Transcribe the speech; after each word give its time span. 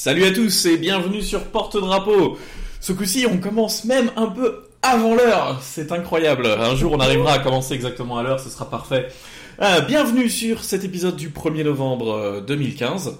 Salut 0.00 0.22
à 0.26 0.30
tous 0.30 0.66
et 0.66 0.76
bienvenue 0.76 1.22
sur 1.22 1.42
Porte-Drapeau. 1.46 2.38
Ce 2.78 2.92
coup-ci, 2.92 3.26
on 3.28 3.38
commence 3.38 3.84
même 3.84 4.12
un 4.14 4.28
peu 4.28 4.68
avant 4.80 5.16
l'heure. 5.16 5.58
C'est 5.60 5.90
incroyable. 5.90 6.46
Un 6.46 6.76
jour, 6.76 6.92
on 6.92 7.00
arrivera 7.00 7.32
à 7.32 7.38
commencer 7.40 7.74
exactement 7.74 8.16
à 8.16 8.22
l'heure, 8.22 8.38
ce 8.38 8.48
sera 8.48 8.70
parfait. 8.70 9.08
Euh, 9.60 9.80
bienvenue 9.80 10.28
sur 10.28 10.62
cet 10.62 10.84
épisode 10.84 11.16
du 11.16 11.30
1er 11.30 11.64
novembre 11.64 12.12
euh, 12.12 12.40
2015. 12.40 13.18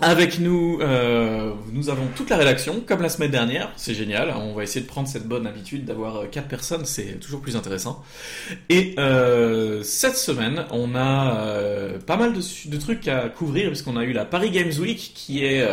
Avec 0.00 0.40
nous, 0.40 0.80
euh, 0.80 1.52
nous 1.72 1.88
avons 1.88 2.08
toute 2.16 2.28
la 2.28 2.36
rédaction, 2.36 2.82
comme 2.84 3.00
la 3.00 3.08
semaine 3.08 3.30
dernière. 3.30 3.70
C'est 3.76 3.94
génial. 3.94 4.34
On 4.36 4.52
va 4.52 4.64
essayer 4.64 4.80
de 4.80 4.88
prendre 4.88 5.06
cette 5.06 5.28
bonne 5.28 5.46
habitude 5.46 5.84
d'avoir 5.84 6.16
euh, 6.16 6.26
quatre 6.26 6.48
personnes. 6.48 6.84
C'est 6.84 7.20
toujours 7.20 7.40
plus 7.40 7.54
intéressant. 7.54 8.02
Et 8.68 8.96
euh, 8.98 9.84
cette 9.84 10.16
semaine, 10.16 10.64
on 10.72 10.96
a 10.96 11.94
pas 12.06 12.16
mal 12.16 12.32
de, 12.32 12.76
trucs 12.76 13.06
à 13.06 13.28
couvrir 13.28 13.68
puisqu'on 13.68 13.96
a 13.96 14.02
eu 14.02 14.12
la 14.12 14.24
Paris 14.24 14.50
Games 14.50 14.72
Week 14.80 15.12
qui 15.14 15.44
est 15.44 15.64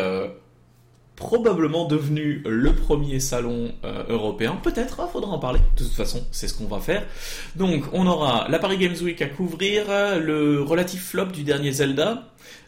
probablement 1.22 1.86
devenu 1.86 2.42
le 2.44 2.74
premier 2.74 3.20
salon 3.20 3.72
euh, 3.84 4.02
européen. 4.08 4.58
Peut-être, 4.60 5.00
il 5.06 5.12
faudra 5.12 5.30
en 5.30 5.38
parler. 5.38 5.60
De 5.76 5.84
toute 5.84 5.92
façon, 5.92 6.26
c'est 6.32 6.48
ce 6.48 6.54
qu'on 6.54 6.66
va 6.66 6.80
faire. 6.80 7.06
Donc, 7.54 7.84
on 7.92 8.08
aura 8.08 8.48
la 8.48 8.58
Paris 8.58 8.76
Games 8.76 8.96
Week 9.00 9.22
à 9.22 9.28
couvrir, 9.28 9.84
le 10.20 10.60
relatif 10.62 11.10
flop 11.10 11.26
du 11.26 11.44
dernier 11.44 11.70
Zelda. 11.70 12.24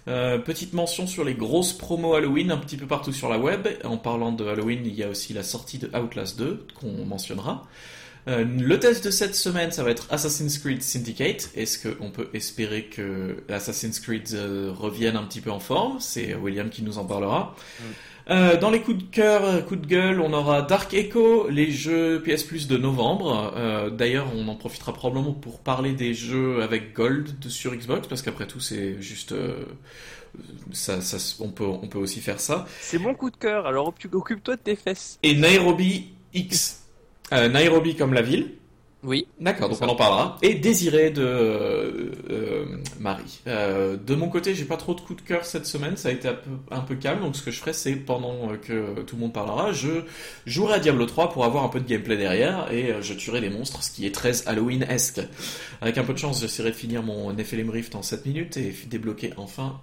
Euh, 0.06 0.38
petite 0.38 0.72
mention 0.72 1.06
sur 1.08 1.24
les 1.24 1.34
grosses 1.34 1.72
promos 1.72 2.14
Halloween 2.14 2.52
un 2.52 2.58
petit 2.58 2.76
peu 2.76 2.86
partout 2.86 3.12
sur 3.12 3.28
la 3.28 3.38
web. 3.38 3.66
En 3.82 3.96
parlant 3.96 4.30
de 4.30 4.46
Halloween, 4.46 4.82
il 4.84 4.94
y 4.94 5.02
a 5.02 5.08
aussi 5.08 5.32
la 5.32 5.42
sortie 5.42 5.78
de 5.78 5.90
Outlast 5.98 6.38
2 6.38 6.66
qu'on 6.78 7.04
mentionnera. 7.04 7.66
Euh, 8.28 8.44
le 8.44 8.78
test 8.78 9.04
de 9.04 9.10
cette 9.10 9.34
semaine, 9.34 9.72
ça 9.72 9.82
va 9.82 9.90
être 9.90 10.06
Assassin's 10.10 10.58
Creed 10.58 10.80
Syndicate. 10.80 11.50
Est-ce 11.56 11.88
qu'on 11.88 12.10
peut 12.12 12.28
espérer 12.34 12.84
que 12.84 13.42
Assassin's 13.48 13.98
Creed 13.98 14.28
revienne 14.78 15.16
un 15.16 15.24
petit 15.24 15.40
peu 15.40 15.50
en 15.50 15.60
forme? 15.60 15.96
C'est 15.98 16.34
William 16.36 16.70
qui 16.70 16.82
nous 16.82 16.98
en 16.98 17.04
parlera. 17.04 17.56
Euh, 18.30 18.56
dans 18.56 18.70
les 18.70 18.80
coups 18.80 18.98
de 18.98 19.02
cœur, 19.10 19.66
coups 19.66 19.82
de 19.82 19.86
gueule, 19.86 20.18
on 20.20 20.32
aura 20.32 20.62
Dark 20.62 20.94
Echo, 20.94 21.46
les 21.50 21.70
jeux 21.70 22.22
PS 22.22 22.42
Plus 22.44 22.68
de 22.68 22.78
novembre. 22.78 23.52
Euh, 23.56 23.90
D'ailleurs, 23.90 24.26
on 24.34 24.48
en 24.48 24.54
profitera 24.54 24.94
probablement 24.94 25.32
pour 25.34 25.60
parler 25.60 25.92
des 25.92 26.14
jeux 26.14 26.62
avec 26.62 26.94
Gold 26.94 27.34
sur 27.48 27.74
Xbox, 27.74 28.08
parce 28.08 28.22
qu'après 28.22 28.46
tout, 28.46 28.60
c'est 28.60 29.00
juste... 29.02 29.32
euh, 29.32 29.64
ça, 30.72 31.00
ça, 31.02 31.18
on, 31.40 31.48
peut, 31.50 31.64
on 31.66 31.86
peut 31.86 31.98
aussi 31.98 32.20
faire 32.20 32.40
ça. 32.40 32.66
C'est 32.80 32.98
mon 32.98 33.14
coup 33.14 33.30
de 33.30 33.36
cœur, 33.36 33.66
alors 33.66 33.88
occupe- 33.88 34.14
occupe-toi 34.14 34.56
de 34.56 34.62
tes 34.62 34.76
fesses. 34.76 35.18
Et 35.22 35.34
Nairobi 35.34 36.08
X. 36.32 36.80
Nairobi 37.30 37.94
comme 37.96 38.14
la 38.14 38.22
ville. 38.22 38.52
Oui. 39.04 39.26
D'accord, 39.38 39.68
donc 39.68 39.78
on 39.82 39.88
en 39.88 39.96
parlera. 39.96 40.38
Et 40.42 40.54
Désiré 40.54 41.10
de 41.10 41.22
euh, 41.22 42.10
euh, 42.30 42.64
Marie. 42.98 43.40
Euh, 43.46 43.96
de 43.96 44.14
mon 44.14 44.28
côté, 44.28 44.54
j'ai 44.54 44.64
pas 44.64 44.78
trop 44.78 44.94
de 44.94 45.00
coups 45.00 45.22
de 45.22 45.28
cœur 45.28 45.44
cette 45.44 45.66
semaine, 45.66 45.96
ça 45.96 46.08
a 46.08 46.12
été 46.12 46.28
un 46.28 46.34
peu, 46.34 46.50
un 46.70 46.80
peu 46.80 46.94
calme, 46.94 47.20
donc 47.20 47.36
ce 47.36 47.42
que 47.42 47.50
je 47.50 47.60
ferai, 47.60 47.74
c'est 47.74 47.92
pendant 47.96 48.48
que 48.56 49.02
tout 49.02 49.16
le 49.16 49.20
monde 49.20 49.32
parlera, 49.32 49.72
je 49.72 50.02
jouerai 50.46 50.74
à 50.74 50.78
Diablo 50.78 51.04
3 51.04 51.30
pour 51.30 51.44
avoir 51.44 51.64
un 51.64 51.68
peu 51.68 51.80
de 51.80 51.86
gameplay 51.86 52.16
derrière, 52.16 52.72
et 52.72 52.94
je 53.02 53.12
tuerai 53.12 53.40
des 53.42 53.50
monstres, 53.50 53.82
ce 53.82 53.90
qui 53.90 54.06
est 54.06 54.14
très 54.14 54.46
Halloween-esque. 54.48 55.20
Avec 55.82 55.98
un 55.98 56.04
peu 56.04 56.14
de 56.14 56.18
chance, 56.18 56.40
j'essaierai 56.40 56.70
de 56.70 56.76
finir 56.76 57.02
mon 57.02 57.32
Nephilim 57.32 57.68
Rift 57.68 57.94
en 57.94 58.02
7 58.02 58.24
minutes 58.24 58.56
et 58.56 58.74
débloquer 58.86 59.32
enfin 59.36 59.80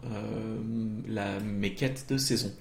la, 1.07 1.39
mes 1.39 1.73
quêtes 1.73 2.05
de 2.09 2.17
saison. 2.17 2.51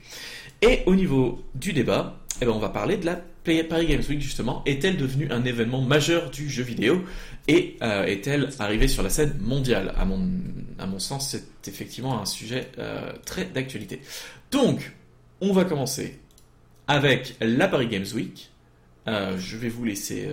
Et 0.62 0.82
au 0.84 0.94
niveau 0.94 1.40
du 1.54 1.72
débat, 1.72 2.20
eh 2.40 2.46
ben 2.46 2.52
on 2.52 2.58
va 2.58 2.70
parler 2.70 2.96
de 2.96 3.06
la 3.06 3.20
Paris 3.44 3.86
Games 3.86 4.02
Week 4.08 4.20
justement. 4.20 4.62
Est-elle 4.66 4.96
devenue 4.96 5.28
un 5.30 5.44
événement 5.44 5.80
majeur 5.80 6.30
du 6.30 6.48
jeu 6.48 6.62
vidéo 6.62 7.04
et 7.48 7.76
euh, 7.82 8.04
est-elle 8.04 8.50
arrivée 8.58 8.88
sur 8.88 9.02
la 9.02 9.10
scène 9.10 9.36
mondiale? 9.40 9.94
À 9.96 10.04
mon, 10.04 10.20
à 10.78 10.86
mon 10.86 10.98
sens, 10.98 11.30
c'est 11.30 11.68
effectivement 11.68 12.20
un 12.20 12.26
sujet 12.26 12.70
euh, 12.78 13.12
très 13.24 13.46
d'actualité. 13.46 14.00
Donc, 14.50 14.92
on 15.40 15.52
va 15.52 15.64
commencer 15.64 16.18
avec 16.86 17.36
la 17.40 17.68
Paris 17.68 17.88
Games 17.88 18.06
Week. 18.14 18.50
Euh, 19.08 19.38
je 19.38 19.56
vais 19.56 19.68
vous 19.68 19.84
laisser 19.84 20.28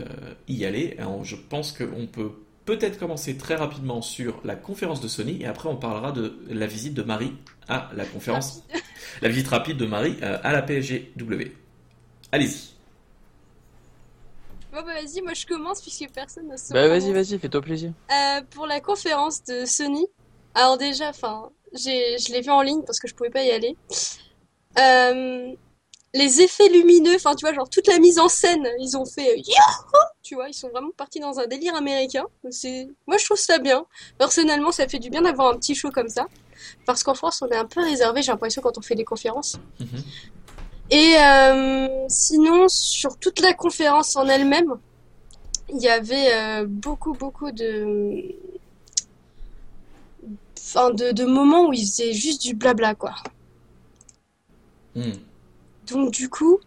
y 0.48 0.66
aller. 0.66 0.96
Alors, 1.00 1.24
je 1.24 1.36
pense 1.36 1.72
qu'on 1.72 2.08
peut 2.08 2.32
peut-être 2.66 3.00
commencer 3.00 3.38
très 3.38 3.56
rapidement 3.56 4.02
sur 4.02 4.42
la 4.44 4.56
conférence 4.56 5.00
de 5.00 5.08
Sony 5.08 5.42
et 5.42 5.46
après 5.46 5.70
on 5.70 5.78
parlera 5.78 6.12
de 6.12 6.38
la 6.50 6.68
visite 6.68 6.94
de 6.94 7.02
Marie 7.02 7.32
à 7.70 7.90
la 7.96 8.04
conférence, 8.04 8.62
la 9.22 9.30
visite 9.30 9.48
rapide 9.48 9.78
de 9.78 9.86
Marie 9.86 10.18
à 10.22 10.52
la 10.52 10.62
PSGW. 10.62 11.54
Allez-y. 12.32 12.76
Bon 14.74 14.82
bah 14.84 14.94
vas-y, 14.94 15.22
moi 15.22 15.34
je 15.34 15.46
commence 15.46 15.82
puisque 15.82 16.12
personne 16.12 16.48
ne 16.48 16.58
se 16.58 16.74
Bah 16.74 16.88
vas-y, 16.88 17.12
vas-y, 17.12 17.40
fais-toi 17.40 17.62
plaisir. 17.62 17.94
Euh, 18.12 18.42
pour 18.52 18.68
la 18.68 18.82
conférence 18.82 19.44
de 19.46 19.66
Sony, 19.66 20.06
alors 20.54 20.78
déjà, 20.78 21.10
enfin, 21.10 21.50
j'ai, 21.74 22.18
je 22.18 22.32
l'ai 22.34 22.42
vu 22.42 22.52
en 22.52 22.62
ligne 22.62 22.84
parce 22.84 23.00
que 23.00 23.08
je 23.08 23.16
pouvais 23.16 23.30
pas 23.30 23.44
y 23.44 23.52
aller. 23.52 23.78
Euh, 24.78 25.54
les 26.14 26.42
effets 26.42 26.70
lumineux, 26.70 27.16
enfin 27.16 27.36
tu 27.36 27.46
vois, 27.46 27.54
genre 27.54 27.70
toute 27.70 27.88
la 27.88 28.00
mise 28.00 28.20
en 28.20 28.28
scène, 28.28 28.68
ils 28.80 28.98
ont 28.98 29.06
fait 29.06 29.38
euh, 29.38 29.42
tu 30.22 30.36
vois, 30.36 30.50
ils 30.50 30.54
sont 30.54 30.70
vraiment 30.70 30.92
partis 30.96 31.20
dans 31.20 31.40
un 31.40 31.48
délire 31.48 31.76
américain. 31.76 32.26
C'est, 32.50 32.88
moi 33.08 33.18
je 33.18 33.26
trouve 33.26 33.38
ça 33.38 33.60
bien. 33.60 33.86
Personnellement, 34.18 34.72
ça 34.72 34.88
fait 34.88 35.00
du 35.00 35.10
bien 35.10 35.22
d'avoir 35.22 35.54
un 35.54 35.58
petit 35.58 35.76
show 35.76 35.92
comme 35.92 36.10
ça, 36.10 36.28
parce 36.86 37.04
qu'en 37.04 37.14
France, 37.14 37.42
on 37.42 37.48
est 37.50 37.56
un 37.56 37.66
peu 37.66 37.82
réservé, 37.82 38.22
j'ai 38.22 38.32
l'impression 38.32 38.62
quand 38.62 38.78
on 38.78 38.82
fait 38.82 38.96
des 38.96 39.06
conférences. 39.06 39.58
Mhm. 39.80 40.04
Et 40.90 41.16
euh, 41.18 42.06
sinon, 42.08 42.68
sur 42.70 43.18
toute 43.18 43.40
la 43.42 43.54
conférence 43.54 44.16
en 44.16 44.28
elle-même, 44.28 44.76
il 45.70 45.82
y 45.82 45.90
avait 45.90 46.34
euh, 46.34 46.66
beaucoup, 46.68 47.14
beaucoup 47.14 47.52
de, 47.52 48.24
enfin, 50.58 50.92
de, 50.92 51.12
de 51.12 51.26
moments 51.26 51.68
où 51.68 51.74
ils 51.74 51.86
faisaient 51.86 52.14
juste 52.14 52.42
du 52.42 52.54
blabla, 52.54 52.96
quoi. 52.96 53.16
Hmm. 54.96 55.12
Donc 55.88 56.12
du 56.12 56.30
coup, 56.30 56.60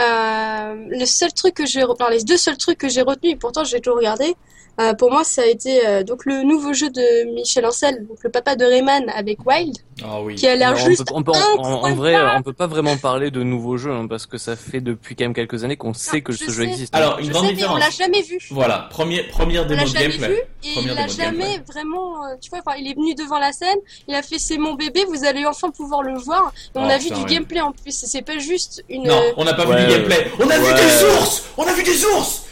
euh, 0.00 0.74
le 0.88 1.04
seul 1.04 1.32
truc 1.32 1.54
que 1.54 1.66
j'ai, 1.66 1.84
enfin, 1.84 2.10
les 2.10 2.22
deux 2.22 2.36
seuls 2.36 2.56
trucs 2.56 2.78
que 2.78 2.88
j'ai 2.88 3.02
retenus, 3.02 3.34
et 3.34 3.36
pourtant 3.36 3.64
j'ai 3.64 3.80
tout 3.80 3.94
regardé, 3.94 4.36
euh, 4.80 4.94
pour 4.94 5.10
moi 5.10 5.24
ça 5.24 5.42
a 5.42 5.46
été 5.46 5.86
euh, 5.86 6.02
donc 6.02 6.24
le 6.24 6.42
nouveau 6.42 6.72
jeu 6.72 6.90
de 6.90 7.32
Michel 7.34 7.64
Ancel, 7.66 8.06
donc 8.06 8.18
le 8.22 8.30
papa 8.30 8.56
de 8.56 8.64
Rayman 8.64 9.08
avec 9.14 9.44
Wild, 9.46 9.76
Ah 10.02 10.20
oui. 10.22 10.34
qui 10.34 10.46
a 10.48 10.54
l'air 10.56 10.72
on 10.74 10.76
juste 10.86 11.06
peut- 11.06 11.14
on 11.14 11.22
peut- 11.22 11.32
en, 11.58 11.94
vrai, 11.94 12.16
on 12.36 12.42
peut 12.42 12.52
pas 12.52 12.66
vraiment 12.66 12.96
parler 12.96 13.30
de 13.30 13.42
nouveaux 13.42 13.76
jeux, 13.76 13.92
hein, 13.92 14.06
parce 14.08 14.26
que 14.26 14.38
ça 14.38 14.56
fait 14.56 14.80
depuis 14.80 15.14
quand 15.16 15.24
même 15.24 15.34
quelques 15.34 15.64
années 15.64 15.76
qu'on 15.76 15.94
sait 15.94 16.20
que 16.22 16.32
je 16.32 16.38
ce 16.44 16.50
jeu 16.50 16.64
existe. 16.64 16.94
Alors, 16.94 17.18
une 17.18 17.26
Je 17.26 17.30
grande 17.32 17.46
sais, 17.46 17.52
mais 17.52 17.64
on 17.64 17.76
différence. 17.76 17.80
l'a 17.80 17.90
jamais 18.04 18.22
vu. 18.22 18.38
Voilà, 18.50 18.88
premier, 18.90 19.22
première 19.24 19.64
On 19.64 19.66
démo 19.66 19.80
l'a 19.80 19.84
de 19.86 19.90
jamais 19.92 20.08
gameplay. 20.08 20.28
vu 20.28 20.34
et 20.34 20.68
il 20.68 20.78
a 20.78 20.82
démo 20.82 20.88
de 20.94 20.96
gameplay. 20.96 21.24
jamais 21.24 21.60
vraiment, 21.68 22.24
euh, 22.24 22.34
tu 22.40 22.50
vois, 22.50 22.60
enfin, 22.66 22.76
il 22.78 22.88
est 22.90 22.94
venu 22.94 23.14
devant 23.14 23.38
la 23.38 23.52
scène, 23.52 23.78
il 24.08 24.14
a 24.14 24.22
fait 24.22 24.38
c'est 24.38 24.58
mon 24.58 24.74
bébé, 24.74 25.04
vous 25.08 25.24
allez 25.24 25.44
enfin 25.46 25.70
pouvoir 25.70 26.02
le 26.02 26.18
voir. 26.18 26.52
Et 26.74 26.78
on 26.78 26.86
Oh, 26.86 26.90
a 26.90 26.98
vu 26.98 27.10
du 27.10 27.24
gameplay 27.24 27.60
en 27.60 27.72
plus, 27.72 27.92
c'est 27.92 28.22
pas 28.22 28.38
juste 28.38 28.82
une. 28.88 29.04
Non, 29.06 29.20
on 29.36 29.44
n'a 29.44 29.54
pas 29.54 29.66
Ouais, 29.66 29.76
vu 29.80 29.86
du 29.86 29.92
gameplay. 29.94 30.30
On 30.40 30.48
a 30.50 30.58
vu 30.58 30.72
des 30.74 31.04
ours 31.20 31.44
On 31.56 31.62
a 31.64 31.72
vu 31.72 31.82
des 31.82 32.04
ours 32.06 32.42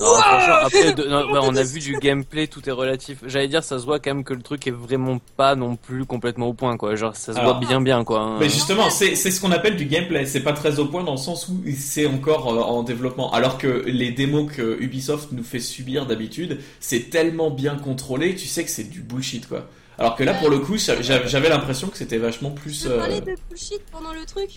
Non, 0.00 0.06
franchement, 0.14 0.54
après, 0.62 0.92
de- 0.92 1.04
non, 1.04 1.30
ouais, 1.30 1.38
on 1.42 1.54
a 1.54 1.62
vu 1.62 1.78
du 1.78 1.96
gameplay, 1.98 2.46
tout 2.48 2.68
est 2.68 2.72
relatif. 2.72 3.18
J'allais 3.26 3.46
dire, 3.48 3.62
ça 3.62 3.78
se 3.78 3.84
voit 3.84 4.00
quand 4.00 4.12
même 4.14 4.24
que 4.24 4.34
le 4.34 4.42
truc 4.42 4.66
est 4.66 4.72
vraiment 4.72 5.18
pas 5.36 5.54
non 5.54 5.76
plus 5.76 6.04
complètement 6.04 6.46
au 6.48 6.52
point, 6.52 6.76
quoi. 6.76 6.96
Genre, 6.96 7.14
ça 7.14 7.32
se 7.32 7.38
Alors, 7.38 7.58
voit 7.58 7.66
bien, 7.68 7.80
bien, 7.80 8.02
quoi. 8.04 8.20
hein. 8.20 8.38
Mais 8.40 8.48
justement, 8.48 8.90
c'est 8.90 9.14
c'est 9.14 9.30
ce 9.30 9.40
qu'on 9.40 9.52
appelle 9.52 9.76
du 9.76 9.84
gameplay. 9.86 10.26
C'est 10.26 10.42
pas 10.42 10.52
très 10.52 10.78
au 10.80 10.86
point 10.86 11.04
dans 11.04 11.12
le 11.12 11.18
sens 11.18 11.48
où 11.48 11.62
c'est 11.78 12.06
encore 12.06 12.52
euh, 12.52 12.60
en 12.60 12.82
développement. 12.82 13.30
Alors 13.32 13.56
que 13.58 13.84
les 13.86 14.10
démos 14.10 14.50
que 14.52 14.76
Ubisoft 14.80 15.30
nous 15.32 15.44
fait 15.44 15.60
subir 15.60 16.06
d'habitude, 16.06 16.60
c'est 16.80 17.10
tellement 17.10 17.50
bien 17.50 17.76
contrôlé, 17.76 18.34
tu 18.34 18.46
sais 18.48 18.64
que 18.64 18.70
c'est 18.70 18.90
du 18.90 19.00
bullshit 19.00 19.48
quoi. 19.48 19.66
Alors 19.96 20.16
que 20.16 20.24
là, 20.24 20.34
pour 20.34 20.50
le 20.50 20.58
coup, 20.58 20.76
j'a- 20.76 21.00
j'a- 21.02 21.24
j'avais 21.24 21.48
l'impression 21.48 21.86
que 21.86 21.96
c'était 21.96 22.18
vachement 22.18 22.50
plus. 22.50 22.82
Je 22.82 22.88
euh, 22.88 23.20
de 23.20 23.34
bullshit 23.48 23.80
pendant 23.92 24.12
le 24.12 24.24
truc? 24.26 24.50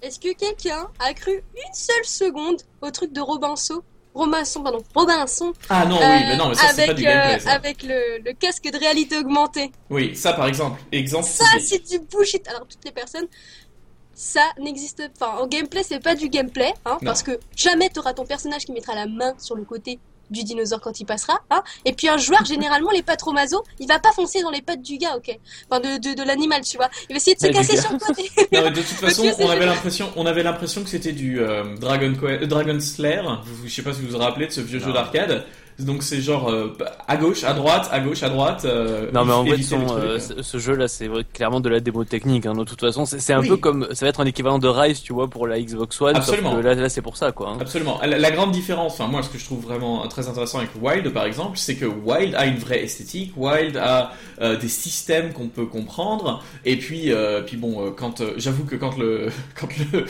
Est-ce 0.00 0.18
que 0.18 0.34
quelqu'un 0.34 0.88
a 1.00 1.12
cru 1.14 1.32
une 1.32 1.74
seule 1.74 2.04
seconde 2.04 2.62
au 2.80 2.90
truc 2.90 3.12
de 3.12 3.20
Robinson? 3.20 3.82
Robinson, 4.14 4.62
pardon, 4.62 4.78
Robinson. 4.94 5.52
Ah 5.68 5.84
non, 5.86 5.96
oui, 5.98 6.02
mais 6.28 6.36
non, 6.36 6.48
mais 6.48 6.54
ça 6.54 6.68
avec, 6.68 6.86
pas 6.86 6.94
du 6.94 7.02
gameplay. 7.02 7.34
euh, 7.34 7.38
Ça. 7.40 7.50
avec 7.52 7.82
le, 7.82 8.22
le 8.24 8.32
casque 8.32 8.64
de 8.70 8.78
réalité 8.78 9.18
augmentée. 9.18 9.72
Oui, 9.90 10.14
ça 10.14 10.32
par 10.32 10.46
exemple. 10.46 10.80
Exemple. 10.92 11.26
Ça, 11.26 11.44
c'est 11.60 11.84
du 11.90 11.98
bullshit. 11.98 12.46
Alors, 12.48 12.66
toutes 12.68 12.84
les 12.84 12.92
personnes, 12.92 13.26
ça 14.14 14.42
n'existe 14.60 15.10
pas. 15.18 15.40
En 15.42 15.46
gameplay, 15.48 15.82
c'est 15.82 15.98
pas 15.98 16.14
du 16.14 16.28
gameplay, 16.28 16.72
hein, 16.86 16.98
parce 17.04 17.22
que 17.24 17.40
jamais 17.56 17.88
t'auras 17.88 18.14
ton 18.14 18.24
personnage 18.24 18.64
qui 18.64 18.70
mettra 18.72 18.94
la 18.94 19.06
main 19.06 19.34
sur 19.38 19.56
le 19.56 19.64
côté 19.64 19.98
du 20.30 20.44
dinosaure 20.44 20.80
quand 20.80 21.00
il 21.00 21.04
passera, 21.04 21.40
hein. 21.50 21.62
Et 21.84 21.92
puis 21.92 22.08
un 22.08 22.16
joueur, 22.18 22.44
généralement, 22.44 22.90
les 22.90 23.02
pattes 23.02 23.22
maso, 23.32 23.62
il 23.80 23.88
va 23.88 23.98
pas 23.98 24.12
foncer 24.12 24.42
dans 24.42 24.50
les 24.50 24.62
pattes 24.62 24.82
du 24.82 24.96
gars, 24.98 25.16
ok? 25.16 25.38
Enfin, 25.70 25.80
de, 25.80 25.98
de, 25.98 26.14
de 26.14 26.22
l'animal, 26.26 26.60
tu 26.62 26.76
vois. 26.76 26.88
Il 27.08 27.12
va 27.14 27.16
essayer 27.16 27.34
de 27.34 27.40
se 27.40 27.46
casser 27.46 27.76
sur 27.76 27.92
le 27.92 27.98
côté. 27.98 28.30
Non, 28.52 28.62
mais 28.62 28.70
de 28.70 28.76
toute 28.76 28.84
façon, 29.00 29.24
on 29.40 29.48
avait 29.50 29.66
l'impression, 29.66 30.10
on 30.16 30.26
avait 30.26 30.42
l'impression 30.42 30.82
que 30.82 30.88
c'était 30.90 31.12
du 31.12 31.40
euh, 31.40 31.76
Dragon, 31.76 32.12
euh, 32.22 32.46
Dragon 32.46 32.78
Slayer. 32.80 33.22
Vous- 33.44 33.66
Je 33.66 33.72
sais 33.74 33.82
pas 33.82 33.92
si 33.92 34.02
vous 34.02 34.08
vous 34.12 34.18
rappelez 34.18 34.46
de 34.46 34.52
ce 34.52 34.60
vieux 34.60 34.78
Non. 34.80 34.86
jeu 34.86 34.92
d'arcade. 34.92 35.44
Donc 35.78 36.02
c'est 36.04 36.20
genre 36.20 36.50
euh, 36.50 36.76
à 37.08 37.16
gauche, 37.16 37.42
à 37.42 37.52
droite, 37.52 37.88
à 37.90 37.98
gauche, 38.00 38.22
à 38.22 38.28
droite. 38.28 38.64
euh, 38.64 39.10
Non 39.12 39.24
mais 39.24 39.32
en 39.32 39.44
fait, 39.44 39.60
son, 39.62 39.84
euh, 39.98 40.18
ce, 40.20 40.42
ce 40.42 40.58
jeu 40.58 40.76
là, 40.76 40.86
c'est 40.86 41.08
clairement 41.32 41.60
de 41.60 41.68
la 41.68 41.80
démo 41.80 42.04
technique. 42.04 42.46
Hein, 42.46 42.54
de 42.54 42.62
toute 42.64 42.80
façon, 42.80 43.04
c'est 43.06 43.32
un 43.32 43.40
Oui. 43.40 43.48
peu 43.48 43.56
comme, 43.56 43.88
ça 43.92 44.06
va 44.06 44.10
être 44.10 44.20
un 44.20 44.26
équivalent 44.26 44.58
de 44.60 44.68
Rise, 44.68 45.02
tu 45.02 45.12
vois, 45.12 45.28
pour 45.28 45.46
la 45.48 45.60
Xbox 45.60 46.00
One. 46.00 46.14
sauf 46.14 46.22
Absolument. 46.28 46.56
que 46.56 46.60
là, 46.60 46.74
là 46.74 46.88
c'est 46.88 47.02
pour 47.02 47.16
ça, 47.16 47.32
quoi. 47.32 47.50
hein. 47.50 47.58
Absolument. 47.60 47.98
La, 48.04 48.18
la 48.18 48.30
grande 48.30 48.52
différence, 48.52 48.92
enfin 48.94 49.08
moi, 49.08 49.22
ce 49.24 49.28
que 49.30 49.38
je 49.38 49.44
trouve 49.44 49.62
vraiment 49.64 50.06
très 50.06 50.28
intéressant 50.28 50.58
avec 50.58 50.70
Wild, 50.80 51.08
par 51.12 51.24
exemple, 51.26 51.58
c'est 51.58 51.74
que 51.74 51.86
Wild 51.86 52.34
a 52.36 52.46
une 52.46 52.58
vraie 52.58 52.84
esthétique. 52.84 53.32
Wild 53.36 53.76
a 53.76 54.12
euh, 54.40 54.56
des 54.56 54.68
systèmes 54.68 55.32
qu'on 55.32 55.48
peut 55.48 55.66
comprendre. 55.66 56.42
Et 56.64 56.76
puis, 56.76 57.10
euh, 57.12 57.42
puis 57.42 57.56
bon, 57.56 57.92
quand 57.96 58.22
j'avoue 58.36 58.64
que 58.64 58.76
quand 58.76 58.96
le 58.96 59.28
quand 59.60 59.68
le 59.92 60.04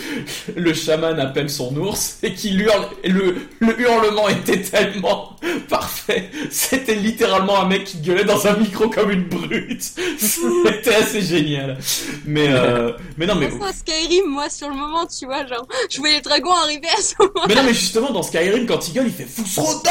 le 0.57 0.75
chaman 0.75 1.19
appelle 1.19 1.49
son 1.49 1.75
ours 1.77 2.19
et 2.23 2.35
qu'il 2.35 2.61
hurle, 2.61 2.87
le 3.05 3.37
le 3.61 3.81
hurlement 3.81 4.29
était 4.29 4.61
tellement 4.61 5.37
parfait. 5.69 6.31
C'était 6.51 6.95
littéralement 6.95 7.61
un 7.61 7.67
mec 7.67 7.85
qui 7.85 7.99
gueulait 7.99 8.25
dans 8.25 8.47
un 8.47 8.57
micro 8.57 8.89
comme 8.89 9.11
une 9.11 9.25
brute. 9.25 9.83
C'était 10.19 10.95
assez 10.95 11.21
génial. 11.23 11.79
Mais 12.25 12.47
euh, 12.49 12.93
mais 13.17 13.27
non 13.27 13.35
mais 13.35 13.49
Enfin, 13.53 13.73
Skyrim, 13.73 14.27
moi, 14.27 14.49
sur 14.51 14.69
le 14.69 14.75
moment, 14.75 15.07
tu 15.07 15.27
vois, 15.27 15.47
genre, 15.47 15.67
je 15.91 15.99
voyais 15.99 16.17
les 16.17 16.21
dragons 16.23 16.53
arriver 16.53 16.89
à 16.97 17.01
ce 17.03 17.15
moment. 17.19 17.47
Mais 17.49 17.55
non, 17.55 17.63
mais 17.65 17.75
justement, 17.75 18.11
dans 18.11 18.23
Skyrim, 18.23 18.67
quand 18.67 18.89
il 18.89 18.95
gueule, 18.95 19.07
il 19.07 19.13
fait 19.13 19.25
Fusroda 19.25 19.91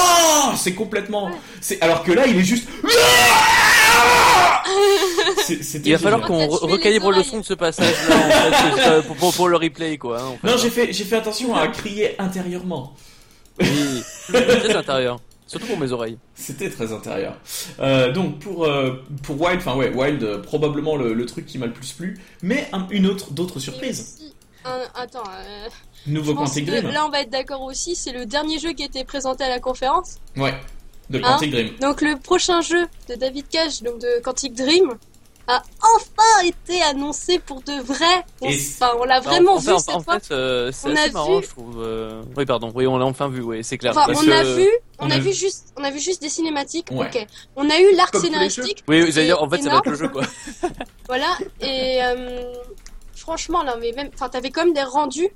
C'est 0.58 0.74
complètement. 0.74 1.32
C'est 1.62 1.82
alors 1.82 2.04
que 2.04 2.12
là, 2.12 2.26
il 2.28 2.38
est 2.38 2.44
juste. 2.44 2.68
C'est- 5.46 5.82
Il 5.86 5.92
va 5.92 5.98
falloir 6.00 6.22
qu'on 6.22 6.48
recalibre 6.48 7.12
le 7.12 7.24
son 7.24 7.40
de 7.40 7.46
ce 7.46 7.54
en 7.54 7.58
fait, 7.58 7.74
euh, 8.88 9.02
pour, 9.02 9.16
pour, 9.16 9.34
pour 9.34 9.48
le 9.50 9.58
replay, 9.58 9.98
quoi. 9.98 10.20
hein, 10.20 10.26
en 10.26 10.38
fait. 10.38 10.48
Non, 10.48 10.58
j'ai 10.58 10.70
fait, 10.70 10.94
j'ai 10.94 11.04
fait 11.04 11.18
attention 11.18 11.56
à 11.56 11.68
crier 11.68 12.16
intérieurement. 12.20 12.96
Oui, 13.60 14.04
très 14.30 14.76
intérieur. 14.76 15.20
Surtout 15.54 15.68
pour 15.68 15.80
mes 15.80 15.92
oreilles. 15.92 16.18
C'était 16.36 16.70
très 16.70 16.92
intérieur. 16.94 17.38
Euh, 17.80 18.12
donc 18.12 18.40
pour 18.40 18.66
euh, 18.66 19.04
pour 19.24 19.40
Wild, 19.42 19.58
enfin 19.60 19.76
ouais, 19.76 19.90
Wild, 19.94 20.22
euh, 20.24 20.42
probablement 20.42 20.96
le, 20.96 21.14
le 21.14 21.26
truc 21.26 21.46
qui 21.46 21.58
m'a 21.58 21.66
le 21.68 21.74
plus 21.74 21.92
plu, 21.94 22.20
mais 22.42 22.68
un- 22.74 22.88
une 22.90 23.06
autre, 23.08 23.32
d'autres 23.32 23.60
surprises. 23.60 24.16
aussi, 24.20 24.34
un- 24.66 24.88
attends, 24.96 25.24
euh, 25.30 25.68
Nouveau 26.08 26.36
Quantic 26.36 26.66
que 26.66 26.72
Dream. 26.72 26.88
là, 26.92 27.06
on 27.06 27.10
va 27.10 27.22
être 27.22 27.30
d'accord 27.30 27.62
aussi, 27.62 27.96
c'est 27.96 28.12
le 28.12 28.26
dernier 28.26 28.60
jeu 28.60 28.74
qui 28.74 28.84
a 28.84 28.86
été 28.88 29.04
présenté 29.06 29.44
à 29.46 29.50
la 29.50 29.60
conférence. 29.60 30.16
Ouais, 30.36 30.54
de 31.10 31.20
Hein 31.20 31.22
Quantic 31.22 31.52
Dream. 31.52 31.70
Donc, 31.82 32.02
le 32.02 32.18
prochain 32.20 32.60
jeu 32.62 32.88
de 33.10 33.16
David 33.16 33.48
Cage, 33.50 33.82
donc 33.84 34.00
de 34.02 34.22
Quantic 34.22 34.54
Dream, 34.54 34.96
a 35.48 35.62
enfin 35.82 36.46
été 36.46 36.82
annoncé 36.84 37.38
pour 37.40 37.62
de 37.64 37.82
vrai. 37.82 38.26
On, 38.42 38.48
Et 38.50 38.54
s- 38.54 38.78
enfin, 38.82 38.94
on 39.00 39.04
l'a 39.04 39.20
vraiment 39.20 39.56
en 39.56 39.58
vu 39.60 39.72
en- 39.72 39.80
cette 39.80 39.96
en 39.96 40.00
fois. 40.02 40.20
fait, 40.20 40.34
euh, 40.34 40.72
c'est 40.72 40.88
On 40.90 40.96
a 40.96 41.02
assez 41.02 41.12
marrant, 41.12 41.40
vu- 41.40 41.44
je 41.46 41.50
trouve. 41.50 41.82
euh, 41.84 42.22
Oui, 42.38 42.46
pardon. 42.46 42.72
Oui, 42.74 42.88
on 42.88 42.98
l'a 42.98 43.06
enfin 43.06 43.28
vu, 43.28 43.42
oui, 43.42 43.64
c'est 43.64 43.78
clair. 43.78 43.92
Enfin, 43.98 44.06
on 44.16 44.32
a 44.32 44.42
que- 44.44 44.56
vu, 44.56 44.70
on, 45.00 45.08
on 45.08 45.10
a, 45.10 45.16
a 45.16 45.18
vu 45.20 45.30
vu- 45.32 45.34
juste, 45.34 45.74
on 45.78 45.84
a 45.84 45.92
vu 45.92 46.00
juste 46.00 46.22
des 46.22 46.30
cinématiques. 46.30 46.88
Ouais. 46.92 47.08
Ok. 47.14 47.28
On 47.58 47.70
a 47.70 47.78
eu 47.80 47.94
l'arc 47.96 48.16
scénaristique. 48.16 48.84
Oui, 48.88 49.02
qui 49.04 49.12
vous 49.12 49.18
allez 49.18 49.28
dire, 49.28 49.36
est 49.38 49.40
en 49.42 49.50
fait, 49.50 49.58
ça 49.58 49.64
va 49.64 49.70
énorme. 49.70 49.82
être 49.86 49.90
le 49.92 49.96
jeu, 49.98 50.08
quoi. 50.10 50.24
Voilà. 51.08 51.38
Et 51.60 52.00
euh, 52.02 52.54
franchement, 53.16 53.64
là, 53.64 53.76
mais 53.80 53.92
même, 53.92 54.10
enfin, 54.14 54.30
t'avais 54.30 54.50
quand 54.50 54.64
même 54.64 54.74
des 54.74 54.84
rendus 54.84 55.30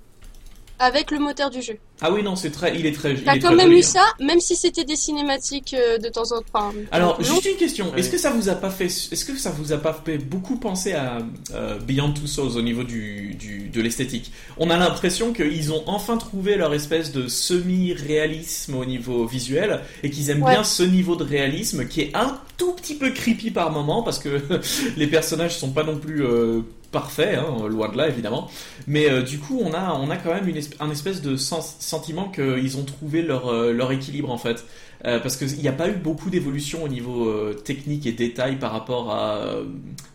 avec 0.80 1.12
le 1.12 1.20
moteur 1.20 1.50
du 1.50 1.62
jeu. 1.62 1.78
Ah 2.02 2.12
oui, 2.12 2.22
non, 2.22 2.36
c'est 2.36 2.52
très, 2.52 2.78
il 2.78 2.86
est 2.86 2.92
très, 2.92 3.14
il 3.14 3.24
T'as 3.24 3.36
est 3.36 3.40
quand 3.40 3.48
très 3.48 3.56
même 3.56 3.68
joli, 3.68 3.78
eu 3.78 3.84
hein. 3.84 3.88
ça, 3.88 4.04
même 4.24 4.40
si 4.40 4.56
c'était 4.56 4.84
des 4.84 4.96
cinématiques 4.96 5.74
euh, 5.74 5.98
de 5.98 6.10
temps 6.10 6.32
en 6.32 6.42
temps. 6.42 6.46
enfin, 6.54 6.74
Alors, 6.92 7.22
juste 7.24 7.46
une 7.46 7.56
question. 7.58 7.88
Est-ce 7.96 8.08
Oui. 8.08 8.12
que 8.12 8.18
ça 8.20 8.30
vous 8.32 8.50
a 8.50 8.56
pas 8.56 8.70
fait, 8.70 8.86
est-ce 8.86 9.26
que 9.26 9.36
ça 9.38 9.50
vous 9.50 9.72
a 9.74 9.78
pas 9.78 10.00
fait 10.06 10.18
beaucoup 10.20 10.58
penser 10.58 10.94
à 10.94 11.18
euh, 11.54 11.80
Beyond 11.80 12.14
Two 12.14 12.28
Souls 12.28 12.56
au 12.58 12.62
niveau 12.62 12.84
du, 12.84 13.34
du 13.40 13.70
de 13.70 13.82
l'esthétique? 13.82 14.32
On 14.58 14.70
a 14.70 14.78
l'impression 14.78 15.34
qu'ils 15.34 15.72
ont 15.74 15.84
enfin 15.88 16.18
trouvé 16.18 16.56
leur 16.56 16.74
espèce 16.74 17.12
de 17.12 17.28
semi-réalisme 17.28 18.76
au 18.76 18.86
niveau 18.86 19.26
visuel 19.26 19.82
et 20.04 20.10
qu'ils 20.10 20.30
aiment 20.30 20.44
Ouais. 20.44 20.54
bien 20.54 20.64
ce 20.64 20.84
niveau 20.84 21.16
de 21.16 21.24
réalisme 21.24 21.88
qui 21.88 22.02
est 22.02 22.16
un 22.16 22.40
tout 22.58 22.74
petit 22.74 22.94
peu 22.96 23.10
creepy 23.12 23.50
par 23.52 23.72
moment 23.72 24.04
parce 24.04 24.20
que 24.20 24.40
les 24.98 25.08
personnages 25.08 25.58
sont 25.58 25.72
pas 25.72 25.84
non 25.84 25.98
plus 25.98 26.24
euh, 26.24 26.62
parfaits, 27.00 27.38
hein, 27.38 27.68
loin 27.68 27.90
de 27.90 27.98
là 27.98 28.08
évidemment. 28.08 28.44
Mais 28.88 29.06
euh, 29.10 29.22
du 29.22 29.38
coup, 29.44 29.58
on 29.64 29.72
a 29.74 29.86
on 30.04 30.10
a 30.10 30.18
quand 30.18 30.34
même 30.34 30.48
une 30.48 30.58
esp- 30.58 30.76
un 30.80 30.90
espèce 30.92 31.22
de 31.22 31.36
sentiment 31.38 32.28
qu'ils 32.30 32.78
ont 32.78 32.84
trouvé 32.94 33.22
leur 33.22 33.44
euh, 33.50 33.90
équilibre 33.98 34.32
en 34.32 34.38
fait. 34.38 34.60
Euh, 35.06 35.20
parce 35.20 35.36
qu'il 35.38 35.60
n'y 35.60 35.68
a 35.68 35.78
pas 35.84 35.90
eu 35.90 35.94
beaucoup 36.08 36.30
d'évolution 36.32 36.84
au 36.84 36.88
niveau 36.88 37.54
technique 37.54 38.08
et 38.08 38.12
détail 38.14 38.58
par 38.58 38.72
rapport 38.72 39.12
à 39.12 39.46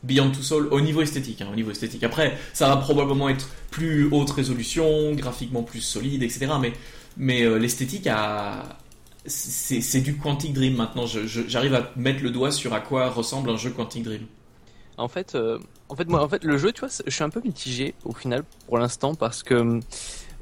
Beyond 0.02 0.30
Two 0.32 0.42
Souls 0.42 0.68
au 0.72 0.80
niveau 0.80 1.02
esthétique. 1.02 1.40
hein, 1.40 1.48
au 1.52 1.54
niveau 1.54 1.70
esthétique. 1.70 2.02
Après, 2.02 2.36
ça 2.52 2.66
va 2.68 2.76
probablement 2.78 3.28
être 3.28 3.48
plus 3.70 4.08
haute 4.10 4.30
résolution, 4.30 5.12
graphiquement 5.14 5.62
plus 5.62 5.80
solide, 5.82 6.22
etc. 6.24 6.48
Mais, 6.60 6.72
mais 7.16 7.38
l'esthétique. 7.60 8.08
C'est 9.24 10.00
du 10.00 10.16
Quantic 10.16 10.52
Dream 10.52 10.74
maintenant. 10.74 11.06
J'arrive 11.06 11.74
à 11.74 11.92
mettre 11.96 12.22
le 12.24 12.30
doigt 12.30 12.50
sur 12.50 12.74
à 12.74 12.80
quoi 12.80 13.08
ressemble 13.08 13.50
un 13.50 13.56
jeu 13.56 13.70
Quantic 13.70 14.02
Dream. 14.02 14.22
En 14.98 15.08
fait, 15.08 15.34
euh, 15.34 15.58
en 15.88 15.96
fait, 15.96 16.08
moi, 16.08 16.22
en 16.22 16.28
fait, 16.28 16.44
le 16.44 16.58
jeu, 16.58 16.72
tu 16.72 16.80
vois, 16.80 16.88
je 17.06 17.10
suis 17.10 17.24
un 17.24 17.30
peu 17.30 17.40
mitigé 17.44 17.94
au 18.04 18.12
final 18.12 18.44
pour 18.66 18.78
l'instant 18.78 19.14
parce 19.14 19.42
que 19.42 19.80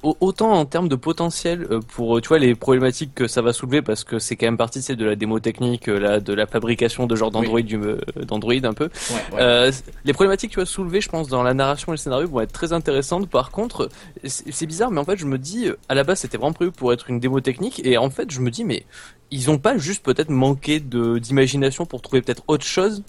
au- 0.02 0.16
autant 0.20 0.52
en 0.52 0.64
termes 0.64 0.88
de 0.88 0.96
potentiel 0.96 1.66
euh, 1.70 1.80
pour, 1.80 2.20
tu 2.22 2.28
vois, 2.28 2.38
les 2.38 2.54
problématiques 2.54 3.14
que 3.14 3.28
ça 3.28 3.42
va 3.42 3.52
soulever 3.52 3.82
parce 3.82 4.02
que 4.02 4.18
c'est 4.18 4.34
quand 4.34 4.46
même 4.46 4.56
partie, 4.56 4.80
c'est 4.80 4.96
de 4.96 5.04
la 5.04 5.14
démo 5.14 5.40
technique, 5.40 5.88
euh, 5.88 5.98
là, 6.00 6.20
de 6.20 6.32
la 6.32 6.46
fabrication 6.46 7.06
de 7.06 7.14
genre 7.16 7.30
d'Android, 7.30 7.60
du- 7.60 7.76
euh, 7.76 7.98
d'Android 8.26 8.54
un 8.64 8.72
peu. 8.72 8.84
Ouais, 8.84 9.14
ouais. 9.34 9.40
Euh, 9.40 9.72
les 10.04 10.12
problématiques, 10.14 10.50
tu 10.52 10.56
vois, 10.56 10.64
soulevées, 10.66 11.00
je 11.02 11.08
pense, 11.10 11.28
dans 11.28 11.42
la 11.42 11.52
narration 11.54 11.92
et 11.92 11.94
le 11.94 11.98
scénario 11.98 12.26
vont 12.28 12.40
être 12.40 12.52
très 12.52 12.72
intéressantes. 12.72 13.28
Par 13.28 13.50
contre, 13.50 13.88
c'est 14.24 14.66
bizarre, 14.66 14.90
mais 14.90 15.00
en 15.00 15.04
fait, 15.04 15.16
je 15.18 15.26
me 15.26 15.38
dis, 15.38 15.68
euh, 15.68 15.76
à 15.88 15.94
la 15.94 16.02
base, 16.02 16.20
c'était 16.20 16.38
vraiment 16.38 16.54
prévu 16.54 16.72
pour 16.72 16.92
être 16.94 17.10
une 17.10 17.20
démo 17.20 17.40
technique, 17.40 17.80
et 17.84 17.98
en 17.98 18.08
fait, 18.10 18.30
je 18.30 18.40
me 18.40 18.50
dis, 18.50 18.64
mais 18.64 18.84
ils 19.30 19.50
ont 19.50 19.58
pas 19.58 19.76
juste 19.78 20.02
peut-être 20.02 20.30
manqué 20.30 20.80
de 20.80 21.18
d'imagination 21.18 21.84
pour 21.86 22.00
trouver 22.02 22.22
peut-être 22.22 22.42
autre 22.48 22.64
chose, 22.64 23.02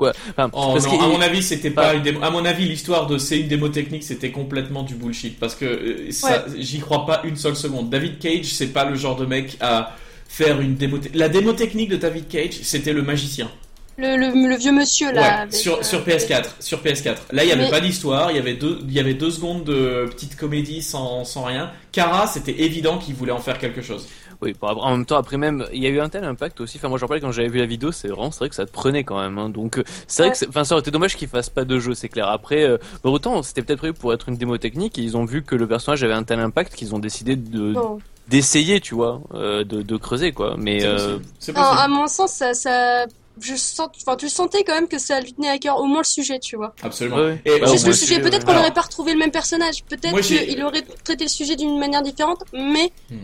quoi. 0.00 0.12
Enfin, 0.30 0.50
Oh 0.52 0.70
parce 0.72 0.86
non, 0.86 1.00
à 1.00 1.06
mon 1.08 1.20
avis, 1.20 1.42
c'était 1.42 1.70
pas 1.70 1.94
une 1.94 2.02
démo. 2.02 2.20
À 2.22 2.30
mon 2.30 2.44
avis, 2.44 2.66
l'histoire 2.66 3.06
de 3.06 3.18
c'est 3.18 3.38
une 3.38 3.48
démo 3.48 3.68
technique, 3.68 4.02
c'était 4.02 4.30
complètement 4.30 4.82
du 4.82 4.94
bullshit 4.94 5.38
parce 5.38 5.54
que 5.54 5.64
euh, 5.66 6.10
ça, 6.10 6.44
j'y 6.58 6.80
crois 6.80 7.04
pas 7.06 7.20
une 7.24 7.36
seule 7.36 7.54
seconde. 7.56 7.90
David 7.90 8.18
Cage, 8.18 8.46
c'est 8.46 8.68
pas 8.72 8.84
le 8.86 8.96
genre 8.96 9.16
de 9.16 9.26
mec 9.26 9.56
à 9.60 9.94
faire 10.28 10.60
une 10.60 10.74
démo. 10.74 10.98
La 11.14 11.28
démo 11.28 11.52
technique 11.52 11.90
de 11.90 11.96
David 11.96 12.28
Cage, 12.28 12.58
c'était 12.62 12.92
le 12.92 13.02
magicien. 13.02 13.50
Le, 13.98 14.16
le, 14.16 14.48
le 14.48 14.56
vieux 14.56 14.72
monsieur 14.72 15.12
là. 15.12 15.20
Ouais, 15.20 15.28
avec, 15.28 15.52
sur, 15.54 15.74
euh, 15.78 15.82
sur 15.82 16.00
PS4, 16.06 16.44
sur 16.60 16.82
PS4. 16.82 17.16
Là, 17.32 17.44
il 17.44 17.48
y 17.50 17.52
avait 17.52 17.64
Mais- 17.64 17.70
pas 17.70 17.80
d'histoire, 17.80 18.30
il 18.30 18.36
y 18.36 18.40
avait 18.40 18.54
deux, 18.54 18.78
il 18.88 18.92
y 18.94 18.98
avait 18.98 19.12
deux 19.12 19.30
secondes 19.30 19.64
de 19.64 20.06
petite 20.10 20.36
comédie 20.36 20.80
sans, 20.80 21.24
sans 21.26 21.44
rien. 21.44 21.70
Kara, 21.92 22.26
c'était 22.26 22.62
évident 22.62 22.96
qu'il 22.96 23.14
voulait 23.14 23.32
en 23.32 23.40
faire 23.40 23.58
quelque 23.58 23.82
chose. 23.82 24.08
Oui, 24.42 24.54
bon, 24.60 24.68
en 24.68 24.90
même 24.96 25.04
temps, 25.06 25.16
après 25.16 25.36
même, 25.36 25.66
il 25.72 25.82
y 25.82 25.86
a 25.86 25.90
eu 25.90 26.00
un 26.00 26.08
tel 26.08 26.24
impact 26.24 26.60
aussi. 26.60 26.78
Enfin, 26.78 26.88
moi, 26.88 26.98
j'en 26.98 27.06
parlais 27.06 27.20
quand 27.20 27.30
j'avais 27.32 27.48
vu 27.48 27.58
la 27.58 27.66
vidéo, 27.66 27.92
c'est 27.92 28.08
vraiment, 28.08 28.30
c'est 28.30 28.38
vrai 28.38 28.48
que 28.48 28.54
ça 28.54 28.64
te 28.66 28.72
prenait 28.72 29.04
quand 29.04 29.20
même. 29.20 29.38
Hein. 29.38 29.48
Donc, 29.50 29.78
euh, 29.78 29.84
c'est 30.06 30.22
vrai 30.22 30.30
Ouais. 30.32 30.36
que, 30.46 30.48
enfin, 30.48 30.64
ça 30.64 30.74
aurait 30.74 30.80
été 30.80 30.90
dommage 30.90 31.16
qu'ils 31.16 31.28
fassent 31.28 31.50
pas 31.50 31.64
de 31.64 31.78
jeu, 31.78 31.94
c'est 31.94 32.08
clair. 32.08 32.28
Après, 32.28 32.62
euh, 32.64 32.78
bah, 33.04 33.10
autant, 33.10 33.42
c'était 33.42 33.62
peut-être 33.62 33.78
prévu 33.80 33.94
pour 33.94 34.12
être 34.14 34.28
une 34.28 34.36
démo 34.36 34.56
technique 34.58 34.98
et 34.98 35.02
ils 35.02 35.16
ont 35.16 35.24
vu 35.24 35.42
que 35.42 35.54
le 35.54 35.66
personnage 35.68 36.02
avait 36.04 36.14
un 36.14 36.22
tel 36.22 36.40
impact 36.40 36.74
qu'ils 36.74 36.94
ont 36.94 36.98
décidé 36.98 37.36
de 37.36 37.72
Bon. 37.74 37.98
d'essayer, 38.28 38.80
tu 38.80 38.94
vois, 38.94 39.20
euh, 39.34 39.64
de, 39.64 39.82
de 39.82 39.96
creuser 39.96 40.32
quoi. 40.32 40.54
Mais 40.58 40.80
C'est 40.80 40.86
euh, 40.86 41.18
possible. 41.38 41.58
à 41.58 41.88
mon 41.88 42.06
sens, 42.06 42.32
ça, 42.32 42.54
ça, 42.54 43.06
je 43.40 43.54
sens, 43.56 43.88
enfin, 44.06 44.16
tu 44.16 44.28
sentais 44.28 44.62
quand 44.64 44.74
même 44.74 44.86
que 44.88 44.98
ça 44.98 45.20
lui 45.20 45.32
tenait 45.32 45.48
à 45.48 45.58
cœur 45.58 45.78
au 45.78 45.84
moins 45.86 46.00
le 46.00 46.04
sujet, 46.04 46.38
tu 46.38 46.56
vois. 46.56 46.74
Absolument. 46.82 47.16
ouais. 47.16 47.40
Et 47.44 47.58
Bah, 47.58 47.66
Juste 47.66 47.86
le 47.86 47.92
sujet, 47.92 48.20
peut-être 48.20 48.44
qu'on 48.46 48.52
n'aurait 48.54 48.72
pas 48.72 48.82
retrouvé 48.82 49.12
le 49.14 49.18
même 49.18 49.30
personnage, 49.32 49.82
peut-être 49.88 50.20
qu'il 50.20 50.62
aurait 50.62 50.82
traité 51.04 51.24
le 51.24 51.30
sujet 51.30 51.56
d'une 51.56 51.78
manière 51.78 52.02
différente, 52.02 52.44
mais 52.52 52.92
j'ai 53.10 53.16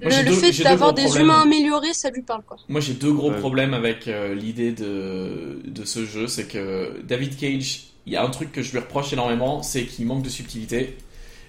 le, 0.00 0.08
le 0.08 0.24
deux- 0.24 0.32
fait 0.52 0.62
d'avoir 0.62 0.92
des 0.94 1.02
problèmes. 1.04 1.24
humains 1.24 1.40
améliorés, 1.42 1.92
ça 1.94 2.10
lui 2.10 2.22
parle, 2.22 2.42
quoi. 2.46 2.56
Moi, 2.68 2.80
j'ai 2.80 2.94
deux 2.94 3.12
gros 3.12 3.30
Ouais. 3.30 3.38
problèmes 3.38 3.74
avec 3.74 4.08
euh, 4.08 4.34
l'idée 4.34 4.72
de, 4.72 5.60
de 5.64 5.84
ce 5.84 6.04
jeu. 6.04 6.26
C'est 6.26 6.46
que 6.46 7.00
David 7.04 7.36
Cage, 7.36 7.84
il 8.06 8.12
y 8.12 8.16
a 8.16 8.24
un 8.24 8.30
truc 8.30 8.52
que 8.52 8.62
je 8.62 8.72
lui 8.72 8.78
reproche 8.78 9.12
énormément, 9.12 9.62
c'est 9.62 9.84
qu'il 9.84 10.06
manque 10.06 10.22
de 10.22 10.28
subtilité. 10.28 10.96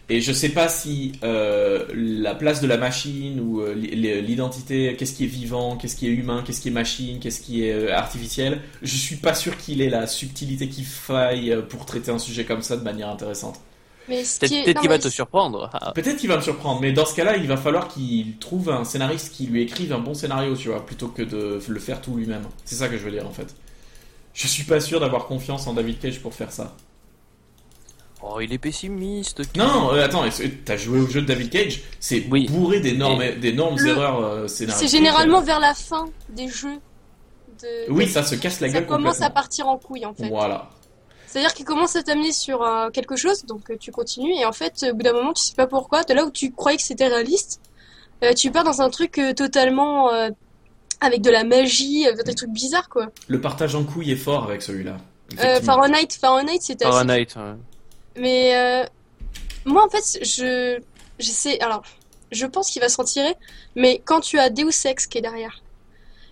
Et 0.10 0.22
je 0.22 0.32
sais 0.32 0.48
pas 0.50 0.70
si 0.70 1.12
euh, 1.24 1.86
la 1.94 2.34
place 2.34 2.62
de 2.62 2.68
la 2.68 2.77
machine 2.77 3.42
ou 3.42 3.60
euh, 3.60 3.74
li- 3.75 3.89
li- 3.94 4.22
l'identité, 4.22 4.96
qu'est-ce 4.98 5.12
qui 5.13 5.25
est 5.25 5.27
vivant, 5.27 5.75
qu'est-ce 5.75 5.98
qui 5.98 6.08
est 6.08 6.12
humain, 6.12 6.44
qu'est-ce 6.48 6.62
qui 6.62 6.70
est 6.70 6.72
machine, 6.72 7.20
qu'est-ce 7.20 7.42
qui 7.42 7.66
est 7.66 7.74
euh, 7.74 7.94
artificiel, 7.94 8.62
je 8.82 8.96
suis 8.96 9.18
pas 9.18 9.34
sûr 9.34 9.58
qu'il 9.58 9.82
ait 9.82 9.89
la 9.89 10.08
subtilité 10.08 10.70
qu'il 10.70 10.86
faille 10.86 11.54
pour 11.68 11.86
traiter 11.86 12.10
un 12.10 12.20
sujet 12.20 12.46
comme 12.46 12.62
ça 12.62 12.77
de 12.77 12.84
manière 12.84 13.10
intéressante. 13.10 13.60
Peut-être 14.08 14.80
qu'il 14.80 14.90
va 14.90 15.00
te 15.00 15.10
surprendre. 15.10 15.70
Ah, 15.74 15.92
Peut-être 15.94 16.18
qu'il 16.18 16.30
va 16.30 16.38
me 16.38 16.42
surprendre, 16.42 16.80
mais 16.82 16.92
dans 16.94 17.06
ce 17.06 17.14
cas-là, 17.16 17.36
il 17.38 17.48
va 17.48 17.58
falloir 17.58 17.88
qu'il 17.90 18.38
trouve 18.38 18.70
un 18.70 18.84
scénariste 18.84 19.34
qui 19.34 19.48
lui 19.48 19.62
écrive 19.62 19.92
un 19.94 20.00
bon 20.00 20.14
scénario, 20.14 20.56
tu 20.56 20.70
vois, 20.70 20.86
plutôt 20.86 21.08
que 21.10 21.22
de 21.22 21.60
le 21.68 21.80
faire 21.80 22.02
tout 22.02 22.16
lui-même. 22.16 22.44
C'est 22.66 22.76
ça 22.76 22.88
que 22.88 22.98
je 22.98 23.04
veux 23.04 23.12
dire 23.12 23.28
en 23.28 23.32
fait. 23.32 23.54
Je 24.34 24.48
suis 24.48 24.64
pas 24.64 24.80
sûr 24.80 25.00
d'avoir 25.00 25.26
confiance 25.26 25.68
en 25.68 25.74
David 25.74 26.00
Cage 26.00 26.20
pour 26.22 26.34
faire 26.34 26.52
ça. 26.52 26.76
Oh, 28.24 28.40
il 28.40 28.52
est 28.52 28.58
pessimiste. 28.58 29.42
Non, 29.56 29.94
euh, 29.94 30.04
attends, 30.04 30.24
t'as 30.66 30.78
joué 30.78 31.00
au 31.00 31.08
jeu 31.08 31.22
de 31.22 31.28
David 31.28 31.50
Cage? 31.52 31.82
C'est 32.00 32.26
Oui. 32.32 32.48
bourré 32.48 32.80
d'énormes, 32.80 33.24
d'énormes 33.40 33.78
Le- 33.78 33.90
erreurs 33.90 34.20
euh, 34.24 34.48
scénaristiques. 34.48 34.90
c'est 34.90 34.98
généralement 34.98 35.42
vers 35.42 35.60
la 35.60 35.74
fin 35.76 36.06
des 36.30 36.48
jeux. 36.48 36.80
De... 37.62 37.92
Oui, 37.92 38.08
ça 38.08 38.24
se 38.24 38.36
casse 38.36 38.60
la 38.60 38.68
ça 38.70 38.74
gueule 38.76 38.88
commence 38.88 39.22
à 39.22 39.30
partir 39.30 39.68
en 39.68 39.78
couille, 39.78 40.06
en 40.06 40.14
fait. 40.14 40.30
Voilà. 40.30 40.70
C'est-à-dire 41.28 41.54
qu'il 41.54 41.66
commence 41.66 41.96
à 41.96 42.04
t'amener 42.04 42.32
sur 42.32 42.64
euh, 42.64 42.90
quelque 42.90 43.16
chose, 43.16 43.46
donc 43.46 43.70
euh, 43.70 43.76
tu 43.80 43.92
continues, 43.92 44.34
et 44.34 44.46
en 44.46 44.54
fait, 44.54 44.82
euh, 44.84 44.92
au 44.92 44.96
bout 44.96 45.04
d'un 45.04 45.14
moment, 45.14 45.34
tu 45.34 45.44
sais 45.44 45.56
pas 45.56 45.68
pourquoi, 45.68 46.04
de 46.04 46.14
là 46.14 46.24
où 46.26 46.32
tu 46.32 46.52
croyais 46.52 46.78
que 46.78 46.84
c'était 46.84 47.08
réaliste, 47.08 47.60
euh, 48.24 48.34
tu 48.34 48.50
pars 48.50 48.64
dans 48.64 48.82
un 48.82 48.90
truc 48.90 49.18
euh, 49.20 49.34
totalement, 49.34 50.12
euh, 50.12 50.30
avec 51.02 51.22
de 51.22 51.30
la 51.30 51.44
magie, 51.44 52.08
avec 52.08 52.26
des 52.26 52.34
trucs 52.34 52.50
bizarres 52.52 52.90
quoi. 52.90 53.08
Le 53.28 53.40
partage 53.42 53.76
en 53.76 53.84
couilles 53.84 54.12
est 54.12 54.16
fort 54.16 54.46
avec 54.46 54.62
celui-là. 54.62 54.98
Euh. 55.40 55.62
Fahrenheit, 55.62 56.08
Fahrenheit, 56.20 56.60
c'était 56.62 56.86
assez 56.86 56.94
Fahrenheit. 56.94 57.28
ouais. 57.36 57.54
Mais 58.16 58.56
euh, 58.56 58.86
moi, 59.66 59.86
en 59.86 59.90
fait, 59.90 60.24
je, 60.26 60.80
j'essaie. 61.20 61.60
Alors, 61.60 61.84
je 62.32 62.46
pense 62.46 62.72
qu'il 62.72 62.82
va 62.82 62.90
s'en 62.90 63.04
tirer, 63.04 63.36
mais 63.76 64.02
quand 64.04 64.22
tu 64.22 64.40
as 64.40 64.50
Deus 64.50 64.86
Ex 64.86 65.06
qui 65.06 65.18
est 65.18 65.22
derrière. 65.22 65.62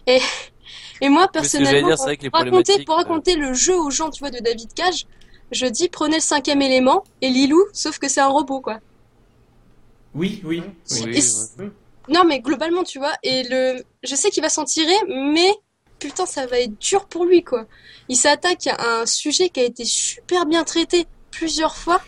Et, 0.08 0.20
et 1.02 1.10
moi, 1.10 1.28
personnellement, 1.28 1.88
dire, 1.96 1.98
pour, 2.32 2.40
raconter, 2.40 2.80
pour 2.86 2.96
euh, 2.96 2.98
raconter 2.98 3.36
le 3.36 3.54
jeu 3.54 3.76
aux 3.78 3.90
gens, 3.92 4.10
tu 4.12 4.20
vois, 4.24 4.32
de 4.32 4.40
David 4.40 4.74
Cage, 4.74 5.06
je 5.52 5.66
dis 5.68 5.90
prenez 5.90 6.16
le 6.18 6.22
cinquième 6.22 6.62
élément 6.62 7.04
et 7.22 7.30
Lilou, 7.30 7.64
sauf 7.74 8.00
que 8.00 8.08
c'est 8.10 8.22
un 8.22 8.28
robot, 8.28 8.62
quoi. 8.62 8.80
Oui, 10.14 10.42
oui. 10.44 10.62
oui. 10.92 11.02
Oui, 11.04 11.10
Et 11.14 11.22
c- 11.22 11.50
ouais. 11.60 11.70
Non, 12.08 12.24
mais 12.26 12.40
globalement, 12.40 12.84
tu 12.84 13.00
vois, 13.00 13.14
et 13.24 13.44
le, 13.44 13.84
je 14.04 14.16
sais 14.16 14.30
qu'il 14.30 14.44
va 14.44 14.50
s'en 14.50 14.64
tirer, 14.64 14.94
mais 15.08 15.52
putain, 16.00 16.26
ça 16.26 16.46
va 16.46 16.60
être 16.60 16.80
dur 16.80 17.08
pour 17.08 17.26
lui, 17.26 17.44
quoi. 17.44 17.66
Il 18.10 18.16
s'attaque 18.16 18.68
à 18.68 19.02
un 19.02 19.06
sujet 19.06 19.50
qui 19.50 19.60
a 19.60 19.64
été 19.64 19.86
super 19.86 20.46
bien 20.46 20.64
traité 20.64 21.06
plusieurs 21.32 21.76
fois 21.76 22.00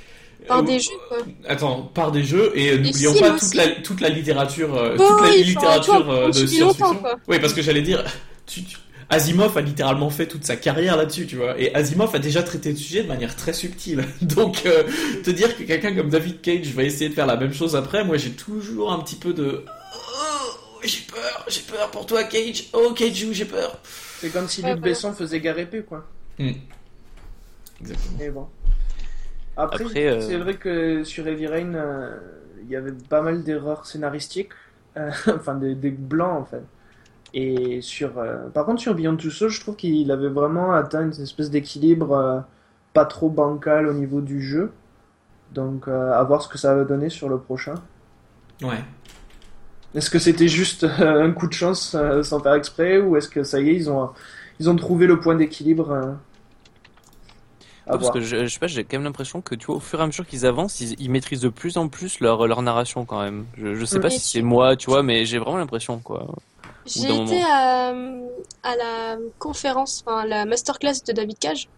par 0.48 0.60
Euh, 0.60 0.62
des 0.62 0.80
jeux, 0.80 0.92
quoi. 1.08 1.18
Attends, 1.48 1.82
par 1.82 2.12
des 2.12 2.24
jeux 2.24 2.52
et 2.56 2.78
n'oublions 2.78 3.14
pas 3.16 3.32
toute 3.32 3.56
la, 3.56 3.68
toute 3.82 4.02
la 4.02 4.10
littérature, 4.10 4.76
euh, 4.78 4.96
Oui, 4.98 5.06
toute 5.08 5.22
la 5.22 5.30
oui, 5.32 5.44
littérature 5.44 6.10
euh, 6.12 6.28
de 6.28 6.46
science-fiction. 6.46 6.96
quoi. 7.02 7.16
Oui, 7.28 7.40
parce 7.40 7.54
que 7.54 7.62
j'allais 7.64 7.82
dire, 7.82 8.04
tu- 8.48 8.64
tu- 8.64 8.78
Asimov 9.10 9.58
a 9.58 9.62
littéralement 9.62 10.10
fait 10.10 10.26
toute 10.28 10.44
sa 10.44 10.58
carrière 10.58 10.98
là-dessus, 10.98 11.28
tu 11.28 11.38
vois. 11.38 11.58
Et 11.58 11.74
Asimov 11.74 12.14
a 12.14 12.20
déjà 12.20 12.44
traité 12.44 12.72
le 12.72 12.76
sujet 12.76 13.04
de 13.04 13.08
manière 13.08 13.36
très 13.38 13.54
subtile. 13.54 14.04
Donc, 14.22 14.66
euh, 14.66 14.84
te 15.24 15.30
dire 15.30 15.56
que 15.56 15.64
quelqu'un 15.64 15.96
comme 15.96 16.10
David 16.10 16.42
Cage 16.42 16.74
va 16.74 16.84
essayer 16.84 17.10
de 17.10 17.14
faire 17.14 17.26
la 17.28 17.38
même 17.38 17.54
chose 17.54 17.76
après, 17.78 18.04
moi 18.04 18.18
j'ai 18.18 18.32
toujours 18.32 18.92
un 18.92 19.00
petit 19.00 19.16
peu 19.16 19.34
de... 19.34 19.64
Oh, 19.96 20.80
j'ai 20.84 21.02
peur, 21.10 21.46
j'ai 21.48 21.62
peur 21.62 21.90
pour 21.92 22.06
toi 22.06 22.24
Cage. 22.26 22.66
Oh 22.74 22.92
Cage, 22.94 23.26
j'ai 23.32 23.46
peur. 23.46 23.80
C'est 24.20 24.30
comme 24.30 24.48
si 24.50 24.62
Ouais, 24.62 24.72
Luc 24.72 24.80
voilà. 24.80 24.92
Besson 24.94 25.14
faisait 25.14 25.40
gare 25.40 25.58
épée, 25.60 25.84
quoi. 25.84 26.06
Hmm. 26.40 26.52
Exactement. 27.80 28.32
Bon. 28.34 28.48
Après, 29.56 29.86
Après, 29.86 30.08
euh, 30.08 30.22
c'est 30.22 30.38
vrai 30.38 30.56
que 30.56 31.04
sur 31.04 31.28
Heavy 31.28 31.48
Rain, 31.48 31.74
euh, 31.76 32.12
il 32.64 32.70
y 32.70 32.76
avait 32.76 32.92
pas 32.92 33.22
mal 33.22 33.44
d'erreurs 33.44 33.86
scénaristiques, 33.86 34.50
euh, 34.98 35.10
enfin 35.36 35.56
des, 35.56 35.76
des 35.76 35.92
blancs 35.92 36.42
en 36.42 36.46
fait. 36.46 36.62
Et 37.34 37.82
sur, 37.82 38.18
euh, 38.18 38.48
par 38.50 38.66
contre, 38.66 38.82
sur 38.82 38.96
Beyond 38.96 39.18
Two 39.18 39.30
Souls, 39.30 39.50
je 39.50 39.60
trouve 39.62 39.76
qu'il 39.76 40.12
avait 40.12 40.30
vraiment 40.30 40.74
atteint 40.74 41.04
une 41.04 41.22
espèce 41.22 41.50
d'équilibre 41.52 42.12
euh, 42.14 42.40
pas 42.94 43.06
trop 43.06 43.30
bancal 43.30 43.88
au 43.88 43.94
niveau 43.94 44.22
du 44.22 44.42
jeu. 44.42 44.72
Donc, 45.54 45.88
euh, 45.88 46.14
à 46.14 46.24
voir 46.24 46.42
ce 46.42 46.48
que 46.48 46.58
ça 46.58 46.76
va 46.76 46.84
donner 46.84 47.10
sur 47.10 47.30
le 47.30 47.38
prochain. 47.38 47.76
Ouais. 48.62 48.84
Est-ce 49.96 50.10
que 50.10 50.20
c'était 50.20 50.48
juste 50.48 50.84
euh, 50.84 51.24
un 51.24 51.32
coup 51.32 51.48
de 51.48 51.54
chance 51.54 51.96
euh, 51.96 52.24
sans 52.24 52.40
faire 52.40 52.54
exprès, 52.54 53.00
ou 53.00 53.18
est-ce 53.18 53.30
que 53.30 53.44
ça 53.44 53.60
y 53.60 53.70
est, 53.70 53.76
ils 53.76 53.90
ont, 53.90 54.10
ils 54.60 54.70
ont 54.70 54.76
trouvé 54.76 55.08
le 55.08 55.20
point 55.20 55.36
d'équilibre 55.36 55.92
euh, 55.92 56.12
parce 57.86 58.00
voir. 58.00 58.14
que 58.14 58.22
je, 58.22 58.44
je 58.44 58.48
sais 58.48 58.60
pas, 58.60 58.68
j'ai 58.68 58.84
quand 58.84 58.98
même 58.98 59.06
l'impression 59.06 59.42
que 59.42 59.56
tu 59.56 59.68
vois, 59.68 59.76
au 59.76 59.80
fur 59.80 60.00
et 60.00 60.04
à 60.04 60.08
mesure 60.08 60.26
qu'ils 60.28 60.46
avancent, 60.46 60.82
ils, 60.82 61.00
ils 61.00 61.10
maîtrisent 61.10 61.42
de 61.42 61.50
plus 61.50 61.78
en 61.78 61.88
plus 61.88 62.20
leur, 62.20 62.46
leur 62.48 62.62
narration 62.62 63.06
quand 63.06 63.22
même. 63.22 63.46
Je, 63.58 63.76
je 63.76 63.86
sais 63.86 64.00
pas 64.00 64.10
si 64.10 64.20
tu- 64.20 64.28
c'est 64.28 64.42
moi, 64.42 64.76
tu 64.76 64.90
vois, 64.90 65.04
mais 65.04 65.26
j'ai 65.26 65.38
vraiment 65.40 65.58
l'impression 65.58 66.00
quoi. 66.00 66.28
J'ai 66.88 67.24
été 67.24 67.42
à, 67.44 67.90
à 68.64 68.76
la 68.76 69.18
conférence, 69.40 70.04
enfin 70.06 70.26
la 70.26 70.46
masterclass 70.46 71.04
de 71.06 71.12
David 71.12 71.38
Cage. 71.38 71.70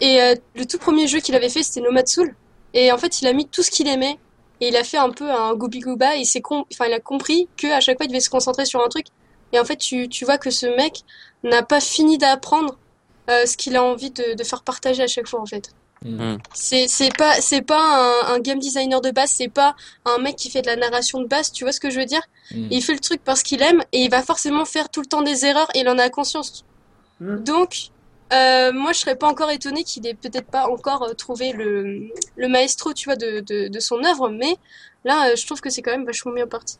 Et 0.00 0.22
euh, 0.22 0.34
le 0.54 0.64
tout 0.64 0.78
premier 0.78 1.06
jeu 1.06 1.20
qu'il 1.20 1.34
avait 1.34 1.48
fait, 1.48 1.62
c'était 1.62 1.80
Nomad 1.80 2.08
Soul. 2.08 2.34
Et 2.72 2.92
en 2.92 2.98
fait, 2.98 3.20
il 3.20 3.26
a 3.26 3.32
mis 3.32 3.46
tout 3.46 3.62
ce 3.62 3.70
qu'il 3.70 3.88
aimait. 3.88 4.18
Et 4.60 4.68
il 4.68 4.76
a 4.76 4.84
fait 4.84 4.98
un 4.98 5.10
peu 5.10 5.30
un 5.30 5.54
gooby-gooba. 5.54 6.16
Et 6.16 6.20
il 6.20 6.42
enfin, 6.46 6.86
il 6.86 6.92
a 6.92 7.00
compris 7.00 7.48
que 7.56 7.66
à 7.66 7.80
chaque 7.80 7.96
fois, 7.98 8.06
il 8.06 8.08
devait 8.08 8.20
se 8.20 8.30
concentrer 8.30 8.64
sur 8.64 8.82
un 8.84 8.88
truc. 8.88 9.06
Et 9.52 9.58
en 9.58 9.64
fait, 9.64 9.76
tu, 9.76 10.08
tu 10.08 10.24
vois 10.24 10.38
que 10.38 10.50
ce 10.50 10.66
mec 10.66 11.02
n'a 11.42 11.62
pas 11.62 11.80
fini 11.80 12.18
d'apprendre 12.18 12.78
euh, 13.28 13.46
ce 13.46 13.56
qu'il 13.56 13.76
a 13.76 13.82
envie 13.82 14.10
de, 14.10 14.34
de 14.34 14.44
faire 14.44 14.62
partager 14.62 15.02
à 15.02 15.06
chaque 15.06 15.26
fois, 15.26 15.40
en 15.40 15.46
fait. 15.46 15.72
Hmm. 16.02 16.36
C'est 16.54 16.88
c'est 16.88 17.14
pas 17.14 17.34
c'est 17.42 17.60
pas 17.60 18.24
un, 18.30 18.34
un 18.34 18.38
game 18.40 18.58
designer 18.58 19.02
de 19.02 19.10
base, 19.10 19.30
c'est 19.30 19.48
pas 19.48 19.76
un 20.06 20.18
mec 20.18 20.36
qui 20.36 20.50
fait 20.50 20.62
de 20.62 20.66
la 20.66 20.76
narration 20.76 21.20
de 21.20 21.26
base, 21.26 21.52
tu 21.52 21.64
vois 21.64 21.72
ce 21.72 21.80
que 21.80 21.90
je 21.90 22.00
veux 22.00 22.06
dire? 22.06 22.22
Hmm. 22.52 22.68
Il 22.70 22.82
fait 22.82 22.94
le 22.94 23.00
truc 23.00 23.20
parce 23.22 23.42
qu'il 23.42 23.60
aime 23.62 23.82
et 23.92 24.04
il 24.04 24.10
va 24.10 24.22
forcément 24.22 24.64
faire 24.64 24.88
tout 24.88 25.00
le 25.00 25.06
temps 25.06 25.20
des 25.20 25.44
erreurs 25.44 25.68
et 25.74 25.80
il 25.80 25.88
en 25.88 25.98
a 25.98 26.08
conscience. 26.08 26.64
Donc, 27.20 27.90
euh, 28.32 28.72
moi, 28.72 28.92
je 28.94 29.00
serais 29.00 29.16
pas 29.16 29.28
encore 29.28 29.50
étonnée 29.50 29.84
qu'il 29.84 30.06
ait 30.06 30.14
peut-être 30.14 30.50
pas 30.50 30.68
encore 30.70 31.02
euh, 31.02 31.12
trouvé 31.12 31.52
le, 31.52 32.08
le 32.36 32.48
maestro, 32.48 32.94
tu 32.94 33.04
vois, 33.04 33.16
de, 33.16 33.40
de, 33.40 33.68
de 33.68 33.80
son 33.80 34.02
œuvre, 34.04 34.30
mais 34.30 34.56
là, 35.04 35.28
euh, 35.28 35.36
je 35.36 35.44
trouve 35.44 35.60
que 35.60 35.68
c'est 35.68 35.82
quand 35.82 35.90
même 35.90 36.06
vachement 36.06 36.32
bien 36.32 36.46
parti. 36.46 36.78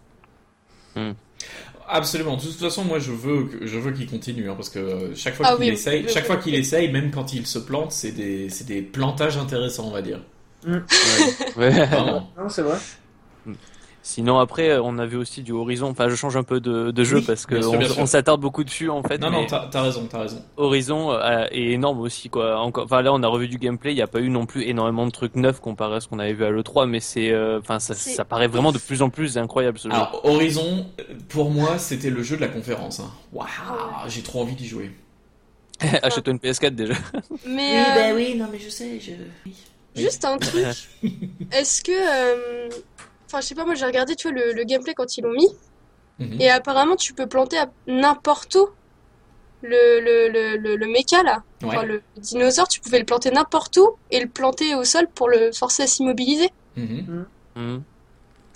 Absolument. 1.93 2.37
De 2.37 2.43
toute 2.43 2.53
façon, 2.55 2.85
moi, 2.85 2.99
je 2.99 3.11
veux, 3.13 3.45
que- 3.45 3.67
je 3.67 3.79
veux 3.79 3.93
qu'il 3.93 4.09
continue, 4.09 4.49
hein, 4.49 4.55
parce 4.55 4.71
que 4.71 4.79
euh, 4.79 5.15
chaque 5.15 5.35
fois 5.35 5.47
Ah 5.49 5.57
qu'il 5.57 5.61
oui, 5.67 5.69
essaye, 5.71 6.05
oui, 6.07 6.09
chaque 6.13 6.23
oui. 6.23 6.27
fois 6.27 6.37
qu'il 6.37 6.55
essaye, 6.55 6.91
même 6.91 7.11
quand 7.11 7.33
il 7.33 7.47
se 7.47 7.59
plante, 7.59 7.93
c'est 7.93 8.13
des, 8.13 8.49
c'est 8.51 8.67
des 8.67 8.83
plantages 8.83 9.37
intéressants, 9.37 9.89
on 9.89 9.93
va 9.93 10.03
dire. 10.03 10.21
Ouais. 11.57 11.71
Vraiment. 11.71 12.31
Non, 12.39 12.49
c'est 12.49 12.63
vrai. 12.63 12.79
Sinon 14.03 14.39
après, 14.39 14.79
on 14.79 14.99
a 14.99 15.05
vu 15.05 15.17
aussi 15.19 15.43
du 15.43 15.53
Horizon. 15.53 15.89
Enfin, 15.91 16.09
je 16.09 16.15
change 16.15 16.35
un 16.37 16.43
peu 16.43 16.59
de, 16.59 16.91
de 16.91 17.05
jeu 17.05 17.19
Oui, 17.19 17.25
parce 17.27 17.45
que 17.45 17.57
bien 17.57 17.63
sûr, 17.63 17.73
on, 17.73 17.77
bien 17.79 17.89
sûr. 17.89 17.99
on 17.99 18.07
s'attarde 18.07 18.41
beaucoup 18.41 18.65
dessus 18.65 18.89
en 18.89 19.03
fait. 19.03 19.19
Non, 19.19 19.31
mais 19.31 19.43
non, 19.43 19.47
t'as 19.47 19.67
t'as 19.71 19.83
raison, 19.83 20.07
t'as 20.11 20.21
raison. 20.21 20.43
Horizon 20.57 21.13
euh, 21.13 21.45
est 21.51 21.73
énorme 21.73 22.01
aussi 22.01 22.31
quoi. 22.31 22.59
Encore, 22.61 22.85
enfin 22.85 23.03
là, 23.03 23.13
on 23.13 23.23
a 23.23 23.27
revu 23.27 23.47
du 23.49 23.59
gameplay. 23.59 23.93
Il 23.93 23.97
n'y 23.97 24.03
a 24.03 24.07
pas 24.07 24.21
eu 24.21 24.31
non 24.31 24.47
plus 24.47 24.63
énormément 24.63 25.05
de 25.07 25.11
trucs 25.11 25.37
neufs 25.37 25.61
comparé 25.61 25.97
à 25.97 26.01
ce 26.01 26.09
qu'on 26.09 26.19
avait 26.19 26.33
vu 26.33 26.45
à 26.45 26.51
l'E3, 26.51 26.87
mais 26.89 27.01
c'est, 27.01 27.31
euh, 27.31 27.59
enfin, 27.61 27.79
ça, 27.79 27.93
ça 27.95 28.25
paraît 28.25 28.47
vraiment 28.49 28.73
de 28.73 28.79
plus 28.79 29.03
en 29.03 29.11
plus 29.11 29.37
incroyable 29.37 29.79
ce 29.79 29.89
jeu. 29.89 29.95
Alors, 29.95 30.21
Horizon, 30.25 30.87
euh, 30.99 31.05
pour 31.29 31.51
moi, 31.51 31.77
c'était 31.79 32.11
le 32.11 32.23
jeu 32.23 32.37
de 32.37 32.41
la 32.41 32.49
conférence. 32.49 33.01
hein. 33.01 33.11
Waouh, 33.35 33.47
j'ai 34.09 34.23
trop 34.23 34.41
envie 34.41 34.55
d'y 34.55 34.67
jouer. 34.67 34.93
Achète-toi 36.03 36.33
une 36.33 36.39
PS4 36.39 36.71
déjà. 36.75 36.95
Mais 37.47 37.83
euh, 38.13 38.15
oui, 38.15 38.35
non, 38.35 38.47
mais 38.51 38.59
je 38.59 38.69
sais, 38.71 38.99
je... 39.01 39.13
oui. 39.47 39.55
juste 39.97 40.25
un 40.25 40.39
truc, 40.39 40.65
est-ce 41.53 41.83
que, 41.83 41.91
euh, 41.93 42.69
enfin, 43.31 43.41
je 43.41 43.47
sais 43.47 43.55
pas, 43.55 43.65
moi 43.65 43.75
j'ai 43.75 43.87
regardé, 43.87 44.17
tu 44.17 44.29
vois, 44.31 44.37
le, 44.39 44.53
le 44.53 44.65
gameplay 44.65 44.95
quand 44.95 45.17
ils 45.17 45.23
l'ont 45.23 45.33
mis, 45.33 45.49
Mhm. 46.19 46.41
et 46.41 46.51
apparemment 46.51 46.97
tu 46.97 47.15
peux 47.15 47.27
planter 47.27 47.57
à 47.59 47.71
n'importe 47.87 48.55
où 48.57 48.69
le, 49.63 50.01
le, 50.01 50.29
le, 50.33 50.57
le, 50.57 50.77
le 50.77 50.87
mecha 50.87 51.23
là. 51.23 51.43
Ouais. 51.63 51.69
Enfin, 51.69 51.83
le 51.85 52.03
dinosaure, 52.17 52.69
tu 52.69 52.81
pouvais 52.81 52.99
le 52.99 53.05
planter 53.05 53.31
n'importe 53.31 53.77
où 53.77 53.91
et 54.11 54.21
le 54.21 54.29
planter 54.29 54.75
au 54.75 54.85
sol 54.85 55.07
pour 55.15 55.29
le 55.29 55.53
forcer 55.53 55.83
à 55.83 55.87
s'immobiliser. 55.87 56.51
Mhm. 56.77 57.27
Hmm. 57.57 57.79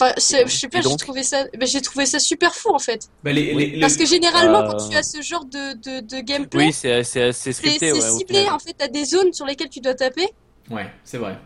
Enfin, 0.01 0.13
je 0.17 0.21
sais 0.21 0.69
pas, 0.69 0.81
j'ai 0.81 0.97
trouvé 0.97 1.23
ça, 1.23 1.45
ben, 1.57 1.67
j'ai 1.69 1.81
trouvé 1.81 2.05
ça 2.05 2.19
super 2.19 2.55
fou 2.55 2.71
en 2.75 2.79
fait. 2.79 3.09
Bah, 3.23 3.33
les, 3.33 3.55
les- 3.55 3.81
Parce 3.81 3.97
que 3.97 4.05
généralement, 4.07 4.61
Euh, 4.63 4.69
quand 4.73 4.89
tu 4.91 4.97
as 4.97 5.03
ce 5.05 5.23
genre 5.23 5.45
de, 5.45 5.75
de, 5.75 6.01
de 6.01 6.21
gameplay, 6.21 6.67
Oui, 6.67 6.73
c'est 6.73 6.97
ouais, 6.97 7.03
ciblé. 7.03 8.49
En 8.51 8.59
fait, 8.59 8.75
t'as 8.77 8.89
des 8.89 9.05
zones 9.05 9.33
sur 9.33 9.47
lesquelles 9.47 9.69
tu 9.71 9.81
dois 9.81 9.95
taper 9.95 10.29
Ouais, 10.71 10.87
c'est 11.05 11.19
vrai. 11.19 11.39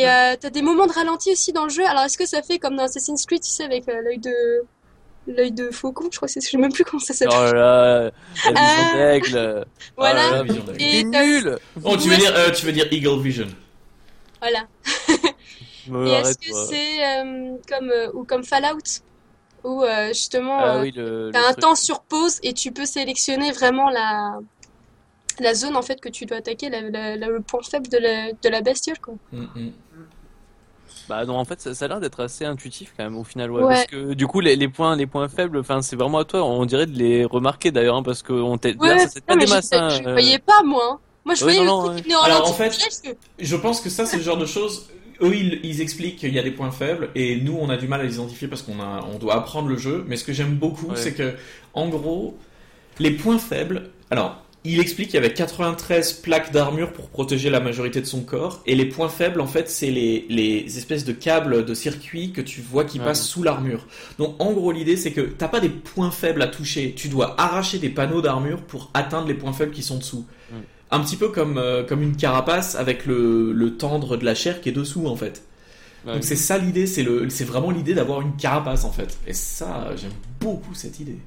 Et 0.00 0.08
euh, 0.08 0.36
t'as 0.40 0.50
des 0.50 0.62
moments 0.62 0.86
de 0.86 0.92
ralenti 0.92 1.32
aussi 1.32 1.52
dans 1.52 1.64
le 1.64 1.70
jeu. 1.70 1.84
Alors, 1.86 2.02
est-ce 2.04 2.18
que 2.18 2.26
ça 2.26 2.42
fait 2.42 2.58
comme 2.58 2.76
dans 2.76 2.84
Assassin's 2.84 3.24
Creed, 3.26 3.42
tu 3.42 3.50
sais, 3.50 3.64
avec 3.64 3.88
euh, 3.88 4.00
l'œil 4.02 4.18
de 4.18 4.32
l'œil 5.28 5.50
de 5.50 5.70
faucon, 5.72 6.08
je 6.12 6.16
crois 6.18 6.28
que 6.28 6.32
c'est, 6.34 6.40
je 6.40 6.48
sais 6.50 6.56
même 6.56 6.72
plus 6.72 6.84
comment 6.84 7.00
ça 7.02 7.12
Oh 7.12 7.30
s'appelle. 7.30 7.54
là 7.56 8.02
là, 8.04 8.10
la 8.44 8.50
vision 8.52 8.54
Ah. 8.56 8.94
d'aigle. 8.96 9.66
Voilà. 9.96 10.22
Oh 10.28 10.30
là 10.30 10.36
là, 10.36 10.42
Vision 10.44 10.64
d'aigle. 10.64 10.82
Et 10.84 11.04
nul. 11.04 11.58
Oh, 11.84 11.96
tu 11.96 12.08
veux 12.08 12.16
dire, 12.16 12.32
euh, 12.36 12.50
tu 12.52 12.64
veux 12.64 12.72
dire 12.72 12.86
Eagle 12.92 13.20
Vision. 13.20 13.48
Voilà. 14.40 14.66
Et 16.06 16.10
est-ce 16.12 16.38
que 16.38 16.50
toi. 16.50 16.66
c'est 16.68 17.04
euh, 17.04 17.56
comme 17.68 17.90
euh, 17.90 18.10
ou 18.14 18.24
comme 18.24 18.44
Fallout 18.44 18.78
où 19.64 19.82
euh, 19.82 20.08
justement 20.08 20.58
Ah 20.60 20.76
euh, 20.76 20.82
oui, 20.82 20.92
le. 20.94 21.30
t'as 21.32 21.40
le 21.40 21.44
un 21.46 21.52
truc. 21.52 21.60
temps 21.62 21.74
sur 21.74 22.00
pause 22.02 22.38
et 22.44 22.52
tu 22.52 22.70
peux 22.72 22.86
sélectionner 22.86 23.50
vraiment 23.52 23.88
la 23.90 24.38
la 25.40 25.54
zone 25.54 25.76
en 25.76 25.82
fait 25.82 26.00
que 26.00 26.08
tu 26.08 26.26
dois 26.26 26.38
attaquer, 26.38 26.68
la- 26.70 26.82
la- 26.82 27.16
la- 27.16 27.28
le 27.28 27.40
point 27.40 27.60
faible 27.62 27.88
de 27.88 27.98
la, 27.98 28.32
de 28.32 28.48
la 28.48 28.60
bestiole 28.60 28.98
quoi. 28.98 29.14
Mhm. 29.32 29.72
Bah 31.08 31.24
non, 31.24 31.36
en 31.36 31.44
fait, 31.44 31.60
ça, 31.60 31.72
ça 31.72 31.84
a 31.84 31.88
l'air 31.88 32.00
d'être 32.00 32.20
assez 32.20 32.44
intuitif 32.44 32.92
quand 32.96 33.04
même 33.04 33.16
au 33.16 33.22
final, 33.22 33.50
ouais. 33.52 33.62
Ouais. 33.62 33.74
Parce 33.74 33.86
que 33.86 34.14
du 34.14 34.26
coup, 34.26 34.40
les, 34.40 34.56
les 34.56 34.66
points, 34.68 34.96
les 34.96 35.06
points 35.06 35.28
faibles, 35.28 35.58
enfin, 35.58 35.80
c'est 35.80 35.94
vraiment 35.94 36.18
à 36.18 36.24
toi. 36.24 36.42
On 36.44 36.64
dirait 36.66 36.86
de 36.86 36.96
les 36.98 37.24
remarquer 37.24 37.70
d'ailleurs, 37.70 37.94
hein, 37.96 38.02
parce 38.02 38.22
que 38.22 38.32
on 38.32 38.58
t'aide. 38.58 38.80
Ouais, 38.80 38.88
D'ailleurs, 38.88 39.08
ça, 39.10 39.20
pas 39.20 39.36
des 39.36 39.46
je, 39.46 39.54
masses. 39.54 39.72
hein, 39.72 39.88
je 39.90 40.02
euh. 40.02 40.12
voyais 40.12 40.38
pas 40.40 40.62
moi. 40.64 40.82
hein. 40.94 40.98
Moi 41.24 41.34
je 41.34 41.42
voyais 41.44 41.64
non, 41.64 41.90
le 41.90 42.00
non, 42.08 42.20
Alors, 42.22 42.48
en 42.48 42.52
fait, 42.52 42.72
Je 43.38 43.56
pense 43.56 43.80
que 43.80 43.88
ça, 43.90 44.04
c'est 44.06 44.16
le 44.16 44.22
genre 44.22 44.36
de 44.36 44.46
choses. 44.46 44.88
Eux, 45.20 45.34
ils, 45.34 45.60
ils 45.64 45.80
expliquent 45.80 46.16
qu'il 46.18 46.32
y 46.34 46.38
a 46.38 46.42
des 46.42 46.50
points 46.50 46.70
faibles 46.70 47.10
et 47.14 47.40
nous, 47.40 47.56
on 47.60 47.68
a 47.70 47.76
du 47.76 47.88
mal 47.88 48.00
à 48.00 48.04
les 48.04 48.14
identifier 48.14 48.48
parce 48.48 48.62
qu'on 48.62 48.80
a, 48.80 49.04
on 49.12 49.18
doit 49.18 49.34
apprendre 49.34 49.68
le 49.68 49.76
jeu. 49.76 50.04
Mais 50.08 50.16
ce 50.16 50.24
que 50.24 50.32
j'aime 50.32 50.54
beaucoup, 50.56 50.88
Ouais. 50.90 50.96
c'est 50.96 51.14
que, 51.14 51.34
en 51.74 51.88
gros, 51.88 52.36
les 52.98 53.12
points 53.12 53.38
faibles. 53.38 53.90
Alors, 54.10 54.40
il 54.72 54.80
explique 54.80 55.08
qu'il 55.08 55.16
y 55.16 55.18
avait 55.24 55.32
93 55.32 56.12
plaques 56.14 56.52
d'armure 56.52 56.92
pour 56.92 57.08
protéger 57.08 57.50
la 57.50 57.60
majorité 57.60 58.00
de 58.00 58.06
son 58.06 58.20
corps 58.22 58.62
et 58.66 58.74
les 58.74 58.86
points 58.86 59.08
faibles, 59.08 59.40
en 59.40 59.46
fait, 59.46 59.68
c'est 59.70 59.90
les, 59.90 60.26
les 60.28 60.78
espèces 60.78 61.04
de 61.04 61.12
câbles 61.12 61.64
de 61.64 61.74
circuit 61.74 62.32
que 62.32 62.40
tu 62.40 62.60
vois 62.60 62.84
qui 62.84 62.98
Ouais. 62.98 63.04
passent 63.04 63.26
sous 63.26 63.42
l'armure. 63.42 63.86
Donc, 64.18 64.34
en 64.38 64.52
gros, 64.52 64.72
l'idée, 64.72 64.96
c'est 64.96 65.12
que 65.12 65.20
t'as 65.20 65.48
pas 65.48 65.60
des 65.60 65.68
points 65.68 66.10
faibles 66.10 66.42
à 66.42 66.46
toucher. 66.46 66.94
Tu 66.96 67.08
dois 67.08 67.40
arracher 67.40 67.78
des 67.78 67.88
panneaux 67.90 68.22
d'armure 68.22 68.62
pour 68.62 68.90
atteindre 68.94 69.28
les 69.28 69.34
points 69.34 69.52
faibles 69.52 69.72
qui 69.72 69.82
sont 69.82 69.98
dessous. 69.98 70.24
Un 70.90 71.00
petit 71.00 71.16
peu 71.16 71.28
comme, 71.30 71.58
euh, 71.58 71.82
comme 71.82 72.00
une 72.02 72.16
carapace 72.16 72.76
avec 72.76 73.06
le, 73.06 73.52
le 73.52 73.76
tendre 73.76 74.16
de 74.16 74.24
la 74.24 74.34
chair 74.36 74.60
qui 74.60 74.68
est 74.68 74.72
dessous, 74.72 75.06
en 75.08 75.16
fait. 75.16 75.42
Ouais. 76.06 76.12
Donc 76.14 76.22
c'est 76.24 76.36
ça 76.36 76.56
l'idée, 76.58 76.86
c'est 76.86 77.02
le, 77.02 77.28
c'est 77.30 77.42
vraiment 77.44 77.72
l'idée 77.72 77.92
d'avoir 77.94 78.20
une 78.20 78.36
carapace 78.36 78.84
en 78.84 78.92
fait. 78.92 79.18
Et 79.26 79.32
ça, 79.32 79.90
j'aime 79.96 80.12
beaucoup 80.40 80.72
cette 80.74 81.00
idée. 81.00 81.18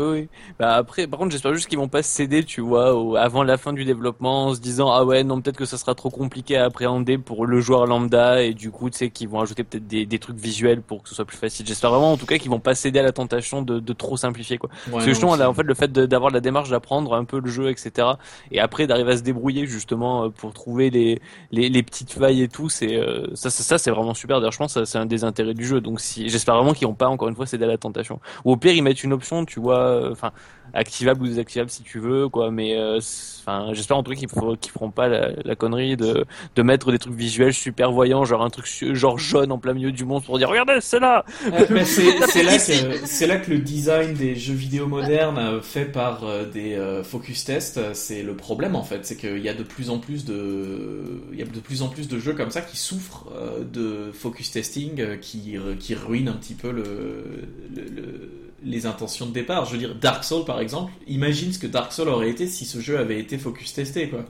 Oui. 0.00 0.28
Bah 0.60 0.76
après, 0.76 1.08
par 1.08 1.18
contre, 1.18 1.32
j'espère 1.32 1.52
juste 1.54 1.66
qu'ils 1.68 1.76
vont 1.78 1.88
pas 1.88 2.04
céder, 2.04 2.44
tu 2.44 2.60
vois, 2.60 2.94
au- 2.94 3.16
avant 3.16 3.42
la 3.42 3.56
fin 3.58 3.72
du 3.72 3.84
développement, 3.84 4.46
en 4.46 4.54
se 4.54 4.60
disant 4.60 4.92
ah 4.92 5.04
ouais, 5.04 5.24
non, 5.24 5.40
peut-être 5.40 5.56
que 5.56 5.64
ça 5.64 5.76
sera 5.76 5.96
trop 5.96 6.08
compliqué 6.08 6.56
à 6.56 6.66
appréhender 6.66 7.18
pour 7.18 7.46
le 7.46 7.60
joueur 7.60 7.84
lambda, 7.84 8.40
et 8.44 8.54
du 8.54 8.70
coup, 8.70 8.90
tu 8.90 8.96
sais, 8.98 9.10
qu'ils 9.10 9.28
vont 9.28 9.40
ajouter 9.40 9.64
peut-être 9.64 9.88
des, 9.88 10.06
des 10.06 10.18
trucs 10.20 10.36
visuels 10.38 10.82
pour 10.82 11.02
que 11.02 11.08
ce 11.08 11.16
soit 11.16 11.24
plus 11.24 11.36
facile. 11.36 11.66
J'espère 11.66 11.90
vraiment, 11.90 12.12
en 12.12 12.16
tout 12.16 12.26
cas, 12.26 12.38
qu'ils 12.38 12.50
vont 12.50 12.60
pas 12.60 12.76
céder 12.76 13.00
à 13.00 13.02
la 13.02 13.10
tentation 13.10 13.60
de, 13.62 13.80
de 13.80 13.92
trop 13.92 14.16
simplifier, 14.16 14.56
quoi. 14.56 14.70
Ouais, 14.86 14.92
Parce 14.92 15.04
que 15.04 15.10
justement, 15.10 15.34
là, 15.34 15.50
en 15.50 15.54
fait, 15.54 15.64
le 15.64 15.74
fait 15.74 15.90
d'avoir 15.92 16.30
la 16.30 16.38
démarche 16.40 16.70
d'apprendre 16.70 17.14
un 17.14 17.24
peu 17.24 17.40
le 17.40 17.50
jeu, 17.50 17.68
etc., 17.68 18.18
et 18.52 18.60
après 18.60 18.86
d'arriver 18.86 19.12
à 19.12 19.16
se 19.16 19.22
débrouiller 19.22 19.66
justement 19.66 20.26
euh, 20.26 20.28
pour 20.30 20.52
trouver 20.52 20.90
les 20.90 21.20
les, 21.50 21.68
les 21.68 21.82
petites 21.82 22.12
failles 22.12 22.42
et 22.42 22.48
tout, 22.48 22.68
c'est 22.68 22.94
euh, 22.96 23.26
ça, 23.34 23.50
ça, 23.50 23.64
ça, 23.64 23.78
c'est 23.78 23.90
vraiment 23.90 24.14
super. 24.14 24.38
D'ailleurs, 24.38 24.52
je 24.52 24.58
pense 24.58 24.84
c'est 24.84 24.98
un 24.98 25.06
des 25.06 25.24
intérêts 25.24 25.54
du 25.54 25.66
jeu. 25.66 25.80
Donc, 25.80 25.98
si 26.00 26.28
j'espère 26.28 26.54
vraiment 26.54 26.72
qu'ils 26.72 26.86
vont 26.86 26.94
pas 26.94 27.08
encore 27.08 27.28
une 27.28 27.34
fois 27.34 27.46
céder 27.46 27.64
à 27.64 27.68
la 27.68 27.78
tentation. 27.78 28.20
Ou 28.44 28.52
au 28.52 28.56
pire, 28.56 28.72
ils 28.72 28.82
mettent 28.82 29.02
une 29.04 29.12
option, 29.12 29.44
tu 29.44 29.60
vois, 29.60 29.87
euh, 29.88 30.12
enfin 30.12 30.32
activable 30.74 31.22
ou 31.22 31.26
désactivable 31.26 31.70
si 31.70 31.82
tu 31.82 31.98
veux, 31.98 32.28
quoi. 32.28 32.50
Mais 32.50 32.76
euh, 32.76 32.98
enfin, 33.40 33.70
j'espère 33.72 33.96
en 33.96 34.02
tout 34.02 34.10
cas 34.10 34.18
qu'ils 34.18 34.28
feront 34.28 34.54
qu'ils 34.54 34.70
feront 34.70 34.90
pas 34.90 35.08
la, 35.08 35.30
la 35.42 35.56
connerie 35.56 35.96
de 35.96 36.26
de 36.56 36.62
mettre 36.62 36.92
des 36.92 36.98
trucs 36.98 37.14
visuels 37.14 37.54
super 37.54 37.90
voyants, 37.90 38.24
genre 38.26 38.42
un 38.44 38.50
truc 38.50 38.66
genre 38.94 39.18
jaune 39.18 39.50
en 39.50 39.56
plein 39.58 39.72
milieu 39.72 39.92
du 39.92 40.04
monde 40.04 40.24
pour 40.24 40.36
dire 40.38 40.50
regardez, 40.50 40.74
c'est 40.80 41.00
là. 41.00 41.24
Euh, 41.46 41.64
mais 41.70 41.86
c'est 41.86 42.20
c'est 42.28 42.42
là 42.42 42.58
que 42.58 43.06
c'est 43.06 43.26
là 43.26 43.36
que 43.38 43.50
le 43.50 43.58
design 43.60 44.12
des 44.12 44.34
jeux 44.36 44.52
vidéo 44.54 44.86
modernes 44.86 45.38
euh, 45.38 45.62
fait 45.62 45.86
par 45.86 46.24
euh, 46.24 46.44
des 46.44 46.74
euh, 46.74 47.02
focus 47.02 47.44
tests, 47.44 47.80
c'est 47.94 48.22
le 48.22 48.36
problème 48.36 48.76
en 48.76 48.84
fait, 48.84 49.06
c'est 49.06 49.16
qu'il 49.16 49.38
y 49.38 49.48
a 49.48 49.54
de 49.54 49.62
plus 49.62 49.88
en 49.88 49.98
plus 49.98 50.26
de 50.26 51.22
il 51.32 51.38
y 51.38 51.42
a 51.42 51.46
de 51.46 51.60
plus 51.60 51.80
en 51.80 51.88
plus 51.88 52.08
de 52.08 52.18
jeux 52.18 52.34
comme 52.34 52.50
ça 52.50 52.60
qui 52.60 52.76
souffrent 52.76 53.24
euh, 53.34 53.64
de 53.64 54.12
focus 54.12 54.50
testing 54.50 55.00
euh, 55.00 55.16
qui 55.16 55.56
qui 55.80 55.94
ruinent 55.94 56.28
un 56.28 56.32
petit 56.36 56.54
peu 56.54 56.70
le, 56.70 57.24
le- 57.74 57.82
le- 57.88 58.30
les 58.64 58.86
intentions 58.86 59.26
de 59.26 59.32
départ. 59.32 59.64
Je 59.66 59.72
veux 59.72 59.78
dire 59.78 59.94
Dark 59.94 60.24
Souls 60.24 60.44
par 60.44 60.60
exemple, 60.60 60.92
imagine 61.06 61.52
ce 61.52 61.58
que 61.58 61.66
Dark 61.66 61.92
Souls 61.92 62.08
aurait 62.08 62.30
été 62.30 62.46
si 62.46 62.64
ce 62.64 62.80
jeu 62.80 62.98
avait 62.98 63.18
été 63.20 63.38
focus 63.38 63.72
testé 63.74 64.08
quoi. 64.08 64.24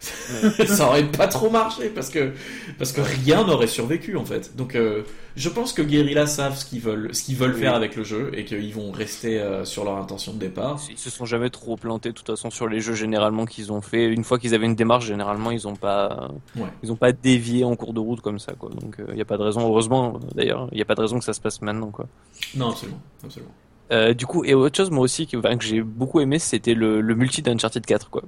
ça 0.66 0.88
aurait 0.88 1.04
pas 1.04 1.28
trop 1.28 1.50
marché 1.50 1.90
parce 1.90 2.08
que 2.08 2.32
parce 2.78 2.90
que 2.92 3.02
rien 3.02 3.44
n'aurait 3.46 3.66
survécu 3.66 4.16
en 4.16 4.24
fait. 4.24 4.56
Donc 4.56 4.74
euh, 4.74 5.02
je 5.36 5.50
pense 5.50 5.74
que 5.74 5.82
Guerrilla 5.82 6.26
savent 6.26 6.56
ce 6.56 6.64
qu'ils 6.64 6.80
veulent 6.80 7.14
ce 7.14 7.22
qu'ils 7.22 7.36
veulent 7.36 7.52
Oui. 7.52 7.60
faire 7.60 7.74
avec 7.74 7.96
le 7.96 8.02
jeu 8.02 8.30
et 8.34 8.46
qu'ils 8.46 8.72
vont 8.72 8.92
rester 8.92 9.38
euh, 9.38 9.66
sur 9.66 9.84
leur 9.84 9.98
intention 9.98 10.32
de 10.32 10.38
départ. 10.38 10.80
Ils 10.90 10.96
se 10.96 11.10
sont 11.10 11.26
jamais 11.26 11.50
trop 11.50 11.76
plantés 11.76 12.08
de 12.08 12.14
toute 12.14 12.26
façon 12.28 12.48
sur 12.48 12.66
les 12.66 12.80
jeux 12.80 12.94
généralement 12.94 13.44
qu'ils 13.44 13.72
ont 13.72 13.82
fait. 13.82 14.06
Une 14.06 14.24
fois 14.24 14.38
qu'ils 14.38 14.54
avaient 14.54 14.64
une 14.64 14.74
démarche, 14.74 15.04
généralement 15.04 15.50
ils 15.50 15.68
ont 15.68 15.76
pas, 15.76 16.30
Ouais. 16.56 16.62
ils 16.82 16.90
ont 16.90 16.96
pas 16.96 17.12
dévié 17.12 17.64
en 17.64 17.76
cours 17.76 17.92
de 17.92 18.00
route 18.00 18.22
comme 18.22 18.38
ça 18.38 18.54
quoi. 18.54 18.70
Donc 18.70 18.96
il 19.06 19.18
y 19.18 19.20
a 19.20 19.26
pas 19.26 19.36
de 19.36 19.42
raison. 19.42 19.60
Heureusement 19.68 20.14
euh, 20.14 20.26
d'ailleurs, 20.34 20.68
il 20.72 20.78
y 20.78 20.82
a 20.82 20.86
pas 20.86 20.94
de 20.94 21.02
raison 21.02 21.18
que 21.18 21.24
ça 21.26 21.34
se 21.34 21.42
passe 21.42 21.60
maintenant 21.60 21.90
quoi. 21.90 22.06
Non 22.54 22.70
absolument 22.70 23.02
absolument. 23.22 23.52
Euh, 23.92 24.14
du 24.14 24.24
coup 24.24 24.44
et 24.44 24.54
autre 24.54 24.76
chose 24.76 24.90
moi 24.90 25.02
aussi 25.02 25.26
que, 25.26 25.36
enfin, 25.36 25.56
que 25.56 25.64
j'ai 25.64 25.82
beaucoup 25.82 26.20
aimé, 26.20 26.38
c'était 26.38 26.74
le, 26.74 27.00
le 27.00 27.14
multi 27.14 27.42
d'Uncharted 27.42 27.84
4 27.84 28.08
quoi. 28.10 28.22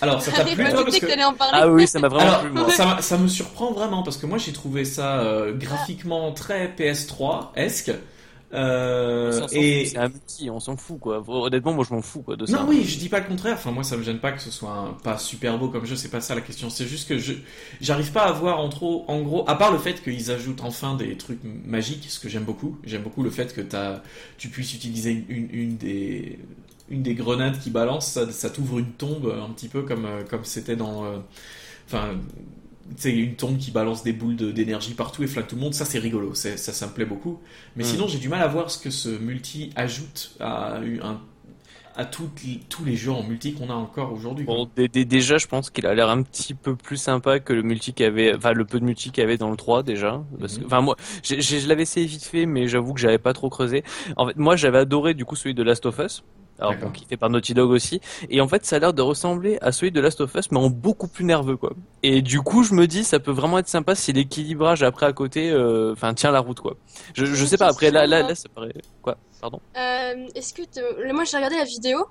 Alors 0.00 0.22
ça 0.22 0.32
t'a 0.32 0.44
plu 0.44 0.56
toi 0.56 0.84
parce 0.84 0.98
que 0.98 1.06
que 1.06 1.24
en 1.24 1.34
parler. 1.34 1.58
Ah 1.60 1.68
oui, 1.68 1.86
ça 1.86 2.00
m'a 2.00 2.08
vraiment 2.08 2.26
alors 2.26 2.40
plu 2.40 2.50
moi. 2.50 2.70
ça, 3.00 3.18
me 3.18 3.28
surprend 3.28 3.72
vraiment 3.72 4.02
parce 4.02 4.16
que 4.16 4.26
moi 4.26 4.38
j'ai 4.38 4.52
trouvé 4.52 4.84
ça 4.84 5.20
euh, 5.20 5.52
graphiquement 5.52 6.32
très 6.32 6.68
PS3 6.78 7.50
esque. 7.56 7.92
Euh, 8.54 9.46
et 9.52 9.86
C'est 9.86 9.96
un 9.98 10.08
multi, 10.08 10.50
on 10.50 10.60
s'en 10.60 10.76
fout 10.76 10.98
quoi. 11.00 11.22
Honnêtement, 11.26 11.72
moi 11.72 11.86
je 11.88 11.94
m'en 11.94 12.02
fous 12.02 12.20
quoi 12.22 12.36
de 12.36 12.44
ça. 12.44 12.58
Non, 12.58 12.66
oui, 12.68 12.84
je 12.84 12.98
dis 12.98 13.08
pas 13.08 13.20
le 13.20 13.26
contraire. 13.26 13.54
Enfin, 13.54 13.70
moi, 13.70 13.82
ça 13.82 13.96
me 13.96 14.02
gêne 14.02 14.18
pas 14.18 14.32
que 14.32 14.40
ce 14.42 14.50
soit 14.50 14.70
un- 14.72 14.92
pas 14.92 15.16
super 15.18 15.58
beau 15.58 15.68
comme 15.68 15.86
jeu. 15.86 15.96
C'est 15.96 16.10
pas 16.10 16.20
ça 16.20 16.34
la 16.34 16.42
question. 16.42 16.68
C'est 16.68 16.86
juste 16.86 17.08
que 17.08 17.18
je 17.18 17.32
j'arrive 17.80 18.12
pas 18.12 18.22
à 18.24 18.32
voir 18.32 18.60
en 18.60 18.68
trop, 18.68 19.04
en 19.08 19.22
gros, 19.22 19.48
à 19.48 19.54
part 19.56 19.72
le 19.72 19.78
fait 19.78 20.02
qu'ils 20.02 20.30
ajoutent 20.30 20.60
enfin 20.62 20.94
des 20.96 21.16
trucs 21.16 21.40
magiques, 21.44 22.06
ce 22.08 22.20
que 22.20 22.28
j'aime 22.28 22.44
beaucoup. 22.44 22.76
J'aime 22.84 23.02
beaucoup 23.02 23.22
le 23.22 23.30
fait 23.30 23.54
que 23.54 23.62
t'as, 23.62 24.02
tu 24.36 24.48
puisses 24.48 24.74
utiliser 24.74 25.24
une, 25.28 25.48
une 25.52 25.76
des 25.76 26.38
une 26.90 27.02
des 27.02 27.14
grenades 27.14 27.58
qui 27.58 27.70
balance, 27.70 28.06
ça, 28.12 28.30
ça 28.30 28.50
t'ouvre 28.50 28.78
une 28.78 28.92
tombe 28.92 29.34
un 29.42 29.50
petit 29.54 29.68
peu 29.68 29.82
comme 29.82 30.04
euh, 30.04 30.24
comme 30.28 30.44
c'était 30.44 30.76
dans, 30.76 31.04
euh, 31.06 31.18
enfin. 31.86 32.10
C'est 32.96 33.12
une 33.16 33.34
tombe 33.34 33.58
qui 33.58 33.70
balance 33.70 34.02
des 34.02 34.12
boules 34.12 34.36
de- 34.36 34.50
d'énergie 34.50 34.94
partout 34.94 35.22
et 35.22 35.26
flingue 35.26 35.46
tout 35.46 35.56
le 35.56 35.60
monde. 35.62 35.74
Ça, 35.74 35.84
c'est 35.84 35.98
rigolo. 35.98 36.34
Ça, 36.34 36.56
ça 36.56 36.86
me 36.86 36.92
plaît 36.92 37.04
beaucoup. 37.04 37.38
Mais 37.76 37.84
Mm. 37.84 37.86
sinon, 37.86 38.06
j'ai 38.08 38.18
du 38.18 38.28
mal 38.28 38.40
à 38.42 38.48
voir 38.48 38.70
ce 38.70 38.78
que 38.78 38.90
ce 38.90 39.08
multi 39.08 39.70
ajoute 39.76 40.34
à, 40.40 40.78
un, 40.78 41.20
à 41.94 42.04
tous 42.06 42.30
les 42.86 42.96
jeux 42.96 43.10
en 43.12 43.22
multi 43.22 43.52
qu'on 43.52 43.68
a 43.68 43.74
encore 43.74 44.12
aujourd'hui. 44.14 44.44
Bon, 44.46 44.66
déjà, 44.76 45.36
je 45.38 45.46
pense 45.46 45.68
qu'il 45.70 45.86
a 45.86 45.94
l'air 45.94 46.08
un 46.08 46.22
petit 46.22 46.54
peu 46.54 46.74
plus 46.74 46.96
sympa 46.96 47.38
que 47.38 47.52
le 47.52 47.62
multi 47.62 47.92
qu'il 47.92 48.06
avait, 48.06 48.34
enfin 48.34 48.52
le 48.52 48.64
peu 48.64 48.80
de 48.80 48.84
multi 48.84 49.10
qu'il 49.10 49.20
y 49.20 49.24
avait 49.24 49.36
dans 49.36 49.50
le 49.50 49.56
3 49.58 49.82
déjà. 49.82 50.22
Parce 50.40 50.54
que, 50.56 50.60
Mhm. 50.60 50.66
enfin 50.66 50.80
moi, 50.80 50.96
je 51.22 51.68
l'avais 51.68 51.82
essayé 51.82 52.06
vite 52.06 52.24
fait, 52.24 52.46
mais 52.46 52.66
j'avoue 52.66 52.94
que 52.94 53.00
j'avais 53.00 53.18
pas 53.18 53.34
trop 53.34 53.50
creusé. 53.50 53.84
En 54.16 54.26
fait, 54.26 54.36
moi, 54.36 54.56
j'avais 54.56 54.78
adoré 54.78 55.12
du 55.14 55.24
coup 55.26 55.36
celui 55.36 55.54
de 55.54 55.62
Last 55.62 55.84
of 55.86 55.98
Us. 55.98 56.22
Alors, 56.62 56.76
bon, 56.80 56.90
qui 56.90 57.04
fait 57.06 57.16
par 57.16 57.28
Naughty 57.28 57.54
Dog 57.54 57.70
aussi. 57.70 58.00
Et 58.30 58.40
en 58.40 58.46
fait, 58.48 58.64
ça 58.64 58.76
a 58.76 58.78
l'air 58.78 58.92
de 58.94 59.02
ressembler 59.02 59.58
à 59.60 59.72
celui 59.72 59.90
de 59.90 60.00
Last 60.00 60.20
of 60.20 60.34
Us, 60.34 60.50
mais 60.52 60.58
en 60.58 60.70
beaucoup 60.70 61.08
plus 61.08 61.24
nerveux, 61.24 61.56
quoi. 61.56 61.72
Et 62.02 62.22
du 62.22 62.40
coup, 62.40 62.62
je 62.62 62.72
me 62.74 62.86
dis, 62.86 63.02
ça 63.04 63.18
peut 63.20 63.32
vraiment 63.32 63.58
être 63.58 63.68
sympa 63.68 63.94
si 63.94 64.12
l'équilibrage 64.12 64.82
après 64.82 65.06
à 65.06 65.12
côté, 65.12 65.50
euh, 65.50 65.92
enfin, 65.92 66.14
tient 66.14 66.30
la 66.30 66.40
route, 66.40 66.60
quoi. 66.60 66.76
Je, 67.14 67.24
je 67.26 67.44
sais 67.44 67.56
pas, 67.56 67.66
après, 67.66 67.90
là, 67.90 68.06
là, 68.06 68.22
là, 68.28 68.34
ça 68.34 68.48
paraît, 68.48 68.72
quoi, 69.02 69.16
pardon. 69.40 69.60
Euh, 69.76 70.26
Est-ce 70.34 70.54
que 70.54 70.62
te- 70.62 71.12
moi 71.12 71.24
j'ai 71.24 71.36
regardé 71.36 71.56
la 71.56 71.64
vidéo 71.64 72.06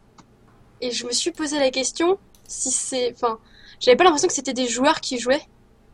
et 0.81 0.91
je 0.91 1.05
me 1.05 1.11
suis 1.11 1.31
posé 1.31 1.57
la 1.59 1.69
question 1.71 2.17
si 2.47 2.71
c'est, 2.71 3.13
enfin, 3.15 3.37
j'avais 3.79 3.95
pas 3.95 4.03
l'impression 4.03 4.27
que 4.27 4.33
c'était 4.33 4.53
des 4.53 4.67
joueurs 4.67 4.99
qui 4.99 5.17
jouaient. 5.19 5.41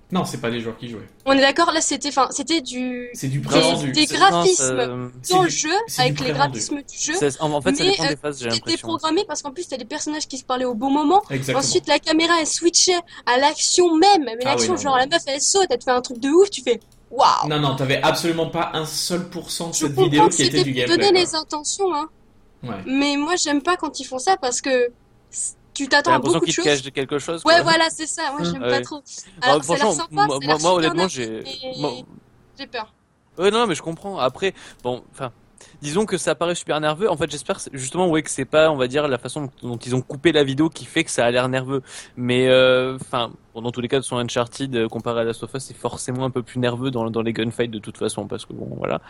Non, 0.09 0.23
c'est 0.23 0.39
pas 0.39 0.49
les 0.49 0.61
joueurs 0.61 0.77
qui 0.77 0.87
jouaient. 0.89 1.07
On 1.25 1.33
est 1.33 1.41
d'accord, 1.41 1.71
là 1.73 1.81
c'était, 1.81 2.07
enfin, 2.07 2.29
c'était 2.31 2.61
du 2.61 3.09
C'est 3.13 3.27
du 3.27 3.39
Des- 3.39 3.91
des 3.91 4.07
C'est- 4.07 4.15
graphismes. 4.15 4.75
Non, 4.75 5.09
ça- 5.19 5.33
dans 5.35 5.39
du- 5.41 5.45
le 5.45 5.49
jeu 5.49 5.69
c'est 5.87 6.01
avec 6.03 6.13
du 6.13 6.23
les 6.23 6.31
graphismes 6.31 6.77
du 6.77 6.97
jeu. 6.97 7.13
ça- 7.15 7.43
en, 7.43 7.51
en 7.51 7.61
fait, 7.61 7.75
ça 7.75 7.83
Mais, 7.83 7.91
dépend 7.91 8.05
euh, 8.05 8.09
des 8.09 8.15
phases, 8.15 8.39
j'ai 8.41 8.49
C'était 8.51 8.77
programmé 8.77 9.25
parce 9.27 9.41
qu'en 9.41 9.51
plus 9.51 9.67
t'as 9.67 9.75
des 9.75 9.83
personnages 9.83 10.25
qui 10.27 10.37
se 10.37 10.45
parlaient 10.45 10.63
au 10.65 10.75
bon 10.75 10.89
moment. 10.89 11.21
Exactement. 11.29 11.59
Ensuite 11.59 11.87
la 11.87 11.99
caméra 11.99 12.35
elle 12.39 12.47
switchait 12.47 12.99
à 13.25 13.37
l'action 13.37 13.95
même, 13.97 14.23
mais 14.23 14.37
Ah 14.45 14.51
l'action 14.51 14.75
oui, 14.75 14.81
genre 14.81 14.93
non. 14.93 14.99
la 14.99 15.07
meuf 15.07 15.23
elle 15.27 15.41
saute, 15.41 15.67
elle 15.69 15.77
te 15.77 15.83
fait 15.83 15.91
un 15.91 16.01
truc 16.01 16.19
de 16.19 16.29
ouf, 16.29 16.49
tu 16.49 16.61
fais 16.61 16.79
waouh. 17.11 17.49
Non, 17.49 17.59
non, 17.59 17.75
t'avais 17.75 18.01
absolument 18.01 18.49
pas 18.49 18.71
un 18.75 18.85
seul 18.85 19.27
pourcent 19.29 19.69
de 19.69 19.73
Je 19.73 19.79
cette 19.87 19.91
vidéo 19.99 20.29
qui 20.29 20.43
était 20.43 20.51
c'était 20.59 20.63
du 20.63 20.71
gameplay. 20.71 20.95
donner 20.97 21.11
quoi. 21.11 21.19
les 21.19 21.35
intentions, 21.35 21.93
hein. 21.93 22.07
Ouais. 22.63 22.75
Mais 22.85 23.17
moi 23.17 23.35
j'aime 23.35 23.61
pas 23.61 23.75
quand 23.75 23.99
ils 23.99 24.05
font 24.05 24.19
ça 24.19 24.37
parce 24.37 24.61
que 24.61 24.87
tu 25.77 25.87
t'attends 25.87 26.13
à 26.13 26.19
beaucoup 26.19 26.45
de 26.45 26.51
choses. 26.51 26.81
quelque 26.91 27.19
chose. 27.19 27.41
Ouais, 27.45 27.53
quoi. 27.55 27.63
voilà, 27.63 27.89
c'est 27.89 28.07
ça. 28.07 28.31
Moi, 28.31 28.43
j'aime 28.43 28.61
Ouais. 28.63 28.69
pas 28.69 28.81
trop. 28.81 29.01
Ah, 29.41 29.51
Alors, 29.51 29.63
ça 29.63 29.77
sympa, 29.77 30.05
moi, 30.11 30.39
moi, 30.59 30.73
honnêtement, 30.73 31.07
j'ai. 31.07 31.43
mais 31.79 32.03
J'ai 32.57 32.67
peur. 32.67 32.93
Ouais, 33.37 33.51
non, 33.51 33.67
mais 33.67 33.75
je 33.75 33.81
comprends. 33.83 34.17
Après, 34.17 34.53
bon, 34.83 35.03
enfin, 35.11 35.31
disons 35.81 36.05
que 36.05 36.17
ça 36.17 36.33
paraît 36.33 36.55
super 36.55 36.79
nerveux. 36.79 37.09
En 37.09 37.17
fait, 37.17 37.29
j'espère 37.29 37.59
justement, 37.71 38.07
ouais, 38.09 38.23
que 38.23 38.31
c'est 38.31 38.45
pas, 38.45 38.71
on 38.71 38.77
va 38.77 38.87
dire, 38.87 39.07
la 39.07 39.19
façon 39.19 39.41
dont, 39.61 39.69
dont 39.69 39.77
ils 39.77 39.95
ont 39.95 40.01
coupé 40.01 40.31
la 40.31 40.43
vidéo 40.43 40.69
qui 40.69 40.85
fait 40.85 41.03
que 41.03 41.11
ça 41.11 41.25
a 41.25 41.29
l'air 41.31 41.47
nerveux. 41.49 41.83
Mais, 42.15 42.47
euh, 42.47 42.97
enfin, 42.99 43.31
bon, 43.57 43.63
dans 43.63 43.71
tous 43.71 43.81
les 43.81 43.87
cas, 43.87 44.01
son 44.01 44.17
Uncharted 44.17 44.75
euh, 44.75 44.87
comparé 44.87 45.21
à 45.21 45.23
Last 45.23 45.43
of 45.43 45.53
Us, 45.55 45.63
c'est 45.63 45.75
forcément 45.75 46.25
un 46.25 46.29
peu 46.29 46.43
plus 46.43 46.59
nerveux 46.59 46.91
dans, 46.91 47.09
dans 47.09 47.21
les 47.23 47.33
gunfights 47.33 47.71
de 47.71 47.79
toute 47.79 47.97
façon, 47.97 48.27
parce 48.27 48.45
que 48.45 48.53
bon, 48.53 48.69
voilà. 48.77 49.01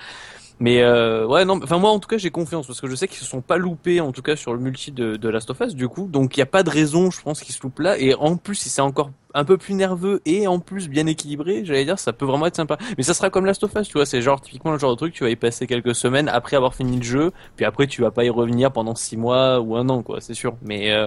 Mais 0.59 0.81
euh, 0.81 1.27
ouais, 1.27 1.45
non, 1.45 1.59
enfin 1.61 1.77
moi 1.77 1.91
en 1.91 1.99
tout 1.99 2.07
cas 2.07 2.17
j'ai 2.17 2.31
confiance 2.31 2.65
parce 2.65 2.81
que 2.81 2.87
je 2.87 2.95
sais 2.95 3.07
qu'ils 3.07 3.19
se 3.19 3.25
sont 3.25 3.41
pas 3.41 3.57
loupés 3.57 4.01
en 4.01 4.11
tout 4.11 4.23
cas 4.23 4.35
sur 4.35 4.53
le 4.55 4.59
multi 4.59 4.91
de, 4.91 5.15
de 5.15 5.29
Last 5.29 5.51
of 5.51 5.59
Us 5.59 5.75
du 5.75 5.87
coup, 5.87 6.07
donc 6.07 6.35
il 6.35 6.39
y 6.39 6.43
a 6.43 6.47
pas 6.47 6.63
de 6.63 6.71
raison, 6.71 7.11
je 7.11 7.21
pense 7.21 7.41
qu'ils 7.41 7.53
se 7.53 7.61
loupent 7.61 7.77
là. 7.77 7.99
Et 7.99 8.15
en 8.15 8.37
plus, 8.37 8.55
si 8.55 8.69
c'est 8.69 8.81
encore 8.81 9.11
un 9.35 9.45
peu 9.45 9.57
plus 9.57 9.75
nerveux 9.75 10.19
et 10.25 10.47
en 10.47 10.57
plus 10.57 10.89
bien 10.89 11.05
équilibré, 11.05 11.63
j'allais 11.63 11.85
dire 11.85 11.99
ça 11.99 12.11
peut 12.11 12.25
vraiment 12.25 12.47
être 12.47 12.55
sympa. 12.55 12.79
Mais 12.97 13.03
ça 13.03 13.13
sera 13.13 13.29
comme 13.29 13.45
Last 13.45 13.63
of 13.65 13.75
Us, 13.75 13.87
tu 13.87 13.93
vois, 13.93 14.07
c'est 14.07 14.23
genre 14.23 14.41
typiquement 14.41 14.71
le 14.71 14.79
genre 14.79 14.91
de 14.91 14.97
truc 14.97 15.13
tu 15.13 15.23
vas 15.23 15.29
y 15.29 15.35
passer 15.35 15.67
quelques 15.67 15.93
semaines 15.93 16.27
après 16.27 16.57
avoir 16.57 16.73
fini 16.73 16.97
le 16.97 17.03
jeu, 17.03 17.33
puis 17.55 17.63
après 17.63 17.85
tu 17.85 18.01
vas 18.01 18.09
pas 18.09 18.23
y 18.23 18.29
revenir 18.31 18.71
pendant 18.71 18.95
six 18.95 19.15
mois 19.15 19.59
ou 19.59 19.75
un 19.75 19.87
an 19.89 20.01
quoi, 20.01 20.21
c'est 20.21 20.33
sûr. 20.33 20.55
Mais 20.63 20.91
euh, 20.91 21.05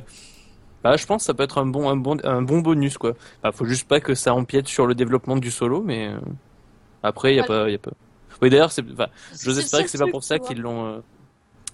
bah, 0.83 0.97
je 0.97 1.07
pense 1.07 1.23
que 1.23 1.27
ça 1.27 1.35
peut 1.35 1.43
être 1.43 1.59
un 1.59 1.67
bon 1.67 1.89
un 1.89 1.97
bon 1.97 2.19
un 2.25 2.43
bon 2.43 2.61
bonus 2.61 2.99
quoi. 2.99 3.13
Bah, 3.43 3.53
faut 3.53 3.65
juste 3.67 3.87
pas 3.89 4.01
que 4.01 4.15
ça 4.15 4.35
empiète 4.35 4.69
sur 4.69 4.87
le 4.87 4.95
développement 4.95 5.37
du 5.37 5.51
solo, 5.51 5.83
mais 5.83 6.09
euh, 6.09 6.19
après 7.03 7.33
il 7.35 7.37
y 7.37 7.41
a 7.41 7.45
Voilà. 7.47 7.65
pas 7.65 7.71
y 7.71 7.75
a 7.75 7.79
pas. 7.79 7.93
Oui 8.43 8.51
d'ailleurs 8.51 8.73
c'est 8.73 8.85
enfin 8.93 9.09
J'ose 9.43 9.59
espérer 9.59 9.85
que 9.85 9.91
c'est 9.91 9.99
pas 9.99 10.07
pour 10.07 10.25
ça 10.25 10.39
qu'ils 10.39 10.61
l'ont. 10.61 10.87
euh, 10.87 10.99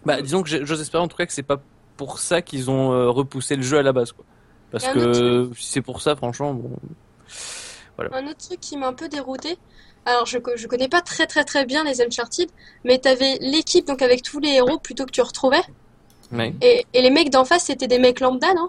Bah, 0.05 0.21
disons 0.23 0.43
que 0.43 0.49
j'ose 0.65 0.81
espérer 0.81 1.03
en 1.03 1.09
tout 1.09 1.17
cas 1.17 1.27
que 1.27 1.33
c'est 1.33 1.43
pas 1.43 1.61
pour 1.97 2.19
ça 2.19 2.43
qu'ils 2.43 2.71
ont 2.71 2.93
euh, 2.93 3.09
repoussé 3.09 3.57
le 3.57 3.63
jeu 3.63 3.79
à 3.79 3.83
la 3.83 3.93
base, 3.93 4.13
quoi. 4.13 4.25
Parce 4.71 4.87
que 4.89 5.49
si 5.57 5.71
c'est 5.73 5.81
pour 5.81 6.01
ça, 6.03 6.15
franchement, 6.17 6.53
bon. 6.53 6.71
Un 7.99 8.27
autre 8.27 8.37
truc 8.49 8.61
qui 8.61 8.77
m'a 8.77 8.89
un 8.89 8.93
peu 8.93 9.09
dérouté. 9.09 9.57
Alors, 10.05 10.27
je, 10.27 10.39
je 10.57 10.67
connais 10.67 10.89
pas 10.89 11.01
très 11.01 11.27
très 11.27 11.45
très 11.45 11.65
bien 11.65 11.83
les 11.85 12.03
Uncharted, 12.03 12.49
mais 12.85 12.99
t'avais 12.99 13.39
l'équipe 13.41 13.87
donc 13.87 14.03
avec 14.03 14.23
tous 14.23 14.39
les 14.39 14.51
héros 14.51 14.79
plutôt 14.79 15.07
que 15.07 15.11
tu 15.11 15.23
retrouvais. 15.23 15.63
Ouais. 16.33 16.55
Et, 16.61 16.85
et 16.93 17.03
les 17.03 17.11
mecs 17.11 17.31
d'en 17.31 17.45
face, 17.45 17.65
c'était 17.65 17.87
des 17.89 17.99
mecs 17.99 18.21
lambda, 18.21 18.53
non? 18.55 18.69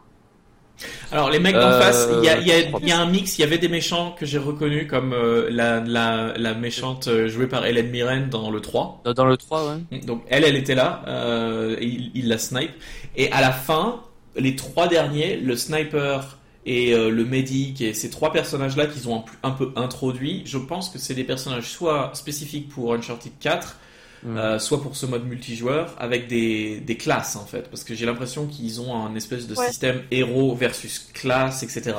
Alors 1.11 1.29
les 1.29 1.39
mecs 1.39 1.55
d'en 1.55 1.61
Euh, 1.61 1.79
face, 1.81 2.07
il 2.19 2.23
y 2.23 2.29
a, 2.29 2.37
il 2.39 2.47
y, 2.47 2.51
a, 2.51 2.69
y 2.85 2.91
un 2.91 3.05
mix. 3.05 3.37
Il 3.37 3.41
y 3.41 3.43
avait 3.43 3.57
des 3.57 3.67
méchants 3.69 4.15
que 4.17 4.25
j'ai 4.25 4.37
reconnus 4.37 4.87
comme 4.87 5.13
euh, 5.13 5.47
la, 5.49 5.79
la, 5.79 6.33
la 6.37 6.53
méchante 6.53 7.07
euh, 7.07 7.27
jouée 7.27 7.47
par 7.47 7.65
Hélène 7.65 7.89
Mirren 7.89 8.27
dans 8.29 8.51
le 8.51 8.59
3. 8.61 9.01
Dans- 9.05 9.25
le 9.25 9.37
3, 9.37 9.75
ouais. 9.91 9.99
Donc 10.01 10.23
elle, 10.29 10.43
elle 10.43 10.55
était 10.55 10.75
là, 10.75 11.03
euh, 11.07 11.75
et 11.79 11.85
il, 11.85 12.11
il 12.15 12.27
la 12.27 12.37
snipe. 12.37 12.71
Et 13.15 13.31
à 13.31 13.41
la 13.41 13.51
fin, 13.51 14.01
les 14.35 14.55
trois 14.55 14.87
derniers, 14.87 15.37
le 15.37 15.55
sniper 15.55 16.37
et 16.65 16.93
euh, 16.93 17.09
le 17.09 17.25
médic 17.25 17.81
et 17.81 17.93
ces 17.93 18.09
trois 18.09 18.31
personnages-là 18.31 18.85
qu'ils 18.87 19.07
ont 19.09 19.23
un, 19.43 19.49
un 19.49 19.51
peu 19.51 19.71
introduits, 19.75 20.43
je 20.45 20.57
pense 20.57 20.89
que 20.89 20.99
c'est 20.99 21.13
des 21.15 21.23
personnages 21.23 21.69
soit 21.69 22.11
spécifiques 22.13 22.69
pour 22.69 22.93
Uncharted 22.93 23.31
4, 23.39 23.77
Mm. 24.23 24.37
euh, 24.37 24.59
soit 24.59 24.81
pour 24.81 24.95
ce 24.95 25.05
mode 25.05 25.25
multijoueur, 25.27 25.93
avec 25.99 26.27
des, 26.27 26.79
des 26.79 26.97
classes 26.97 27.35
en 27.35 27.45
fait, 27.45 27.69
parce 27.69 27.83
que 27.83 27.93
j'ai 27.93 28.05
l'impression 28.05 28.47
qu'ils 28.47 28.81
ont 28.81 28.95
un 28.95 29.13
espèce 29.15 29.47
de 29.47 29.55
Ouais. 29.55 29.67
système 29.67 30.01
héros 30.11 30.55
versus 30.55 31.09
classe, 31.13 31.61
etc. 31.63 31.93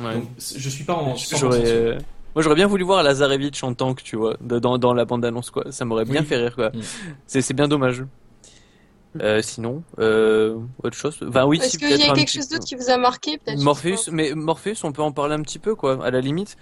Ouais. 0.00 0.14
Donc 0.14 0.24
je 0.38 0.68
suis 0.68 0.84
pas 0.84 0.94
en 0.94 1.14
100% 1.14 1.38
J'aurais, 1.38 1.58
sûr. 1.66 1.66
euh, 1.74 1.98
Moi, 2.34 2.42
j'aurais 2.42 2.54
bien 2.54 2.66
voulu 2.68 2.84
voir 2.84 3.02
Lazarevich 3.02 3.62
en 3.64 3.74
tank, 3.74 4.02
tu 4.02 4.16
vois, 4.16 4.36
dans, 4.40 4.78
dans 4.78 4.94
la 4.94 5.04
bande-annonce, 5.04 5.50
quoi. 5.50 5.70
Ça 5.72 5.84
m'aurait 5.84 6.04
bien 6.04 6.20
Oui. 6.20 6.26
fait 6.26 6.36
rire, 6.36 6.54
quoi. 6.54 6.70
Mm. 6.70 6.80
C'est, 7.26 7.42
c'est 7.42 7.54
bien 7.54 7.68
dommage. 7.68 8.04
Euh, 9.20 9.40
sinon, 9.42 9.82
euh, 9.98 10.56
autre 10.82 10.96
chose? 10.96 11.18
Enfin, 11.26 11.44
oui, 11.46 11.58
Est-ce 11.58 11.70
si, 11.72 11.78
qu'il 11.78 11.90
y 11.90 11.94
a 11.94 11.96
quelque 12.14 12.26
petit- 12.26 12.38
chose 12.38 12.48
d'autre 12.48 12.64
qui 12.66 12.76
vous 12.76 12.90
a 12.90 12.98
marqué 12.98 13.38
peut-être 13.38 13.58
Morpheus, 13.60 14.10
mais 14.12 14.32
Morpheus, 14.34 14.74
on 14.84 14.92
peut 14.92 15.02
en 15.02 15.12
parler 15.12 15.34
un 15.34 15.40
petit 15.42 15.58
peu, 15.58 15.74
quoi, 15.74 16.04
à 16.04 16.10
la 16.10 16.20
limite. 16.20 16.56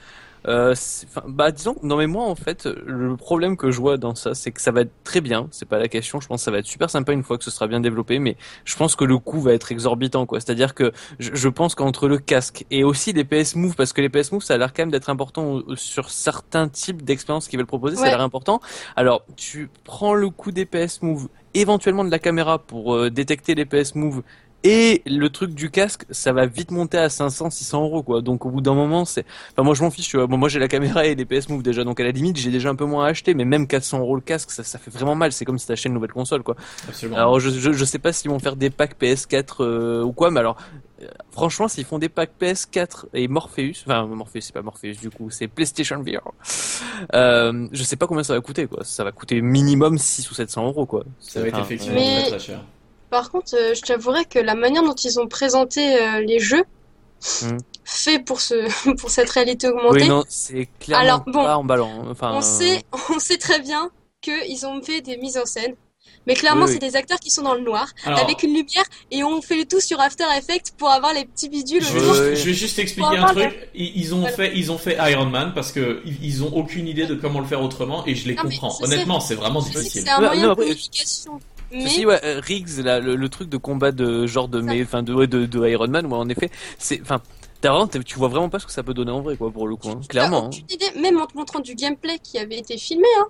Euh, 0.46 0.74
c'est- 0.76 1.06
bah, 1.26 1.50
disons, 1.50 1.76
non 1.82 1.96
mais 1.96 2.06
moi, 2.06 2.24
en 2.24 2.34
fait, 2.34 2.66
le 2.86 3.16
problème 3.16 3.56
que 3.56 3.70
je 3.70 3.80
vois 3.80 3.96
dans 3.96 4.14
ça, 4.14 4.34
c'est 4.34 4.52
que 4.52 4.60
ça 4.60 4.70
va 4.70 4.82
être 4.82 4.92
très 5.04 5.20
bien, 5.20 5.48
c'est 5.50 5.68
pas 5.68 5.78
la 5.78 5.88
question, 5.88 6.20
je 6.20 6.26
pense 6.28 6.40
que 6.40 6.44
ça 6.44 6.50
va 6.50 6.58
être 6.58 6.66
super 6.66 6.88
sympa 6.90 7.12
une 7.12 7.22
fois 7.22 7.38
que 7.38 7.44
ce 7.44 7.50
sera 7.50 7.66
bien 7.66 7.80
développé, 7.80 8.18
mais 8.18 8.36
je 8.64 8.76
pense 8.76 8.94
que 8.96 9.04
le 9.04 9.18
coût 9.18 9.40
va 9.40 9.52
être 9.54 9.72
exorbitant, 9.72 10.26
quoi. 10.26 10.40
C'est-à-dire 10.40 10.74
que 10.74 10.92
je, 11.18 11.30
je 11.34 11.48
pense 11.48 11.74
qu'entre 11.74 12.08
le 12.08 12.18
casque 12.18 12.64
et 12.70 12.84
aussi 12.84 13.12
les 13.12 13.24
PS 13.24 13.56
Move, 13.56 13.74
parce 13.76 13.92
que 13.92 14.00
les 14.00 14.08
PS 14.08 14.32
Move, 14.32 14.42
ça 14.42 14.54
a 14.54 14.58
l'air 14.58 14.72
quand 14.72 14.82
même 14.82 14.90
d'être 14.90 15.10
important 15.10 15.62
sur 15.74 16.10
certains 16.10 16.68
types 16.68 17.02
d'expériences 17.02 17.48
qu'ils 17.48 17.58
veulent 17.58 17.66
proposer, 17.66 17.96
ça 17.96 18.02
a 18.02 18.10
l'air 18.10 18.20
important. 18.20 18.60
Alors, 18.94 19.22
tu 19.36 19.70
prends 19.84 20.14
le 20.14 20.30
coût 20.30 20.52
des 20.52 20.64
PS 20.66 21.02
Move, 21.02 21.28
éventuellement 21.54 22.04
de 22.04 22.10
la 22.10 22.18
caméra 22.18 22.58
pour 22.58 22.94
euh, 22.94 23.10
détecter 23.10 23.54
les 23.54 23.64
PS 23.64 23.94
Move, 23.94 24.22
et 24.64 25.02
le 25.06 25.28
truc 25.28 25.54
du 25.54 25.70
casque, 25.70 26.04
ça 26.10 26.32
va 26.32 26.46
vite 26.46 26.70
monter 26.70 26.98
à 26.98 27.08
500, 27.08 27.50
600 27.50 27.84
euros, 27.84 28.02
quoi. 28.02 28.20
Donc 28.20 28.46
au 28.46 28.50
bout 28.50 28.60
d'un 28.60 28.74
moment, 28.74 29.04
c'est, 29.04 29.24
enfin 29.52 29.62
moi 29.62 29.74
je 29.74 29.82
m'en 29.82 29.90
fiche. 29.90 30.08
tu 30.08 30.16
vois. 30.16 30.26
Bon, 30.26 30.36
moi 30.36 30.48
j'ai 30.48 30.58
la 30.58 30.68
caméra 30.68 31.06
et 31.06 31.14
les 31.14 31.24
PS 31.24 31.48
Move 31.48 31.62
déjà, 31.62 31.84
donc 31.84 32.00
à 32.00 32.04
la 32.04 32.10
limite 32.10 32.36
j'ai 32.36 32.50
déjà 32.50 32.68
un 32.68 32.74
peu 32.74 32.84
moins 32.84 33.04
à 33.06 33.08
acheter. 33.08 33.34
Mais 33.34 33.44
même 33.44 33.66
400 33.66 34.00
euros 34.00 34.16
le 34.16 34.20
casque, 34.22 34.50
ça, 34.50 34.64
ça 34.64 34.78
fait 34.78 34.90
vraiment 34.90 35.14
mal. 35.14 35.32
C'est 35.32 35.44
comme 35.44 35.58
si 35.58 35.66
t'achetais 35.66 35.88
une 35.88 35.94
nouvelle 35.94 36.12
console, 36.12 36.42
quoi. 36.42 36.56
Absolument. 36.88 37.16
Alors 37.16 37.38
je, 37.40 37.50
je, 37.50 37.72
je 37.72 37.84
sais 37.84 37.98
pas 37.98 38.12
s'ils 38.12 38.30
vont 38.30 38.38
faire 38.38 38.56
des 38.56 38.70
packs 38.70 39.00
PS4 39.00 39.56
euh, 39.60 40.02
ou 40.02 40.12
quoi, 40.12 40.30
mais 40.30 40.40
alors 40.40 40.56
euh, 41.02 41.06
franchement 41.30 41.68
s'ils 41.68 41.84
font 41.84 41.98
des 41.98 42.08
packs 42.08 42.32
PS4 42.40 43.04
et 43.12 43.28
Morpheus, 43.28 43.82
enfin 43.84 44.06
Morpheus 44.06 44.40
c'est 44.40 44.54
pas 44.54 44.62
Morpheus 44.62 44.94
du 44.94 45.10
coup, 45.10 45.30
c'est 45.30 45.46
PlayStation 45.46 46.02
VR. 46.02 46.32
Euh, 47.14 47.68
je 47.70 47.82
sais 47.82 47.96
pas 47.96 48.06
combien 48.06 48.22
ça 48.24 48.34
va 48.34 48.40
coûter, 48.40 48.66
quoi. 48.66 48.82
Ça 48.82 49.04
va 49.04 49.12
coûter 49.12 49.40
minimum 49.42 49.98
6 49.98 50.30
ou 50.30 50.34
700 50.34 50.66
euros, 50.66 50.86
quoi. 50.86 51.04
ça 51.20 51.40
va 51.40 51.48
être 51.48 51.60
effectivement 51.60 52.00
très 52.28 52.38
cher. 52.38 52.64
Par 53.16 53.30
contre, 53.30 53.54
euh, 53.54 53.74
je 53.74 53.80
t'avouerais 53.80 54.24
que 54.24 54.38
la 54.38 54.54
manière 54.54 54.82
dont 54.82 54.94
ils 54.94 55.18
ont 55.18 55.26
présenté 55.26 55.96
euh, 56.02 56.20
les 56.20 56.38
jeux, 56.38 56.64
Hmm. 57.42 57.56
fait 57.82 58.18
pour 58.18 58.40
ce 58.42 58.54
pour 59.00 59.08
cette 59.10 59.30
réalité 59.30 59.68
augmentée, 59.68 60.02
Oui, 60.02 60.08
non, 60.08 60.22
c'est 60.28 60.68
clairement 60.78 61.02
Alors, 61.04 61.20
bon, 61.26 61.44
pas 61.44 61.56
emballant. 61.56 61.90
hein. 62.02 62.08
Enfin, 62.10 62.32
on 62.34 62.42
sait 62.42 62.82
on 63.14 63.18
sait 63.18 63.38
très 63.38 63.60
bien 63.60 63.90
qu'ils 64.20 64.66
ont 64.66 64.82
fait 64.82 65.00
des 65.00 65.16
mises 65.16 65.38
en 65.38 65.46
scène. 65.46 65.74
Mais 66.26 66.34
clairement, 66.34 66.66
Oui, 66.66 66.72
oui. 66.72 66.78
c'est 66.80 66.86
des 66.90 66.94
acteurs 66.96 67.18
qui 67.18 67.30
sont 67.30 67.42
dans 67.42 67.54
le 67.54 67.62
noir, 67.62 67.88
Alors, 68.04 68.20
avec 68.20 68.42
une 68.42 68.50
lumière, 68.54 68.84
et 69.10 69.24
on 69.24 69.40
fait 69.40 69.56
le 69.56 69.64
tout 69.64 69.80
sur 69.80 69.98
After 70.00 70.24
Effects 70.38 70.72
pour 70.76 70.90
avoir 70.90 71.12
les 71.14 71.24
petits 71.24 71.48
bidules 71.48 71.82
je 71.82 71.92
vais, 71.92 72.00
juste, 72.00 72.20
ouais. 72.20 72.36
je 72.36 72.44
vais 72.46 72.54
juste 72.54 72.78
expliquer 72.78 73.16
un 73.16 73.26
truc. 73.26 73.70
Ils, 73.74 73.92
ils 73.96 74.14
ont 74.14 74.20
Voilà. 74.20 74.36
fait, 74.36 74.52
ils 74.56 74.70
ont 74.72 74.78
fait 74.78 74.96
Iron 75.10 75.26
Man 75.26 75.52
parce 75.54 75.72
que 75.72 76.02
ils 76.22 76.42
ont 76.44 76.52
aucune 76.54 76.86
idée 76.88 77.06
de 77.06 77.14
comment 77.14 77.40
le 77.40 77.46
faire 77.46 77.62
autrement 77.62 78.04
et 78.06 78.14
je 78.14 78.28
les 78.28 78.34
Non, 78.34 78.42
comprends. 78.42 78.76
Honnêtement, 78.82 79.20
c'est 79.20 79.36
vraiment 79.36 79.62
difficile. 79.62 80.02
c'est 80.04 80.10
un 80.10 80.20
moyen 80.20 80.42
non, 80.42 80.46
de 80.48 80.52
après, 80.52 80.64
communication. 80.66 81.40
Mais 81.72 81.82
Ceci, 81.82 82.06
ouais, 82.06 82.20
euh, 82.24 82.40
Riggs, 82.40 82.78
là, 82.84 83.00
le, 83.00 83.16
le 83.16 83.28
truc 83.28 83.48
de 83.48 83.56
combat 83.56 83.92
de 83.92 84.26
genre 84.26 84.48
de, 84.48 84.60
mais, 84.60 84.82
enfin, 84.82 85.02
de, 85.02 85.12
ouais, 85.12 85.26
de, 85.26 85.46
de 85.46 85.68
Iron 85.68 85.88
Man, 85.88 86.06
ouais, 86.06 86.16
en 86.16 86.28
effet, 86.28 86.50
c'est, 86.78 87.00
enfin, 87.02 87.20
tu 88.04 88.18
vois 88.18 88.28
vraiment 88.28 88.48
pas 88.48 88.58
ce 88.60 88.66
que 88.66 88.72
ça 88.72 88.82
peut 88.82 88.94
donner 88.94 89.10
en 89.10 89.20
vrai, 89.22 89.36
quoi, 89.36 89.50
pour 89.50 89.66
le 89.66 89.76
coup, 89.76 89.88
hein, 89.90 90.00
clairement. 90.08 90.46
hein. 90.46 90.50
idée, 90.70 91.00
même 91.00 91.20
en 91.20 91.26
te 91.26 91.36
montrant 91.36 91.60
du 91.60 91.74
gameplay 91.74 92.18
qui 92.22 92.38
avait 92.38 92.58
été 92.58 92.78
filmé, 92.78 93.08
hein, 93.18 93.26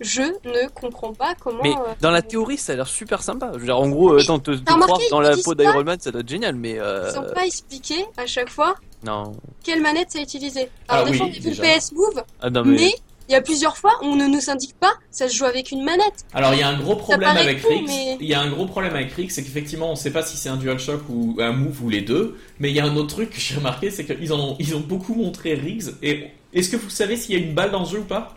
je 0.00 0.22
ne 0.22 0.68
comprends 0.74 1.12
pas 1.12 1.34
comment. 1.40 1.62
Mais 1.62 1.72
euh, 1.72 1.94
dans 2.00 2.10
la 2.10 2.22
théorie, 2.22 2.56
ça 2.58 2.72
a 2.72 2.76
l'air 2.76 2.86
super 2.88 3.22
sympa. 3.22 3.50
Je 3.54 3.58
veux 3.60 3.64
dire, 3.66 3.78
en 3.78 3.88
gros, 3.88 4.12
euh, 4.14 4.20
attends, 4.20 4.38
te, 4.40 4.50
te 4.50 4.72
remarqué, 4.72 5.06
croire 5.06 5.10
dans 5.10 5.20
la 5.20 5.36
peau 5.36 5.54
d'Iron 5.54 5.84
Man, 5.84 5.98
ça 6.00 6.10
doit 6.10 6.20
être 6.22 6.28
génial, 6.28 6.56
mais 6.56 6.78
euh, 6.78 7.10
Ils 7.14 7.20
n'ont 7.20 7.32
pas 7.32 7.46
expliqué 7.46 8.04
à 8.16 8.26
chaque 8.26 8.50
fois 8.50 8.74
non. 9.04 9.32
quelle 9.64 9.80
manette 9.80 10.08
c'est 10.10 10.22
utilisé. 10.22 10.68
Ah 10.88 10.94
Alors 10.94 11.06
des 11.06 11.12
oui, 11.12 11.18
fois 11.18 11.26
on 11.26 11.30
a 11.30 11.32
vu 11.40 11.50
le. 11.50 11.78
PS 11.78 11.92
Move, 11.92 12.22
Ah 12.40 12.50
non, 12.50 12.64
mais, 12.64 12.76
mais 12.76 12.94
il 13.28 13.32
y 13.32 13.34
a 13.34 13.40
plusieurs 13.40 13.76
fois 13.76 13.92
on 14.02 14.16
ne 14.16 14.26
nous 14.26 14.50
indique 14.50 14.74
pas 14.78 14.92
ça 15.10 15.28
se 15.28 15.34
joue 15.36 15.44
avec 15.44 15.70
une 15.70 15.84
manette. 15.84 16.24
Alors 16.34 16.54
il 16.54 16.60
y 16.60 16.62
a 16.62 16.68
un 16.68 16.78
gros 16.78 16.96
problème 16.96 17.36
avec 17.36 17.60
fou, 17.60 17.68
Rix. 17.68 17.84
mais- 17.86 18.16
Il 18.20 18.26
y 18.26 18.34
a 18.34 18.40
un 18.40 18.50
gros 18.50 18.66
problème 18.66 18.94
avec 18.94 19.12
Rix, 19.12 19.30
c'est 19.30 19.42
qu'effectivement 19.42 19.90
on 19.92 19.96
sait 19.96 20.10
pas 20.10 20.22
si 20.22 20.36
c'est 20.36 20.48
un 20.48 20.56
DualShock 20.56 21.02
ou 21.08 21.36
un 21.40 21.52
Move 21.52 21.82
ou 21.84 21.88
les 21.90 22.00
deux. 22.02 22.36
Mais 22.60 22.70
il 22.70 22.76
y 22.76 22.80
a 22.80 22.84
un 22.84 22.96
autre 22.96 23.14
truc 23.14 23.30
que 23.30 23.40
j'ai 23.40 23.54
remarqué, 23.56 23.90
c'est 23.90 24.04
qu'ils 24.04 24.32
ont, 24.32 24.56
ils 24.58 24.74
ont 24.74 24.80
beaucoup 24.80 25.14
montré 25.14 25.54
Riggs. 25.54 25.94
Et 26.02 26.28
est-ce 26.52 26.68
que 26.70 26.76
vous 26.76 26.90
savez 26.90 27.16
s'il 27.16 27.34
y 27.38 27.42
a 27.42 27.44
une 27.44 27.54
balle 27.54 27.70
dans 27.70 27.84
ce 27.84 27.92
jeu 27.92 27.98
ou 28.00 28.04
pas? 28.04 28.34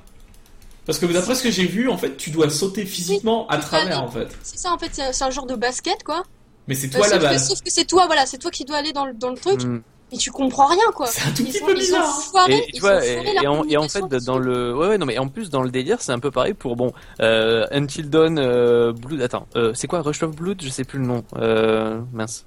Parce 0.86 1.00
que 1.00 1.06
d'après 1.08 1.34
ce 1.34 1.42
que 1.42 1.50
j'ai 1.50 1.66
vu, 1.66 1.90
en 1.90 1.98
fait, 1.98 2.16
tu 2.16 2.30
dois 2.30 2.50
sauter 2.52 2.86
physiquement 2.86 3.48
à 3.48 3.58
travers 3.58 4.04
en 4.04 4.08
fait. 4.08 4.28
C'est 4.44 4.60
ça 4.60 4.72
en 4.72 4.78
fait, 4.78 4.92
c'est 5.12 5.24
un, 5.24 5.32
genre 5.32 5.48
de 5.48 5.56
basket 5.56 6.04
quoi. 6.04 6.24
Mais 6.68 6.76
c'est 6.76 6.88
Euh, 6.96 6.98
toi 7.00 7.08
la 7.08 7.14
sauf, 7.14 7.18
que, 7.20 7.24
balle. 7.24 7.40
sauf 7.40 7.62
que 7.62 7.72
c'est 7.72 7.86
toi, 7.86 8.06
voilà, 8.06 8.26
c'est 8.26 8.38
toi 8.38 8.52
qui 8.52 8.66
dois 8.66 8.78
aller 8.78 8.94
dans 8.94 9.06
le, 9.06 9.14
dans 9.14 9.30
le 9.32 9.38
truc 9.38 9.64
Hmm. 9.64 9.82
Et 10.12 10.18
tu 10.18 10.32
comprends 10.32 10.68
rien 10.68 10.92
quoi. 10.96 11.08
C'est 11.08 11.28
un 11.28 11.32
tout 11.34 11.42
Ils 11.42 11.52
petit 11.52 11.64
ont, 11.64 11.66
peu 11.68 11.74
bizarre. 11.74 12.06
foiré, 12.22 12.66
Et 12.68 12.72
tu 12.72 12.80
vois, 12.82 13.06
et, 13.06 13.48
en, 13.48 13.64
et 13.68 13.78
en 13.78 13.88
fait, 13.90 14.06
dans 14.26 14.38
le, 14.38 14.76
ouais, 14.76 14.88
ouais, 14.90 14.98
non, 14.98 15.06
mais 15.06 15.18
en 15.18 15.28
plus, 15.28 15.50
dans 15.50 15.62
le 15.64 15.70
délire, 15.70 16.02
c'est 16.02 16.12
un 16.12 16.20
peu 16.20 16.32
pareil 16.32 16.54
pour, 16.54 16.76
bon, 16.76 16.94
euh, 17.22 17.66
Until 17.72 18.10
Dawn, 18.10 18.38
euh, 18.40 18.94
Blood, 18.94 19.22
attends, 19.22 19.48
euh, 19.56 19.74
c'est 19.74 19.88
quoi, 19.88 20.02
Rush 20.02 20.24
of 20.24 20.36
Blood? 20.36 20.62
Je 20.62 20.70
sais 20.70 20.84
plus 20.84 21.00
le 21.00 21.06
nom, 21.06 21.24
euh, 21.38 22.00
mince. 22.14 22.46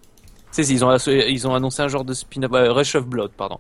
C'est, 0.51 0.63
si, 0.65 0.73
ils 0.73 0.85
ont, 0.85 0.97
ils 0.97 1.47
ont 1.47 1.55
annoncé 1.55 1.83
un 1.83 1.89
genre 1.89 2.05
de 2.07 2.15
spin-off, 2.15 2.51
euh, 2.55 2.73
Rush 2.73 2.95
of 2.95 3.07
Blood, 3.07 3.33
pardon. 3.37 3.59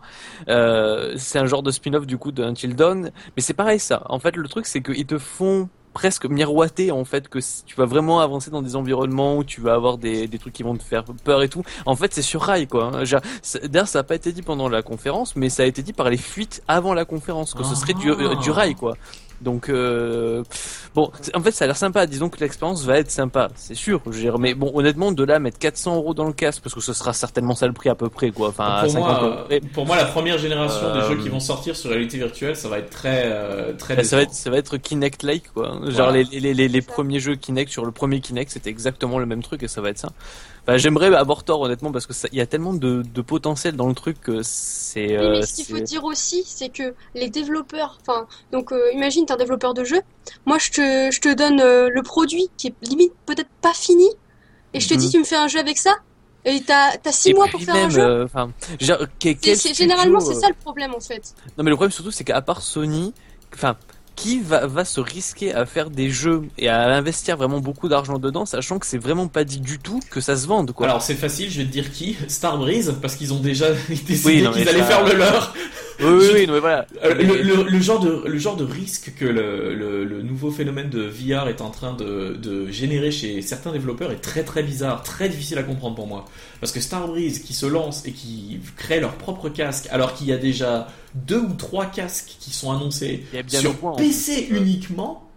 Euh, 0.48 1.12
c'est 1.18 1.38
un 1.38 1.44
genre 1.44 1.62
de 1.62 1.70
spin-off, 1.70 2.06
du 2.06 2.16
coup, 2.16 2.32
de 2.32 2.42
Until 2.42 2.74
Dawn. 2.74 3.10
Mais 3.36 3.42
c'est 3.42 3.52
pareil, 3.52 3.78
ça. 3.78 4.02
En 4.06 4.18
fait, 4.18 4.36
le 4.36 4.48
truc, 4.48 4.64
c'est 4.66 4.80
qu'ils 4.80 5.04
te 5.06 5.18
font 5.18 5.68
presque 5.92 6.26
miroiter, 6.26 6.90
en 6.92 7.04
fait, 7.04 7.28
que 7.28 7.38
tu 7.66 7.74
vas 7.76 7.84
vraiment 7.86 8.20
avancer 8.20 8.50
dans 8.50 8.62
des 8.62 8.76
environnements 8.76 9.36
où 9.36 9.44
tu 9.44 9.60
vas 9.60 9.74
avoir 9.74 9.98
des, 9.98 10.28
des 10.28 10.38
trucs 10.38 10.52
qui 10.52 10.62
vont 10.62 10.76
te 10.76 10.82
faire 10.82 11.04
peur 11.24 11.42
et 11.42 11.48
tout. 11.48 11.62
En 11.86 11.96
fait, 11.96 12.12
c'est 12.14 12.22
sur 12.22 12.42
rail, 12.42 12.66
quoi. 12.66 12.90
hein. 12.94 13.04
D'ailleurs, 13.64 13.88
ça 13.88 13.98
n'a 13.98 14.02
pas 14.04 14.14
été 14.14 14.32
dit 14.32 14.42
pendant 14.42 14.68
la 14.68 14.82
conférence, 14.82 15.36
mais 15.36 15.48
ça 15.48 15.62
a 15.62 15.66
été 15.66 15.82
dit 15.82 15.92
par 15.92 16.10
les 16.10 16.16
fuites 16.16 16.62
avant 16.68 16.94
la 16.94 17.04
conférence, 17.04 17.54
que 17.54 17.62
ce 17.64 17.74
serait 17.74 17.94
du, 17.94 18.10
euh, 18.10 18.34
du 18.36 18.50
rail, 18.50 18.74
quoi. 18.74 18.94
Donc, 19.40 19.68
euh, 19.68 20.42
bon, 20.94 21.10
c'est- 21.20 21.36
en 21.36 21.40
fait, 21.40 21.52
ça 21.52 21.64
a 21.64 21.66
l'air 21.68 21.76
sympa. 21.76 22.06
Disons 22.06 22.28
que 22.28 22.40
l'expérience 22.40 22.84
va 22.84 22.98
être 22.98 23.10
sympa, 23.10 23.48
c'est 23.54 23.74
sûr. 23.74 24.00
Je 24.06 24.10
veux 24.10 24.20
dire, 24.20 24.38
mais 24.38 24.54
bon, 24.54 24.70
honnêtement, 24.74 25.12
de 25.12 25.22
là 25.24 25.36
à 25.36 25.38
mettre 25.38 25.58
400 25.58 25.96
euros 25.96 26.12
dans 26.14 26.24
le 26.26 26.32
casque, 26.32 26.62
parce 26.62 26.74
que 26.74 26.80
ce 26.80 26.92
sera 26.92 27.12
certainement 27.12 27.54
ça 27.54 27.66
le 27.66 27.72
prix 27.72 27.88
à 27.88 27.94
peu 27.94 28.08
près, 28.08 28.30
quoi. 28.30 28.48
Enfin, 28.48 28.64
à 28.66 28.82
pour, 28.82 28.90
50 28.92 29.08
moi, 29.08 29.20
euros 29.22 29.38
euh, 29.40 29.44
près. 29.44 29.60
pour 29.60 29.86
moi, 29.86 29.96
la 29.96 30.06
première 30.06 30.38
génération 30.38 30.92
des 30.92 31.00
Euh, 31.00 31.08
jeux 31.10 31.16
qui 31.22 31.28
vont 31.28 31.40
sortir 31.40 31.76
sur 31.76 31.90
réalité 31.90 32.16
virtuelle, 32.18 32.56
ça 32.56 32.68
va 32.68 32.78
être 32.78 32.90
très, 32.90 33.22
euh, 33.26 33.72
très 33.74 33.96
Bah, 33.96 34.04
ça 34.04 34.16
va 34.16 34.22
être, 34.22 34.32
ça 34.34 34.50
va 34.50 34.58
être 34.58 34.76
Kinect-like, 34.76 35.52
quoi. 35.52 35.68
Genre 35.84 36.08
Voilà. 36.10 36.12
les, 36.12 36.40
les, 36.40 36.54
les, 36.54 36.68
les 36.68 36.82
premiers 36.82 37.20
jeux 37.20 37.36
Kinect 37.36 37.70
sur 37.70 37.84
le 37.84 37.92
premier 37.92 38.20
Kinect, 38.20 38.50
c'était 38.50 38.70
exactement 38.70 39.18
le 39.18 39.26
même 39.26 39.42
truc 39.42 39.62
et 39.62 39.68
ça 39.68 39.80
va 39.80 39.90
être 39.90 39.98
ça. 39.98 40.10
Enfin, 40.68 40.76
j'aimerais 40.76 41.14
avoir 41.14 41.44
tort, 41.44 41.62
honnêtement, 41.62 41.92
parce 41.92 42.06
que 42.06 42.12
il 42.30 42.36
y 42.36 42.42
a 42.42 42.46
tellement 42.46 42.74
de, 42.74 43.00
de 43.00 43.22
potentiel 43.22 43.74
dans 43.74 43.88
le 43.88 43.94
truc 43.94 44.20
que 44.20 44.42
c'est. 44.42 45.16
Euh, 45.16 45.38
mais 45.38 45.46
ce 45.46 45.54
qu'il 45.54 45.64
faut 45.64 45.80
dire 45.80 46.04
aussi, 46.04 46.44
c'est 46.46 46.68
que 46.68 46.94
les 47.14 47.30
développeurs, 47.30 47.98
enfin, 48.02 48.26
donc 48.52 48.70
euh, 48.72 48.92
imagine 48.92 49.24
t'es 49.24 49.32
un 49.32 49.38
développeur 49.38 49.72
de 49.72 49.84
jeu, 49.84 50.02
moi 50.44 50.58
je 50.58 50.70
te, 50.70 51.10
je 51.10 51.20
te 51.22 51.34
donne 51.34 51.62
euh, 51.62 51.88
le 51.88 52.02
produit 52.02 52.50
qui 52.58 52.66
est 52.66 52.74
limite 52.82 53.14
peut-être 53.24 53.48
pas 53.62 53.72
fini, 53.72 54.06
et 54.74 54.80
je 54.80 54.88
te 54.88 54.92
Mhm. 54.92 55.00
dis 55.00 55.10
tu 55.10 55.18
me 55.20 55.24
fais 55.24 55.36
un 55.36 55.48
jeu 55.48 55.58
avec 55.58 55.78
ça, 55.78 55.94
et 56.44 56.60
t'as 56.60 56.98
t'as 56.98 57.12
six 57.12 57.30
Et 57.30 57.34
mois 57.34 57.48
pour 57.48 57.62
faire 57.62 57.74
même, 57.74 57.86
un 57.86 57.88
jeu. 57.88 58.24
Enfin, 58.24 58.50
généralement 58.78 60.20
c'est 60.20 60.34
ça 60.34 60.48
le 60.48 60.54
problème 60.54 60.94
en 60.94 61.00
fait. 61.00 61.34
Non, 61.56 61.64
mais 61.64 61.70
le 61.70 61.76
problème 61.76 61.92
surtout, 61.92 62.10
c'est 62.10 62.24
qu'à 62.24 62.42
part 62.42 62.60
Sony, 62.60 63.14
enfin, 63.54 63.74
qui 64.18 64.40
va, 64.40 64.66
va 64.66 64.84
se 64.84 65.00
risquer 65.00 65.54
à 65.54 65.64
faire 65.64 65.90
des 65.90 66.10
jeux 66.10 66.42
et 66.58 66.68
à 66.68 66.88
investir 66.96 67.36
vraiment 67.36 67.60
beaucoup 67.60 67.88
d'argent 67.88 68.18
dedans, 68.18 68.46
sachant 68.46 68.80
que 68.80 68.86
c'est 68.86 68.98
vraiment 68.98 69.28
pas 69.28 69.44
dit 69.44 69.60
du 69.60 69.78
tout 69.78 70.00
que 70.10 70.20
ça 70.20 70.36
se 70.36 70.46
vende, 70.48 70.72
quoi. 70.72 70.86
Alors 70.88 71.02
c'est 71.02 71.14
facile, 71.14 71.48
je 71.50 71.58
vais 71.58 71.64
te 71.66 71.70
dire 71.70 71.92
qui 71.92 72.16
Starbreeze, 72.26 72.96
parce 73.00 73.14
qu'ils 73.14 73.32
ont 73.32 73.38
déjà 73.38 73.66
décidé 73.88 74.18
Oui, 74.24 74.34
qu'ils 74.52 74.68
allaient 74.68 74.78
ça- 74.80 74.84
faire 74.86 75.04
le 75.04 75.14
leur. 75.14 75.54
Oui, 76.00 76.06
oui, 76.06 76.26
je- 76.26 76.32
oui, 76.34 76.46
non, 76.46 76.52
mais 76.54 76.60
voilà. 76.60 76.86
Euh, 77.04 77.14
le, 77.14 77.42
le- 77.42 77.62
le 77.70 77.80
genre 77.80 78.00
de, 78.00 78.22
le 78.26 78.38
genre 78.38 78.56
de 78.56 78.64
risque 78.64 79.12
que 79.18 79.24
le, 79.24 79.74
le, 79.74 80.04
le 80.04 80.22
nouveau 80.22 80.50
phénomène 80.50 80.88
de 80.90 81.02
VR 81.02 81.48
est 81.48 81.60
en 81.60 81.70
train 81.70 81.94
de, 81.94 82.34
de 82.40 82.70
générer 82.70 83.10
chez 83.10 83.42
certains 83.42 83.72
développeurs 83.72 84.10
est 84.12 84.20
très 84.20 84.44
très 84.44 84.62
bizarre, 84.62 85.02
très 85.02 85.28
difficile 85.28 85.58
à 85.58 85.62
comprendre 85.62 85.96
pour 85.96 86.06
moi. 86.06 86.24
Parce 86.60 86.72
que 86.72 86.80
Starbreeze 86.80 87.40
qui 87.40 87.52
se 87.54 87.66
lance 87.66 88.04
et 88.06 88.12
qui 88.12 88.58
crée 88.76 89.00
leur 89.00 89.14
propre 89.14 89.48
casque, 89.48 89.88
alors 89.90 90.14
qu'il 90.14 90.26
y 90.28 90.32
a 90.32 90.38
déjà 90.38 90.88
deux 91.14 91.40
ou 91.40 91.54
trois 91.54 91.86
casques 91.86 92.36
qui 92.40 92.50
sont 92.50 92.70
annoncés 92.72 93.24
sur 93.60 93.74
point, 93.76 93.92
PC 93.96 94.48
uniquement, 94.50 95.27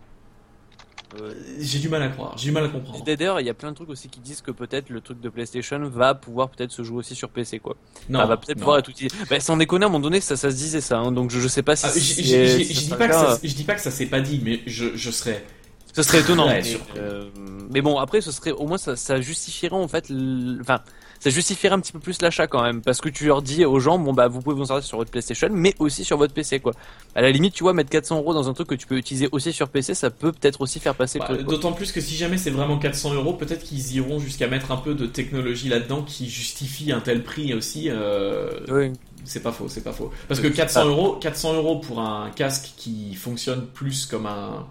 Euh, 1.19 1.33
j'ai 1.59 1.79
du 1.79 1.89
mal 1.89 2.01
à 2.03 2.09
croire, 2.09 2.37
j'ai 2.37 2.45
du 2.45 2.51
mal 2.51 2.65
à 2.65 2.69
comprendre. 2.69 3.03
D'ailleurs, 3.03 3.39
il 3.41 3.45
y 3.45 3.49
a 3.49 3.53
plein 3.53 3.71
de 3.71 3.75
trucs 3.75 3.89
aussi 3.89 4.07
qui 4.07 4.19
disent 4.21 4.41
que 4.41 4.51
peut-être 4.51 4.89
le 4.89 5.01
truc 5.01 5.19
de 5.19 5.27
PlayStation 5.29 5.79
va 5.89 6.15
pouvoir 6.15 6.49
peut-être 6.49 6.71
se 6.71 6.83
jouer 6.83 6.97
aussi 6.99 7.15
sur 7.15 7.29
PC, 7.29 7.59
quoi. 7.59 7.75
Non, 8.09 8.19
Enfin, 8.19 8.27
va 8.29 8.37
peut-être 8.37 8.59
pouvoir 8.59 8.79
être 8.79 8.89
utilisé. 8.89 9.15
Bah, 9.29 9.39
sans 9.39 9.57
déconner, 9.57 9.83
à 9.83 9.87
un 9.87 9.91
moment 9.91 10.01
donné, 10.03 10.21
ça, 10.21 10.37
ça 10.37 10.49
se 10.51 10.55
disait 10.55 10.79
ça, 10.81 10.99
hein, 10.99 11.11
donc 11.11 11.29
je, 11.31 11.39
je 11.39 11.47
sais 11.47 11.63
pas 11.63 11.75
si. 11.75 11.85
Ah, 11.85 11.89
si 11.89 12.23
je 12.23 12.79
dis 12.79 12.89
pas 12.97 13.07
que 13.07 13.13
ça, 13.13 13.37
je 13.43 13.53
dis 13.53 13.63
pas 13.63 13.75
que 13.75 13.81
ça 13.81 13.91
s'est 13.91 14.05
pas 14.05 14.21
dit, 14.21 14.41
mais 14.43 14.61
je, 14.67 14.95
je 14.95 15.11
serais 15.11 15.43
Ce 15.93 16.01
serait 16.03 16.21
étonnant. 16.21 16.47
Ouais, 16.47 16.55
mais, 16.55 16.63
surpris. 16.63 16.99
euh, 16.99 17.29
mais 17.69 17.81
bon, 17.81 17.97
après, 17.97 18.21
ce 18.21 18.31
serait 18.31 18.51
au 18.51 18.65
moins 18.67 18.77
ça, 18.77 18.95
ça 18.95 19.19
justifierait 19.19 19.75
en 19.75 19.87
fait, 19.87 20.11
enfin, 20.61 20.79
ça 21.21 21.29
justifierait 21.29 21.75
un 21.75 21.79
petit 21.79 21.91
peu 21.91 21.99
plus 21.99 22.19
l'achat 22.23 22.47
quand 22.47 22.63
même, 22.63 22.81
parce 22.81 22.99
que 22.99 23.07
tu 23.07 23.27
leur 23.27 23.43
dis 23.43 23.63
aux 23.63 23.79
gens, 23.79 23.99
bon 23.99 24.11
bah 24.11 24.27
vous 24.27 24.41
pouvez 24.41 24.55
vous 24.55 24.63
en 24.63 24.65
servir 24.65 24.83
sur 24.83 24.97
votre 24.97 25.11
PlayStation, 25.11 25.49
mais 25.51 25.75
aussi 25.77 26.03
sur 26.03 26.17
votre 26.17 26.33
PC 26.33 26.59
quoi. 26.59 26.73
À 27.13 27.21
la 27.21 27.29
limite, 27.29 27.53
tu 27.53 27.61
vois, 27.63 27.73
mettre 27.73 27.91
400 27.91 28.17
euros 28.17 28.33
dans 28.33 28.49
un 28.49 28.53
truc 28.53 28.67
que 28.67 28.75
tu 28.75 28.87
peux 28.87 28.97
utiliser 28.97 29.29
aussi 29.31 29.53
sur 29.53 29.69
PC, 29.69 29.93
ça 29.93 30.09
peut 30.09 30.31
peut-être 30.31 30.61
aussi 30.61 30.79
faire 30.79 30.95
passer. 30.95 31.19
Bah. 31.19 31.37
D'autant 31.37 31.73
plus 31.73 31.91
que 31.91 32.01
si 32.01 32.15
jamais 32.15 32.37
c'est 32.37 32.49
vraiment 32.49 32.79
400 32.79 33.13
euros, 33.13 33.33
peut-être 33.33 33.63
qu'ils 33.63 33.95
iront 33.95 34.19
jusqu'à 34.19 34.47
mettre 34.47 34.71
un 34.71 34.77
peu 34.77 34.95
de 34.95 35.05
technologie 35.05 35.69
là-dedans 35.69 36.01
qui 36.01 36.27
justifie 36.27 36.91
un 36.91 37.01
tel 37.01 37.21
prix 37.21 37.53
aussi. 37.53 37.89
euh, 37.89 38.49
Oui. 38.69 38.91
C'est 39.23 39.43
pas 39.43 39.51
faux, 39.51 39.67
c'est 39.69 39.83
pas 39.83 39.91
faux. 39.91 40.11
Parce 40.27 40.39
que 40.39 40.47
Euh, 40.47 40.51
400 40.51 40.79
ah. 40.81 40.87
euros, 40.87 41.13
400 41.21 41.53
euros 41.53 41.77
pour 41.77 41.99
un 41.99 42.31
casque 42.31 42.71
qui 42.75 43.13
fonctionne 43.13 43.67
plus 43.67 44.07
comme 44.07 44.25
un, 44.25 44.65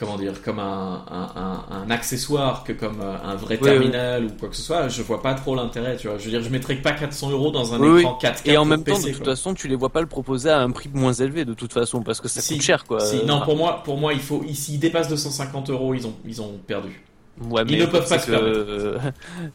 comment 0.00 0.16
dire, 0.18 0.42
comme 0.42 0.58
un, 0.58 1.04
un, 1.08 1.30
un- 1.36 1.66
un 1.82 1.90
accessoire 1.90 2.64
que 2.64 2.72
comme 2.72 3.00
euh, 3.00 3.16
un 3.22 3.36
vrai 3.36 3.58
Oui, 3.60 3.68
terminal 3.68 4.24
ou 4.24 4.30
quoi 4.30 4.48
que 4.48 4.56
ce 4.56 4.62
soit, 4.62 4.88
je 4.88 5.02
vois 5.02 5.22
pas 5.22 5.34
trop 5.34 5.54
l'intérêt, 5.54 5.96
tu 5.96 6.08
vois. 6.08 6.18
Je 6.18 6.24
veux 6.24 6.30
dire, 6.30 6.42
je 6.42 6.48
mettrais 6.48 6.76
pas 6.76 6.92
400 6.92 7.30
euros 7.30 7.50
dans 7.52 7.74
un 7.74 7.80
Oui, 7.80 8.00
écran 8.00 8.18
4K 8.20 8.50
Et 8.50 8.56
en 8.56 8.64
même 8.64 8.82
temps, 8.84 8.98
de 8.98 9.08
toute 9.12 9.18
quoi. 9.18 9.26
façon, 9.26 9.54
tu 9.54 9.68
les 9.68 9.76
vois 9.76 9.90
pas 9.90 10.00
le 10.00 10.08
proposer 10.08 10.50
à 10.50 10.60
un 10.60 10.70
prix 10.70 10.88
moins 10.92 11.12
élevé 11.12 11.44
de 11.44 11.54
toute 11.54 11.72
façon, 11.72 12.02
parce 12.02 12.20
que 12.20 12.28
ça 12.28 12.40
Si. 12.40 12.54
coûte 12.54 12.62
cher 12.62 12.84
quoi. 12.86 13.00
Si- 13.00 13.24
non, 13.24 13.42
pour 13.42 13.56
moi, 13.56 13.82
pour 13.84 13.98
moi, 13.98 14.12
il 14.14 14.20
faut, 14.20 14.42
s'ils 14.52 14.80
dépassent 14.80 15.08
250 15.08 15.70
euros, 15.70 15.94
ils 15.94 16.06
ont, 16.06 16.14
ils 16.24 16.40
ont 16.42 16.58
perdu. 16.66 17.02
Ouais, 17.48 17.62
Ils 17.66 17.72
mais 17.72 17.78
ne 17.78 17.86
peuvent 17.86 18.06
pas 18.06 18.18
se 18.18 18.26
que, 18.26 18.30
permettre. 18.32 18.58
euh, 18.58 18.98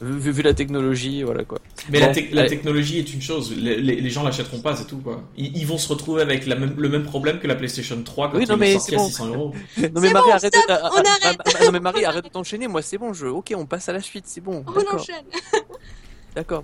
vu, 0.01 0.31
vu 0.31 0.41
la 0.41 0.55
technologie, 0.55 1.21
voilà 1.21 1.43
quoi. 1.43 1.59
Mais 1.91 1.99
Bon, 1.99 2.13
la, 2.31 2.47
technologie 2.47 2.97
est 2.97 3.13
une 3.13 3.21
chose, 3.21 3.55
les, 3.55 3.77
les- 3.79 4.01
les 4.01 4.09
gens 4.09 4.23
l'achèteront 4.23 4.59
pas, 4.59 4.75
c'est 4.75 4.85
tout 4.87 4.97
quoi. 4.97 5.21
Ils, 5.37 5.55
ils 5.55 5.67
vont 5.67 5.77
se 5.77 5.87
retrouver 5.89 6.23
avec 6.23 6.47
la 6.47 6.55
même, 6.55 6.73
le 6.79 6.89
même 6.89 7.03
problème 7.03 7.39
que 7.39 7.45
la 7.45 7.53
PlayStation 7.55 8.01
3 8.01 8.31
quand 8.31 8.37
Oui, 8.37 8.43
ils 8.45 8.49
non, 8.51 8.57
mais 8.57 8.73
sorti 8.73 8.95
à 8.95 8.97
bon. 8.97 9.05
600 9.07 9.27
euros. 9.27 9.53
Non 9.93 10.01
mais 10.01 10.09
Marie, 10.11 10.25
bon, 10.29 10.31
arrête, 10.33 10.55
stop, 10.55 10.67
de, 10.67 10.73
on 10.73 10.75
arrête. 11.27 11.37
ah, 11.45 11.51
ah, 11.59 11.65
non 11.65 11.71
mais 11.73 11.79
Marie, 11.79 12.05
arrête 12.05 12.23
de 12.23 12.29
t'enchaîner. 12.29 12.67
Moi, 12.67 12.81
c'est 12.81 12.97
bon. 12.97 13.13
Je, 13.13 13.27
ok, 13.27 13.53
on 13.55 13.67
passe 13.67 13.87
à 13.87 13.93
la 13.93 14.01
suite. 14.01 14.25
C'est 14.27 14.41
bon. 14.41 14.63
On 14.67 14.71
D'accord. 14.71 14.95
enchaîne. 14.95 15.25
D'accord. 16.35 16.63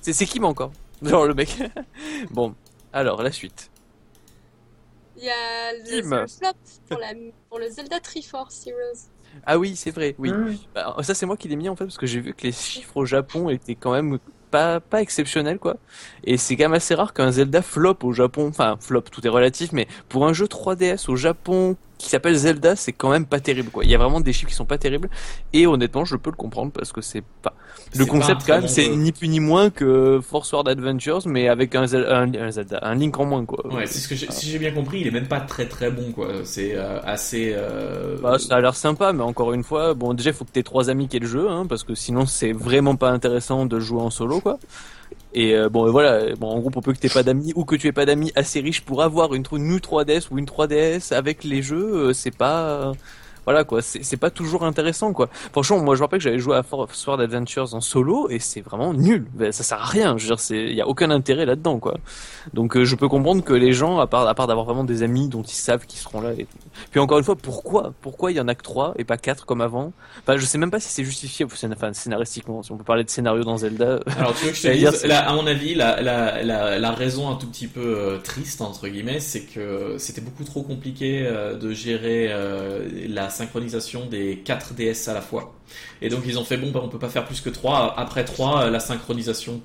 C'est 0.00 0.26
qui 0.26 0.40
encore 0.40 0.72
Genre 1.02 1.26
le 1.26 1.34
mec. 1.34 1.56
bon, 2.32 2.54
alors 2.92 3.22
la 3.22 3.30
suite. 3.30 3.70
Il 5.18 5.24
y 5.24 5.30
a 5.30 5.72
le, 5.72 6.00
le 6.00 6.26
flop 6.26 6.48
pour, 6.88 6.98
la, 6.98 7.12
pour 7.48 7.58
le 7.60 7.70
Zelda 7.70 8.00
Triforce 8.00 8.66
Heroes. 8.66 9.08
Ah 9.44 9.58
oui, 9.58 9.76
c'est 9.76 9.90
vrai. 9.90 10.14
Oui. 10.18 10.30
Hum. 10.30 10.56
Bah, 10.74 10.96
ça 11.02 11.14
c'est 11.14 11.26
moi 11.26 11.36
qui 11.36 11.48
l'ai 11.48 11.56
mis 11.56 11.68
en 11.68 11.76
fait 11.76 11.84
parce 11.84 11.98
que 11.98 12.06
j'ai 12.06 12.20
vu 12.20 12.34
que 12.34 12.42
les 12.42 12.52
chiffres 12.52 12.96
au 12.96 13.04
Japon 13.04 13.50
étaient 13.50 13.74
quand 13.74 13.92
même 13.92 14.18
pas 14.50 14.80
pas 14.80 15.02
exceptionnels 15.02 15.58
quoi. 15.58 15.76
Et 16.24 16.36
c'est 16.36 16.56
quand 16.56 16.64
même 16.64 16.74
assez 16.74 16.94
rare 16.94 17.12
qu'un 17.12 17.32
Zelda 17.32 17.62
flop 17.62 17.98
au 18.02 18.12
Japon. 18.12 18.46
Enfin 18.48 18.76
flop, 18.80 19.02
tout 19.02 19.26
est 19.26 19.30
relatif, 19.30 19.72
mais 19.72 19.86
pour 20.08 20.26
un 20.26 20.32
jeu 20.32 20.46
3DS 20.46 21.10
au 21.10 21.16
Japon 21.16 21.76
qui 21.98 22.08
s'appelle 22.08 22.34
Zelda, 22.36 22.76
c'est 22.76 22.92
quand 22.92 23.10
même 23.10 23.26
pas 23.26 23.40
terrible 23.40 23.70
quoi. 23.70 23.84
Il 23.84 23.90
y 23.90 23.94
a 23.94 23.98
vraiment 23.98 24.20
des 24.20 24.32
chiffres 24.32 24.48
qui 24.50 24.54
sont 24.54 24.66
pas 24.66 24.78
terribles. 24.78 25.08
Et 25.52 25.66
honnêtement, 25.66 26.04
je 26.04 26.16
peux 26.16 26.30
le 26.30 26.36
comprendre 26.36 26.72
parce 26.72 26.92
que 26.92 27.00
c'est 27.00 27.22
pas 27.42 27.54
le 27.94 28.04
pas 28.04 28.10
concept 28.10 28.42
quand 28.46 28.54
même, 28.54 28.68
c'est 28.68 28.88
ni 28.90 29.12
plus 29.12 29.28
ni 29.28 29.40
moins 29.40 29.70
que 29.70 30.20
Force 30.22 30.52
World 30.52 30.68
Adventures, 30.68 31.22
mais 31.26 31.48
avec 31.48 31.74
un, 31.74 31.84
Zel- 31.86 32.06
un, 32.06 32.32
un 32.34 32.50
Zelda, 32.50 32.78
un 32.82 32.94
Link 32.94 33.18
en 33.18 33.24
moins 33.24 33.44
quoi. 33.44 33.64
Ouais, 33.72 33.86
c'est 33.86 33.98
ce 34.00 34.08
que 34.08 34.16
si 34.16 34.50
j'ai 34.50 34.58
bien 34.58 34.72
compris, 34.72 35.00
il 35.00 35.06
est 35.06 35.10
même 35.10 35.28
pas 35.28 35.40
très 35.40 35.66
très 35.66 35.90
bon 35.90 36.12
quoi. 36.12 36.28
C'est 36.44 36.74
euh, 36.74 37.00
assez. 37.02 37.52
euh, 37.54 38.16
Bah, 38.22 38.38
ça 38.38 38.56
a 38.56 38.60
l'air 38.60 38.74
sympa, 38.74 39.12
mais 39.12 39.22
encore 39.22 39.52
une 39.52 39.64
fois, 39.64 39.94
bon, 39.94 40.14
déjà, 40.14 40.30
il 40.30 40.36
faut 40.36 40.44
que 40.44 40.50
t'aies 40.50 40.62
trois 40.62 40.90
amis 40.90 41.08
qui 41.08 41.16
aient 41.16 41.20
le 41.20 41.26
jeu, 41.26 41.48
hein, 41.50 41.66
parce 41.66 41.84
que 41.84 41.94
sinon, 41.94 42.26
c'est 42.26 42.52
vraiment 42.52 42.96
pas 42.96 43.10
intéressant 43.10 43.66
de 43.66 43.78
jouer 43.80 44.00
en 44.00 44.10
solo, 44.10 44.40
quoi. 44.40 44.58
Et 45.32 45.54
euh, 45.54 45.68
bon, 45.68 45.90
voilà, 45.90 46.34
bon, 46.36 46.48
en 46.48 46.60
gros, 46.60 46.70
pour 46.70 46.82
peu 46.82 46.92
que 46.92 46.98
t'aies 46.98 47.08
pas 47.08 47.22
d'amis 47.22 47.52
ou 47.56 47.64
que 47.64 47.76
tu 47.76 47.88
aies 47.88 47.92
pas 47.92 48.06
d'amis 48.06 48.32
assez 48.36 48.60
riches 48.60 48.82
pour 48.82 49.02
avoir 49.02 49.34
une, 49.34 49.44
une 49.52 49.78
3DS 49.78 50.28
ou 50.30 50.38
une 50.38 50.46
3DS 50.46 51.12
avec 51.12 51.44
les 51.44 51.62
jeux, 51.62 52.08
euh, 52.08 52.12
c'est 52.12 52.34
pas, 52.34 52.92
voilà 53.46 53.64
quoi, 53.64 53.80
c'est 53.80 54.16
pas 54.16 54.30
toujours 54.30 54.64
intéressant 54.64 55.12
quoi. 55.12 55.28
Franchement, 55.52 55.78
moi 55.80 55.94
je 55.94 56.00
me 56.00 56.04
rappelle 56.04 56.18
que 56.18 56.24
j'avais 56.24 56.38
joué 56.38 56.56
à 56.56 56.62
Force 56.62 56.98
Sword 56.98 57.20
Adventures 57.20 57.74
en 57.74 57.80
solo 57.80 58.28
et 58.28 58.38
c'est 58.38 58.60
vraiment 58.60 58.92
nul. 58.92 59.26
Ben, 59.34 59.52
ça 59.52 59.62
sert 59.62 59.80
à 59.80 59.84
rien. 59.84 60.18
Je 60.18 60.24
veux 60.24 60.30
dire, 60.30 60.40
c'est, 60.40 60.64
il 60.64 60.74
y 60.74 60.80
a 60.80 60.88
aucun 60.88 61.10
intérêt 61.10 61.46
là-dedans 61.46 61.78
quoi. 61.78 61.96
Donc 62.54 62.76
euh, 62.76 62.84
je 62.84 62.96
peux 62.96 63.08
comprendre 63.08 63.44
que 63.44 63.52
les 63.52 63.72
gens, 63.72 63.98
à 63.98 64.06
part, 64.06 64.26
à 64.26 64.34
part 64.34 64.46
d'avoir 64.46 64.66
vraiment 64.66 64.84
des 64.84 65.02
amis 65.02 65.28
dont 65.28 65.42
ils 65.42 65.50
savent 65.54 65.86
qu'ils 65.86 66.00
seront 66.00 66.20
là 66.20 66.32
et 66.32 66.44
tout. 66.44 66.58
Puis 66.90 67.00
encore 67.00 67.18
une 67.18 67.24
fois, 67.24 67.36
pourquoi 67.36 67.92
Pourquoi 68.00 68.32
il 68.32 68.36
y 68.36 68.40
en 68.40 68.48
a 68.48 68.54
que 68.54 68.62
trois 68.62 68.94
et 68.96 69.04
pas 69.04 69.16
quatre 69.16 69.46
comme 69.46 69.60
avant? 69.60 69.92
Enfin, 70.22 70.36
je 70.36 70.44
sais 70.44 70.58
même 70.58 70.70
pas 70.70 70.80
si 70.80 70.88
c'est 70.88 71.04
justifié, 71.04 71.46
enfin, 71.46 71.92
scénaristiquement. 71.92 72.62
Si 72.62 72.72
on 72.72 72.76
peut 72.76 72.84
parler 72.84 73.04
de 73.04 73.10
scénario 73.10 73.44
dans 73.44 73.58
Zelda. 73.58 74.00
Alors 74.18 74.34
tu 74.34 74.46
veux 74.46 74.50
que 74.50 74.56
je 74.56 74.62
te 74.62 74.68
dise, 74.72 75.04
là, 75.04 75.28
à 75.28 75.34
mon 75.34 75.46
avis, 75.46 75.74
la, 75.74 76.00
la, 76.02 76.42
la, 76.42 76.78
la 76.78 76.90
raison 76.92 77.30
un 77.30 77.36
tout 77.36 77.46
petit 77.46 77.68
peu 77.68 77.80
euh, 77.80 78.18
triste 78.18 78.60
entre 78.60 78.88
guillemets, 78.88 79.20
c'est 79.20 79.42
que 79.42 79.96
c'était 79.98 80.20
beaucoup 80.20 80.44
trop 80.44 80.62
compliqué 80.62 81.26
euh, 81.26 81.54
de 81.56 81.72
gérer 81.72 82.28
euh, 82.30 82.88
la 83.08 83.30
synchronisation 83.36 84.06
des 84.06 84.38
4 84.38 84.74
DS 84.74 85.08
à 85.08 85.14
la 85.14 85.20
fois. 85.20 85.54
Et 86.02 86.08
donc 86.08 86.22
ils 86.26 86.38
ont 86.38 86.44
fait 86.44 86.56
bon, 86.56 86.70
bah, 86.70 86.80
on 86.82 86.88
peut 86.88 86.98
pas 86.98 87.08
faire 87.08 87.24
plus 87.24 87.40
que 87.40 87.50
3. 87.50 87.94
Après 87.96 88.24
3, 88.24 88.70
la 88.70 88.80
synchronisation 88.80 89.60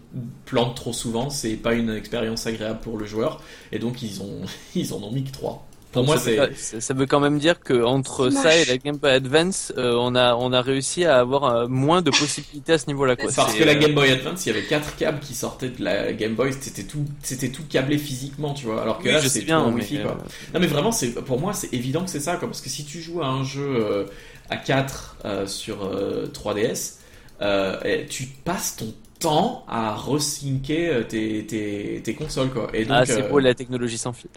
plante 0.45 0.75
trop 0.75 0.93
souvent, 0.93 1.29
c'est 1.29 1.55
pas 1.55 1.73
une 1.73 1.89
expérience 1.89 2.47
agréable 2.47 2.79
pour 2.81 2.97
le 2.97 3.05
joueur. 3.05 3.41
Et 3.71 3.79
donc 3.79 4.01
ils 4.01 4.21
ils 4.75 4.93
en 4.93 4.97
ont 4.97 5.11
mis 5.11 5.23
que 5.23 5.31
3. 5.31 5.67
Pour 5.91 6.05
moi, 6.05 6.17
ça, 6.17 6.31
c'est 6.55 6.81
ça- 6.81 6.93
veut 6.93 7.05
quand 7.05 7.19
même 7.19 7.37
dire 7.39 7.59
que 7.59 7.83
entre 7.83 8.29
ça 8.29 8.55
et 8.55 8.65
la 8.65 8.77
Game 8.77 8.97
Boy 8.97 9.11
Advance, 9.11 9.73
euh, 9.77 9.95
on 9.99 10.15
a 10.15 10.35
on 10.35 10.53
a 10.53 10.61
réussi 10.61 11.05
à 11.05 11.19
avoir 11.19 11.43
euh, 11.43 11.67
moins 11.67 12.01
de 12.01 12.11
possibilités 12.11 12.73
à 12.73 12.77
ce 12.77 12.87
niveau-là. 12.87 13.15
Quoi. 13.15 13.29
Parce 13.35 13.53
que 13.55 13.63
la 13.63 13.73
euh, 13.73 13.79
Game 13.79 13.93
Boy 13.93 14.11
Advance, 14.11 14.45
il 14.45 14.49
y 14.49 14.57
avait 14.57 14.65
quatre 14.65 14.95
câbles 14.95 15.19
qui 15.19 15.33
sortaient 15.33 15.69
de 15.69 15.83
la 15.83 16.13
Game 16.13 16.35
Boy, 16.35 16.53
c'était 16.59 16.83
tout, 16.83 17.05
c'était 17.23 17.49
tout 17.49 17.63
câblé 17.69 17.97
physiquement, 17.97 18.53
tu 18.53 18.65
vois. 18.65 18.81
Alors 18.81 18.99
que 18.99 19.05
oui, 19.05 19.11
là, 19.11 19.19
je 19.19 19.27
c'est 19.27 19.39
sais 19.39 19.45
bien, 19.45 19.59
tout 19.61 19.67
en 19.67 19.71
mais, 19.71 19.81
Wi-Fi, 19.81 19.99
quoi. 20.01 20.17
Non, 20.53 20.59
mais 20.59 20.67
vraiment, 20.67 20.91
c'est, 20.91 21.11
pour 21.13 21.39
moi, 21.39 21.53
c'est 21.53 21.73
évident 21.73 22.03
que 22.03 22.09
c'est 22.09 22.19
ça, 22.19 22.35
quoi. 22.37 22.47
Parce 22.47 22.61
que 22.61 22.69
si 22.69 22.85
tu 22.85 23.01
joues 23.01 23.21
à 23.21 23.27
un 23.27 23.43
jeu 23.43 24.07
à 24.51 24.57
4 24.57 25.17
euh, 25.25 25.47
sur 25.47 25.83
euh, 25.83 26.27
3DS, 26.27 26.99
euh, 27.41 27.79
et 27.83 28.05
tu 28.05 28.25
passes 28.25 28.75
ton 28.75 28.93
temps 29.19 29.65
à 29.67 29.95
resyncer 29.95 31.05
tes, 31.07 31.45
tes, 31.45 32.01
tes 32.03 32.13
consoles, 32.13 32.49
quoi. 32.51 32.69
Et 32.73 32.85
donc, 32.85 32.97
ah, 32.99 33.05
c'est 33.05 33.23
euh, 33.23 33.29
beau 33.29 33.39
la 33.39 33.55
technologie 33.55 33.97
sans 33.97 34.13
fil. 34.13 34.29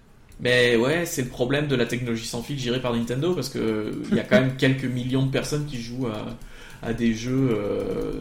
Mais 0.44 0.76
ouais, 0.76 1.07
c'est 1.07 1.22
le 1.22 1.28
problème 1.28 1.66
de 1.66 1.74
la 1.74 1.87
technologie 1.87 2.26
sans 2.26 2.42
fil 2.42 2.59
gérée 2.59 2.80
par 2.80 2.94
Nintendo 2.94 3.35
parce 3.35 3.48
que 3.48 3.92
il 4.11 4.16
y 4.16 4.20
a 4.20 4.24
quand 4.24 4.38
même 4.40 4.57
quelques 4.59 4.85
millions 4.85 5.24
de 5.24 5.30
personnes 5.30 5.64
qui 5.66 5.80
jouent 5.83 6.07
à, 6.07 6.87
à 6.87 6.92
des 6.92 7.14
jeux 7.14 7.48
euh, 7.59 8.20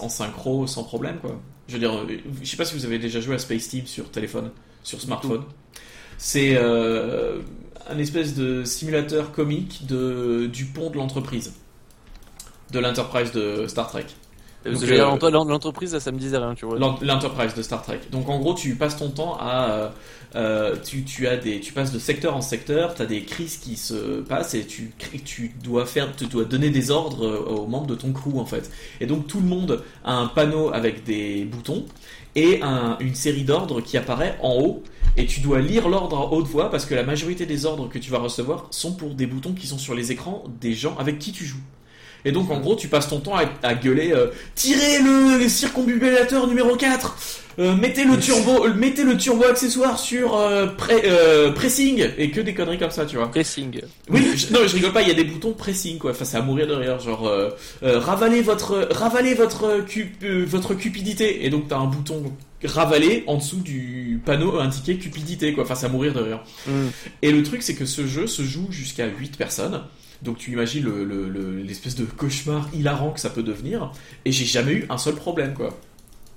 en 0.00 0.08
synchro 0.08 0.66
sans 0.66 0.82
problème 0.82 1.18
quoi. 1.20 1.40
Je 1.68 1.74
veux 1.74 1.78
dire, 1.78 1.94
euh, 1.94 2.06
je 2.42 2.46
sais 2.46 2.56
pas 2.58 2.64
si 2.64 2.76
vous 2.76 2.84
avez 2.84 2.98
déjà 2.98 3.20
joué 3.20 3.36
à 3.36 3.38
Space 3.38 3.68
Team 3.68 3.86
sur 3.86 4.10
téléphone, 4.10 4.50
sur 4.82 5.00
smartphone. 5.00 5.44
C'est 6.18 6.56
euh, 6.56 7.38
un 7.88 7.98
espèce 7.98 8.34
de 8.34 8.64
simulateur 8.64 9.32
comique 9.32 9.86
de 9.86 10.46
du 10.52 10.66
pont 10.66 10.90
de 10.90 10.96
l'entreprise, 10.96 11.54
de 12.72 12.78
l'Enterprise 12.80 13.32
de 13.32 13.66
Star 13.66 13.88
Trek. 13.88 14.06
Euh, 14.66 15.30
l'entreprise, 15.30 15.96
ça, 15.98 16.10
me 16.12 16.18
disait 16.18 16.38
rien, 16.38 16.54
tu 16.54 16.64
vois. 16.64 16.78
L'En- 16.78 16.98
L'Enterprise 17.02 17.54
de 17.54 17.62
Star 17.62 17.82
Trek. 17.82 18.00
Donc 18.10 18.28
en 18.28 18.38
gros, 18.38 18.54
tu 18.54 18.74
passes 18.76 18.96
ton 18.96 19.10
temps 19.10 19.36
à, 19.38 19.92
euh, 20.36 20.76
tu, 20.82 21.04
passes 21.74 21.92
de 21.92 21.98
secteur 21.98 22.36
en 22.36 22.40
secteur, 22.40 22.94
tu 22.94 23.02
as 23.02 23.06
des 23.06 23.22
crises 23.22 23.56
qui 23.58 23.76
se 23.76 24.20
passent 24.20 24.54
et 24.54 24.64
tu, 24.64 24.92
dois 25.62 25.86
faire, 25.86 26.14
tu 26.16 26.26
dois 26.26 26.44
donner 26.44 26.70
des 26.70 26.90
ordres 26.90 27.24
euh, 27.26 27.38
aux 27.54 27.66
membres 27.66 27.86
de 27.86 27.94
ton 27.94 28.12
crew 28.12 28.38
en 28.38 28.46
fait. 28.46 28.70
Et 29.00 29.06
donc 29.06 29.26
tout 29.26 29.40
le 29.40 29.46
monde 29.46 29.82
a 30.04 30.16
un 30.16 30.26
panneau 30.26 30.70
avec 30.72 31.04
des 31.04 31.44
boutons 31.44 31.84
et 32.34 32.60
un- 32.62 32.96
une 33.00 33.14
série 33.14 33.44
d'ordres 33.44 33.80
qui 33.80 33.96
apparaît 33.96 34.36
en 34.42 34.54
haut. 34.60 34.82
Et 35.16 35.26
tu 35.26 35.38
dois 35.40 35.60
lire 35.60 35.88
l'ordre 35.88 36.18
en 36.18 36.32
haute 36.32 36.46
voix 36.48 36.70
parce 36.70 36.86
que 36.86 36.94
la 36.96 37.04
majorité 37.04 37.46
des 37.46 37.66
ordres 37.66 37.88
que 37.88 37.98
tu 38.00 38.10
vas 38.10 38.18
recevoir 38.18 38.66
sont 38.72 38.94
pour 38.94 39.14
des 39.14 39.26
boutons 39.26 39.52
qui 39.52 39.68
sont 39.68 39.78
sur 39.78 39.94
les 39.94 40.10
écrans 40.10 40.42
des 40.60 40.74
gens 40.74 40.96
avec 40.98 41.20
qui 41.20 41.30
tu 41.30 41.44
joues. 41.44 41.62
Et 42.24 42.32
donc 42.32 42.50
en 42.50 42.58
gros 42.60 42.74
tu 42.76 42.88
passes 42.88 43.08
ton 43.08 43.20
temps 43.20 43.36
à, 43.36 43.44
à 43.62 43.74
gueuler 43.74 44.12
euh, 44.12 44.28
tirez 44.54 44.98
le 45.00 45.48
circumbulateur 45.48 46.46
numéro 46.46 46.74
4 46.76 47.16
euh, 47.60 47.76
mettez 47.76 48.02
le 48.04 48.18
turbo 48.18 48.66
euh, 48.66 48.74
mettez 48.74 49.04
le 49.04 49.16
turbo 49.16 49.44
accessoire 49.44 49.98
sur 49.98 50.36
euh, 50.36 50.66
pré- 50.66 51.04
pressing. 51.54 52.04
Et 52.18 52.30
que 52.32 52.40
des 52.40 52.52
conneries 52.54 52.78
comme 52.78 52.90
ça 52.90 53.06
tu 53.06 53.16
vois. 53.16 53.30
Pressing. 53.30 53.80
oui 54.10 54.26
je, 54.34 54.52
non 54.52 54.60
je 54.66 54.74
rigole 54.74 54.92
pas 54.92 55.02
il 55.02 55.08
y 55.08 55.10
a 55.12 55.14
des 55.14 55.22
boutons 55.24 55.52
pressing 55.52 55.98
quoi. 55.98 56.10
Enfin 56.10 56.24
c'est 56.24 56.36
à 56.36 56.42
mourir 56.42 56.66
de 56.66 56.74
rire 56.74 56.98
genre 56.98 57.30
ravalez 57.82 58.40
votre 58.42 58.88
ravalez 58.90 59.34
votre 59.34 59.84
votre 60.46 60.74
cupidité. 60.74 61.44
Et 61.46 61.50
donc 61.50 61.68
t'as 61.68 61.76
un 61.78 61.86
bouton 61.86 62.22
ravaler 62.64 63.22
en 63.26 63.36
dessous 63.36 63.58
du 63.60 64.20
panneau 64.24 64.58
indiqué 64.58 64.96
cupidité 64.96 65.52
quoi. 65.52 65.62
Enfin 65.64 65.74
c'est 65.76 65.86
à 65.86 65.90
mourir 65.90 66.12
de 66.14 66.20
rire. 66.20 66.40
Hmm. 66.66 66.88
et 67.22 67.30
le 67.30 67.42
truc, 67.42 67.62
c'est 67.62 67.74
que 67.74 67.84
ce 67.86 68.06
jeu 68.06 68.26
se 68.26 68.42
joue 68.42 68.66
jusqu'à 68.70 69.06
8 69.06 69.36
personnes. 69.36 69.82
Donc 70.24 70.38
tu 70.38 70.52
imagines 70.52 70.82
le- 70.84 71.04
le- 71.04 71.28
le- 71.28 71.58
l'espèce 71.62 71.94
de 71.94 72.04
cauchemar 72.04 72.68
hilarant 72.72 73.10
que 73.12 73.20
ça 73.20 73.30
peut 73.30 73.42
devenir. 73.42 73.92
Et 74.24 74.32
j'ai 74.32 74.46
jamais 74.46 74.72
eu 74.72 74.86
un 74.88 74.98
seul 74.98 75.14
problème, 75.14 75.54
quoi. 75.54 75.78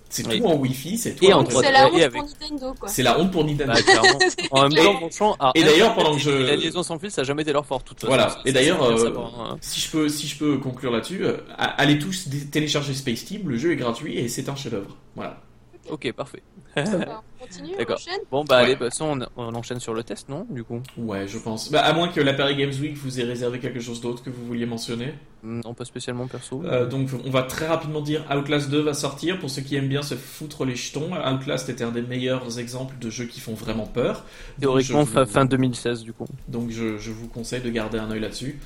C'est 0.10 0.26
Oui. 0.28 0.40
tout 0.40 0.46
en 0.48 0.56
Wi-Fi, 0.56 0.98
c'est 0.98 1.16
tout 1.16 1.26
Et 1.26 1.34
en 1.34 1.40
en 1.40 1.44
Donc 1.44 1.52
3D. 1.52 1.66
c'est 1.66 1.72
la 1.74 1.88
honte 1.88 1.96
avec- 1.96 2.12
pour 2.14 2.24
Nintendo, 2.24 2.74
quoi. 2.80 2.88
C'est 2.90 3.04
la 3.04 3.20
honte 3.20 3.32
pour 3.32 3.44
Nintendo. 3.44 3.74
Bah, 3.74 3.82
clairement. 3.82 4.20
En 4.52 4.62
même 4.64 4.72
Et- 4.72 4.76
temps, 4.84 4.94
franchement, 4.98 5.36
alors, 5.40 5.52
et 5.56 5.64
d'ailleurs, 5.64 5.96
pendant 5.96 6.14
que 6.14 6.20
je- 6.22 6.30
et 6.30 6.44
La 6.48 6.56
liaison 6.56 6.82
sans 6.84 6.98
fil, 6.98 7.12
ça 7.12 7.22
a 7.22 7.24
jamais 7.26 7.42
été 7.42 7.52
leur 7.52 7.66
fort, 7.66 7.84
toute 7.84 7.98
façon. 8.00 8.08
Voilà. 8.08 8.38
Et 8.46 8.54
d'ailleurs, 8.54 8.82
euh, 8.84 9.14
hein. 9.18 9.58
Si 9.60 9.82
je 9.82 9.90
peux, 9.92 10.08
si 10.08 10.28
je 10.28 10.38
peux 10.38 10.58
conclure 10.60 10.92
là-dessus, 10.92 11.26
euh, 11.26 11.36
allez 11.58 12.00
tous 12.00 12.30
télécharger 12.52 12.94
Space 12.94 13.26
Team, 13.26 13.50
le 13.50 13.58
jeu 13.58 13.74
est 13.74 13.76
gratuit 13.76 14.18
et 14.18 14.30
c'est 14.30 14.48
un 14.48 14.56
chef-d'œuvre. 14.56 14.96
Voilà. 15.18 15.42
Ok, 15.90 16.12
parfait. 16.14 16.44
Bah, 16.76 16.84
on 17.40 17.44
continue, 17.46 17.72
on 17.76 17.78
D'accord. 17.78 17.96
enchaîne. 17.96 18.20
Bon, 18.32 18.44
bah 18.44 18.58
Ouais. 18.58 18.64
allez, 18.64 18.76
bah, 18.76 18.86
de 18.86 18.90
toute 18.90 18.94
façon, 19.00 19.20
on, 19.38 19.42
on 19.44 19.56
enchaîne 19.56 19.80
sur 19.80 19.94
le 19.94 20.04
test, 20.04 20.30
non 20.30 20.46
Du 20.50 20.64
coup? 20.64 20.82
Ouais, 20.98 21.28
je 21.28 21.38
pense. 21.38 21.72
Bah, 21.72 21.82
à 21.82 21.94
moins 21.94 22.10
que 22.10 22.20
la 22.22 22.34
Paris 22.34 22.56
Games 22.56 22.74
Week 22.80 22.96
vous 22.98 23.20
ait 23.20 23.24
réservé 23.24 23.60
quelque 23.60 23.80
chose 23.80 24.02
d'autre 24.02 24.24
que 24.24 24.30
vous 24.30 24.46
vouliez 24.46 24.66
mentionner. 24.66 25.14
Non, 25.44 25.74
pas 25.74 25.86
spécialement 25.86 26.28
perso. 26.28 26.62
Euh, 26.66 26.86
donc, 26.88 27.10
on 27.26 27.30
va 27.30 27.44
très 27.44 27.68
rapidement 27.68 28.02
dire 28.02 28.24
Outlast 28.36 28.70
2 28.70 28.82
va 28.82 28.94
sortir. 28.94 29.40
Pour 29.40 29.50
ceux 29.50 29.62
qui 29.62 29.76
aiment 29.76 29.88
bien 29.88 30.02
se 30.02 30.16
foutre 30.16 30.66
les 30.66 30.76
jetons, 30.76 31.12
Outlast 31.16 31.70
était 31.70 31.84
un 31.84 31.92
des 31.92 32.02
meilleurs 32.02 32.60
exemples 32.60 32.98
de 33.00 33.10
jeux 33.10 33.26
qui 33.26 33.40
font 33.40 33.54
vraiment 33.54 33.86
peur. 33.88 34.16
Donc, 34.16 34.26
Théoriquement, 34.62 35.06
je 35.06 35.12
fin, 35.12 35.24
vous- 35.24 35.32
fin 35.32 35.46
2016, 35.46 36.04
du 36.04 36.12
coup. 36.14 36.26
Donc, 36.48 36.70
je, 36.72 36.98
je 36.98 37.12
vous 37.12 37.28
conseille 37.28 37.62
de 37.62 37.70
garder 37.70 37.98
un 37.98 38.12
œil 38.12 38.20
là-dessus. 38.20 38.60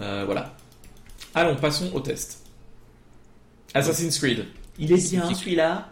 Euh, 0.00 0.24
voilà. 0.26 0.54
Allons, 1.34 1.56
passons 1.56 1.90
au 1.94 2.00
test. 2.00 2.44
Assassin's 3.74 4.18
Creed. 4.18 4.46
Il 4.78 4.92
est 4.92 5.10
bien 5.10 5.32
celui-là 5.34 5.88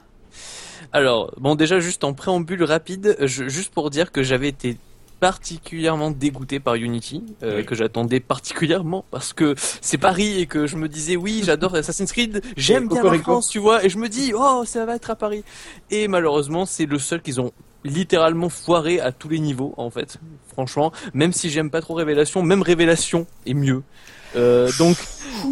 Alors, 0.93 1.33
bon, 1.39 1.55
déjà, 1.55 1.81
juste 1.81 2.05
en 2.05 2.13
préambule 2.15 2.63
rapide, 2.65 3.17
je- 3.21 3.49
juste 3.49 3.73
pour 3.73 3.91
dire 3.91 4.13
que 4.13 4.23
j'avais 4.23 4.49
été 4.49 4.77
particulièrement 5.19 6.11
dégoûté 6.11 6.61
par 6.61 6.75
Unity, 6.75 7.25
euh, 7.43 7.59
Oui. 7.59 7.65
que 7.65 7.75
j'attendais 7.75 8.21
particulièrement 8.21 9.05
parce 9.11 9.33
que 9.33 9.55
c'est 9.81 9.97
Paris 9.97 10.39
et 10.41 10.47
que 10.47 10.67
je 10.67 10.77
me 10.77 10.89
disais 10.89 11.17
oui 11.17 11.41
j'adore 11.43 11.75
Assassin's 11.75 12.13
Creed, 12.13 12.43
j'aime 12.59 12.87
bien 12.87 13.03
la. 13.03 13.19
France 13.21 13.49
tu 13.49 13.59
vois 13.59 13.83
et 13.83 13.89
je 13.89 13.97
me 13.97 14.11
dis 14.11 14.33
oh 14.37 14.65
ça 14.67 14.85
va 14.85 14.95
être 14.95 15.09
à 15.11 15.17
Paris 15.17 15.43
et 15.91 16.07
malheureusement 16.07 16.67
c'est 16.67 16.85
le 16.85 16.99
seul 16.99 17.23
qu'ils 17.23 17.41
ont 17.41 17.53
littéralement 17.83 18.51
foiré 18.51 19.01
à 19.01 19.11
tous 19.11 19.31
les 19.31 19.39
niveaux 19.39 19.73
en 19.79 19.89
fait 19.89 20.19
franchement 20.53 20.93
même 21.15 21.33
si 21.33 21.49
j'aime 21.49 21.71
pas 21.71 21.81
trop 21.81 21.95
Révélation 21.95 22.43
même 22.43 22.61
Révélation 22.63 23.27
est 23.47 23.55
mieux 23.55 23.83
Euh, 24.37 24.71
donc 24.79 24.97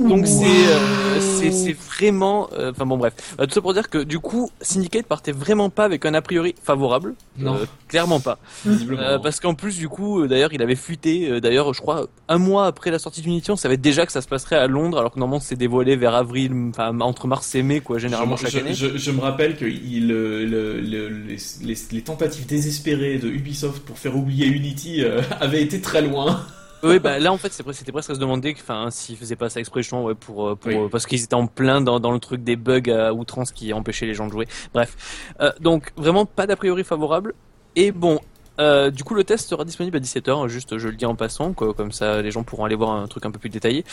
donc 0.09 0.27
c'est 0.27 0.45
euh, 0.45 1.21
c'est 1.21 1.73
vraiment 1.73 2.49
euh, 2.53 2.71
enfin 2.73 2.87
bon 2.87 2.97
bref 2.97 3.13
Euh, 3.41 3.47
tout 3.47 3.53
ça 3.55 3.61
pour 3.61 3.73
dire 3.75 3.89
que 3.91 3.99
du 3.99 4.19
coup 4.19 4.51
Syndicate 4.61 5.07
partait 5.07 5.33
vraiment 5.33 5.71
pas 5.71 5.85
avec 5.85 6.05
un 6.07 6.15
a 6.15 6.23
priori 6.23 6.55
favorable 6.63 7.15
Non. 7.39 7.55
Euh, 7.55 7.65
clairement 7.89 8.21
pas 8.21 8.39
Visiblement. 8.67 9.03
euh, 9.03 9.19
parce 9.19 9.41
qu'en 9.41 9.55
plus 9.55 9.77
du 9.79 9.89
coup 9.89 10.21
euh, 10.23 10.29
d'ailleurs 10.29 10.53
il 10.53 10.63
avait 10.63 10.75
fuité 10.77 11.29
euh, 11.31 11.41
d'ailleurs 11.41 11.73
je 11.75 11.81
crois 11.81 12.07
un 12.29 12.39
mois 12.39 12.67
après 12.67 12.91
la 12.91 12.99
sortie 12.99 13.21
d'Unity 13.23 13.51
on 13.51 13.57
savait 13.57 13.77
déjà 13.77 14.07
que 14.07 14.13
ça 14.13 14.21
se 14.21 14.29
passerait 14.29 14.57
à 14.57 14.67
Londres 14.67 14.99
alors 14.99 15.13
que 15.13 15.19
normalement 15.19 15.41
c'est 15.41 15.57
dévoilé 15.57 15.97
vers 15.97 16.15
avril 16.15 16.53
enfin 16.71 16.99
entre 17.01 17.27
mars 17.27 17.55
et 17.55 17.63
mai 17.63 17.81
quoi 17.81 17.99
généralement 17.99 18.37
je, 18.37 18.43
chaque 18.43 18.53
je- 18.53 18.59
année 18.59 18.75
je- 18.75 18.97
je 18.97 19.11
me 19.11 19.21
rappelle 19.21 19.57
que 19.57 19.65
il, 19.67 20.09
le- 20.09 20.45
le- 20.45 20.81
le- 20.81 21.09
les, 21.09 21.37
les- 21.63 21.79
les 21.93 22.03
tentatives 22.03 22.47
désespérées 22.47 23.19
de 23.19 23.29
Ubisoft 23.29 23.83
pour 23.85 23.99
faire 23.99 24.17
oublier 24.17 24.47
Unity 24.47 25.03
euh, 25.05 25.21
avaient 25.41 25.63
été 25.63 25.81
très 25.81 26.03
loin. 26.03 26.45
Oui 26.85 26.99
bah 26.99 27.19
là 27.19 27.33
en 27.33 27.39
fait 27.39 27.53
c'était 27.53 27.93
presque 27.93 28.11
à 28.11 28.15
se 28.15 28.21
demander 28.21 28.55
enfin 28.57 28.89
s'ils 28.91 29.17
faisaient 29.17 29.37
pas 29.37 29.49
ça 29.49 29.61
exprès 29.61 29.83
justement, 29.83 30.05
ouais 30.05 30.15
pour 30.15 30.49
euh, 30.49 30.55
pour 30.55 30.69
Oui. 30.71 30.77
euh, 30.77 30.89
parce 30.89 31.07
qu'ils 31.07 31.23
étaient 31.23 31.35
en 31.35 31.47
plein 31.47 31.81
dans, 31.81 31.99
dans 32.01 32.13
le 32.13 32.21
truc 32.21 32.45
des 32.45 32.57
bugs 32.57 32.91
à 32.91 33.13
outrance 33.13 33.53
qui 33.53 33.73
empêchaient 33.73 34.07
les 34.07 34.15
gens 34.15 34.27
de 34.27 34.33
jouer 34.33 34.47
bref 34.73 34.97
Euh, 35.41 35.51
donc 35.61 35.93
vraiment 35.97 36.27
pas 36.27 36.47
d'a 36.47 36.57
priori 36.57 36.85
favorable 36.85 37.35
et 37.77 37.91
bon 37.93 38.21
euh, 38.61 38.93
du 38.93 39.03
coup, 39.03 39.15
le 39.15 39.25
test 39.25 39.49
sera 39.49 39.65
disponible 39.65 39.97
à 39.97 40.01
17h, 40.01 40.47
juste 40.47 40.79
je 40.79 40.87
le 40.87 40.95
dis 40.95 41.07
en 41.07 41.17
passant, 41.17 41.55
quoi, 41.55 41.75
comme 41.75 41.91
ça 41.91 42.23
les 42.23 42.31
gens 42.31 42.45
pourront 42.45 42.65
aller 42.67 42.77
voir 42.77 42.93
un 42.93 43.09
truc 43.09 43.27
un 43.27 43.33
peu 43.33 43.41
plus 43.41 43.49
détaillé. 43.51 43.85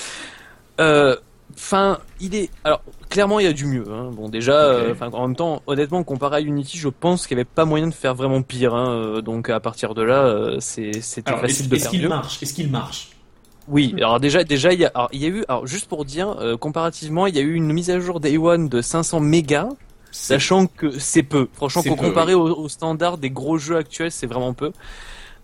Euh, 0.80 1.16
Enfin, 1.56 2.00
il 2.20 2.36
est. 2.36 2.50
Alors, 2.64 2.82
clairement, 3.10 3.40
il 3.40 3.46
y 3.46 3.48
a 3.48 3.54
du 3.54 3.66
mieux. 3.66 3.86
Hein. 3.92 4.12
Bon, 4.14 4.30
déjà, 4.30 4.54
Ok. 4.54 4.78
euh, 4.80 4.96
en 5.12 5.28
même 5.28 5.36
temps, 5.36 5.62
honnêtement, 5.68 6.04
comparé 6.04 6.38
à 6.38 6.42
Unity, 6.42 6.78
je 6.78 6.90
pense 6.90 7.28
qu'il 7.28 7.36
n'y 7.38 7.42
avait 7.42 7.50
pas 7.50 7.66
moyen 7.66 7.88
de 7.88 7.94
faire 7.94 8.16
vraiment 8.16 8.42
pire. 8.42 8.74
Hein. 8.76 8.92
euh, 8.92 9.22
Donc, 9.22 9.50
à 9.50 9.60
partir 9.60 9.94
de 9.94 10.02
là, 10.02 10.26
euh, 10.26 10.58
c'est 10.60 11.02
c'était 11.02 11.36
facile 11.36 11.70
de 11.70 11.76
est-ce 11.76 11.84
faire 11.84 11.90
qu'il 11.90 12.02
mieux. 12.04 12.10
marche? 12.10 12.42
Est-ce 12.44 12.54
qu'il 12.54 12.70
marche? 12.70 13.10
Oui, 13.68 13.94
alors 13.98 14.20
déjà, 14.20 14.44
déjà, 14.44 14.74
il 14.74 14.80
y 14.80 14.86
a, 14.86 14.92
alors, 14.96 15.10
il 15.14 15.22
y 15.22 15.26
a 15.26 15.30
eu, 15.30 15.46
alors 15.48 15.68
juste 15.68 15.88
pour 15.88 16.04
dire, 16.04 16.30
euh, 16.40 16.58
comparativement, 16.58 17.28
il 17.28 17.36
y 17.36 17.40
a 17.40 17.42
eu 17.42 17.54
une 17.54 17.72
mise 17.72 17.90
à 17.92 18.00
jour 18.00 18.20
Day 18.20 18.38
One 18.38 18.70
de 18.70 18.82
500 18.82 19.20
mégas, 19.20 19.70
sachant 20.12 20.66
que 20.68 20.98
c'est 21.00 21.24
peu. 21.24 21.48
Franchement, 21.54 21.84
peu, 21.84 21.96
comparer 21.96 22.34
au, 22.34 22.48
au 22.58 22.70
standard 22.70 23.18
des 23.18 23.30
gros 23.30 23.58
jeux 23.58 23.78
actuels, 23.78 24.12
c'est 24.12 24.28
vraiment 24.28 24.54
peu. 24.54 24.72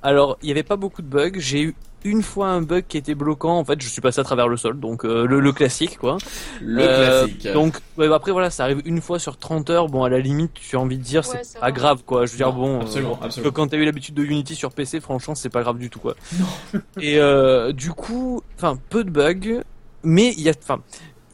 Alors, 0.04 0.38
il 0.42 0.46
n'y 0.46 0.52
avait 0.52 0.64
pas 0.64 0.76
beaucoup 0.76 1.02
de 1.02 1.08
bugs. 1.08 1.32
J'ai 1.38 1.62
eu 1.62 1.76
une 2.04 2.22
fois 2.22 2.48
un 2.50 2.62
bug 2.62 2.86
qui 2.88 2.98
était 2.98 3.16
bloquant. 3.16 3.58
En 3.58 3.66
fait, 3.66 3.82
je 3.82 3.90
suis 3.90 4.00
passé 4.02 4.22
à 4.22 4.24
travers 4.24 4.48
le 4.48 4.56
sol, 4.56 4.80
donc 4.80 5.04
euh, 5.04 5.26
le, 5.26 5.40
le 5.40 5.52
classique, 5.52 5.98
quoi. 5.98 6.18
Le 6.62 6.82
Euh, 6.84 7.26
classique. 7.26 7.52
Donc, 7.54 7.78
ouais, 7.98 8.08
bah, 8.08 8.16
après, 8.16 8.32
voilà, 8.32 8.50
ça 8.50 8.64
arrive 8.64 8.82
une 8.86 9.02
fois 9.02 9.20
sur 9.20 9.38
30 9.38 9.70
heures. 9.72 9.88
Bon, 9.88 10.04
à 10.04 10.10
la 10.10 10.20
limite, 10.20 10.54
tu 10.54 10.76
as 10.76 10.80
envie 10.80 10.98
de 10.98 11.04
dire, 11.04 11.28
Ouais, 11.28 11.40
c'est 11.40 11.44
ça 11.44 11.60
pas 11.60 11.66
va. 11.68 11.72
grave, 11.72 12.04
quoi. 12.06 12.26
Je 12.26 12.32
veux 12.32 12.38
dire, 12.38 12.54
Non, 12.54 12.56
bon. 12.56 12.82
absolument, 12.82 13.20
euh, 13.22 13.26
absolument. 13.26 13.52
que 13.52 13.56
quand 13.56 13.68
t'as 13.68 13.78
eu 13.78 13.86
l'habitude 13.86 14.16
de 14.16 14.24
Unity 14.24 14.56
sur 14.56 14.72
PC, 14.72 15.00
franchement, 15.02 15.36
c'est 15.36 15.50
pas 15.50 15.62
grave 15.62 15.80
du 15.80 15.90
tout, 15.90 16.00
quoi. 16.00 16.16
Et 17.02 17.20
euh, 17.20 17.74
du 17.74 17.90
coup, 17.92 18.42
enfin, 18.58 18.78
peu 18.90 19.04
de 19.04 19.10
bugs, 19.10 19.64
mais 20.04 20.34
il 20.38 20.42
y 20.42 20.50
a, 20.50 20.54
enfin, 20.64 20.80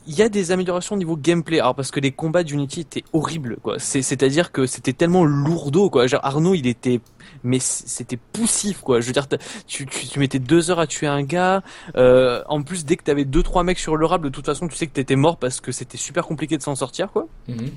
il 0.08 0.16
y 0.16 0.22
a 0.22 0.30
des 0.30 0.52
améliorations 0.52 0.96
au 0.96 0.98
niveau 0.98 1.18
gameplay. 1.18 1.60
Alors 1.60 1.76
parce 1.76 1.92
que 1.92 2.00
les 2.00 2.12
combats 2.12 2.44
d'Unity 2.44 2.82
étaient 2.82 3.04
horribles, 3.13 3.58
quoi. 3.62 3.80
C'est, 3.80 4.02
c'est-à-dire 4.02 4.52
que 4.52 4.66
c'était 4.66 4.94
tellement 4.94 5.24
lourdeau, 5.24 5.89
quoi. 5.89 6.08
Genre 6.08 6.24
Arnaud, 6.24 6.54
il 6.56 6.68
était, 6.68 7.02
mais 7.44 7.60
c'était 7.60 8.18
poussif, 8.18 8.82
quoi. 8.82 9.02
Je 9.02 9.08
veux 9.08 9.13
dire, 9.13 9.28
tu, 9.68 9.86
tu, 9.86 10.08
tu 10.08 10.20
mettais 10.20 10.39
deux 10.39 10.72
heures 10.72 10.80
à 10.80 10.88
tuer 10.88 11.08
un 11.08 11.24
gars. 11.24 11.63
Euh, 11.96 12.42
en 12.48 12.62
plus, 12.62 12.86
dès 12.86 12.96
que 12.96 13.04
t'avais 13.04 13.26
deux 13.26 13.44
trois 13.44 13.63
mecs 13.63 13.80
sur 13.80 13.96
le 13.96 14.06
rab, 14.06 14.24
de 14.24 14.30
toute 14.30 14.46
façon, 14.46 14.68
tu 14.68 14.76
sais 14.76 14.88
que 14.88 14.94
t'étais 14.94 15.16
mort 15.16 15.38
parce 15.38 15.62
que 15.62 15.72
c'était 15.72 15.98
super 15.98 16.26
compliqué 16.26 16.58
de 16.58 16.63
s'en 16.63 16.76
sortir, 16.76 17.12
quoi. 17.12 17.28
Mhm. 17.48 17.70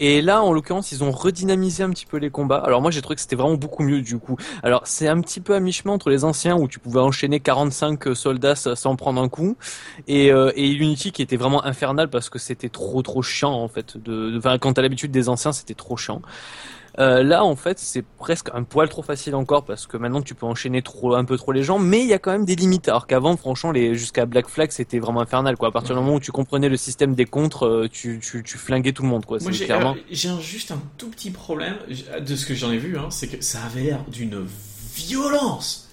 Et 0.00 0.20
là, 0.22 0.42
en 0.42 0.52
l'occurrence, 0.52 0.92
ils 0.92 1.02
ont 1.04 1.10
redynamisé 1.10 1.82
un 1.82 1.90
petit 1.90 2.06
peu 2.06 2.16
les 2.18 2.30
combats. 2.30 2.58
Alors 2.58 2.80
moi, 2.82 2.90
j'ai 2.90 3.02
trouvé 3.02 3.16
que 3.16 3.20
c'était 3.20 3.36
vraiment 3.36 3.56
beaucoup 3.56 3.82
mieux 3.82 4.00
du 4.02 4.18
coup. 4.18 4.36
Alors 4.62 4.82
c'est 4.86 5.08
un 5.08 5.20
petit 5.20 5.40
peu 5.40 5.54
à 5.54 5.60
mi-chemin 5.60 5.92
entre 5.94 6.10
les 6.10 6.24
anciens 6.24 6.56
où 6.56 6.68
tu 6.68 6.78
pouvais 6.78 7.00
enchaîner 7.00 7.40
45 7.40 8.14
soldats 8.14 8.54
sans 8.56 8.96
prendre 8.96 9.20
un 9.20 9.28
coup, 9.28 9.56
et, 10.06 10.32
euh, 10.32 10.52
Unity 10.56 11.12
qui 11.12 11.22
était 11.22 11.36
vraiment 11.36 11.64
infernal 11.64 12.08
parce 12.10 12.28
que 12.30 12.38
c'était 12.38 12.68
trop 12.68 13.02
trop 13.02 13.22
chiant 13.22 13.52
en 13.52 13.68
fait. 13.68 13.96
De, 13.96 14.30
de- 14.30 14.38
enfin, 14.38 14.58
quand 14.58 14.74
t'as 14.74 14.82
l'habitude 14.82 15.10
des 15.10 15.28
anciens, 15.28 15.52
c'était 15.52 15.74
trop 15.74 15.96
chiant. 15.96 16.22
Euh, 16.98 17.22
là, 17.22 17.44
en 17.44 17.54
fait, 17.56 17.78
c'est 17.78 18.02
presque 18.02 18.48
un 18.54 18.62
poil 18.64 18.88
trop 18.88 19.02
facile 19.02 19.34
encore 19.34 19.64
parce 19.64 19.86
que 19.86 19.96
maintenant 19.96 20.22
tu 20.22 20.34
peux 20.34 20.46
enchaîner 20.46 20.82
trop, 20.82 21.14
un 21.14 21.24
peu 21.24 21.36
trop 21.36 21.52
les 21.52 21.62
gens, 21.62 21.78
mais 21.78 22.00
il 22.00 22.06
y 22.08 22.14
a 22.14 22.18
quand 22.18 22.32
même 22.32 22.44
des 22.44 22.56
limites. 22.56 22.88
Alors 22.88 23.06
qu'avant, 23.06 23.36
franchement, 23.36 23.70
les 23.72 23.94
jusqu'à 23.94 24.26
Black 24.26 24.48
Flag, 24.48 24.70
c'était 24.70 24.98
vraiment 24.98 25.20
infernal. 25.20 25.56
Quoi. 25.56 25.68
À 25.68 25.70
partir 25.72 25.94
du 25.94 26.00
moment 26.00 26.16
où 26.16 26.20
tu 26.20 26.32
comprenais 26.32 26.68
le 26.68 26.76
système 26.76 27.14
des 27.14 27.24
contres, 27.24 27.66
euh, 27.66 27.88
tu, 27.90 28.20
tu, 28.20 28.42
tu 28.42 28.58
flinguais 28.58 28.92
tout 28.92 29.02
le 29.02 29.08
monde. 29.08 29.24
Quoi. 29.26 29.38
Moi, 29.40 29.52
C'est 29.52 29.58
j'ai 29.58 29.64
clairement. 29.66 29.94
euh, 29.94 30.02
j'ai 30.10 30.30
juste 30.40 30.70
un 30.72 30.80
tout 30.96 31.08
petit 31.08 31.30
problème 31.30 31.76
de 32.20 32.36
ce 32.36 32.46
que 32.46 32.54
j'en 32.54 32.70
ai 32.72 32.78
vu, 32.78 32.98
hein, 32.98 33.06
c'est 33.10 33.28
que 33.28 33.42
ça 33.44 33.58
avait 33.64 33.82
l'air 33.82 34.00
d'une 34.08 34.44
violence. 34.94 35.87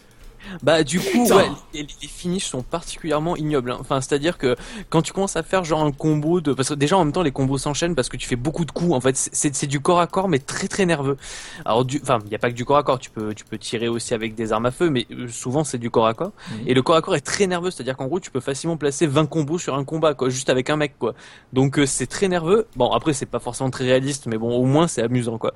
Bah 0.63 0.83
du 0.83 0.99
coup, 0.99 1.25
ouais, 1.37 1.49
les, 1.73 1.81
les 2.01 2.07
finishes 2.07 2.45
sont 2.45 2.61
particulièrement 2.61 3.35
ignobles. 3.35 3.71
hein. 3.71 3.77
Enfin, 3.79 4.01
c'est-à-dire 4.01 4.37
que 4.37 4.55
quand 4.89 5.01
tu 5.01 5.11
commences 5.13 5.35
à 5.35 5.43
faire 5.43 5.63
genre 5.63 5.83
un 5.83 5.91
combo 5.91 6.41
de, 6.41 6.53
parce 6.53 6.69
que 6.69 6.73
déjà 6.73 6.97
en 6.97 7.03
même 7.03 7.13
temps 7.13 7.23
les 7.23 7.31
combos 7.31 7.57
s'enchaînent 7.57 7.95
parce 7.95 8.09
que 8.09 8.17
tu 8.17 8.27
fais 8.27 8.35
beaucoup 8.35 8.65
de 8.65 8.71
coups. 8.71 8.93
En 8.93 9.01
fait, 9.01 9.15
c'est- 9.15 9.65
du 9.65 9.79
corps 9.79 9.99
à 9.99 10.07
corps 10.07 10.27
mais 10.29 10.39
très 10.39 10.67
très 10.67 10.85
nerveux. 10.85 11.17
Alors 11.65 11.85
du, 11.85 11.99
enfin, 12.03 12.19
il 12.25 12.31
y 12.31 12.35
a 12.35 12.39
pas 12.39 12.49
que 12.49 12.55
du 12.55 12.65
corps 12.65 12.77
à 12.77 12.83
corps. 12.83 12.99
Tu 12.99 13.09
peux 13.09 13.33
tu 13.33 13.43
peux 13.45 13.57
tirer 13.57 13.87
aussi 13.87 14.13
avec 14.13 14.35
des 14.35 14.53
armes 14.53 14.65
à 14.67 14.71
feu, 14.71 14.89
mais 14.89 15.07
euh, 15.11 15.27
souvent 15.27 15.63
c'est 15.63 15.77
du 15.79 15.89
corps 15.89 16.07
à 16.07 16.13
corps. 16.13 16.31
Mhm. 16.51 16.67
Et 16.67 16.73
le 16.73 16.81
corps 16.81 16.95
à 16.97 17.01
corps 17.01 17.15
est 17.15 17.21
très 17.21 17.47
nerveux, 17.47 17.71
c'est-à-dire 17.71 17.97
qu'en 17.97 18.05
gros 18.07 18.19
tu 18.19 18.31
peux 18.31 18.39
facilement 18.39 18.77
placer 18.77 19.07
20 19.07 19.25
combos 19.25 19.57
sur 19.57 19.75
un 19.75 19.83
combat, 19.83 20.13
quoi, 20.13 20.29
juste 20.29 20.49
avec 20.49 20.69
un 20.69 20.75
mec, 20.77 20.95
quoi. 20.99 21.13
Donc 21.53 21.79
euh, 21.79 21.85
c'est 21.85 22.07
très 22.07 22.27
nerveux. 22.27 22.67
Bon 22.75 22.91
après 22.91 23.13
c'est 23.13 23.25
pas 23.25 23.39
forcément 23.39 23.69
très 23.71 23.85
réaliste, 23.85 24.27
mais 24.27 24.37
bon 24.37 24.55
au 24.55 24.65
moins 24.65 24.87
c'est 24.87 25.01
amusant, 25.01 25.37
quoi. 25.37 25.53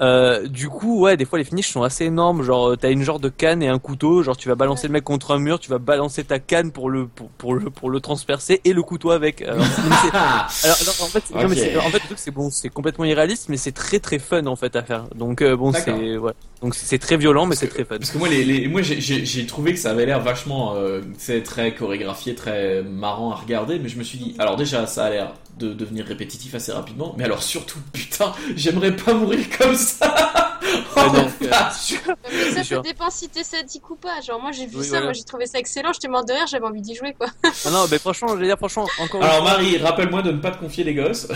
Euh, 0.00 0.46
du 0.46 0.68
coup, 0.68 1.00
ouais, 1.00 1.16
des 1.16 1.24
fois 1.24 1.38
les 1.38 1.44
finishes 1.44 1.70
sont 1.70 1.82
assez 1.82 2.04
énormes. 2.04 2.42
Genre, 2.42 2.70
euh, 2.70 2.76
t'as 2.76 2.90
une 2.90 3.02
genre 3.02 3.18
de 3.20 3.28
canne 3.28 3.62
et 3.62 3.68
un 3.68 3.78
couteau. 3.78 4.22
Genre, 4.22 4.36
tu 4.36 4.48
vas 4.48 4.54
balancer 4.54 4.86
le 4.86 4.92
mec 4.92 5.04
contre 5.04 5.32
un 5.32 5.38
mur, 5.38 5.58
tu 5.58 5.70
vas 5.70 5.78
balancer 5.78 6.22
ta 6.24 6.38
canne 6.38 6.70
pour 6.72 6.88
le 6.90 7.06
pour, 7.06 7.28
pour 7.30 7.54
le 7.54 7.70
pour 7.70 7.90
le 7.90 8.00
transpercer 8.00 8.60
et 8.64 8.72
le 8.72 8.82
couteau 8.82 9.10
avec. 9.10 9.42
Alors, 9.42 9.64
c'est- 9.64 9.82
c'est- 9.82 10.10
Ah 10.12 10.46
alors, 10.64 10.76
alors, 10.82 10.94
en 11.02 11.06
fait, 11.06 11.24
non, 11.34 11.40
Ok. 11.42 11.46
mais 11.50 11.56
c'est- 11.56 11.76
en 11.76 11.82
fait, 11.90 11.98
le 12.00 12.06
truc 12.06 12.18
c'est 12.18 12.30
bon, 12.30 12.48
c'est 12.50 12.68
complètement 12.68 13.04
irréaliste, 13.04 13.48
mais 13.48 13.56
c'est 13.56 13.72
très 13.72 13.98
très 13.98 14.18
fun 14.18 14.46
en 14.46 14.56
fait 14.56 14.76
à 14.76 14.82
faire. 14.82 15.04
Donc 15.14 15.42
euh, 15.42 15.56
bon, 15.56 15.72
c'est 15.72 16.16
ouais. 16.16 16.32
Donc 16.62 16.74
c'est 16.74 16.98
très 16.98 17.16
violent, 17.16 17.46
mais 17.46 17.54
c'est 17.54 17.68
très 17.68 17.84
fun. 17.84 17.98
Parce 17.98 18.10
que 18.10 18.18
moi, 18.18 18.28
les, 18.28 18.44
les- 18.44 18.68
moi 18.68 18.82
j'ai 18.82 19.46
trouvé 19.46 19.72
que 19.72 19.78
ça 19.78 19.90
avait 19.90 20.06
l'air 20.06 20.20
vachement, 20.20 20.74
euh, 20.74 21.00
c'est 21.16 21.42
très 21.42 21.74
chorégraphié, 21.74 22.34
très 22.34 22.82
marrant 22.82 23.30
à 23.32 23.36
regarder, 23.36 23.78
mais 23.78 23.88
je 23.88 23.98
me 23.98 24.02
suis 24.04 24.18
dit, 24.18 24.34
alors 24.38 24.56
déjà, 24.56 24.86
ça 24.86 25.04
a 25.06 25.10
l'air 25.10 25.32
de 25.58 25.72
devenir 25.72 26.06
répétitif 26.06 26.54
assez 26.54 26.72
rapidement, 26.72 27.14
mais 27.18 27.24
alors 27.24 27.42
surtout, 27.42 27.78
putain, 27.92 28.32
j'aimerais 28.56 28.94
pas 28.94 29.14
mourir 29.14 29.46
comme 29.58 29.74
ça. 29.74 30.44
Oh, 30.96 31.00
donc, 31.10 31.28
euh. 31.42 31.50
Mais 32.54 32.64
ça, 32.64 32.78
dépend 32.80 33.10
si 33.10 33.28
t'es 33.28 33.44
sadique 33.44 33.88
ou 33.90 33.96
pas. 33.96 34.20
Genre, 34.20 34.40
moi, 34.40 34.52
j'ai 34.52 34.66
vu 34.66 34.76
Oui, 34.78 34.84
ça, 34.84 34.90
voilà. 34.90 35.04
moi, 35.06 35.12
j'ai 35.12 35.24
trouvé 35.24 35.46
ça 35.46 35.58
excellent, 35.58 35.92
j'étais 35.92 36.08
mort 36.08 36.24
de 36.24 36.32
rire, 36.32 36.46
j'avais 36.48 36.66
envie 36.66 36.80
d'y 36.80 36.94
jouer, 36.94 37.14
quoi. 37.18 37.28
Ah 37.66 37.70
non, 37.70 37.84
mais 37.90 37.98
franchement, 37.98 38.28
je 38.28 38.34
veux 38.36 38.46
dire, 38.46 38.56
franchement, 38.56 38.86
encore. 39.00 39.22
Alors 39.22 39.42
Marie, 39.44 39.76
rappelle-moi 39.78 40.22
de 40.22 40.32
ne 40.32 40.38
pas 40.38 40.50
te 40.50 40.58
confier 40.58 40.84
les 40.84 40.94
gosses. 40.94 41.28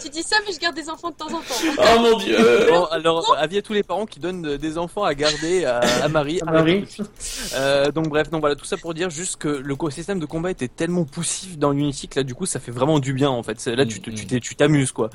tu 0.00 0.08
dis 0.08 0.22
ça, 0.22 0.36
mais 0.46 0.52
je 0.52 0.58
garde 0.58 0.74
des 0.76 0.88
enfants 0.88 1.10
de 1.10 1.14
temps 1.16 1.26
en 1.26 1.40
temps. 1.40 1.54
Oh 1.78 1.98
mon 2.00 2.18
dieu. 2.18 2.66
Bon, 2.68 2.84
alors, 2.86 3.36
avis 3.38 3.58
à 3.58 3.62
tous 3.62 3.72
les 3.72 3.82
parents 3.82 4.06
qui 4.06 4.20
donnent 4.20 4.56
des 4.56 4.78
enfants 4.78 5.04
à 5.04 5.14
garder 5.14 5.64
à, 5.64 5.80
à 6.02 6.08
Marie. 6.08 6.40
À 6.46 6.52
Marie. 6.52 6.84
Euh, 7.54 7.90
donc 7.90 8.08
bref, 8.08 8.30
donc 8.30 8.40
voilà, 8.40 8.54
tout 8.56 8.64
ça 8.64 8.76
pour 8.76 8.94
dire 8.94 9.10
juste 9.10 9.36
que 9.36 9.48
le 9.48 9.76
système 9.90 10.20
de 10.20 10.26
combat 10.26 10.50
était 10.50 10.68
tellement 10.68 11.04
poussif 11.04 11.58
dans 11.58 11.72
Unity 11.72 12.08
que 12.08 12.20
là, 12.20 12.22
du 12.22 12.34
coup, 12.34 12.46
ça 12.46 12.60
fait 12.60 12.70
vraiment 12.70 12.98
du 13.00 13.12
bien 13.12 13.30
en 13.30 13.42
fait. 13.42 13.64
Là, 13.66 13.84
tu 13.86 13.98
Mm, 14.00 14.14
tu 14.14 14.26
t'es- 14.26 14.40
tu 14.40 14.54
t'amuses 14.54 14.92
quoi. 14.92 15.10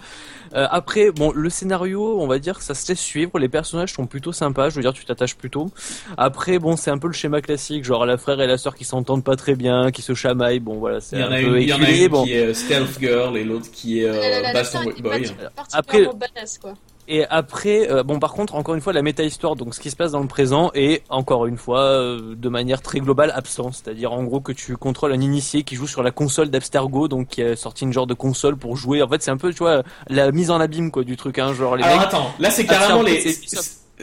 Euh, 0.53 0.67
après, 0.69 1.09
bon, 1.11 1.31
le 1.33 1.49
scénario, 1.49 1.94
on 2.01 2.27
va 2.27 2.39
dire, 2.39 2.57
que 2.57 2.63
ça 2.63 2.73
se 2.73 2.87
laisse 2.91 2.99
suivre, 2.99 3.37
les 3.39 3.49
personnages 3.49 3.93
sont 3.93 4.05
plutôt 4.05 4.31
sympas, 4.31 4.69
je 4.69 4.75
veux 4.75 4.81
dire, 4.81 4.93
tu 4.93 5.05
t'attaches 5.05 5.35
plutôt. 5.35 5.69
Après, 6.17 6.59
bon, 6.59 6.75
c'est 6.75 6.91
un 6.91 6.97
peu 6.97 7.07
le 7.07 7.13
schéma 7.13 7.41
classique, 7.41 7.83
genre 7.83 8.05
la 8.05 8.17
frère 8.17 8.39
et 8.41 8.47
la 8.47 8.57
sœur 8.57 8.75
qui 8.75 8.83
s'entendent 8.85 9.23
pas 9.23 9.35
très 9.35 9.55
bien, 9.55 9.91
qui 9.91 10.01
se 10.01 10.13
chamaillent, 10.13 10.59
bon 10.59 10.75
voilà, 10.75 10.99
c'est 11.01 11.15
Il 11.17 11.21
y 11.21 11.23
en 11.23 11.27
un 11.27 11.31
a 11.31 11.41
peu 11.41 11.47
une, 11.57 11.61
il 11.61 11.69
y 11.69 11.73
en 11.73 11.81
a 11.81 11.89
une 11.89 12.07
bon. 12.09 12.23
qui 12.23 12.33
est 12.33 12.45
euh, 12.45 12.53
Stealth 12.53 12.99
Girl 12.99 13.37
et 13.37 13.43
l'autre 13.43 13.69
qui 13.71 13.99
est 14.01 14.05
euh, 14.09 14.13
la- 14.19 14.41
la 14.41 14.53
Baston 14.53 14.79
Boy. 15.01 15.25
Après- 15.73 16.03
quoi. 16.61 16.73
Et 17.07 17.23
après, 17.25 17.89
euh, 17.91 18.03
bon, 18.03 18.19
par 18.19 18.33
contre, 18.33 18.55
encore 18.55 18.73
une 18.75 18.81
fois, 18.81 18.93
la 18.93 19.01
méta-histoire, 19.01 19.55
donc 19.55 19.75
ce 19.75 19.79
qui 19.79 19.91
se 19.91 19.95
passe 19.95 20.11
dans 20.11 20.21
le 20.21 20.27
présent, 20.27 20.71
est 20.73 21.03
encore 21.09 21.45
une 21.45 21.57
fois, 21.57 21.81
euh, 21.81 22.35
de 22.35 22.49
manière 22.49 22.81
très 22.81 22.99
globale, 22.99 23.31
absent. 23.35 23.71
C'est-à-dire, 23.71 24.11
en 24.11 24.23
gros, 24.23 24.41
que 24.41 24.51
tu 24.51 24.75
contrôles 24.75 25.11
un 25.13 25.21
initié 25.21 25.63
qui 25.63 25.75
joue 25.75 25.87
sur 25.87 26.01
la 26.03 26.11
console 26.11 26.49
d'Abstergo, 26.49 27.07
donc 27.07 27.27
qui 27.27 27.43
a 27.43 27.55
sorti 27.55 27.83
une 27.83 27.93
genre 27.93 28.07
de 28.07 28.13
console 28.15 28.55
pour 28.57 28.75
jouer. 28.75 29.01
En 29.01 29.07
fait, 29.07 29.21
c'est 29.21 29.31
un 29.31 29.37
peu, 29.37 29.51
tu 29.51 29.59
vois, 29.59 29.83
la 30.09 30.31
mise 30.31 30.49
en 30.49 30.59
abîme, 30.59 30.89
quoi, 30.91 31.03
du 31.03 31.15
truc, 31.15 31.37
hein, 31.39 31.53
genre 31.53 31.75
les 31.75 31.83
Alors 31.83 31.97
mecs. 31.99 32.07
attends, 32.07 32.31
là 32.39 32.49
c'est 32.49 32.65
carrément 32.65 33.01
les, 33.03 33.35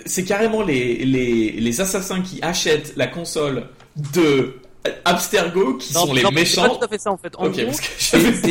c'est 0.07 0.25
carrément 0.25 0.63
les, 0.63 1.05
les 1.05 1.51
les 1.53 1.81
assassins 1.81 2.23
qui 2.23 2.41
achètent 2.43 2.95
la 2.97 3.07
console 3.07 3.65
de 4.15 4.57
Abstergo 5.05 5.75
qui 5.77 5.95
Non, 5.95 6.07
sont 6.07 6.13
les 6.13 6.23
non, 6.23 6.31
C'est 6.31 6.35
méchants. 6.35 6.63
pas 6.63 6.69
tout 6.77 6.85
à 6.85 6.89
fait 6.89 6.99
ça, 6.99 7.13
en 7.13 7.17
fait. 7.17 7.35
En 7.37 7.47
Ok, 7.47 7.53
gros, 7.53 7.67
parce 7.67 7.81
que 7.81 7.87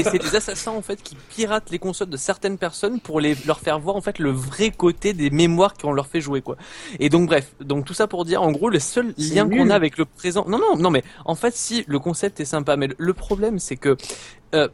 c'est 0.09 0.17
des 0.21 0.35
assassins 0.35 0.71
en 0.71 0.81
fait 0.81 1.01
qui 1.03 1.15
piratent 1.29 1.69
les 1.71 1.79
consoles 1.79 2.09
de 2.09 2.17
certaines 2.17 2.57
personnes 2.57 2.99
pour 3.01 3.19
les 3.19 3.35
leur 3.45 3.59
faire 3.59 3.79
voir 3.79 3.95
en 3.95 4.01
fait 4.01 4.17
le 4.19 4.31
vrai 4.31 4.71
côté 4.71 5.13
des 5.13 5.29
mémoires 5.29 5.73
qu'on 5.73 5.91
leur 5.91 6.07
fait 6.07 6.21
jouer 6.21 6.41
quoi. 6.41 6.55
Et 6.99 7.09
donc 7.09 7.27
bref, 7.27 7.53
donc 7.59 7.85
tout 7.85 7.93
ça 7.93 8.07
pour 8.07 8.23
dire 8.25 8.41
en 8.41 8.51
gros 8.51 8.69
le 8.69 8.79
seul 8.79 9.13
lien 9.17 9.47
qu'on 9.49 9.69
a 9.69 9.75
avec 9.75 9.97
le 9.97 10.05
présent. 10.05 10.45
Non 10.47 10.57
non 10.57 10.77
non 10.77 10.89
mais 10.89 11.03
en 11.25 11.35
fait 11.35 11.53
si 11.55 11.83
le 11.87 11.99
concept 11.99 12.39
est 12.39 12.45
sympa 12.45 12.77
mais 12.77 12.87
le, 12.97 13.13
problème 13.13 13.59
c'est 13.59 13.75
que 13.77 13.97
euh, 14.55 14.67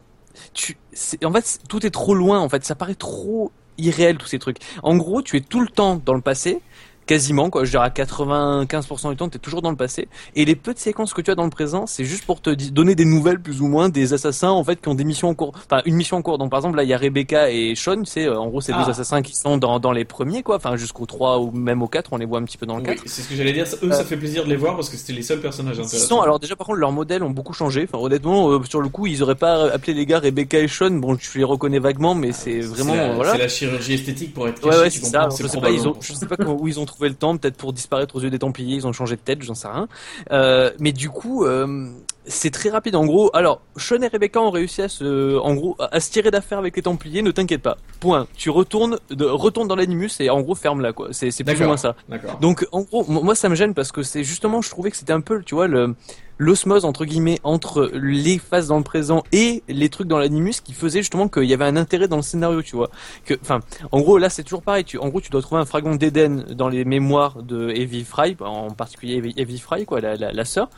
tu 0.54 0.76
c'est- 0.92 1.24
en 1.24 1.32
fait 1.32 1.58
tout 1.68 1.84
est 1.84 1.90
trop 1.90 2.14
loin 2.14 2.38
en 2.38 2.48
fait 2.48 2.64
ça 2.64 2.74
paraît 2.76 2.94
trop 2.94 3.50
irréel 3.78 4.16
tous 4.16 4.26
ces 4.28 4.38
trucs. 4.38 4.58
En 4.82 4.96
gros 4.96 5.22
tu 5.22 5.36
es 5.36 5.40
tout 5.40 5.60
le 5.60 5.68
temps 5.68 6.00
dans 6.04 6.14
le 6.14 6.20
passé 6.20 6.60
quasiment 7.08 7.48
quoi 7.50 7.64
je 7.64 7.70
dirais 7.70 7.84
à 7.86 7.90
95% 7.90 9.10
du 9.10 9.16
temps 9.16 9.28
t'es 9.28 9.38
toujours 9.38 9.62
dans 9.62 9.70
le 9.70 9.76
passé 9.76 10.08
et 10.36 10.44
les 10.44 10.54
peu 10.54 10.74
de 10.74 10.78
séquences 10.78 11.14
que 11.14 11.22
tu 11.22 11.30
as 11.30 11.34
dans 11.34 11.44
le 11.44 11.50
présent 11.50 11.86
c'est 11.86 12.04
juste 12.04 12.24
pour 12.26 12.40
te 12.40 12.50
donner 12.70 12.94
des 12.94 13.04
nouvelles 13.04 13.40
plus 13.40 13.60
ou 13.62 13.66
moins 13.66 13.88
des 13.88 14.12
assassins 14.12 14.50
en 14.50 14.62
fait 14.62 14.80
qui 14.80 14.88
ont 14.88 14.94
des 14.94 15.04
missions 15.04 15.28
en 15.30 15.34
cours 15.34 15.52
enfin 15.56 15.80
une 15.86 15.94
mission 15.96 16.18
en 16.18 16.22
cours 16.22 16.38
donc 16.38 16.50
par 16.50 16.58
exemple 16.58 16.76
là 16.76 16.82
il 16.84 16.88
y 16.88 16.94
a 16.94 16.98
Rebecca 16.98 17.50
et 17.50 17.74
Sean 17.74 18.02
c'est 18.04 18.26
euh, 18.26 18.38
en 18.38 18.48
gros 18.48 18.60
ces 18.60 18.72
Ah. 18.72 18.84
deux 18.84 18.90
assassins 18.90 19.22
qui 19.22 19.34
sont 19.34 19.56
dans, 19.56 19.80
dans 19.80 19.92
les 19.92 20.04
premiers 20.04 20.42
quoi 20.42 20.56
enfin 20.56 20.76
jusqu'au 20.76 21.06
3 21.06 21.38
ou 21.40 21.50
même 21.50 21.82
au 21.82 21.88
4 21.88 22.12
on 22.12 22.18
les 22.18 22.26
voit 22.26 22.38
un 22.38 22.44
petit 22.44 22.58
peu 22.58 22.66
dans 22.66 22.76
le 22.76 22.82
4 22.82 23.00
Oui, 23.02 23.02
c'est 23.06 23.22
ce 23.22 23.28
que 23.28 23.34
j'allais 23.34 23.52
dire. 23.54 23.64
Eux, 23.82 23.90
ça 23.92 24.04
fait 24.04 24.16
plaisir 24.16 24.44
de 24.44 24.50
les 24.50 24.56
voir 24.56 24.74
parce 24.76 24.88
que 24.90 24.96
c'était 24.96 25.14
les 25.14 25.22
seuls 25.22 25.40
personnages 25.40 25.80
intéressants. 25.80 26.20
alors 26.20 26.38
déjà 26.38 26.54
par 26.56 26.66
contre 26.66 26.78
leurs 26.78 26.92
modèles 26.92 27.22
ont 27.22 27.30
beaucoup 27.30 27.54
changé. 27.54 27.88
Enfin 27.90 28.02
honnêtement, 28.04 28.50
euh, 28.50 28.60
sur 28.68 28.80
le 28.82 28.88
coup, 28.90 29.06
ils 29.06 29.22
auraient 29.22 29.34
pas 29.34 29.72
appelé 29.72 29.94
les 29.94 30.04
gars 30.06 30.18
Rebecca 30.18 30.58
et 30.58 30.68
Sean. 30.68 30.90
Bon, 30.90 31.16
je 31.18 31.38
les 31.38 31.44
reconnais 31.44 31.78
vaguement, 31.78 32.14
mais 32.14 32.32
c'est 32.32 32.60
vraiment 32.60 32.94
la, 32.94 33.14
voilà. 33.14 33.32
c'est 33.32 33.38
la 33.38 33.48
chirurgie 33.48 33.94
esthétique 33.94 34.34
pour 34.34 34.46
être 34.48 34.62
Ouais, 34.64 34.70
caché. 34.70 34.82
ouais, 34.82 34.90
tu 34.90 35.00
comprends, 35.00 35.30
ça. 35.30 35.36
c'est 35.36 35.42
Je 35.44 35.48
sais 35.48 35.60
pas, 35.60 35.70
ils 35.70 35.78
ont, 35.80 35.92
probablement 35.92 36.00
je 36.02 36.12
sais 36.12 36.26
pas 36.26 36.36
comment- 36.36 36.56
où 36.60 36.68
ils 36.68 36.78
ont 36.80 36.84
trouvé 36.84 36.97
le 37.06 37.14
temps, 37.14 37.36
peut-être 37.36 37.56
pour 37.56 37.72
disparaître 37.72 38.16
aux 38.16 38.20
yeux 38.20 38.30
des 38.30 38.38
Templiers, 38.38 38.76
ils 38.76 38.86
ont 38.86 38.92
changé 38.92 39.16
de 39.16 39.20
tête, 39.20 39.42
j'en 39.42 39.54
sais 39.54 39.68
rien. 39.68 39.88
Euh, 40.32 40.70
mais 40.80 40.92
du 40.92 41.10
coup, 41.10 41.44
euh, 41.44 41.90
c'est 42.28 42.50
très 42.50 42.70
rapide. 42.70 42.94
En 42.94 43.04
gros, 43.04 43.30
alors 43.34 43.60
Sean 43.76 44.00
et 44.02 44.08
Rebecca 44.08 44.40
ont 44.40 44.50
réussi 44.50 44.82
à 44.82 44.88
se, 44.88 45.36
en 45.38 45.54
gros, 45.54 45.76
à 45.78 45.98
se 46.00 46.10
tirer 46.10 46.30
d'affaire 46.30 46.58
avec 46.58 46.76
les 46.76 46.82
Templiers. 46.82 47.22
Ne 47.22 47.30
t'inquiète 47.30 47.62
pas. 47.62 47.76
Point. 48.00 48.26
Tu 48.36 48.50
retournes, 48.50 48.98
de, 49.10 49.24
retourne 49.24 49.66
dans 49.66 49.76
l'animus 49.76 50.20
et 50.20 50.30
en 50.30 50.40
gros 50.40 50.54
ferme 50.54 50.80
là 50.80 50.92
quoi. 50.92 51.08
C'est, 51.12 51.30
c'est 51.30 51.44
plus 51.44 51.60
ou 51.60 51.64
moins 51.64 51.76
ça. 51.76 51.96
D'accord. 52.08 52.38
Donc 52.38 52.66
en 52.72 52.82
gros, 52.82 53.04
moi 53.08 53.34
ça 53.34 53.48
me 53.48 53.54
gêne 53.54 53.74
parce 53.74 53.92
que 53.92 54.02
c'est 54.02 54.24
justement, 54.24 54.62
je 54.62 54.70
trouvais 54.70 54.90
que 54.90 54.96
c'était 54.96 55.12
un 55.12 55.20
peu, 55.20 55.42
tu 55.42 55.54
vois, 55.54 55.66
le 55.66 55.94
l'osmose 56.40 56.84
entre 56.84 57.04
guillemets 57.04 57.40
entre 57.42 57.90
les 57.92 58.38
phases 58.38 58.68
dans 58.68 58.78
le 58.78 58.84
présent 58.84 59.24
et 59.32 59.64
les 59.66 59.88
trucs 59.88 60.06
dans 60.06 60.18
l'animus 60.18 60.60
qui 60.62 60.72
faisait 60.72 61.00
justement 61.00 61.26
qu'il 61.26 61.46
y 61.46 61.52
avait 61.52 61.64
un 61.64 61.76
intérêt 61.76 62.06
dans 62.06 62.16
le 62.16 62.22
scénario, 62.22 62.62
tu 62.62 62.76
vois. 62.76 62.90
Que, 63.24 63.34
enfin, 63.42 63.58
en 63.90 64.00
gros 64.00 64.18
là 64.18 64.30
c'est 64.30 64.44
toujours 64.44 64.62
pareil. 64.62 64.84
Tu, 64.84 64.98
en 64.98 65.08
gros, 65.08 65.20
tu 65.20 65.30
dois 65.30 65.42
trouver 65.42 65.60
un 65.60 65.64
fragment 65.64 65.96
d'Éden 65.96 66.44
dans 66.54 66.68
les 66.68 66.84
mémoires 66.84 67.42
de 67.42 67.70
Evie 67.70 68.04
Fry, 68.04 68.36
en 68.40 68.70
particulier 68.70 69.20
Evie, 69.36 69.58
Fry, 69.58 69.84
quoi, 69.84 70.00
la, 70.00 70.14
la, 70.14 70.32
la 70.32 70.44
sœur. 70.44 70.70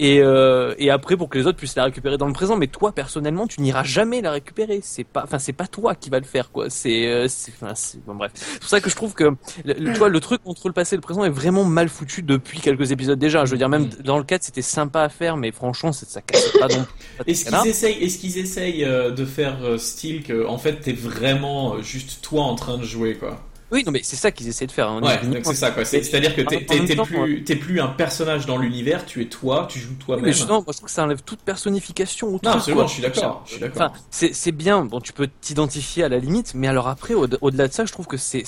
Et, 0.00 0.20
euh, 0.20 0.74
et 0.78 0.90
après 0.90 1.16
pour 1.16 1.28
que 1.28 1.38
les 1.38 1.46
autres 1.46 1.58
puissent 1.58 1.76
la 1.76 1.84
récupérer 1.84 2.18
dans 2.18 2.26
le 2.26 2.32
présent. 2.32 2.56
Mais 2.56 2.66
toi 2.66 2.92
personnellement 2.92 3.46
tu 3.46 3.60
n'iras 3.60 3.84
jamais 3.84 4.20
la 4.20 4.32
récupérer. 4.32 4.80
C'est 4.82 5.04
pas 5.04 5.22
enfin 5.24 5.38
c'est 5.38 5.52
pas 5.52 5.66
toi 5.66 5.94
qui 5.94 6.10
va 6.10 6.18
le 6.18 6.24
faire 6.24 6.50
quoi. 6.50 6.68
C'est 6.70 7.06
euh, 7.06 7.26
enfin, 7.62 7.74
bon 8.06 8.14
bref. 8.16 8.32
C'est 8.34 8.58
pour 8.60 8.68
ça 8.68 8.80
que 8.80 8.90
je 8.90 8.96
trouve 8.96 9.14
que 9.14 9.24
le, 9.64 9.74
le- 9.74 9.92
tu 9.92 9.98
vois, 9.98 10.08
le 10.08 10.20
truc 10.20 10.40
entre 10.44 10.68
le 10.68 10.74
passé 10.74 10.94
et 10.94 10.98
le 10.98 11.02
présent 11.02 11.24
est 11.24 11.30
vraiment 11.30 11.64
mal 11.64 11.88
foutu 11.88 12.22
depuis 12.22 12.60
quelques 12.60 12.90
épisodes 12.92 13.18
déjà. 13.18 13.44
Je 13.44 13.52
veux 13.52 13.58
dire 13.58 13.68
même 13.68 13.88
dans 14.02 14.18
le 14.18 14.24
4 14.24 14.42
c'était 14.42 14.62
sympa 14.62 15.02
à 15.02 15.08
faire 15.08 15.36
mais 15.36 15.52
franchement 15.52 15.92
ça 15.92 16.20
casse 16.22 16.48
pas 16.58 16.68
donc 16.68 16.86
Est-ce 17.26 17.44
qu'ils 17.44 17.70
essayent, 17.70 18.02
est-ce 18.04 18.18
qu'ils 18.18 18.38
essayent 18.38 18.84
euh, 18.84 19.10
de 19.10 19.24
faire 19.24 19.58
euh, 19.62 19.78
style 19.78 20.22
que 20.22 20.46
en 20.46 20.58
fait 20.58 20.80
t'es 20.80 20.92
vraiment 20.92 21.74
euh, 21.76 21.82
juste 21.82 22.20
toi 22.22 22.42
en 22.42 22.54
train 22.56 22.78
de 22.78 22.84
jouer 22.84 23.14
quoi? 23.14 23.40
Oui 23.74 23.82
non 23.84 23.92
mais 23.92 24.00
c'est 24.02 24.16
ça 24.16 24.30
qu'ils 24.30 24.48
essaient 24.48 24.66
de 24.66 24.72
faire 24.72 24.88
hein, 24.88 25.02
Ouais, 25.02 25.18
donc 25.26 25.44
c'est 25.44 25.54
ça 25.54 25.70
quoi. 25.70 25.84
C'est- 25.84 26.02
C'est-à-dire 26.02 26.34
que 26.34 26.40
t'es 26.40 26.60
plus 26.96 27.44
t'es 27.44 27.56
plus 27.56 27.80
un 27.80 27.88
personnage 27.88 28.46
dans 28.46 28.56
l'univers, 28.56 29.04
tu 29.04 29.20
es 29.20 29.26
toi, 29.26 29.66
tu 29.70 29.78
joues 29.78 29.90
Oui, 29.90 30.04
toi-même. 30.06 30.24
mais 30.24 30.30
moi 30.46 30.62
je 30.68 30.72
trouve 30.72 30.84
que 30.86 30.90
ça 30.90 31.02
enlève 31.04 31.20
toute 31.22 31.40
personnification 31.40 32.28
au 32.28 32.32
Non, 32.32 32.38
truc, 32.38 32.54
absolument, 32.54 32.80
quoi. 32.82 32.88
je 32.88 32.92
suis 32.94 33.02
d'accord. 33.02 33.42
Je 33.46 33.50
suis 33.52 33.60
d'accord. 33.60 33.82
Enfin, 33.82 33.92
c'est 34.10 34.34
c'est 34.34 34.52
bien. 34.52 34.84
Bon, 34.84 35.00
tu 35.00 35.12
peux 35.12 35.28
t'identifier 35.40 36.04
à 36.04 36.08
la 36.08 36.18
limite, 36.18 36.52
mais 36.54 36.68
alors 36.68 36.88
après, 36.88 37.14
au- 37.14 37.26
au-delà 37.40 37.68
de 37.68 37.72
ça, 37.72 37.84
je 37.84 37.92
trouve 37.92 38.06
que 38.06 38.16
c'est 38.16 38.44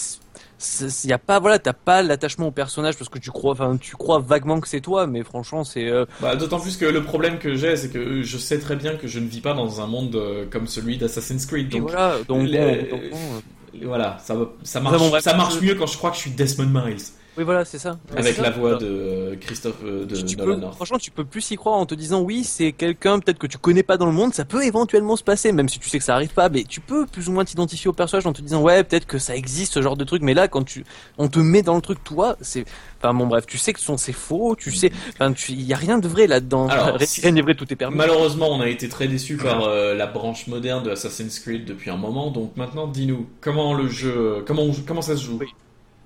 il 1.04 1.10
y 1.10 1.12
a 1.12 1.18
pas 1.18 1.38
voilà 1.38 1.58
t'as 1.58 1.74
pas 1.74 2.02
l'attachement 2.02 2.46
au 2.46 2.50
personnage 2.50 2.96
parce 2.96 3.10
que 3.10 3.18
tu 3.18 3.30
crois 3.30 3.52
enfin 3.52 3.76
tu 3.78 3.94
crois 3.94 4.20
vaguement 4.20 4.58
que 4.60 4.68
c'est 4.68 4.80
toi 4.80 5.06
mais 5.06 5.22
franchement 5.22 5.64
c'est 5.64 5.86
euh, 5.90 6.06
Bah, 6.22 6.34
D'autant 6.34 6.58
plus 6.60 6.78
que 6.78 6.86
le 6.86 7.02
problème 7.02 7.38
que 7.38 7.54
j'ai, 7.56 7.76
c'est 7.76 7.90
que 7.90 8.22
je 8.22 8.38
sais 8.38 8.58
très 8.58 8.74
bien 8.74 8.96
que 8.96 9.06
je 9.06 9.18
ne 9.18 9.26
vis 9.28 9.42
pas 9.42 9.52
dans 9.52 9.82
un 9.82 9.86
monde 9.86 10.16
euh, 10.16 10.46
comme 10.50 10.66
celui 10.66 10.96
d'Assassin's 10.96 11.44
Creed. 11.44 11.68
Donc 11.68 11.82
voilà 11.82 12.14
donc, 12.26 12.48
les- 12.48 12.58
bon, 12.58 12.96
donc, 12.96 13.10
bon, 13.10 13.16
euh, 13.16 13.40
voilà, 13.84 14.18
ça, 14.22 14.34
ça 14.62 14.80
marche, 14.80 15.20
ça 15.20 15.36
marche 15.36 15.60
mieux 15.60 15.74
quand 15.74 15.86
je 15.86 15.96
crois 15.96 16.10
que 16.10 16.16
je 16.16 16.22
suis 16.22 16.30
Desmond 16.30 16.66
Miles 16.66 17.02
oui 17.38 17.44
voilà 17.44 17.64
c'est 17.64 17.78
ça 17.78 17.98
avec 18.16 18.36
la 18.38 18.44
ça. 18.44 18.50
voix 18.50 18.74
de 18.76 18.86
euh, 18.86 19.36
Christophe 19.40 19.76
euh, 19.84 20.04
de 20.06 20.16
Tu- 20.16 20.36
Nolan 20.36 20.54
peux, 20.54 20.60
North. 20.60 20.74
franchement, 20.76 20.98
tu 20.98 21.10
peux 21.10 21.24
plus 21.24 21.50
y 21.50 21.56
croire 21.56 21.76
en 21.76 21.86
te 21.86 21.94
disant 21.94 22.20
oui, 22.22 22.44
c'est 22.44 22.72
quelqu'un 22.72 23.18
peut-être 23.18 23.38
que 23.38 23.46
tu 23.46 23.58
connais 23.58 23.82
pas 23.82 23.96
dans 23.96 24.06
le 24.06 24.12
monde, 24.12 24.32
ça 24.34 24.44
peut 24.44 24.64
éventuellement 24.64 25.16
se 25.16 25.24
passer, 25.24 25.52
même 25.52 25.68
si 25.68 25.78
tu 25.78 25.88
sais 25.88 25.98
que 25.98 26.04
ça 26.04 26.14
arrive 26.14 26.32
pas, 26.32 26.48
mais 26.48 26.64
tu 26.64 26.80
peux 26.80 27.06
plus 27.06 27.28
ou 27.28 27.32
moins 27.32 27.44
t'identifier 27.44 27.88
au 27.88 27.92
personnage 27.92 28.26
en 28.26 28.32
te 28.32 28.40
disant 28.42 28.62
ouais, 28.62 28.82
peut-être 28.84 29.06
que 29.06 29.18
ça 29.18 29.36
existe 29.36 29.74
ce 29.74 29.82
genre 29.82 29.96
de 29.96 30.04
truc, 30.04 30.22
mais 30.22 30.34
là 30.34 30.48
quand 30.48 30.62
tu, 30.64 30.84
on 31.18 31.28
te 31.28 31.38
met 31.38 31.62
dans 31.62 31.74
le 31.76 31.82
truc 31.82 32.02
toi, 32.04 32.36
c'est, 32.40 32.64
enfin 33.00 33.12
bon 33.14 33.26
bref, 33.26 33.46
tu 33.46 33.58
sais 33.58 33.72
que 33.72 33.80
ce 33.80 33.86
sont 33.86 33.96
c'est 33.96 34.12
faux, 34.12 34.56
tu 34.56 34.72
sais, 34.72 34.90
enfin 35.12 35.32
tu, 35.32 35.52
y 35.52 35.72
a 35.72 35.76
rien 35.76 35.98
de 35.98 36.08
vrai 36.08 36.26
là-dedans. 36.26 36.68
Rien 37.22 37.32
n'est 37.32 37.42
vrai, 37.42 37.54
tout 37.54 37.70
est 37.72 37.76
permis. 37.76 37.96
Malheureusement, 37.96 38.48
on 38.50 38.60
a 38.60 38.68
été 38.68 38.88
très 38.88 39.08
déçus 39.08 39.36
par 39.36 39.64
euh, 39.64 39.94
la 39.94 40.06
branche 40.06 40.46
moderne 40.46 40.82
de 40.84 40.90
Assassin's 40.90 41.38
Creed 41.40 41.64
depuis 41.64 41.90
un 41.90 41.96
moment. 41.96 42.30
Donc 42.30 42.56
maintenant, 42.56 42.86
dis-nous 42.86 43.26
comment 43.40 43.74
le 43.74 43.88
jeu, 43.88 44.44
comment 44.46 44.62
on- 44.62 44.72
comment 44.86 45.02
ça 45.02 45.16
se 45.16 45.24
joue? 45.24 45.38
Oui. 45.40 45.48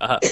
Ah. 0.03 0.19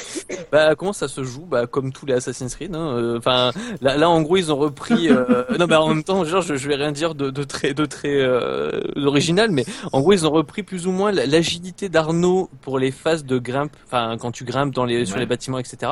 Bah 0.52 0.74
comment 0.76 0.94
ça 0.94 1.08
se 1.08 1.24
joue? 1.24 1.46
Bah 1.46 1.68
comme 1.68 1.92
tous 1.94 2.08
les 2.08 2.14
Assassin's 2.16 2.56
Creed. 2.56 2.74
hein, 2.76 2.96
euh, 2.98 3.18
Enfin 3.20 3.52
là, 3.82 3.98
là 3.98 4.10
en 4.10 4.20
gros 4.24 4.36
ils 4.38 4.52
ont 4.52 4.56
repris. 4.58 5.08
euh, 5.10 5.44
non 5.60 5.68
mais 5.68 5.76
en 5.76 5.88
même 5.90 6.04
temps 6.04 6.24
genre 6.26 6.42
je, 6.42 6.56
je 6.56 6.68
vais 6.68 6.74
rien 6.76 6.92
dire 6.92 7.14
de, 7.14 7.30
de 7.30 7.44
très 7.44 7.76
de 7.76 7.86
très 7.86 8.16
euh, 8.20 8.82
original, 9.06 9.52
mais 9.52 9.66
en 9.94 10.02
gros 10.02 10.14
ils 10.14 10.26
ont 10.26 10.32
repris 10.32 10.64
plus 10.64 10.88
ou 10.88 10.92
moins 10.92 11.12
la- 11.12 11.28
l'agilité 11.28 11.88
d'Arnaud 11.88 12.50
pour 12.62 12.80
les 12.80 12.90
phases 12.90 13.26
de 13.26 13.38
grimpe. 13.38 13.74
Enfin 13.86 14.18
quand 14.20 14.32
tu 14.32 14.44
grimpes 14.44 14.74
dans 14.74 14.86
les 14.86 15.06
sur 15.06 15.20
les 15.20 15.28
bâtiments 15.28 15.60
etc. 15.60 15.92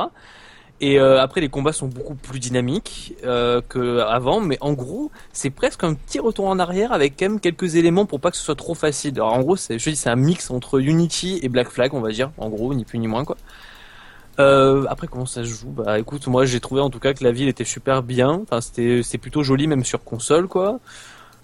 Et 0.80 0.98
euh, 1.00 1.20
après 1.20 1.40
les 1.40 1.48
combats 1.48 1.72
sont 1.72 1.88
beaucoup 1.88 2.14
plus 2.14 2.38
dynamiques 2.40 3.14
euh, 3.24 3.60
que 3.68 3.98
avant, 4.00 4.40
mais 4.40 4.58
en 4.60 4.72
gros 4.72 5.10
c'est 5.32 5.50
presque 5.50 5.82
un 5.84 5.94
petit 5.94 6.18
retour 6.20 6.46
en 6.46 6.58
arrière 6.58 6.92
avec 6.92 7.14
quand 7.18 7.26
même 7.28 7.40
quelques 7.40 7.74
éléments 7.76 8.06
pour 8.06 8.20
pas 8.20 8.30
que 8.32 8.36
ce 8.36 8.42
soit 8.44 8.54
trop 8.56 8.74
facile. 8.74 9.12
Alors 9.16 9.32
en 9.34 9.40
gros 9.40 9.56
c'est 9.56 9.78
je 9.78 9.90
dis 9.90 9.96
c'est 9.96 10.10
un 10.10 10.16
mix 10.16 10.50
entre 10.50 10.80
Unity 10.80 11.38
et 11.42 11.48
Black 11.48 11.68
Flag 11.68 11.94
on 11.94 12.00
va 12.00 12.10
dire 12.10 12.30
en 12.38 12.48
gros 12.48 12.74
ni 12.74 12.84
plus 12.84 12.98
ni 12.98 13.06
moins 13.08 13.24
quoi. 13.24 13.36
Euh, 14.40 14.84
après 14.88 15.08
comment 15.08 15.26
ça 15.26 15.42
se 15.42 15.48
joue? 15.48 15.70
Bah 15.70 15.98
écoute, 15.98 16.26
moi 16.28 16.44
j'ai 16.46 16.60
trouvé 16.60 16.80
en 16.80 16.90
tout 16.90 17.00
cas 17.00 17.12
que 17.12 17.24
la 17.24 17.32
ville 17.32 17.48
était 17.48 17.64
super 17.64 18.02
bien. 18.02 18.40
Enfin 18.42 18.60
c'était 18.60 19.02
c'était 19.02 19.18
plutôt 19.18 19.42
joli 19.42 19.66
même 19.66 19.84
sur 19.84 20.04
console 20.04 20.46
quoi. 20.48 20.78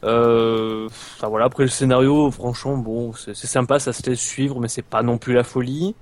Euh, 0.05 0.87
enfin 1.17 1.29
voilà 1.29 1.47
après 1.47 1.63
le 1.65 1.71
scénario 1.71 2.31
franchement 2.31 2.77
bon 2.77 3.15
c'est 3.15 3.35
c'est 3.35 3.47
sympa 3.47 3.79
ça 3.79 3.93
se 3.95 4.03
laisse 4.09 4.21
suivre 4.21 4.61
mais 4.61 4.69
c'est 4.69 4.83
pas 4.83 5.03
non 5.03 5.19
plus 5.19 5.33
la 5.33 5.45
folie. 5.45 5.95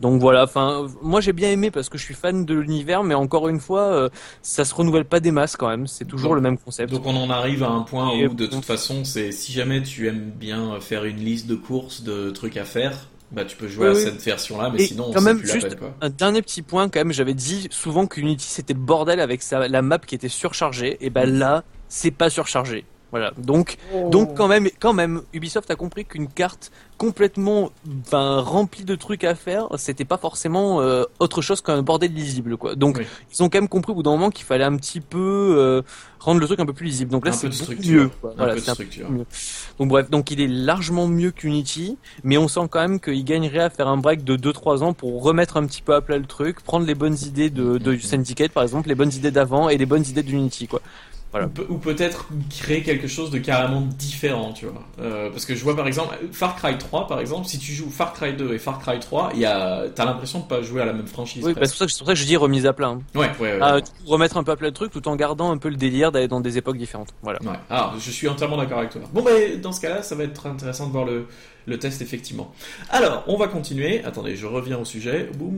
Donc 0.00 0.20
voilà, 0.20 0.42
enfin 0.42 0.86
moi 1.02 1.20
j'ai 1.20 1.32
bien 1.32 1.50
aimé 1.50 1.70
parce 1.70 1.88
que 1.88 1.98
je 1.98 2.02
suis 2.02 2.14
fan 2.14 2.44
de 2.44 2.54
l'univers 2.54 3.04
mais 3.04 3.14
encore 3.14 3.48
une 3.48 3.60
fois 3.60 3.82
euh, 3.82 4.08
ça 4.42 4.64
se 4.64 4.74
renouvelle 4.74 5.04
pas 5.04 5.20
des 5.20 5.30
masses 5.30 5.54
quand 5.56 5.68
même, 5.68 5.86
c'est 5.86 6.04
toujours 6.04 6.30
Donc- 6.30 6.36
le 6.36 6.42
même 6.42 6.58
concept. 6.58 6.90
Donc 6.92 7.06
on 7.06 7.14
en 7.16 7.30
arrive 7.30 7.62
à 7.62 7.68
un 7.68 7.82
point 7.82 8.10
Et- 8.12 8.26
où 8.26 8.34
de 8.34 8.46
toute 8.46 8.64
façon, 8.64 9.04
c'est 9.04 9.30
si 9.30 9.52
jamais 9.52 9.82
tu 9.84 10.08
aimes 10.08 10.32
bien 10.34 10.80
faire 10.80 11.04
une 11.04 11.18
liste 11.18 11.46
de 11.46 11.54
courses, 11.54 12.02
de 12.02 12.30
trucs 12.30 12.56
à 12.56 12.64
faire, 12.64 13.06
bah 13.34 13.44
tu 13.44 13.56
peux 13.56 13.68
jouer 13.68 13.88
Oui, 13.90 13.96
à 13.96 14.00
cette 14.00 14.22
version-là, 14.22 14.70
mais 14.72 14.82
Et 14.82 14.86
sinon 14.86 15.10
quand 15.12 15.18
c'est 15.18 15.24
même, 15.24 15.38
plus 15.38 15.48
la 15.48 15.54
juste- 15.54 15.68
peine 15.70 15.78
quoi. 15.78 15.94
Un 16.00 16.08
dernier 16.10 16.40
petit 16.42 16.62
point 16.62 16.88
quand 16.88 17.00
même, 17.00 17.12
j'avais 17.12 17.34
dit 17.34 17.68
souvent 17.70 18.06
que 18.06 18.20
Unity 18.20 18.46
c'était 18.46 18.74
bordel 18.74 19.20
avec 19.20 19.42
sa, 19.42 19.68
la 19.68 19.82
map 19.82 19.98
qui 19.98 20.14
était 20.14 20.28
surchargée, 20.28 20.96
et 21.04 21.10
ben 21.10 21.28
là 21.30 21.64
c'est 21.88 22.10
pas 22.10 22.30
surchargé. 22.30 22.84
Voilà. 23.14 23.30
Donc, 23.38 23.76
Oh. 23.94 24.08
donc 24.10 24.34
quand 24.36 24.48
même, 24.48 24.68
quand 24.80 24.92
même, 24.92 25.22
Ubisoft 25.32 25.70
a 25.70 25.76
compris 25.76 26.04
qu'une 26.04 26.26
carte 26.26 26.72
complètement, 26.98 27.70
ben, 28.10 28.40
remplie 28.40 28.82
de 28.84 28.96
trucs 28.96 29.22
à 29.22 29.36
faire, 29.36 29.68
c'était 29.76 30.04
pas 30.04 30.16
forcément 30.18 30.80
euh, 30.80 31.04
autre 31.20 31.40
chose 31.40 31.60
qu'un 31.60 31.80
bordel 31.82 32.12
lisible, 32.12 32.56
quoi. 32.56 32.74
Donc, 32.74 32.96
Oui. 32.98 33.06
ils 33.32 33.40
ont 33.44 33.48
quand 33.48 33.58
même 33.58 33.68
compris 33.68 33.92
au 33.92 33.94
bout 33.94 34.02
d'un 34.02 34.10
moment 34.10 34.30
qu'il 34.30 34.44
fallait 34.44 34.64
un 34.64 34.76
petit 34.76 35.00
peu 35.00 35.54
euh, 35.56 35.82
rendre 36.18 36.40
le 36.40 36.46
truc 36.46 36.58
un 36.58 36.66
peu 36.66 36.72
plus 36.72 36.86
lisible. 36.86 37.12
Donc 37.12 37.24
là, 37.24 37.30
c'est 37.30 37.48
peu 37.48 37.52
beaucoup 37.54 37.64
structure. 37.72 38.02
mieux. 38.02 38.10
quoi. 38.20 38.30
Un 38.32 38.34
Voilà, 38.36 38.52
peu 38.54 38.58
de 38.58 38.64
c'est 38.64 38.70
un 38.70 38.74
structure. 38.74 39.10
mieux. 39.10 39.26
Donc 39.78 39.88
bref, 39.90 40.10
donc 40.10 40.30
il 40.32 40.40
est 40.40 40.48
largement 40.48 41.06
mieux 41.06 41.30
qu'Unity, 41.30 41.96
mais 42.24 42.36
on 42.36 42.48
sent 42.48 42.66
quand 42.68 42.80
même 42.80 42.98
qu'il 42.98 43.24
gagnerait 43.24 43.60
à 43.60 43.70
faire 43.70 43.86
un 43.86 43.96
break 43.96 44.24
de 44.24 44.36
2-3 44.36 44.82
ans 44.82 44.92
pour 44.92 45.22
remettre 45.22 45.56
un 45.56 45.66
petit 45.66 45.82
peu 45.82 45.94
à 45.94 46.00
plat 46.00 46.18
le 46.18 46.26
truc, 46.26 46.62
prendre 46.62 46.84
les 46.84 46.94
bonnes 46.96 47.16
idées 47.24 47.50
de, 47.50 47.78
de 47.78 47.92
Mhm. 47.92 48.00
Syndicate 48.00 48.50
par 48.50 48.64
exemple, 48.64 48.88
les 48.88 48.96
bonnes 48.96 49.12
idées 49.12 49.30
d'avant 49.30 49.68
et 49.68 49.76
les 49.78 49.86
bonnes 49.86 50.04
idées 50.06 50.22
d'Unity 50.24 50.66
quoi. 50.66 50.80
Voilà. 51.34 51.46
Ou 51.46 51.50
pe- 51.50 51.66
Ou 51.68 51.78
peut-être 51.78 52.28
créer 52.48 52.84
quelque 52.84 53.08
chose 53.08 53.30
de 53.32 53.38
carrément 53.38 53.80
différent, 53.80 54.52
tu 54.52 54.66
vois. 54.66 54.82
Euh, 55.00 55.30
parce 55.30 55.44
que 55.46 55.56
je 55.56 55.64
vois 55.64 55.74
par 55.74 55.88
exemple 55.88 56.14
Far 56.30 56.54
Cry 56.54 56.78
3, 56.78 57.08
par 57.08 57.18
exemple, 57.18 57.48
si 57.48 57.58
tu 57.58 57.72
joues 57.72 57.90
Far 57.90 58.12
Cry 58.12 58.34
2 58.34 58.54
et 58.54 58.58
Far 58.60 58.78
Cry 58.78 59.00
3, 59.00 59.30
il 59.34 59.40
y 59.40 59.44
a, 59.44 59.82
t'as 59.92 60.04
l'impression 60.04 60.38
de 60.38 60.44
pas 60.44 60.62
jouer 60.62 60.82
à 60.82 60.84
la 60.84 60.92
même 60.92 61.08
franchise. 61.08 61.42
Oui, 61.44 61.52
bah, 61.54 61.62
c'est 61.64 61.70
pour 61.70 61.78
ça, 61.78 61.86
que- 61.86 61.90
c'est 61.92 61.98
pour 61.98 62.06
ça 62.06 62.12
que 62.14 62.20
je 62.20 62.24
dis 62.24 62.36
remise 62.36 62.66
à 62.66 62.72
plat. 62.72 62.86
hein. 62.90 63.00
ouais, 63.16 63.30
ouais, 63.40 63.52
ouais. 63.54 63.58
Ah, 63.60 63.78
remettre 64.06 64.36
un 64.36 64.44
peu 64.44 64.52
à 64.52 64.56
plat 64.56 64.68
le 64.68 64.72
truc 64.74 64.92
tout 64.92 65.08
en 65.08 65.16
gardant 65.16 65.50
un 65.50 65.56
peu 65.58 65.68
le 65.70 65.76
délire 65.76 66.12
d'aller 66.12 66.28
dans 66.28 66.40
des 66.40 66.56
époques 66.56 66.78
différentes. 66.78 67.08
Voilà. 67.22 67.42
Ouais. 67.42 67.58
Ah, 67.68 67.92
je 67.98 68.10
suis 68.12 68.28
entièrement 68.28 68.56
d'accord 68.56 68.78
avec 68.78 68.90
toi. 68.90 69.00
Bon, 69.12 69.22
ben, 69.22 69.60
dans 69.60 69.72
ce 69.72 69.80
cas-là, 69.80 70.02
ça 70.04 70.14
va 70.14 70.22
être 70.22 70.46
intéressant 70.46 70.86
de 70.86 70.92
voir 70.92 71.04
le, 71.04 71.26
le 71.66 71.78
test, 71.80 72.00
effectivement. 72.00 72.54
Alors, 72.90 73.24
on 73.26 73.36
va 73.36 73.48
continuer. 73.48 74.04
Attendez, 74.04 74.36
je 74.36 74.46
reviens 74.46 74.78
au 74.78 74.84
sujet. 74.84 75.28
Boum, 75.34 75.50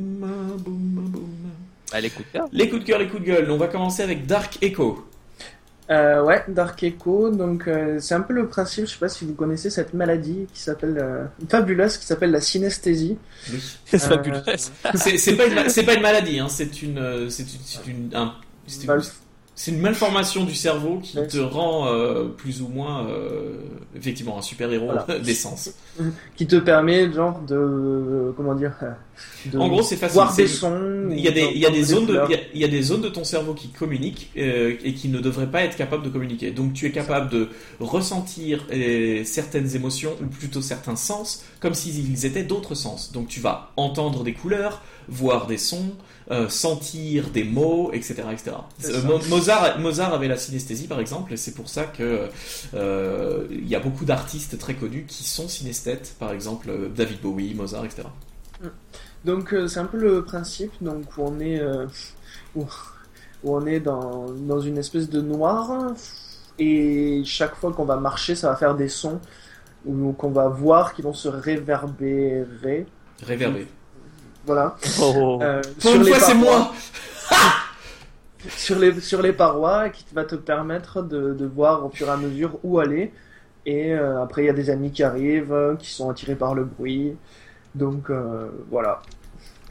boum, 0.59 0.75
boum. 1.11 1.27
Allez, 1.93 2.09
écoute 2.09 2.27
là. 2.35 2.47
Les 2.51 2.69
coups 2.71 2.81
de 2.83 2.87
cœur, 2.87 2.99
les 2.99 3.09
coups 3.09 3.23
de 3.23 3.27
gueule. 3.27 3.51
On 3.51 3.59
va 3.59 3.69
commencer 3.69 4.03
avec 4.03 4.25
Dark 4.27 4.59
Echo. 4.63 5.07
Euh, 5.89 6.21
ouais, 6.25 6.43
Dark 6.49 6.83
Echo, 6.83 7.31
donc 7.31 7.69
euh, 7.69 7.99
c'est 8.01 8.15
un 8.15 8.21
peu 8.21 8.33
le 8.35 8.49
principe, 8.49 8.87
je 8.87 8.91
sais 8.93 8.99
pas 8.99 9.09
si 9.09 9.25
vous 9.25 9.35
connaissez 9.35 9.71
cette 9.71 9.95
maladie 9.95 10.47
qui 10.53 10.61
s'appelle 10.61 10.99
euh, 11.01 11.25
fabuleuse, 11.49 11.97
qui 11.97 12.07
s'appelle 12.07 12.33
la 12.33 12.41
synesthésie. 12.41 13.17
Oui. 13.53 13.63
C'est 13.85 13.97
Euh, 14.03 14.09
fabuleux. 14.09 14.43
C'est 14.97 15.37
pas, 15.37 15.47
une 15.47 15.55
ma- 15.55 15.69
c'est 15.69 15.85
pas 15.85 15.95
une 15.95 16.03
maladie, 16.03 16.41
hein. 16.41 16.49
c'est 16.49 16.83
une, 16.83 16.99
euh, 16.99 17.29
c'est 17.31 17.45
une, 17.45 17.61
c'est 17.65 17.87
une, 17.87 18.11
un- 18.15 18.35
c'est 18.67 18.81
une- 18.83 18.87
Mal- 18.89 19.03
c'est 19.55 19.71
une 19.71 19.81
malformation 19.81 20.45
du 20.45 20.55
cerveau 20.57 20.99
qui 20.99 21.19
Ouais. 21.19 21.27
te 21.29 21.39
rend 21.39 21.87
euh, 21.87 22.25
plus 22.37 22.63
ou 22.63 22.69
moins, 22.69 23.07
euh, 23.09 23.55
effectivement, 23.97 24.39
un 24.39 24.43
super-héros 24.43 24.87
Voilà. 24.87 25.07
d'essence. 25.25 25.71
qui 26.37 26.47
te 26.47 26.57
permet 26.57 27.13
genre 27.13 27.41
de 27.41 28.33
comment 28.37 28.55
dire 28.55 28.73
de 29.47 29.59
En 29.59 29.69
gros, 29.69 29.83
c'est 29.83 29.97
facile. 29.97 30.15
voir 30.15 30.35
des 30.35 30.47
sons 30.47 31.09
Il 31.11 31.21
y, 31.21 31.29
a 31.29 31.31
des, 31.31 31.51
il, 31.55 31.59
y 31.59 31.67
a 31.67 31.71
des 31.71 31.83
zones 31.83 32.07
de, 32.07 32.13
couleurs. 32.13 32.31
il, 32.31 32.33
y 32.33 32.37
a, 32.37 32.41
il 32.55 32.61
y 32.61 32.65
a 32.65 32.69
des 32.69 32.83
zones 32.83 33.01
de 33.03 33.09
ton 33.09 33.25
cerveau 33.25 33.55
qui 33.55 33.69
communiquent 33.69 34.31
euh, 34.37 34.75
et 34.85 34.95
qui 34.95 35.09
ne 35.09 35.19
devraient 35.21 35.51
pas 35.51 35.63
être 35.63 35.77
capables 35.77 36.03
de 36.03 36.09
communiquer. 36.09 36.51
Donc 36.51 36.73
tu 36.73 36.87
es 36.87 36.91
capable 36.91 37.31
de 37.31 37.49
ressentir 37.81 38.67
euh, 38.73 39.23
certaines 39.25 39.75
émotions 39.75 40.17
ou 40.23 40.27
plutôt 40.27 40.61
certains 40.61 40.97
sens 40.97 41.45
comme 41.61 41.75
s'ils 41.75 42.27
étaient 42.27 42.45
d'autres 42.45 42.75
sens. 42.75 43.13
Donc 43.13 43.29
tu 43.29 43.41
vas 43.41 43.73
entendre 43.77 44.25
des 44.25 44.33
couleurs, 44.35 44.83
voir 45.09 45.47
des 45.47 45.59
sons, 45.59 45.93
euh, 46.31 46.49
sentir 46.49 47.31
des 47.31 47.45
mots, 47.45 47.91
etc. 47.93 48.15
etc. 48.33 48.53
Euh. 48.85 49.03
Mo- 49.05 49.19
Mozart, 49.29 49.79
Mozart 49.79 50.13
avait 50.13 50.29
la 50.29 50.37
synesthésie 50.37 50.87
par 50.89 50.99
exemple 51.01 51.33
et 51.33 51.37
c'est 51.37 51.55
pour 51.55 51.69
ça 51.69 51.85
que 51.85 52.29
euh, 52.75 53.47
il 53.51 53.69
y 53.69 53.75
a 53.77 53.81
beaucoup 53.81 54.05
d'artistes 54.05 54.59
très 54.59 54.75
connus 54.75 55.05
qui 55.07 55.23
sont 55.25 55.49
synesthètes, 55.49 56.17
par 56.19 56.33
exemple 56.33 56.71
David 56.95 57.21
Bowie, 57.21 57.55
Mozart, 57.55 57.85
etc. 57.85 58.03
Donc 59.25 59.53
euh, 59.55 59.69
c'est 59.69 59.81
un 59.81 59.87
peu 59.87 59.99
le 59.99 60.25
principe 60.25 60.73
donc 60.81 61.05
où 61.17 61.23
on 61.23 61.39
est 61.41 61.61
où, 62.55 62.65
on 63.45 63.67
est 63.67 63.81
dans, 63.81 64.27
dans 64.31 64.61
une 64.61 64.79
espèce 64.79 65.09
de 65.09 65.21
noir 65.21 65.93
et 66.59 67.23
chaque 67.25 67.55
fois 67.55 67.73
qu'on 67.73 67.85
va 67.85 67.97
marcher 67.97 68.35
ça 68.35 68.49
va 68.51 68.57
faire 68.57 68.75
des 68.75 68.89
sons 68.89 69.21
ou 69.85 70.13
qu'on 70.13 70.31
va 70.31 70.49
voir 70.49 70.95
qui 70.95 71.03
vont 71.03 71.15
se 71.15 71.29
réverbérer 71.29 72.87
Réverbé. 73.23 73.67
Voilà. 74.47 74.77
Oh. 75.01 75.39
Euh, 75.43 75.61
Pour 75.81 75.95
une 75.95 76.03
les 76.05 76.13
fois, 76.13 76.21
c'est 76.21 76.35
moi. 76.35 76.73
Sur 78.57 78.79
les 78.79 79.01
sur 79.01 79.23
les 79.23 79.33
parois 79.33 79.89
qui 79.91 80.05
va 80.15 80.25
te 80.25 80.37
permettre 80.37 81.03
de, 81.03 81.35
de 81.35 81.47
voir 81.47 81.85
au 81.85 81.91
fur 81.91 82.07
et 82.07 82.11
à 82.11 82.17
mesure 82.17 82.59
où 82.63 82.79
aller. 82.79 83.13
Et 83.65 83.93
euh, 83.93 84.23
après 84.23 84.45
il 84.45 84.47
y 84.47 84.51
a 84.51 84.53
des 84.53 84.71
amis 84.71 84.93
qui 84.93 85.03
arrivent 85.03 85.53
euh, 85.53 85.75
qui 85.75 85.91
sont 85.91 86.09
attirés 86.11 86.37
par 86.37 86.55
le 86.55 86.63
bruit. 86.65 87.17
Donc 87.75 88.09
euh, 88.11 88.49
voilà. 88.71 89.03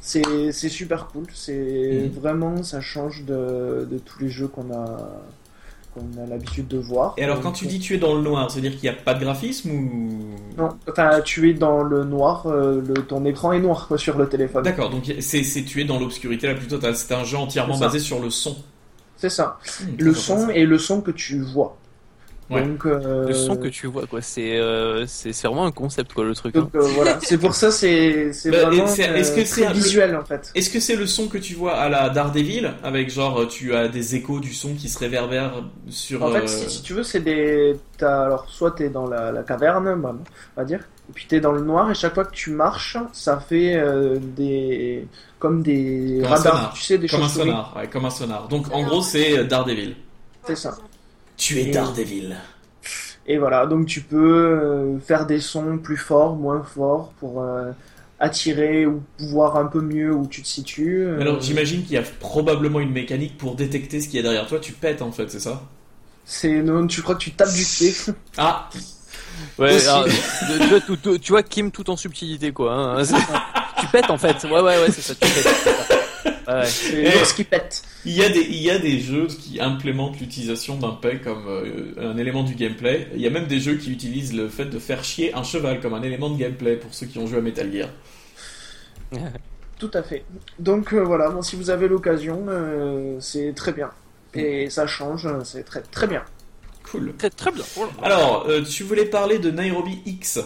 C'est 0.01 0.51
super 0.51 1.07
cool. 1.07 1.23
C'est 1.33 2.09
Mhm. 2.13 2.19
vraiment 2.19 2.63
ça 2.63 2.81
change 2.81 3.23
de, 3.23 3.87
de 3.89 3.97
tous 3.97 4.19
les 4.19 4.29
jeux 4.29 4.47
qu'on 4.49 4.73
a 4.73 4.97
qu'on 5.95 6.21
a 6.23 6.27
l'habitude 6.27 6.67
de 6.67 6.77
voir 6.77 7.13
Et 7.17 7.23
alors, 7.23 7.39
quand 7.41 7.53
tu 7.53 7.65
dis 7.65 7.79
tu 7.79 7.95
es 7.95 7.97
dans 7.97 8.13
le 8.13 8.21
noir, 8.21 8.51
c'est-à-dire 8.51 8.71
qu'il 8.73 8.83
n'y 8.83 8.89
a 8.95 9.01
pas 9.01 9.13
de 9.15 9.21
graphisme 9.23 9.71
ou? 9.71 10.19
non 10.57 10.69
enfin 10.89 11.21
tu 11.23 11.49
es 11.49 11.53
dans 11.53 11.81
le 11.83 12.03
noir 12.03 12.45
euh, 12.47 12.81
le 12.85 12.93
ton 13.05 13.25
écran 13.25 13.51
est 13.53 13.59
noir 13.59 13.87
quoi, 13.87 13.97
sur 13.97 14.17
le 14.17 14.27
téléphone 14.29 14.63
D'accord, 14.63 14.89
donc 14.89 15.03
c'est 15.19 15.43
c'est- 15.43 15.63
tu 15.63 15.81
es 15.81 15.85
dans 15.85 15.99
l'obscurité 15.99 16.47
la 16.47 16.55
plus 16.55 16.67
totale. 16.67 16.95
C'est 16.95 17.13
un 17.13 17.23
jeu 17.23 17.37
entièrement 17.37 17.73
ça. 17.75 17.85
basé 17.87 17.99
sur 17.99 18.19
le 18.21 18.29
son. 18.29 18.55
c'est 19.17 19.29
ça 19.29 19.57
Hmm, 19.81 19.95
le 19.99 20.13
son 20.13 20.49
et 20.49 20.65
le 20.65 20.77
son 20.77 21.01
que 21.01 21.11
tu 21.11 21.39
vois 21.41 21.77
Ouais. 22.47 22.61
donc 22.63 22.85
euh, 22.85 23.27
Le 23.27 23.33
son 23.33 23.55
que 23.57 23.67
tu 23.67 23.87
vois 23.87 24.05
quoi, 24.05 24.21
c'est 24.21 24.59
euh, 24.59 25.07
c'est 25.07 25.33
c'est 25.33 25.47
vraiment 25.47 25.65
un 25.65 25.71
concept 25.71 26.13
quoi 26.13 26.23
le 26.25 26.35
truc. 26.35 26.55
hein. 26.55 26.59
Donc 26.61 26.75
euh, 26.75 26.81
voilà, 26.93 27.17
c'est 27.19 27.39
pour 27.39 27.55
ça 27.55 27.71
c'est 27.71 28.33
c'est 28.33 28.51
Bah, 28.51 28.65
vraiment 28.65 28.85
c'est- 28.85 29.01
est-ce 29.01 29.31
que 29.35 29.41
euh, 29.41 29.45
c'est 29.45 29.71
visuel 29.73 30.15
en 30.15 30.23
fait. 30.23 30.51
Est-ce 30.53 30.69
que 30.69 30.79
c'est 30.79 30.95
le 30.95 31.07
son 31.07 31.27
que 31.27 31.39
tu 31.39 31.55
vois 31.55 31.73
à 31.75 31.89
la 31.89 32.09
Daredevil 32.11 32.71
avec 32.83 33.09
genre 33.09 33.39
euh, 33.41 33.45
tu 33.47 33.73
as 33.73 33.87
des 33.87 34.13
échos 34.13 34.39
du 34.39 34.53
son 34.53 34.75
qui 34.75 34.89
se 34.89 34.99
réverbèrent 34.99 35.63
sur. 35.89 36.21
En 36.21 36.29
euh, 36.29 36.41
fait, 36.41 36.47
si, 36.47 36.69
si 36.69 36.81
tu 36.83 36.93
veux, 36.93 37.01
c'est 37.01 37.19
des 37.21 37.75
alors 38.01 38.45
soit 38.47 38.71
t'es 38.71 38.89
dans 38.89 39.07
la, 39.07 39.31
la 39.31 39.41
caverne, 39.41 39.99
bah, 39.99 40.13
on 40.15 40.61
va 40.61 40.65
dire, 40.65 40.81
et 41.09 41.13
puis 41.13 41.25
t'es 41.27 41.39
dans 41.39 41.51
le 41.51 41.61
noir 41.61 41.89
et 41.89 41.95
chaque 41.95 42.13
fois 42.13 42.25
que 42.25 42.35
tu 42.35 42.51
marches, 42.51 42.97
ça 43.11 43.39
fait 43.39 43.75
euh, 43.75 44.19
des 44.21 45.07
comme 45.39 45.63
des 45.63 46.19
Comme 46.21 46.31
un 46.31 46.35
radars, 46.35 46.53
sonar. 46.57 46.73
tu 46.75 46.81
sais, 46.83 46.97
des 46.99 47.07
Comme 47.07 47.23
un 47.23 47.29
sonar, 47.29 47.73
ouais, 47.75 47.87
comme 47.87 48.05
un 48.05 48.11
sonar. 48.11 48.47
Donc 48.49 48.71
en 48.71 48.83
gros 48.83 49.01
c'est 49.01 49.39
euh, 49.39 49.43
Daredevil. 49.45 49.95
C'est 50.45 50.55
ça. 50.55 50.77
Tu 51.37 51.59
es 51.59 51.67
Et- 51.67 51.71
Daredevil. 51.71 52.35
Et 53.27 53.37
voilà, 53.39 53.65
donc 53.65 53.87
tu 53.87 54.01
peux 54.01 54.35
euh, 54.35 54.99
faire 54.99 55.25
des 55.25 55.39
sons 55.39 55.79
plus 55.79 55.97
forts, 55.97 56.35
moins 56.35 56.61
forts 56.63 57.11
pour 57.19 57.41
euh, 57.41 57.71
attirer 58.19 58.85
ou 58.85 59.01
voir 59.19 59.57
un 59.57 59.65
peu 59.65 59.81
mieux 59.81 60.13
où 60.13 60.27
tu 60.27 60.43
te 60.43 60.47
situes. 60.47 61.01
euh, 61.03 61.19
Alors 61.21 61.41
j'imagine 61.41 61.81
qu'il 61.83 61.93
y 61.93 61.97
a 61.97 62.03
probablement 62.19 62.79
une 62.79 62.91
mécanique 62.91 63.35
pour 63.37 63.55
détecter 63.55 63.99
ce 63.99 64.07
qu'il 64.07 64.17
y 64.17 64.19
a 64.19 64.23
derrière 64.23 64.45
toi. 64.45 64.59
Tu 64.59 64.73
pètes 64.73 65.01
en 65.01 65.11
fait, 65.11 65.29
c'est 65.31 65.39
ça? 65.39 65.63
C'est 66.23 66.61
non, 66.61 66.85
tu 66.85 67.01
crois 67.01 67.15
que 67.15 67.21
tu 67.21 67.31
tapes 67.31 67.53
du 67.53 67.63
pied. 67.65 67.93
Ah, 68.37 68.69
Ouais, 69.59 69.85
alors, 69.87 70.05
tu, 70.05 70.67
vois, 70.69 70.79
tout- 70.81 71.17
tu 71.17 71.31
vois 71.33 71.43
Kim 71.43 71.69
tout 71.71 71.89
en 71.89 71.97
subtilité 71.97 72.51
quoi. 72.51 72.73
hein. 72.73 73.03
Tu 73.81 73.87
pètes 73.87 74.09
en 74.09 74.17
fait. 74.17 74.43
Ouais 74.45 74.61
ouais 74.61 74.79
ouais 74.79 74.91
c'est 74.91 75.01
ça. 75.01 75.13
Tu 75.15 75.21
pètes. 75.21 76.04
Ouais, 76.25 76.53
ouais. 76.53 76.65
C'est 76.65 77.35
qui 77.35 77.43
pète. 77.43 77.83
Il 78.05 78.13
y, 78.13 78.23
a 78.23 78.29
des, 78.29 78.41
il 78.41 78.61
y 78.61 78.69
a 78.69 78.77
des 78.77 78.99
jeux 78.99 79.27
qui 79.27 79.59
implémentent 79.59 80.19
l'utilisation 80.19 80.75
d'un 80.75 80.91
pet 80.91 81.21
comme 81.21 81.47
euh, 81.47 81.93
un 81.97 82.17
élément 82.17 82.43
du 82.43 82.55
gameplay. 82.55 83.07
Il 83.15 83.21
y 83.21 83.27
a 83.27 83.31
même 83.31 83.47
des 83.47 83.59
jeux 83.59 83.75
qui 83.75 83.91
utilisent 83.91 84.33
le 84.35 84.47
fait 84.47 84.65
de 84.65 84.77
faire 84.77 85.03
chier 85.03 85.33
un 85.33 85.43
cheval 85.43 85.79
comme 85.79 85.93
un 85.93 86.03
élément 86.03 86.29
de 86.29 86.37
gameplay 86.37 86.75
pour 86.75 86.93
ceux 86.93 87.07
qui 87.07 87.17
ont 87.17 87.25
joué 87.27 87.39
à 87.39 87.41
Metal 87.41 87.71
Gear. 87.71 87.89
Tout 89.79 89.91
à 89.93 90.03
fait. 90.03 90.23
Donc 90.59 90.93
euh, 90.93 91.03
voilà, 91.03 91.29
bon, 91.29 91.41
si 91.41 91.55
vous 91.55 91.69
avez 91.69 91.87
l'occasion, 91.87 92.45
euh, 92.47 93.17
c'est 93.19 93.53
très 93.53 93.73
bien. 93.73 93.91
Et 94.33 94.69
ça 94.69 94.85
change, 94.85 95.27
c'est 95.43 95.63
très 95.63 95.81
très 95.81 96.07
bien. 96.07 96.23
Cool. 96.83 97.13
Très 97.17 97.29
très 97.29 97.51
bien. 97.51 97.63
Alors, 98.03 98.45
euh, 98.47 98.61
tu 98.61 98.83
voulais 98.83 99.05
parler 99.05 99.39
de 99.39 99.49
Nairobi 99.51 100.01
X, 100.05 100.39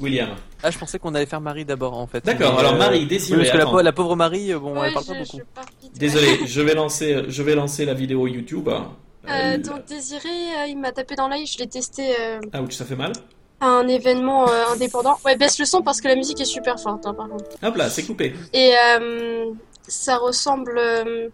William. 0.00 0.30
Ah 0.62 0.70
je 0.70 0.78
pensais 0.78 0.98
qu'on 0.98 1.14
allait 1.14 1.26
faire 1.26 1.40
Marie 1.40 1.64
d'abord 1.64 1.94
en 1.96 2.06
fait. 2.06 2.24
D'accord, 2.24 2.54
Mais, 2.54 2.60
alors 2.60 2.74
euh, 2.74 2.78
Marie, 2.78 2.98
oui, 3.00 3.06
désirée. 3.06 3.38
parce 3.38 3.50
que 3.72 3.82
la, 3.82 3.92
pauvre 3.92 4.16
Marie, 4.16 4.52
euh, 4.52 4.58
bon, 4.58 4.78
Ouais, 4.78 4.88
elle 4.88 4.94
parle 4.94 5.06
pas 5.06 5.14
je, 5.14 5.18
beaucoup. 5.20 5.40
je. 5.82 5.98
Désolé, 5.98 6.40
je 6.46 6.60
vais 6.60 6.74
lancer, 6.74 7.24
je 7.28 7.42
vais 7.42 7.54
lancer 7.54 7.84
la 7.84 7.94
vidéo 7.94 8.26
YouTube. 8.26 8.68
Euh, 8.68 8.80
Euh, 9.28 9.58
donc 9.58 9.86
Désiré, 9.86 10.28
euh, 10.28 10.66
il 10.68 10.78
m'a 10.78 10.92
tapé 10.92 11.16
dans 11.16 11.26
l'œil, 11.28 11.46
je 11.46 11.58
l'ai 11.58 11.66
testé 11.66 12.14
euh, 12.20 12.38
Ouch, 12.62 12.72
ça 12.74 12.84
fait 12.84 12.94
mal. 12.94 13.12
à 13.60 13.66
un 13.66 13.88
événement 13.88 14.48
euh, 14.48 14.64
indépendant. 14.72 15.16
Ouais, 15.24 15.34
baisse 15.36 15.58
le 15.58 15.64
son 15.64 15.82
parce 15.82 16.00
que 16.00 16.06
la 16.08 16.14
musique 16.14 16.40
est 16.40 16.44
super 16.44 16.78
forte, 16.78 17.06
hein, 17.06 17.14
par 17.14 17.28
contre. 17.28 17.44
Hop 17.62 17.76
là, 17.76 17.90
c'est 17.90 18.04
coupé. 18.04 18.34
Et 18.52 18.72
euh, 18.76 19.46
ça 19.88 20.16
ressemble, 20.18 20.76
euh, 20.78 21.28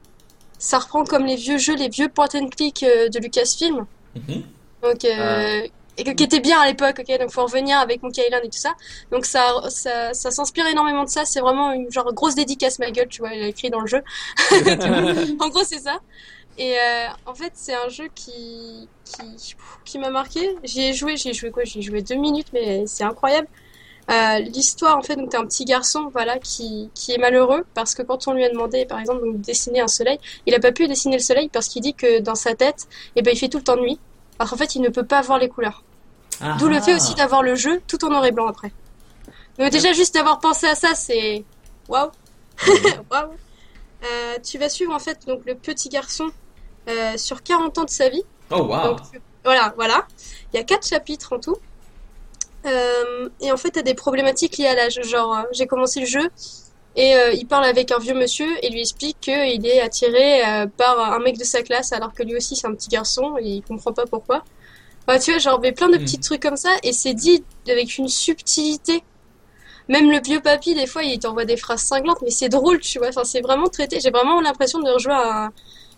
ça 0.59 0.79
reprend 0.79 1.05
comme 1.05 1.27
les 1.27 1.37
vieux 1.37 1.59
jeux, 1.59 1.77
les 1.77 1.89
vieux 1.91 2.09
point 2.09 2.29
and 2.35 2.49
click 2.49 2.83
euh, 2.83 3.09
de 3.11 3.19
Lucasfilm. 3.19 3.85
Mhm. 4.17 4.43
Donc, 4.83 5.05
euh, 5.05 5.67
et 5.99 6.15
qui 6.15 6.25
était 6.25 6.41
bien 6.41 6.61
à 6.61 6.67
l'époque, 6.67 7.01
ok? 7.01 7.19
Donc, 7.19 7.31
faut 7.31 7.43
en 7.43 7.47
revenir 7.47 7.79
avec 7.79 8.03
Monkey 8.03 8.23
Island 8.27 8.43
et 8.45 8.49
tout 8.49 8.59
ça. 8.59 8.75
Donc, 9.11 9.27
ça, 9.27 9.63
ça, 9.69 10.15
ça 10.15 10.31
s'inspire 10.31 10.67
énormément 10.67 11.05
de 11.05 11.11
ça. 11.11 11.25
C'est 11.25 11.41
vraiment 11.41 11.73
une 11.73 11.91
genre 11.91 12.13
grosse 12.15 12.35
dédicace 12.35 12.79
ma 12.79 12.91
gueule, 12.91 13.09
tu 13.09 13.21
vois, 13.21 13.35
il 13.35 13.43
a 13.43 13.47
écrit 13.49 13.71
dans 13.71 13.81
le 13.81 13.87
jeu. 13.87 14.03
en 15.41 15.49
gros, 15.49 15.65
c'est 15.65 15.81
ça. 15.81 15.99
Et 16.59 16.77
euh, 16.79 17.07
en 17.27 17.35
fait, 17.35 17.53
c'est 17.55 17.75
un 17.75 17.89
jeu 17.89 18.09
qui 18.15 18.89
qui, 19.05 19.55
qui 19.85 19.99
m'a 19.99 20.11
marqué. 20.11 20.57
J'y 20.65 20.83
ai 20.83 20.93
joué, 20.93 21.17
j'y 21.17 21.31
ai 21.31 21.35
joué 21.35 21.51
quoi? 21.51 21.65
J'y 21.65 21.79
ai 21.79 21.83
joué 21.83 22.03
deux 22.03 22.17
minutes, 22.17 22.49
mais 22.53 22.87
c'est 22.87 23.05
incroyable. 23.05 23.49
Euh, 24.11 24.39
L'histoire, 24.41 24.99
en 24.99 25.03
fait, 25.03 25.17
donc 25.17 25.31
t'es 25.31 25.37
un 25.37 25.47
petit 25.47 25.65
garçon, 25.65 26.09
voilà, 26.13 26.39
qui 26.39 26.91
qui 26.95 27.13
est 27.13 27.19
malheureux 27.19 27.65
parce 27.75 27.95
que 27.95 28.03
quand 28.03 28.27
on 28.29 28.33
lui 28.33 28.45
a 28.45 28.51
demandé, 28.51 28.85
par 28.87 28.99
exemple, 29.01 29.23
donc, 29.25 29.37
de 29.39 29.43
dessiner 29.43 29.81
un 29.81 29.89
soleil, 29.89 30.19
il 30.47 30.55
a 30.55 30.61
pas 30.61 30.73
pu 30.73 30.89
dessiner 30.89 31.17
le 31.17 31.23
soleil 31.23 31.49
parce 31.49 31.69
qu'il 31.69 31.83
dit 31.83 31.95
que 31.95 32.21
dans 32.21 32.35
sa 32.35 32.55
tête, 32.55 32.89
eh 33.17 33.23
ben, 33.23 33.33
il 33.33 33.39
fait 33.39 33.49
tout 33.49 33.59
le 33.59 33.65
temps 33.65 33.77
nuit. 33.77 34.01
Parce 34.43 34.51
qu'en 34.51 34.57
fait, 34.57 34.75
il 34.75 34.83
ne 34.83 34.89
peut 34.89 35.07
pas 35.07 35.21
voir 35.21 35.39
les 35.39 35.49
couleurs. 35.49 35.85
Ah, 36.41 36.57
D'où 36.59 36.67
le 36.67 36.81
fait 36.81 36.97
aussi 36.97 37.15
d'avoir 37.15 37.45
le 37.45 37.55
jeu 37.55 37.81
tout 37.87 38.05
en 38.05 38.09
noir 38.09 38.25
et 38.25 38.33
blanc 38.33 38.49
après. 38.49 38.73
Donc 39.57 39.71
déjà 39.71 39.93
juste 39.93 40.15
d'avoir 40.15 40.41
pensé 40.41 40.67
à 40.67 40.75
ça, 40.75 40.97
c'est 40.97 41.45
waouh, 41.89 42.11
waouh. 43.11 43.31
Euh, 44.03 44.39
tu 44.43 44.59
vas 44.59 44.69
suivre 44.69 44.93
en 44.93 44.99
fait 44.99 45.29
donc 45.29 45.43
le 45.47 45.55
petit 45.55 45.89
garçon 45.91 46.33
euh, 46.89 47.17
sur 47.17 47.45
40 47.45 47.79
ans 47.79 47.85
de 47.85 47.91
sa 47.91 48.09
vie. 48.09 48.25
Oh 48.51 48.63
waouh. 48.63 48.89
Donc, 48.89 48.99
voilà, 49.45 49.73
voilà. 49.77 50.09
Il 50.53 50.57
y 50.57 50.61
a 50.61 50.65
quatre 50.65 50.89
chapitres 50.89 51.35
en 51.35 51.39
tout. 51.39 51.59
Euh, 52.67 53.29
et 53.41 53.53
en 53.53 53.57
fait, 53.57 53.71
t'as 53.71 53.83
des 53.83 53.95
problématiques 53.95 54.59
liées 54.59 54.67
à 54.67 54.75
l'âge. 54.75 55.01
Genre, 55.05 55.45
j'ai 55.53 55.69
commencé 55.69 56.01
le 56.01 56.07
jeu 56.07 56.29
et 56.97 57.15
euh, 57.15 57.33
il 57.33 57.47
parle 57.47 57.65
avec 57.65 57.91
un 57.91 57.99
vieux 57.99 58.15
monsieur 58.15 58.47
et 58.63 58.71
lui 58.71 58.81
explique 58.81 59.19
qu'il 59.21 59.67
est 59.67 59.81
attiré 59.81 60.45
euh, 60.47 60.67
par 60.77 61.13
un 61.13 61.19
mec 61.21 61.39
de 61.39 61.45
sa 61.45 61.63
classe 61.63 61.93
alors 61.93 62.13
que 62.13 62.23
lui 62.23 62.37
aussi 62.37 62.55
c'est 62.57 62.67
un 62.67 62.75
petit 62.75 62.89
garçon 62.89 63.37
et 63.41 63.47
il 63.49 63.63
comprend 63.63 63.93
pas 63.93 64.05
pourquoi. 64.07 64.45
Enfin, 65.07 65.19
tu 65.19 65.31
vois, 65.33 65.41
genre, 65.41 65.59
mais 65.61 65.73
plein 65.73 65.89
de 65.89 65.97
petits 65.99 66.17
Mhm. 66.19 66.23
trucs 66.23 66.43
comme 66.43 66.57
ça 66.57 66.71
et 66.83 66.93
c'est 66.93 67.15
dit 67.15 67.43
avec 67.69 67.99
une 67.99 68.09
subtilité. 68.09 69.03
Même 69.89 70.11
le 70.11 70.21
vieux 70.23 70.41
papy, 70.41 70.75
des 70.75 70.87
fois, 70.87 71.03
il 71.03 71.19
t'envoie 71.19 71.45
des 71.45 71.57
phrases 71.57 71.83
cinglantes, 71.83 72.19
mais 72.23 72.31
c'est 72.31 72.49
drôle, 72.49 72.79
tu 72.79 72.99
vois. 72.99 73.09
Enfin, 73.09 73.25
c'est 73.25 73.41
vraiment 73.41 73.67
traité. 73.67 73.99
J'ai 74.01 74.11
vraiment 74.11 74.41
l'impression 74.41 74.79
de 74.79 74.89
rejouer 74.89 75.13
à 75.13 75.47
un, 75.47 75.53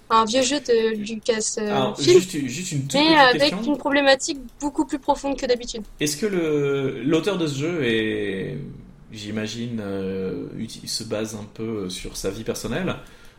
à 0.08 0.20
un 0.22 0.24
vieux 0.24 0.40
jeu 0.42 0.58
de 0.60 0.96
Lucas 0.96 1.56
euh, 1.58 1.70
Alors, 1.70 1.98
Film 2.00 2.18
juste, 2.18 2.30
juste 2.46 2.72
une 2.72 2.86
toute 2.88 2.94
mais 2.94 3.14
avec 3.14 3.40
question. 3.50 3.62
une 3.62 3.76
problématique 3.76 4.38
beaucoup 4.58 4.86
plus 4.86 4.98
profonde 4.98 5.36
que 5.38 5.44
d'habitude. 5.44 5.82
Est-ce 6.00 6.16
que 6.16 6.24
l'auteur 7.04 7.36
de 7.36 7.46
ce 7.46 7.58
jeu 7.58 7.84
est, 7.84 8.56
j'imagine, 9.16 9.80
euh, 9.80 10.46
se 10.86 11.04
base 11.04 11.34
un 11.34 11.46
peu 11.54 11.88
sur 11.90 12.16
sa 12.16 12.30
vie 12.30 12.44
personnelle 12.44 12.96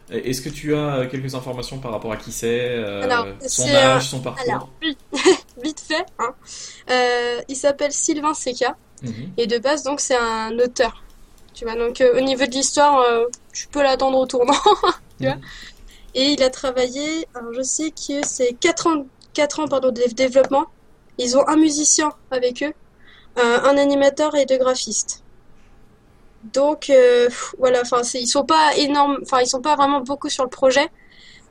Est-ce 0.09 0.41
que 0.41 0.49
tu 0.49 0.75
as 0.75 1.07
quelques 1.07 1.35
informations 1.35 1.79
par 1.79 1.91
rapport 1.91 2.11
à 2.11 2.17
qui 2.17 2.31
c'est, 2.31 2.69
euh, 2.69 3.33
son 3.41 3.63
c'est, 3.63 3.75
âge, 3.75 4.03
euh, 4.03 4.05
son 4.05 4.19
parcours? 4.21 4.43
Alors, 4.47 4.69
vite, 5.63 5.79
fait, 5.79 6.05
hein. 6.19 6.33
Euh, 6.91 7.41
il 7.47 7.55
s'appelle 7.55 7.91
Sylvain 7.91 8.33
Seca 8.33 8.77
Mhm. 9.03 9.31
et 9.37 9.47
de 9.47 9.57
base 9.57 9.83
donc 9.83 9.99
c'est 9.99 10.15
un 10.15 10.57
auteur. 10.59 11.03
Tu 11.53 11.65
vois, 11.65 11.75
donc 11.75 12.01
euh, 12.01 12.17
au 12.17 12.21
niveau 12.21 12.45
de 12.45 12.51
l'histoire, 12.51 12.99
euh, 12.99 13.25
tu 13.53 13.67
peux 13.67 13.81
l'attendre 13.81 14.17
au 14.17 14.25
tournant. 14.25 14.53
tu 15.19 15.25
vois. 15.25 15.35
Mhm. 15.35 15.41
Et 16.15 16.23
il 16.31 16.43
a 16.43 16.49
travaillé, 16.49 17.27
alors 17.33 17.53
je 17.53 17.61
sais 17.61 17.91
que 17.91 18.25
c'est 18.25 18.53
4 18.59 18.87
ans, 18.87 19.05
4 19.33 19.59
ans 19.59 19.67
pardon, 19.67 19.91
de 19.91 20.01
développement. 20.13 20.65
Ils 21.17 21.37
ont 21.37 21.47
un 21.47 21.57
musicien 21.57 22.11
avec 22.31 22.63
eux, 22.63 22.73
euh, 23.37 23.59
un 23.63 23.77
animateur 23.77 24.35
et 24.35 24.45
deux 24.45 24.57
graphistes. 24.57 25.23
Donc 26.53 26.89
euh, 26.89 27.27
voilà, 27.57 27.81
enfin 27.81 28.01
ils 28.13 28.27
sont 28.27 28.45
pas 28.45 28.75
énormes, 28.77 29.17
enfin 29.23 29.41
ils 29.41 29.47
sont 29.47 29.61
pas 29.61 29.75
vraiment 29.75 30.01
beaucoup 30.01 30.29
sur 30.29 30.43
le 30.43 30.49
projet, 30.49 30.87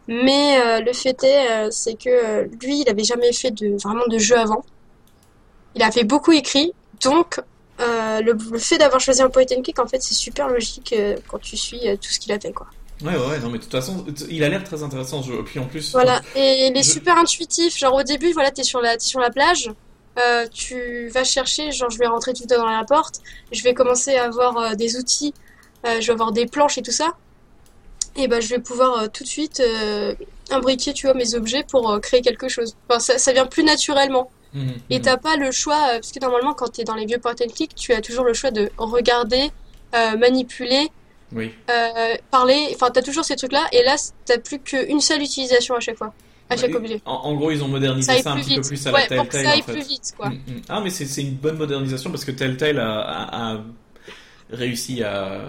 mais 0.08 0.60
euh, 0.60 0.80
le 0.80 0.92
fait 0.92 1.22
est 1.24 1.50
euh, 1.50 1.68
c'est 1.70 1.94
que 1.94 2.44
lui 2.62 2.80
il 2.82 2.88
avait 2.88 3.04
jamais 3.04 3.32
fait 3.32 3.50
de 3.50 3.76
vraiment 3.82 4.06
de 4.08 4.18
jeu 4.18 4.36
avant. 4.38 4.64
Il 5.74 5.82
avait 5.82 6.04
beaucoup 6.04 6.32
écrit, 6.32 6.72
donc 7.02 7.40
le, 7.80 8.32
le 8.52 8.58
fait 8.58 8.78
d'avoir 8.78 9.00
choisi 9.00 9.20
un 9.20 9.28
point 9.28 9.42
and 9.56 9.62
click 9.62 9.78
en 9.80 9.86
fait 9.86 10.00
c'est 10.00 10.14
super 10.14 10.48
logique 10.48 10.94
quand 11.28 11.38
tu 11.38 11.56
suis 11.56 11.80
tout 12.00 12.10
ce 12.10 12.20
qu'il 12.20 12.32
a 12.32 12.38
fait 12.38 12.52
quoi. 12.52 12.66
Ouais, 13.02 13.16
ouais, 13.16 13.40
non, 13.40 13.50
mais 13.50 13.58
de 13.58 13.64
toute 13.64 13.72
façon, 13.72 14.04
il 14.30 14.44
a 14.44 14.48
l'air 14.48 14.62
très 14.62 14.82
intéressant 14.84 15.20
ce 15.20 15.28
jeu. 15.28 15.42
Puis 15.44 15.58
en 15.58 15.66
plus, 15.66 15.90
Voilà, 15.92 16.22
et 16.36 16.68
il 16.68 16.78
est 16.78 16.82
Je- 16.84 16.92
super 16.92 17.18
intuitif. 17.18 17.76
Genre 17.76 17.92
au 17.92 18.04
début, 18.04 18.32
voilà, 18.32 18.52
t'es 18.52 18.62
sur 18.62 18.80
la, 18.80 18.92
t'es 18.96 19.04
sur 19.04 19.18
la 19.18 19.30
plage, 19.30 19.68
euh, 20.18 20.46
tu 20.52 21.08
vas 21.08 21.24
chercher, 21.24 21.72
genre 21.72 21.90
je 21.90 21.98
vais 21.98 22.06
rentrer 22.06 22.32
tout 22.32 22.46
dans 22.46 22.66
la 22.66 22.84
porte, 22.84 23.20
je 23.50 23.62
vais 23.62 23.74
commencer 23.74 24.14
à 24.16 24.24
avoir 24.24 24.56
euh, 24.58 24.74
des 24.74 24.96
outils, 24.96 25.34
euh, 25.86 26.00
je 26.00 26.06
vais 26.06 26.12
avoir 26.12 26.30
des 26.32 26.46
planches 26.46 26.78
et 26.78 26.82
tout 26.82 26.92
ça, 26.92 27.14
et 28.16 28.28
ben 28.28 28.40
je 28.40 28.48
vais 28.48 28.60
pouvoir 28.60 29.10
tout 29.10 29.24
de 29.24 29.28
suite 29.28 29.60
imbriquer, 30.50 30.92
tu 30.92 31.06
vois, 31.06 31.14
mes 31.14 31.34
objets 31.34 31.64
pour 31.68 32.00
créer 32.00 32.20
quelque 32.22 32.48
chose. 32.48 32.76
Enfin, 32.88 33.00
ça, 33.00 33.18
ça 33.18 33.32
vient 33.32 33.46
plus 33.46 33.64
naturellement. 33.64 34.30
Mhm, 34.52 34.74
Et 34.90 34.98
mhm. 34.98 35.04
t'as 35.04 35.16
pas 35.16 35.36
le 35.36 35.50
choix, 35.50 35.80
parce 35.94 36.12
que 36.12 36.20
normalement 36.20 36.54
quand 36.54 36.68
t'es 36.68 36.84
dans 36.84 36.94
les 36.94 37.06
vieux 37.06 37.18
point 37.18 37.32
and 37.32 37.52
click, 37.52 37.74
tu 37.74 37.92
as 37.92 38.00
toujours 38.00 38.24
le 38.24 38.34
choix 38.34 38.52
de 38.52 38.70
regarder, 38.78 39.50
manipuler, 39.92 40.88
Oui. 41.32 41.52
parler, 42.30 42.70
enfin 42.72 42.90
t'as 42.92 43.02
toujours 43.02 43.24
ces 43.24 43.34
trucs-là, 43.34 43.66
et 43.72 43.82
là 43.82 43.96
t'as 44.26 44.38
plus 44.38 44.60
qu'une 44.60 45.00
seule 45.00 45.22
utilisation 45.22 45.74
à 45.74 45.80
chaque 45.80 45.98
fois, 45.98 46.12
à 46.54 46.56
chaque 46.56 46.70
Ouais, 46.70 46.76
objet. 46.76 47.02
En, 47.04 47.12
en 47.14 47.34
gros, 47.34 47.50
ils 47.50 47.62
ont 47.62 47.68
modernisé 47.68 48.18
Ça 48.22 48.32
un 48.32 48.36
petit 48.40 48.54
peu 48.56 48.62
plus 48.62 48.86
à 48.86 48.92
ouais, 48.92 49.06
la 49.10 49.16
pour 49.16 49.28
que 49.28 49.32
Telltale 49.32 49.44
ça 49.44 49.50
aille 49.52 49.60
en 49.60 49.62
fait. 49.64 49.72
plus 49.72 49.86
vite, 49.88 50.14
quoi. 50.16 50.28
Mm, 50.30 50.32
mm. 50.34 50.60
Ah, 50.68 50.80
mais 50.82 50.90
c'est 50.90 51.22
une 51.22 51.34
bonne 51.34 51.56
modernisation 51.58 52.10
parce 52.10 52.24
que 52.24 52.30
Telltale 52.32 52.78
a, 52.78 53.00
a, 53.00 53.54
a 53.54 53.60
réussi 54.50 55.02
à, 55.02 55.42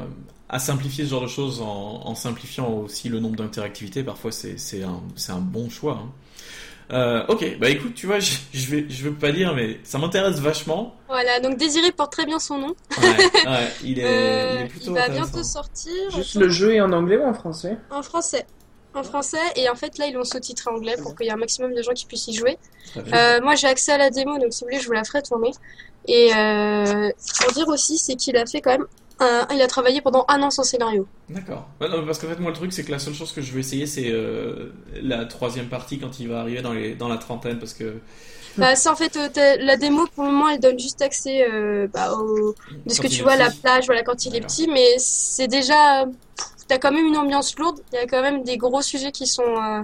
à 0.50 0.60
simplifier 0.60 1.06
ce 1.06 1.10
genre 1.12 1.22
de 1.24 1.28
choses 1.28 1.62
en, 1.62 2.02
en 2.06 2.16
simplifiant 2.16 2.70
aussi 2.72 3.10
le 3.10 3.20
nombre 3.20 3.36
d'interactivités. 3.36 4.04
Parfois, 4.04 4.32
c'est 4.32 4.84
un, 4.84 5.40
bon 5.40 5.70
choix. 5.70 6.00
hein. 6.04 6.12
Euh, 6.92 7.26
ok, 7.30 7.58
bah 7.60 7.70
écoute, 7.72 7.96
tu 7.96 8.06
vois, 8.06 8.20
je, 8.20 8.36
je 8.54 8.68
vais, 8.70 8.86
je 8.88 9.04
veux 9.06 9.14
pas 9.16 9.32
dire, 9.32 9.56
mais 9.56 9.80
ça 9.84 9.98
m'intéresse 9.98 10.38
vachement. 10.40 10.96
Voilà, 11.08 11.40
donc 11.40 11.58
Désiré 11.58 11.92
porte 11.92 12.12
très 12.12 12.28
bien 12.28 12.38
son 12.38 12.60
nom. 12.60 12.76
Ouais, 13.02 13.08
ouais, 13.08 13.74
il 13.84 13.98
est, 14.00 14.06
Euh, 14.06 14.56
il 14.60 14.62
est 14.66 14.68
plutôt 14.68 14.94
va 14.94 15.10
bientôt 15.10 15.42
sortir. 15.44 15.92
Juste 16.16 16.36
le 16.36 16.48
jeu 16.48 16.76
est 16.76 16.82
en 16.82 16.92
anglais 16.94 17.18
ou 17.18 17.24
en 17.24 17.34
français? 17.34 17.78
En 17.90 18.04
français. 18.04 18.46
En 18.96 19.04
français, 19.04 19.38
et 19.56 19.70
en 19.70 19.76
fait 19.76 19.98
là 19.98 20.08
ils 20.08 20.14
l'ont 20.14 20.24
sous-titré 20.24 20.72
anglais 20.72 20.96
pour 21.02 21.16
qu'il 21.16 21.26
y 21.26 21.30
ait 21.30 21.34
un 21.34 21.38
maximum 21.38 21.74
de 21.74 21.82
gens 21.82 21.94
qui 21.94 22.06
puissent 22.06 22.28
y 22.28 22.34
jouer. 22.34 22.58
Euh, 22.96 23.42
moi 23.42 23.56
j'ai 23.56 23.68
accès 23.68 23.92
à 23.92 23.98
la 23.98 24.10
démo, 24.10 24.38
donc 24.38 24.54
si 24.54 24.64
vous 24.64 24.70
voulez 24.70 24.80
je 24.80 24.88
vous 24.88 24.94
la 24.94 25.04
ferai 25.04 25.22
tourner. 25.22 25.52
Et 26.08 26.32
euh, 26.36 27.10
pour 27.42 27.52
dire 27.54 27.68
aussi, 27.68 27.98
c'est 27.98 28.16
qu'il 28.16 28.38
a 28.38 28.46
fait 28.46 28.62
quand 28.62 28.72
même 28.72 28.86
un... 29.20 29.48
Il 29.54 29.62
a 29.62 29.68
travaillé 29.68 30.02
pendant 30.02 30.26
un 30.28 30.42
an 30.44 30.52
son 30.52 30.64
scénario. 30.64 31.08
D'accord. 31.30 31.68
Ouais, 31.82 31.88
parce 32.06 32.20
qu'en 32.20 32.28
fait, 32.28 32.40
moi, 32.40 32.52
le 32.52 32.56
truc, 32.58 32.74
c'est 32.74 32.84
que 32.84 32.92
la 32.92 33.00
seule 33.00 33.14
chose 33.14 33.32
que 33.32 33.42
je 33.42 33.52
vais 33.54 33.62
essayer, 33.62 33.88
c'est 33.88 34.10
euh, 34.10 34.72
la 35.02 35.26
troisième 35.26 35.68
partie 35.68 36.00
quand 36.00 36.20
il 36.20 36.30
va 36.30 36.42
arriver 36.42 36.62
dans, 36.62 36.74
les, 36.74 36.96
dans 36.96 37.08
la 37.08 37.18
trentaine, 37.18 37.60
parce 37.60 37.74
que 37.74 37.96
Bah 38.58 38.78
ça 38.78 38.94
en 38.94 38.96
fait, 38.96 39.18
euh, 39.18 39.58
la 39.60 39.76
démo 39.76 40.08
pour 40.16 40.24
le 40.24 40.32
moment 40.32 40.48
elle 40.48 40.62
donne 40.62 40.80
juste 40.80 41.02
accès 41.02 41.46
euh, 41.46 41.88
bah, 41.94 42.14
au... 42.14 42.56
de 42.86 42.94
ce 42.94 43.02
Quand 43.02 43.10
que 43.10 43.14
tu 43.14 43.22
vois 43.22 43.34
à 43.34 43.38
la 43.38 43.52
plage, 43.52 43.86
voilà 43.86 44.02
quand 44.02 44.26
il 44.26 44.34
est 44.34 44.42
petit, 44.42 44.68
mais 44.68 44.96
c'est 44.98 45.48
déjà... 45.48 46.06
T'as 46.68 46.78
quand 46.78 46.92
même 46.92 47.06
une 47.06 47.18
ambiance 47.18 47.58
lourde, 47.58 47.82
il 47.94 47.96
y 47.96 48.00
a 48.00 48.08
quand 48.08 48.22
même 48.22 48.44
des 48.44 48.58
gros 48.58 48.82
sujets 48.82 49.12
qui 49.12 49.28
sont... 49.28 49.44
euh, 49.44 49.82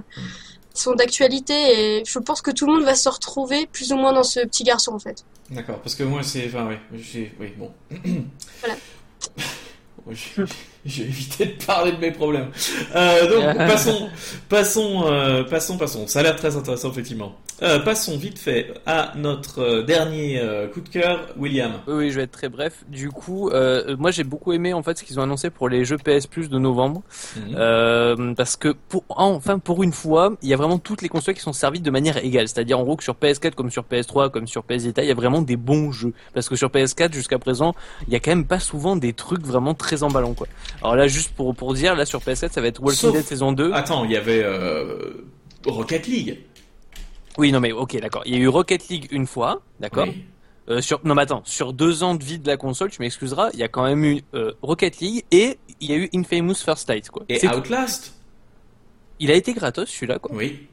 qui 0.74 0.80
sont 0.80 0.94
d'actualité 0.94 1.98
et 1.98 2.02
je 2.06 2.18
pense 2.18 2.40
que 2.40 2.50
tout 2.50 2.66
le 2.66 2.72
monde 2.72 2.84
va 2.84 2.94
se 2.94 3.06
retrouver 3.06 3.66
plus 3.66 3.92
ou 3.92 3.96
moins 3.96 4.14
dans 4.14 4.22
ce 4.22 4.40
petit 4.40 4.64
garçon 4.64 4.92
en 4.94 4.98
fait. 4.98 5.22
D'accord, 5.50 5.78
parce 5.80 5.94
que 5.94 6.02
moi, 6.02 6.22
c'est. 6.22 6.46
Enfin, 6.46 6.66
ouais, 6.66 6.80
j'ai. 6.94 7.34
Oui, 7.38 7.52
bon. 7.56 7.70
Voilà. 8.60 8.76
J'ai 10.84 11.02
évité 11.02 11.46
de 11.46 11.64
parler 11.64 11.92
de 11.92 11.98
mes 11.98 12.10
problèmes. 12.10 12.50
Euh, 12.94 13.28
donc, 13.28 13.56
passons, 13.68 14.10
passons, 14.48 15.04
euh, 15.06 15.44
passons, 15.44 15.78
passons. 15.78 16.06
Ça 16.08 16.20
a 16.20 16.22
l'air 16.24 16.36
très 16.36 16.56
intéressant, 16.56 16.90
effectivement. 16.90 17.36
Euh, 17.62 17.78
passons 17.78 18.16
vite 18.16 18.40
fait 18.40 18.74
à 18.86 19.12
notre 19.16 19.60
euh, 19.60 19.82
dernier 19.82 20.40
euh, 20.40 20.66
coup 20.66 20.80
de 20.80 20.88
cœur, 20.88 21.28
William. 21.36 21.72
Oui, 21.86 22.10
je 22.10 22.16
vais 22.16 22.22
être 22.24 22.32
très 22.32 22.48
bref. 22.48 22.82
Du 22.88 23.10
coup, 23.10 23.50
euh, 23.50 23.96
moi 23.98 24.10
j'ai 24.10 24.24
beaucoup 24.24 24.52
aimé 24.52 24.72
en 24.74 24.82
fait 24.82 24.98
ce 24.98 25.04
qu'ils 25.04 25.20
ont 25.20 25.22
annoncé 25.22 25.48
pour 25.48 25.68
les 25.68 25.84
jeux 25.84 25.96
PS 25.96 26.26
Plus 26.26 26.48
de 26.48 26.58
novembre, 26.58 27.02
Mhm. 27.36 28.34
parce 28.34 28.56
que 28.56 28.74
pour 28.88 29.04
enfin 29.08 29.60
pour 29.60 29.82
une 29.84 29.92
fois, 29.92 30.34
il 30.42 30.48
y 30.48 30.54
a 30.54 30.56
vraiment 30.56 30.78
toutes 30.78 31.02
les 31.02 31.08
consoles 31.08 31.34
qui 31.34 31.40
sont 31.40 31.52
servies 31.52 31.80
de 31.80 31.90
manière 31.90 32.16
égale. 32.24 32.48
C'est-à-dire 32.48 32.78
en 32.78 32.82
gros 32.82 32.96
que 32.96 33.04
sur 33.04 33.14
PS4 33.14 33.54
comme 33.54 33.70
sur 33.70 33.84
PS3 33.84 34.30
comme 34.30 34.46
sur 34.48 34.64
PS 34.64 34.84
Vita, 34.84 35.02
il 35.02 35.08
y 35.08 35.12
a 35.12 35.14
vraiment 35.14 35.40
des 35.42 35.56
bons 35.56 35.92
jeux. 35.92 36.14
Parce 36.34 36.48
que 36.48 36.56
sur 36.56 36.68
PS4 36.70 37.12
jusqu'à 37.14 37.38
présent, 37.38 37.74
il 38.08 38.12
y 38.12 38.16
a 38.16 38.20
quand 38.20 38.32
même 38.32 38.46
pas 38.46 38.58
souvent 38.58 38.96
des 38.96 39.12
trucs 39.12 39.46
vraiment 39.46 39.74
très 39.74 40.02
emballants 40.02 40.34
quoi. 40.34 40.48
Alors 40.82 40.96
là, 40.96 41.06
juste 41.06 41.32
pour 41.34 41.54
pour 41.54 41.74
dire, 41.74 41.94
là 41.94 42.06
sur 42.06 42.20
PS4 42.20 42.50
ça 42.52 42.60
va 42.60 42.66
être 42.66 42.80
Walking 42.82 42.98
Sauf- 42.98 43.12
Dead 43.12 43.24
saison 43.24 43.52
2. 43.52 43.72
Attends, 43.72 44.04
il 44.04 44.10
y 44.10 44.16
avait 44.16 44.44
Rocket 45.66 46.06
League. 46.08 46.40
Oui, 47.38 47.52
non 47.52 47.60
mais 47.60 47.72
ok, 47.72 47.98
d'accord. 48.00 48.22
Il 48.26 48.34
y 48.34 48.36
a 48.36 48.40
eu 48.40 48.48
Rocket 48.48 48.88
League 48.88 49.08
une 49.10 49.26
fois, 49.26 49.62
d'accord. 49.80 50.06
Oui. 50.08 50.24
Euh, 50.68 50.80
sur 50.80 51.00
non 51.04 51.14
mais 51.16 51.22
attends, 51.22 51.42
sur 51.44 51.72
deux 51.72 52.02
ans 52.04 52.14
de 52.14 52.22
vie 52.22 52.38
de 52.38 52.46
la 52.46 52.56
console, 52.56 52.90
tu 52.90 53.02
m'excuseras, 53.02 53.50
il 53.52 53.58
y 53.58 53.64
a 53.64 53.68
quand 53.68 53.84
même 53.84 54.04
eu 54.04 54.22
euh, 54.34 54.52
Rocket 54.62 55.00
League 55.00 55.24
et 55.32 55.58
il 55.80 55.90
y 55.90 55.92
a 55.92 55.96
eu 55.96 56.08
Infamous 56.14 56.54
First 56.54 56.88
Light 56.88 57.10
quoi. 57.10 57.24
Et 57.28 57.40
tout. 57.40 57.46
Outlast? 57.46 58.14
Il 59.18 59.30
a 59.30 59.34
été 59.34 59.54
gratos 59.54 59.88
celui-là 59.88 60.18
quoi. 60.18 60.34
Oui. 60.34 60.68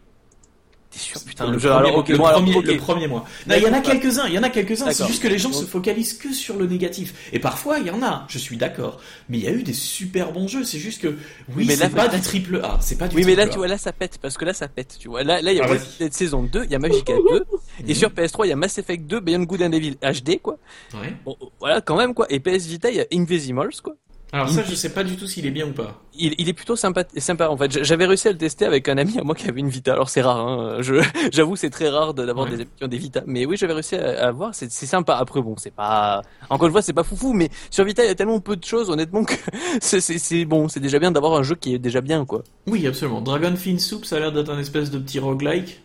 T'es 0.91 0.97
sûr 0.97 1.21
putain 1.23 1.45
le, 1.45 1.51
le 1.53 1.59
jeu 1.59 1.69
premier, 1.69 1.87
alors 1.89 1.99
ok 1.99 2.09
le 2.09 2.15
alors 2.15 2.31
premier- 2.31 2.61
le 2.61 2.77
premier 2.77 3.07
mois. 3.07 3.23
Non, 3.45 3.55
il 3.57 3.61
y 3.63 3.67
en 3.67 3.73
a 3.73 3.79
quelques-uns, 3.79 4.27
il 4.27 4.33
y 4.33 4.39
en 4.39 4.43
a 4.43 4.49
quelques-uns, 4.49 4.91
c'est 4.91 5.05
juste 5.05 5.21
que 5.21 5.27
les 5.27 5.37
gens 5.37 5.53
se 5.53 5.65
focalisent 5.65 6.15
que 6.15 6.33
sur 6.33 6.55
le 6.57 6.65
négatif. 6.65 7.13
Et 7.31 7.37
parfois, 7.37 7.77
il 7.77 7.85
y 7.85 7.91
en 7.91 8.01
a, 8.01 8.25
je 8.27 8.39
suis 8.39 8.57
d'accord. 8.57 8.99
Mais 9.29 9.37
il 9.37 9.43
y 9.43 9.47
a 9.47 9.51
eu 9.51 9.61
des 9.61 9.73
super 9.73 10.31
bons 10.31 10.47
jeux, 10.47 10.63
c'est 10.63 10.79
juste 10.79 10.99
que, 11.01 11.09
oui, 11.55 11.65
mais 11.67 11.75
là, 11.75 11.85
c'est 11.89 11.95
pas 11.95 12.07
du 12.07 12.19
triple 12.21 12.59
A, 12.63 12.79
c'est 12.81 12.97
pas 12.97 13.07
du 13.07 13.15
Oui 13.15 13.23
mais 13.23 13.35
là 13.35 13.47
tu 13.47 13.57
vois 13.57 13.67
là 13.67 13.77
ça 13.77 13.91
pète 13.93 14.17
parce 14.19 14.35
que 14.35 14.45
là 14.45 14.53
ça 14.53 14.67
pète 14.67 14.97
tu 14.99 15.09
vois 15.09 15.21
là 15.23 15.41
là 15.43 15.51
il 15.51 15.57
y 15.57 15.61
a 15.61 15.65
Ah. 15.69 15.75
Dead 15.99 16.13
saison 16.13 16.41
2, 16.41 16.63
il 16.65 16.71
y 16.71 16.75
a 16.75 16.79
Magica 16.79 17.13
2 17.13 17.45
et 17.81 17.83
Mhm. 17.89 17.93
sur 17.93 18.09
PS3 18.09 18.45
il 18.45 18.49
y 18.49 18.53
a 18.53 18.55
Mass 18.55 18.77
Effect 18.79 19.05
2, 19.05 19.19
Beyond 19.19 19.43
Good 19.43 19.61
and 19.61 19.71
Evil 19.73 19.95
HD 20.01 20.39
quoi. 20.41 20.57
Ouais. 20.95 21.13
Bon 21.23 21.37
voilà 21.59 21.81
quand 21.81 21.97
même 21.97 22.15
quoi 22.15 22.25
et 22.31 22.39
PS 22.39 22.65
Vita 22.65 22.89
il 22.89 22.95
y 22.97 22.99
a 23.01 23.05
Invisimals 23.13 23.79
quoi. 23.83 23.95
Alors 24.31 24.47
ça, 24.49 24.61
je 24.63 24.75
sais 24.75 24.93
pas 24.93 25.03
du 25.03 25.15
tout 25.17 25.25
s'il 25.25 25.45
est 25.47 25.51
bien 25.51 25.65
ou 25.67 25.71
pas. 25.71 26.01
Il, 26.13 26.35
il 26.37 26.47
est 26.49 26.53
plutôt 26.53 26.75
sympa, 26.75 27.03
sympa 27.17 27.49
en 27.49 27.57
fait. 27.57 27.83
J'avais 27.83 28.05
réussi 28.05 28.27
à 28.27 28.31
le 28.31 28.37
tester 28.37 28.65
avec 28.65 28.87
un 28.87 28.97
ami 28.97 29.17
à 29.17 29.23
moi 29.23 29.33
qui 29.33 29.47
avait 29.49 29.59
une 29.59 29.69
Vita. 29.69 29.93
Alors 29.93 30.09
c'est 30.09 30.21
rare, 30.21 30.37
hein. 30.47 30.77
J'avoue 31.31 31.55
c'est 31.55 31.69
très 31.71 31.89
rare 31.89 32.13
d'avoir 32.13 32.45
Ouais. 32.45 32.51
des 32.51 32.61
amis 32.61 32.69
qui 32.77 32.83
ont 32.83 32.87
des 32.87 32.97
Vita. 32.99 33.23
Mais 33.25 33.45
oui, 33.47 33.57
j'avais 33.57 33.73
réussi 33.73 33.95
à, 33.95 34.27
à 34.27 34.31
voir. 34.31 34.53
C'est, 34.53 34.69
sympa. 34.69 35.15
Après 35.15 35.41
bon, 35.41 35.55
c'est 35.57 35.73
pas. 35.73 36.21
Encore 36.49 36.67
une 36.67 36.71
fois, 36.73 36.81
c'est 36.83 36.93
pas 36.93 37.03
foufou. 37.03 37.33
Mais 37.33 37.49
sur 37.71 37.83
Vita, 37.85 38.03
il 38.03 38.07
y 38.07 38.11
a 38.11 38.15
tellement 38.15 38.39
peu 38.39 38.55
de 38.55 38.63
choses, 38.63 38.89
honnêtement 38.91 39.23
que 39.23 39.33
c'est 39.81 40.45
bon. 40.45 40.67
C'est 40.67 40.79
déjà 40.79 40.99
bien 40.99 41.11
d'avoir 41.11 41.33
un 41.33 41.43
jeu 41.43 41.55
qui 41.55 41.73
est 41.73 41.79
déjà 41.79 42.01
bien 42.01 42.25
quoi. 42.25 42.43
Oui, 42.67 42.85
absolument. 42.85 43.21
Dragon 43.21 43.55
Fin 43.55 43.77
Soup, 43.79 44.05
ça 44.05 44.17
a 44.17 44.19
l'air 44.19 44.31
d'être 44.31 44.51
un 44.51 44.59
espèce 44.59 44.91
de 44.91 44.99
petit 44.99 45.17
roguelike. 45.19 45.81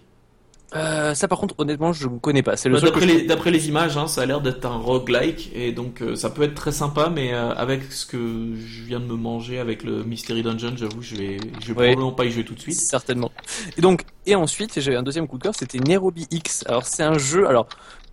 Euh, 0.77 1.15
ça 1.15 1.29
par 1.29 1.39
contre 1.39 1.55
honnêtement 1.59 1.93
je 1.93 2.09
ne 2.09 2.19
connais 2.19 2.43
pas. 2.43 2.57
C'est 2.57 2.69
le 2.69 2.75
Bah, 2.77 2.81
D'après 2.83 3.03
je- 3.03 3.07
les, 3.07 3.23
d'après 3.27 3.51
les 3.51 3.69
images, 3.69 3.97
hein, 3.97 4.09
ça 4.09 4.23
a 4.23 4.27
l'air 4.27 4.41
d'être 4.41 4.65
un 4.67 4.77
roguelike 4.77 5.51
et 5.55 5.73
donc 5.73 6.03
euh, 6.03 6.17
ça 6.17 6.31
peut 6.31 6.43
être 6.43 6.55
très 6.55 6.73
sympa, 6.73 7.11
mais 7.15 7.33
euh, 7.33 7.53
avec 7.55 7.93
ce 7.93 8.05
que 8.07 8.55
je 8.57 8.83
viens 8.83 8.99
de 9.01 9.05
me 9.07 9.15
manger 9.15 9.59
avec 9.61 9.85
le 9.85 10.03
Mystery 10.05 10.43
Dungeon, 10.43 10.75
j'avoue, 10.77 11.01
je 11.01 11.15
vais, 11.17 11.37
je 11.61 11.67
vais 11.69 11.69
Ouais. 11.69 11.75
probablement 11.93 12.13
pas 12.13 12.25
y 12.25 12.31
jouer 12.33 12.45
tout 12.45 12.55
de 12.55 12.61
suite. 12.61 12.75
Certainement. 12.75 13.31
Et 13.77 13.81
donc, 13.81 14.03
et 14.27 14.35
ensuite, 14.35 14.81
j'avais 14.81 14.97
un 14.97 15.03
deuxième 15.03 15.29
coup 15.29 15.39
de 15.39 15.43
cœur, 15.45 15.55
c'était 15.57 15.79
Nairobi 15.79 16.27
X. 16.31 16.65
Alors, 16.67 16.85
c'est 16.87 17.03
un 17.03 17.19
jeu, 17.19 17.47
alors, 17.47 17.69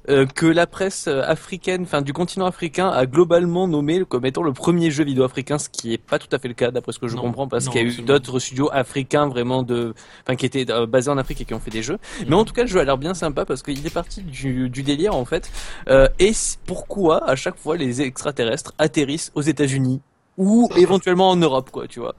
euh, 0.10 0.26
que 0.26 0.46
la 0.46 0.68
presse 0.68 1.08
africaine, 1.08 1.84
enfin, 1.84 2.02
du 2.02 2.14
continent 2.14 2.46
africain 2.46 2.90
a 2.90 3.06
globalement 3.06 3.68
nommé 3.68 4.04
comme 4.08 4.26
étant 4.26 4.44
le 4.44 4.54
premier 4.54 4.90
jeu 4.92 5.04
vidéo 5.04 5.24
africain, 5.24 5.58
ce 5.60 5.70
qui 5.70 5.94
est 5.94 5.98
pas 5.98 6.18
tout 6.20 6.28
à 6.32 6.40
fait 6.40 6.48
le 6.48 6.54
cas, 6.54 6.72
d'après 6.72 6.92
ce 6.92 7.00
que 7.00 7.08
je 7.08 7.16
Non. 7.16 7.22
comprends, 7.22 7.48
parce 7.48 7.68
qu'il 7.70 7.82
y 7.82 7.86
a 7.86 7.88
eu 7.88 8.02
d'autres 8.02 8.40
studios 8.40 8.70
africains 8.72 9.28
vraiment 9.28 9.64
de, 9.64 9.94
enfin, 10.26 10.36
qui 10.36 10.46
étaient 10.46 10.70
euh, 10.72 10.86
basés 10.86 11.10
en 11.12 11.18
Afrique 11.18 11.42
et 11.42 11.46
qui 11.46 11.54
ont 11.54 11.60
fait 11.60 11.72
des 11.72 11.84
jeux. 11.84 11.98
Mais 12.28 12.36
en 12.36 12.46
tout 12.46 12.54
cas, 12.54 12.62
le 12.64 12.68
jeu 12.68 12.80
a 12.80 12.84
l'air 12.84 12.98
bien 12.98 13.14
sympa 13.14 13.46
parce 13.46 13.62
qu'il 13.64 13.86
est 13.86 13.94
parti 13.94 14.22
du, 14.24 14.70
du 14.70 14.84
délire, 14.84 15.16
en 15.16 15.26
fait. 15.26 15.52
Euh, 15.90 16.08
et 16.20 16.32
pourquoi, 16.66 17.30
à 17.30 17.36
chaque 17.36 17.58
fois, 17.58 17.78
les 17.78 18.02
extraterrestres 18.02 18.74
atterrissent 18.78 19.32
aux 19.36 19.42
États-Unis 19.42 20.02
ou 20.38 20.70
éventuellement 20.78 21.30
en 21.30 21.36
Europe, 21.36 21.70
quoi, 21.72 21.88
tu 21.88 22.00
vois. 22.00 22.16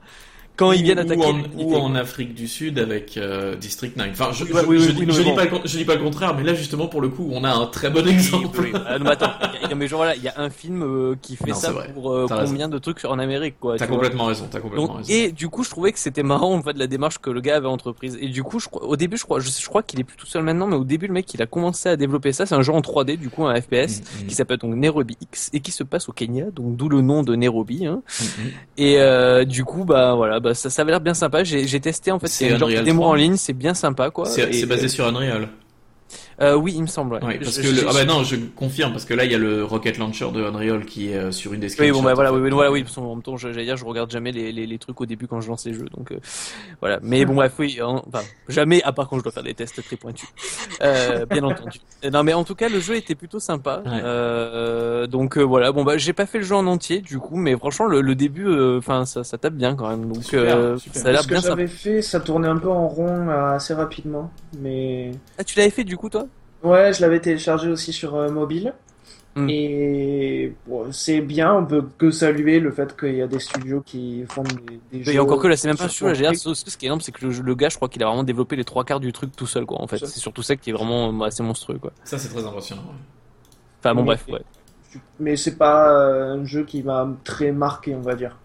Quand 0.55 0.71
ils 0.71 0.83
viennent 0.83 0.99
attaquer 0.99 1.19
ou 1.55 1.73
en, 1.73 1.73
ou 1.73 1.75
en 1.75 1.95
Afrique 1.95 2.35
du 2.35 2.47
Sud 2.47 2.77
avec 2.77 3.17
euh, 3.17 3.55
District 3.55 3.97
9. 3.97 4.09
Enfin, 4.11 4.29
je, 4.33 4.43
Oui, 4.43 4.51
je, 4.53 4.65
oui, 4.67 4.77
oui, 4.77 4.79
je 4.83 4.87
oui, 4.89 4.93
dis- 4.93 5.01
oui, 5.01 5.11
je 5.11 5.21
dis 5.23 5.29
bon. 5.29 5.35
pas, 5.35 5.43
le 5.45 5.49
con- 5.49 5.61
je 5.65 5.77
dis 5.77 5.85
pas 5.85 5.95
le 5.95 6.01
contraire, 6.03 6.35
mais 6.35 6.43
là 6.43 6.53
justement 6.53 6.85
pour 6.87 7.01
le 7.01 7.09
coup, 7.09 7.27
on 7.33 7.43
a 7.43 7.51
un 7.51 7.65
très 7.65 7.89
bon 7.89 8.07
exemple. 8.07 8.49
oui, 8.59 8.69
oui. 8.73 8.79
Ah, 8.87 8.99
non, 8.99 9.05
mais 9.05 9.11
attends, 9.11 9.31
mais 9.75 9.87
genre 9.87 9.99
voilà, 9.99 10.15
il 10.15 10.23
y 10.23 10.27
a 10.27 10.33
un 10.37 10.49
film 10.49 10.83
euh, 10.83 11.15
qui 11.21 11.35
fait 11.35 11.51
Non, 11.51 11.55
ça 11.55 11.71
pour 11.93 12.11
euh, 12.11 12.25
raison. 12.25 12.45
combien 12.51 12.69
de 12.69 12.77
trucs 12.77 13.03
en 13.05 13.19
Amérique 13.19 13.55
quoi. 13.59 13.77
T'as 13.77 13.87
complètement 13.87 14.25
raison, 14.25 14.47
t'as 14.49 14.59
complètement 14.59 14.87
Donc, 14.87 14.97
raison. 14.97 15.09
et 15.11 15.31
du 15.31 15.49
coup, 15.49 15.63
je 15.63 15.69
trouvais 15.69 15.91
que 15.91 15.99
c'était 15.99 16.23
marrant 16.23 16.53
en 16.53 16.61
fait 16.61 16.77
la 16.77 16.87
démarche 16.87 17.19
que 17.19 17.29
le 17.29 17.41
gars 17.41 17.57
avait 17.57 17.67
entreprise. 17.67 18.17
Et 18.21 18.27
du 18.29 18.43
coup, 18.43 18.59
je 18.59 18.67
au 18.71 18.95
début, 18.95 19.17
je 19.17 19.23
crois, 19.23 19.39
je, 19.39 19.49
je 19.49 19.67
crois 19.67 19.83
qu'il 19.83 19.99
est 19.99 20.03
plus 20.03 20.17
tout 20.17 20.25
seul 20.25 20.43
maintenant, 20.43 20.67
mais 20.67 20.75
au 20.75 20.83
début, 20.83 21.07
le 21.07 21.13
mec, 21.13 21.33
il 21.33 21.41
a 21.41 21.45
commencé 21.45 21.89
à 21.89 21.95
développer 21.95 22.33
ça. 22.33 22.45
C'est 22.45 22.55
un 22.55 22.61
jeu 22.61 22.73
en 22.73 22.81
3D, 22.81 23.17
du 23.17 23.29
coup, 23.29 23.45
un 23.45 23.59
FPS 23.59 23.73
Mm, 23.73 24.23
mm, 24.23 24.27
qui 24.27 24.35
s'appelle 24.35 24.57
donc 24.57 24.75
Nairobi 24.75 25.17
X 25.21 25.49
et 25.53 25.59
qui 25.59 25.71
se 25.71 25.83
passe 25.83 26.09
au 26.09 26.13
Kenya, 26.13 26.45
donc 26.51 26.75
d'où 26.77 26.89
le 26.89 27.01
nom 27.01 27.23
de 27.23 27.35
Nairobi. 27.35 27.85
Hein. 27.85 28.01
mm. 28.19 28.25
Et 28.77 28.99
euh, 28.99 29.45
du 29.45 29.63
coup, 29.65 29.85
bah 29.85 30.15
voilà, 30.15 30.39
bah 30.39 30.53
ça, 30.53 30.69
ça 30.69 30.81
avait 30.81 30.91
l'air 30.91 31.01
bien 31.01 31.13
sympa. 31.13 31.43
J'ai 31.43 31.79
testé 31.79 32.11
en 32.11 32.19
fait, 32.19 32.27
C'est 32.27 32.57
genre 32.57 32.69
de 32.69 32.79
démo 32.81 33.01
3. 33.01 33.11
en 33.11 33.13
ligne, 33.15 33.35
c'est 33.37 33.53
bien 33.53 33.73
sympa 33.73 34.09
quoi. 34.09 34.25
C'est 34.25 34.65
basé 34.65 34.87
sur 34.87 35.05
Unreal. 35.07 35.47
Euh, 36.41 36.55
oui, 36.55 36.73
il 36.75 36.81
me 36.81 36.87
semble. 36.87 37.15
Ouais. 37.15 37.23
Ouais, 37.25 37.39
parce 37.39 37.61
Je- 37.61 37.61
que 37.61 37.67
le- 37.81 37.87
ah 37.89 37.93
bah 37.93 38.05
non, 38.05 38.23
je 38.23 38.35
confirme 38.55 38.91
parce 38.91 39.05
que 39.05 39.13
là 39.13 39.25
il 39.25 39.31
y 39.31 39.35
a 39.35 39.37
le 39.37 39.63
Rocket 39.63 39.97
Launcher 39.97 40.31
de 40.31 40.43
Unreal 40.43 40.85
qui 40.85 41.09
est 41.11 41.15
euh, 41.17 41.31
sur 41.31 41.53
une 41.53 41.59
des 41.59 41.79
Oui, 41.79 41.91
bon, 41.91 42.01
bah 42.01 42.13
voilà, 42.13 42.33
oui, 42.33 42.39
oui, 42.41 42.49
voilà, 42.49 42.71
oui, 42.71 42.83
parce 42.83 42.95
qu'en 42.95 43.13
même 43.13 43.23
temps, 43.23 43.37
je- 43.37 43.49
j'allais 43.51 43.65
dire, 43.65 43.77
je 43.77 43.85
regarde 43.85 44.11
jamais 44.11 44.31
les, 44.31 44.51
les, 44.51 44.65
les 44.65 44.77
trucs 44.77 44.99
au 45.01 45.05
début 45.05 45.27
quand 45.27 45.41
je 45.41 45.47
lance 45.49 45.65
les 45.65 45.73
jeux, 45.73 45.85
donc 45.95 46.11
euh, 46.11 46.19
voilà. 46.81 46.99
Mais 47.01 47.25
bon, 47.25 47.35
bref, 47.35 47.53
oui, 47.59 47.79
hein, 47.81 48.01
enfin, 48.07 48.23
jamais, 48.47 48.81
à 48.83 48.91
part 48.93 49.07
quand 49.09 49.17
je 49.17 49.23
dois 49.23 49.31
faire 49.31 49.43
des 49.43 49.53
tests 49.53 49.83
très 49.83 49.95
pointus, 49.97 50.29
euh, 50.81 51.25
bien 51.25 51.43
entendu. 51.43 51.79
Non, 52.11 52.23
mais 52.23 52.33
en 52.33 52.43
tout 52.43 52.55
cas, 52.55 52.69
le 52.69 52.79
jeu 52.79 52.95
était 52.95 53.15
plutôt 53.15 53.39
sympa. 53.39 53.81
Ouais. 53.85 53.91
Euh, 54.03 55.07
donc 55.07 55.37
euh, 55.37 55.41
voilà, 55.41 55.71
bon 55.71 55.83
bah, 55.83 55.97
j'ai 55.97 56.13
pas 56.13 56.25
fait 56.25 56.39
le 56.39 56.43
jeu 56.43 56.55
en 56.55 56.67
entier, 56.67 56.99
du 57.01 57.19
coup, 57.19 57.37
mais 57.37 57.55
franchement, 57.57 57.85
le, 57.87 58.01
le 58.01 58.15
début, 58.15 58.45
euh, 58.47 58.77
enfin, 58.79 59.05
ça, 59.05 59.23
ça 59.23 59.37
tape 59.37 59.53
bien 59.53 59.75
quand 59.75 59.89
même, 59.89 60.07
donc 60.07 60.23
Super, 60.23 60.57
euh, 60.57 60.77
super. 60.77 61.01
ça 61.01 61.09
a 61.09 61.11
l'air 61.11 61.21
Ce 61.21 61.27
que 61.27 61.33
bien 61.33 61.41
j'avais 61.41 61.67
fait, 61.67 62.01
ça 62.01 62.19
tournait 62.19 62.47
un 62.47 62.57
peu 62.57 62.69
en 62.69 62.87
rond 62.87 63.29
assez 63.29 63.73
rapidement. 63.73 64.29
Mais 64.59 65.11
Ah, 65.37 65.43
tu 65.43 65.57
l'avais 65.57 65.69
fait 65.71 65.83
du 65.83 65.97
coup, 65.97 66.09
toi? 66.09 66.22
Ouais, 66.63 66.93
je 66.93 67.01
l'avais 67.01 67.19
téléchargé 67.19 67.69
aussi 67.69 67.93
sur 67.93 68.15
euh, 68.15 68.29
mobile. 68.29 68.73
Hmm. 69.35 69.47
Et 69.49 70.53
bon, 70.67 70.91
c'est 70.91 71.19
bien, 71.21 71.55
on 71.55 71.65
peut 71.65 71.83
que 71.97 72.11
saluer 72.11 72.59
le 72.59 72.71
fait 72.71 72.95
qu'il 72.95 73.15
y 73.15 73.21
a 73.21 73.27
des 73.27 73.39
studios 73.39 73.81
qui 73.81 74.25
font 74.29 74.43
des, 74.43 74.79
des 74.91 75.03
jeux. 75.03 75.13
Et 75.13 75.19
encore 75.19 75.39
que 75.41 75.47
là, 75.47 75.57
c'est 75.57 75.67
même 75.67 75.77
pas 75.77 75.89
sûr. 75.89 76.13
J'ai 76.13 76.31
ce 76.35 76.77
qui 76.77 76.85
est 76.85 76.87
énorme, 76.87 77.01
c'est 77.01 77.11
que 77.11 77.25
le, 77.25 77.31
le 77.41 77.55
gars, 77.55 77.69
je 77.69 77.75
crois 77.77 77.89
qu'il 77.89 78.03
a 78.03 78.05
vraiment 78.05 78.23
développé 78.23 78.55
les 78.55 78.63
trois 78.63 78.83
quarts 78.85 78.99
du 78.99 79.11
truc 79.11 79.35
tout 79.35 79.47
seul, 79.47 79.65
quoi. 79.65 79.81
En 79.81 79.87
fait, 79.87 79.97
c'est 80.05 80.19
surtout 80.19 80.43
ça 80.43 80.55
qui 80.55 80.69
est 80.69 80.73
vraiment 80.73 81.09
euh, 81.11 81.25
assez 81.25 81.41
monstrueux, 81.41 81.79
quoi. 81.79 81.91
Ça 82.03 82.19
c'est 82.19 82.29
très 82.29 82.45
impressionnant. 82.45 82.83
ouais. 82.83 82.97
Enfin 83.79 83.95
bon, 83.95 84.03
Oui. 84.03 84.05
bref, 84.05 84.25
ouais. 84.29 84.41
Mais 85.19 85.35
c'est 85.35 85.57
pas 85.57 85.91
euh, 85.91 86.33
un 86.35 86.45
jeu 86.45 86.63
qui 86.65 86.83
m'a 86.83 87.07
très 87.23 87.51
marqué, 87.51 87.95
on 87.95 88.01
va 88.01 88.15
dire. 88.15 88.37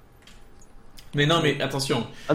Mais 1.15 1.25
non, 1.27 1.41
mais 1.43 1.61
attention. 1.63 2.07
Ah 2.29 2.35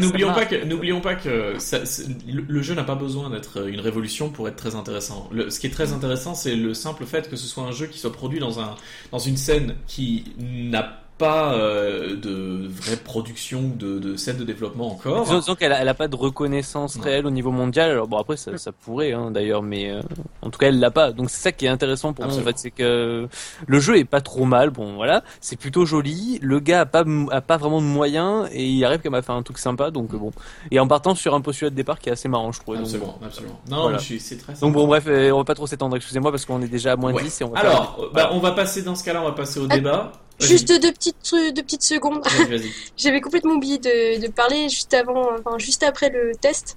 N'oublions 0.00 0.28
pas, 0.28 0.34
pas 0.34 0.46
que 0.46 0.64
n'oublions 0.64 1.00
pas 1.00 1.14
pas 1.14 1.58
ça- 1.60 1.78
le, 2.26 2.44
le 2.48 2.62
jeu 2.62 2.74
n'a 2.74 2.82
pas 2.84 2.96
besoin 2.96 3.30
d'être 3.30 3.68
une 3.68 3.80
révolution 3.80 4.30
pour 4.30 4.48
être 4.48 4.56
très 4.56 4.74
intéressant. 4.74 5.28
Le- 5.32 5.48
ce 5.50 5.60
qui 5.60 5.68
est 5.68 5.70
très 5.70 5.92
intéressant, 5.92 6.34
c'est 6.34 6.56
le 6.56 6.74
simple 6.74 7.04
fait 7.06 7.30
que 7.30 7.36
ce 7.36 7.46
soit 7.46 7.62
un 7.62 7.70
jeu 7.72 7.86
qui 7.86 7.98
soit 8.00 8.12
produit 8.12 8.40
dans 8.40 8.58
un 8.60 8.74
dans 9.12 9.18
une 9.20 9.36
scène 9.36 9.76
qui 9.86 10.24
n'a 10.38 11.03
pas 11.18 11.54
euh, 11.54 12.16
de 12.16 12.66
vraie 12.68 12.96
production 12.96 13.62
de, 13.62 13.98
de 13.98 14.16
scène 14.16 14.36
de 14.36 14.44
développement 14.44 14.92
encore. 14.92 15.22
Disons, 15.24 15.38
disons 15.38 15.54
qu'elle 15.54 15.72
a, 15.72 15.80
elle 15.80 15.88
a 15.88 15.94
pas 15.94 16.08
de 16.08 16.16
reconnaissance 16.16 16.96
Non. 16.96 17.02
réelle 17.04 17.26
au 17.26 17.30
niveau 17.30 17.50
mondial. 17.52 17.90
Alors 17.90 18.08
bon 18.08 18.18
après 18.18 18.36
ça, 18.36 18.56
ça 18.58 18.72
pourrait 18.72 19.12
hein, 19.12 19.30
d'ailleurs, 19.30 19.62
mais 19.62 19.90
euh, 19.90 20.00
en 20.42 20.50
tout 20.50 20.58
cas 20.58 20.68
elle 20.68 20.80
l'a 20.80 20.90
pas. 20.90 21.12
Donc 21.12 21.30
c'est 21.30 21.40
ça 21.40 21.52
qui 21.52 21.66
est 21.66 21.68
intéressant 21.68 22.12
pour 22.12 22.24
moi 22.26 22.34
en 22.34 22.40
fait, 22.40 22.58
c'est 22.58 22.70
que 22.70 23.28
le 23.66 23.80
jeu 23.80 23.96
est 23.98 24.04
pas 24.04 24.20
trop 24.20 24.44
mal. 24.44 24.70
Bon 24.70 24.94
voilà, 24.96 25.22
c'est 25.40 25.56
plutôt 25.56 25.86
joli. 25.86 26.38
Le 26.42 26.58
gars 26.60 26.80
a 26.80 26.86
pas 26.86 27.04
a 27.30 27.40
pas 27.40 27.56
vraiment 27.58 27.80
de 27.80 27.86
moyens 27.86 28.48
et 28.52 28.66
il 28.66 28.84
arrive 28.84 29.00
quand 29.02 29.10
même 29.10 29.18
à 29.20 29.22
faire 29.22 29.34
un 29.36 29.42
truc 29.42 29.58
sympa. 29.58 29.90
Donc 29.90 30.12
euh, 30.14 30.18
bon 30.18 30.32
et 30.70 30.80
en 30.80 30.88
partant 30.88 31.14
sur 31.14 31.34
un 31.34 31.40
postulat 31.40 31.70
de 31.70 31.76
départ 31.76 31.98
qui 32.00 32.08
est 32.08 32.12
assez 32.12 32.28
marrant 32.28 32.50
je 32.52 32.60
trouve. 32.60 32.74
Donc, 32.76 32.84
Absolument, 32.86 33.16
bon. 33.20 33.26
absolument. 33.26 33.60
Non, 33.70 33.82
Voilà. 33.82 33.98
c'est 33.98 34.36
très. 34.38 34.54
Donc 34.54 34.72
bon 34.72 34.86
bref, 34.86 35.04
euh, 35.06 35.30
on 35.30 35.38
va 35.38 35.44
pas 35.44 35.54
trop 35.54 35.66
s'étendre. 35.66 35.96
Excusez-moi 35.96 36.30
parce 36.32 36.44
qu'on 36.44 36.60
est 36.62 36.68
déjà 36.68 36.92
à 36.92 36.96
moins 36.96 37.12
Ouais. 37.12 37.22
10 37.22 37.40
et 37.40 37.44
on 37.44 37.50
va 37.50 37.60
Alors, 37.60 38.10
bah, 38.12 38.30
on 38.32 38.40
va 38.40 38.50
passer 38.52 38.82
dans 38.82 38.94
ce 38.96 39.04
cas-là, 39.04 39.20
on 39.22 39.26
va 39.26 39.32
passer 39.32 39.60
au 39.60 39.66
Ah, 39.70 39.74
débat. 39.76 40.12
Juste 40.40 40.68
deux 40.80 40.92
petites, 40.92 41.16
deux 41.54 41.62
petites 41.62 41.82
secondes. 41.84 42.22
J'avais 42.96 43.20
complètement 43.20 43.54
oublié 43.54 43.78
de, 43.78 44.20
de 44.20 44.28
parler 44.28 44.68
juste 44.68 44.92
avant, 44.94 45.28
enfin 45.38 45.58
juste 45.58 45.82
après 45.82 46.10
le 46.10 46.32
test. 46.40 46.76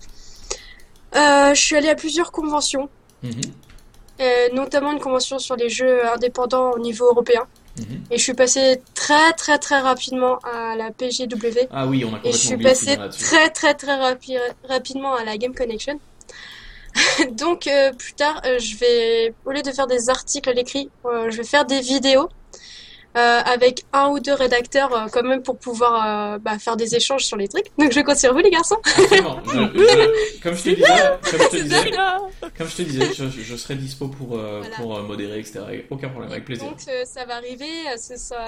Euh, 1.16 1.54
je 1.54 1.62
suis 1.62 1.76
allée 1.76 1.90
à 1.90 1.96
plusieurs 1.96 2.32
conventions, 2.32 2.90
Mhm, 3.24 3.32
euh, 4.22 4.50
notamment 4.54 4.92
une 4.92 5.00
convention 5.00 5.40
sur 5.40 5.56
les 5.56 5.70
jeux 5.70 6.06
indépendants 6.08 6.72
au 6.72 6.80
niveau 6.80 7.06
européen. 7.06 7.48
mhm. 7.80 8.04
Et 8.12 8.18
je 8.18 8.24
suis 8.24 8.34
passée 8.36 8.82
très 8.94 9.34
très 9.34 9.58
très 9.58 9.80
rapidement 9.80 10.38
à 10.40 10.76
la 10.76 10.92
PGW. 10.92 11.68
Ah 11.72 11.88
oui, 11.88 12.06
on 12.06 12.14
a 12.16 12.20
Et 12.24 12.32
je 12.32 12.38
suis 12.38 12.58
passée 12.58 12.98
très 13.20 13.50
très 13.50 13.74
très 13.74 13.98
rapi- 13.98 14.38
rapidement 14.70 15.16
à 15.16 15.24
la 15.24 15.38
Game 15.38 15.56
Connection. 15.56 16.00
Donc 17.32 17.68
euh, 17.68 17.92
plus 17.94 18.14
tard, 18.14 18.42
je 18.44 18.76
vais, 18.78 19.34
au 19.46 19.52
lieu 19.52 19.62
de 19.62 19.72
faire 19.72 19.88
des 19.88 20.10
articles 20.10 20.50
à 20.50 20.54
l'écrit, 20.54 20.90
je 21.06 21.36
vais 21.38 21.44
faire 21.44 21.66
des 21.66 21.80
vidéos 21.82 22.30
euh, 23.18 23.40
avec 23.46 23.84
un 23.94 24.10
ou 24.10 24.20
deux 24.20 24.34
rédacteurs 24.34 24.94
euh, 24.94 25.08
quand 25.12 25.24
même 25.24 25.42
pour 25.42 25.58
pouvoir 25.58 26.36
euh, 26.36 26.38
bah, 26.38 26.60
faire 26.60 26.78
des 26.78 26.94
échanges 26.94 27.26
sur 27.26 27.36
les 27.36 27.48
trucs. 27.48 27.66
Donc 27.80 27.92
je 27.92 28.00
compte 28.02 28.18
sur 28.18 28.32
vous 28.32 28.40
les 28.40 28.52
garçons. 28.52 28.78
Comme 30.44 30.56
je 30.56 30.64
te 30.64 30.70
disais, 31.64 31.92
comme 32.56 32.68
je 32.68 32.76
te 32.76 32.82
disais, 32.84 33.12
je, 33.14 33.56
serai 33.56 33.76
dispo 33.76 34.08
pour, 34.08 34.38
modérer, 35.04 35.40
etc. 35.40 35.62
Aucun 35.90 36.10
problème, 36.10 36.32
avec 36.32 36.46
plaisir. 36.46 36.68
Donc 36.68 36.80
ça 37.06 37.26
va 37.26 37.38
arriver. 37.38 37.66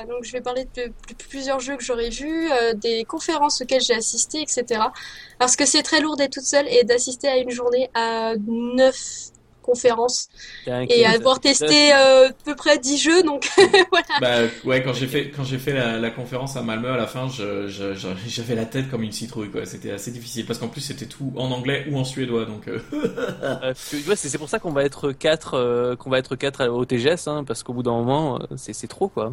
Donc 0.07 0.23
je 0.23 0.31
vais 0.31 0.41
parler 0.41 0.67
de, 0.75 0.83
de 0.83 1.23
plusieurs 1.29 1.59
jeux 1.59 1.75
que 1.75 1.83
j'aurais 1.83 2.09
vus, 2.09 2.49
des 2.75 3.05
conférences 3.05 3.61
auxquelles 3.61 3.81
j'ai 3.81 3.95
assisté, 3.95 4.41
etc. 4.41 4.81
Parce 5.39 5.55
que 5.55 5.65
c'est 5.65 5.83
très 5.83 5.99
lourd 5.99 6.15
d'être 6.15 6.33
toute 6.33 6.43
seule 6.43 6.67
et 6.67 6.83
d'assister 6.83 7.27
à 7.27 7.37
une 7.37 7.51
journée 7.51 7.89
à 7.95 8.33
9 8.37 8.95
conférence 9.61 10.29
et 10.67 11.05
avoir 11.05 11.39
testé 11.39 11.93
euh, 11.93 12.29
à 12.29 12.31
peu 12.45 12.55
près 12.55 12.77
10 12.77 12.97
jeux. 12.97 13.23
Donc. 13.23 13.49
Bah, 14.21 14.41
ouais, 14.65 14.83
quand 14.83 14.93
j'ai 14.93 15.07
fait, 15.07 15.29
quand 15.29 15.45
fait 15.45 15.73
la, 15.73 16.09
conférence 16.09 16.57
à 16.57 16.61
Malmö 16.61 16.89
à 16.89 16.97
la 16.97 17.07
fin, 17.07 17.27
j'avais 17.29 18.55
la 18.55 18.65
tête 18.65 18.89
comme 18.89 19.03
une 19.03 19.11
citrouille. 19.11 19.49
C'était 19.65 19.91
assez 19.91 20.11
difficile 20.11 20.45
parce 20.45 20.59
qu'en 20.59 20.67
plus 20.67 20.81
c'était 20.81 21.05
tout 21.05 21.31
en 21.37 21.51
anglais 21.51 21.85
ou 21.89 21.97
en 21.97 22.03
suédois. 22.03 22.45
Donc 22.45 22.67
euh, 22.67 22.79
euh 23.43 23.73
c'est 23.75 24.37
pour 24.37 24.49
ça 24.49 24.59
qu'on 24.59 24.71
va 24.71 24.83
être 24.83 25.11
4 25.11 25.53
euh, 25.53 25.95
qu'on 25.95 26.09
va 26.09 26.19
être 26.19 26.35
quatre 26.35 26.67
au 26.67 26.85
TGS 26.85 27.27
hein, 27.27 27.43
parce 27.45 27.63
qu'au 27.63 27.73
bout 27.73 27.83
d'un 27.83 27.91
moment 27.91 28.39
c'est 28.57 28.87
trop 28.87 29.07
quoi. 29.07 29.31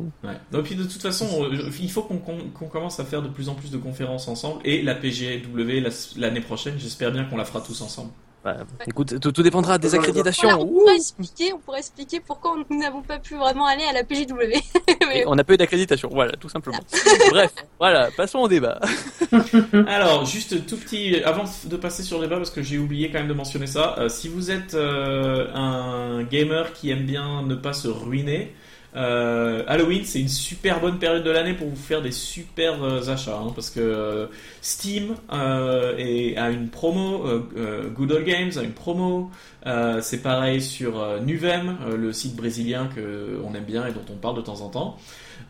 Donc 0.52 0.64
puis 0.64 0.74
de 0.74 0.84
toute 0.84 1.02
façon 1.02 1.48
il 1.80 1.90
faut 1.90 2.02
qu'on 2.02 2.18
qu 2.18 2.68
commence 2.70 3.00
à 3.00 3.04
faire 3.04 3.22
de 3.22 3.28
plus 3.28 3.48
en 3.48 3.54
plus 3.54 3.70
de 3.70 3.78
conférences 3.78 4.28
ensemble 4.28 4.60
et 4.64 4.82
la 4.82 4.94
PGW 4.94 5.82
l'année 6.16 6.40
prochaine 6.40 6.74
j'espère 6.78 7.12
bien 7.12 7.24
qu'on 7.24 7.36
la 7.36 7.44
fera 7.44 7.60
tous 7.60 7.80
ensemble. 7.82 8.10
Bah, 8.46 8.58
écoute, 8.86 9.18
tout, 9.18 9.32
tout 9.32 9.42
dépendra 9.42 9.76
des 9.76 9.96
accréditations. 9.96 10.48
Voilà, 10.48 10.62
on 10.62 10.68
Ouh. 10.68 10.78
pourra 10.78 10.94
expliquer, 10.94 11.52
on 11.52 11.58
pourra 11.58 11.78
expliquer 11.78 12.20
pourquoi 12.20 12.54
nous 12.70 12.78
n'avons 12.78 13.02
pas 13.02 13.18
pu 13.18 13.34
vraiment 13.34 13.66
aller 13.66 13.82
à 13.82 13.92
la. 13.92 14.02
Mais 15.08 15.18
Et 15.18 15.26
on 15.26 15.34
n'a 15.34 15.42
pas 15.42 15.54
eu 15.54 15.56
d'accréditation, 15.56 16.08
voilà, 16.12 16.30
tout 16.36 16.48
simplement. 16.48 16.78
Bref, 17.30 17.52
voilà, 17.80 18.08
passons 18.16 18.38
au 18.38 18.46
débat. 18.46 18.78
Alors, 19.88 20.24
juste 20.26 20.64
tout 20.64 20.76
petit, 20.76 21.20
avant 21.24 21.42
de 21.64 21.76
passer 21.76 22.04
sur 22.04 22.18
le 22.20 22.28
débat, 22.28 22.36
parce 22.36 22.50
que 22.50 22.62
j'ai 22.62 22.78
oublié 22.78 23.10
quand 23.10 23.18
même 23.18 23.26
de 23.26 23.34
mentionner 23.34 23.66
ça, 23.66 23.96
euh, 23.98 24.08
si 24.08 24.28
vous 24.28 24.52
êtes 24.52 24.74
euh, 24.74 25.52
un 25.52 26.22
gamer 26.22 26.72
qui 26.72 26.90
aime 26.90 27.04
bien 27.04 27.42
ne 27.42 27.56
pas 27.56 27.72
se 27.72 27.88
ruiner, 27.88 28.54
Euh, 28.96 29.62
Halloween, 29.66 30.04
c'est 30.04 30.20
une 30.20 30.28
super 30.28 30.80
bonne 30.80 30.98
période 30.98 31.22
de 31.22 31.30
l'année 31.30 31.52
pour 31.52 31.68
vous 31.68 31.76
faire 31.76 32.00
des 32.00 32.12
super 32.12 32.82
euh, 32.82 33.08
achats, 33.08 33.38
hein, 33.38 33.52
parce 33.54 33.68
que 33.68 33.80
euh, 33.80 34.26
Steam 34.62 35.14
a 35.28 36.50
une 36.50 36.68
promo, 36.68 37.24
Good 37.94 38.12
Old 38.12 38.24
Games 38.24 38.52
a 38.56 38.62
une 38.62 38.72
promo, 38.72 39.30
c'est 40.00 40.22
pareil 40.22 40.62
sur 40.62 41.20
Nuvem, 41.22 41.76
le 41.96 42.12
site 42.12 42.36
brésilien 42.36 42.88
que 42.94 43.38
on 43.44 43.54
aime 43.54 43.64
bien 43.64 43.86
et 43.86 43.92
dont 43.92 44.04
on 44.10 44.16
parle 44.16 44.36
de 44.36 44.42
temps 44.42 44.60
en 44.60 44.68
temps. 44.68 44.98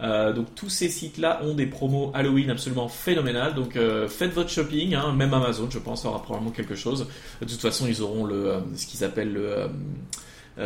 Donc 0.00 0.54
tous 0.54 0.68
ces 0.68 0.88
sites-là 0.88 1.40
ont 1.44 1.54
des 1.54 1.66
promos 1.66 2.10
Halloween 2.14 2.50
absolument 2.50 2.88
phénoménales. 2.88 3.54
Donc 3.54 3.78
faites 4.08 4.32
votre 4.32 4.50
shopping, 4.50 4.94
hein, 4.94 5.12
même 5.12 5.34
Amazon, 5.34 5.68
je 5.70 5.78
pense, 5.78 6.04
aura 6.04 6.22
probablement 6.22 6.52
quelque 6.52 6.74
chose. 6.74 7.06
De 7.40 7.46
toute 7.46 7.60
façon, 7.60 7.86
ils 7.86 8.02
auront 8.02 8.24
le 8.24 8.54
ce 8.74 8.86
qu'ils 8.86 9.04
appellent 9.04 9.32
le 9.32 9.68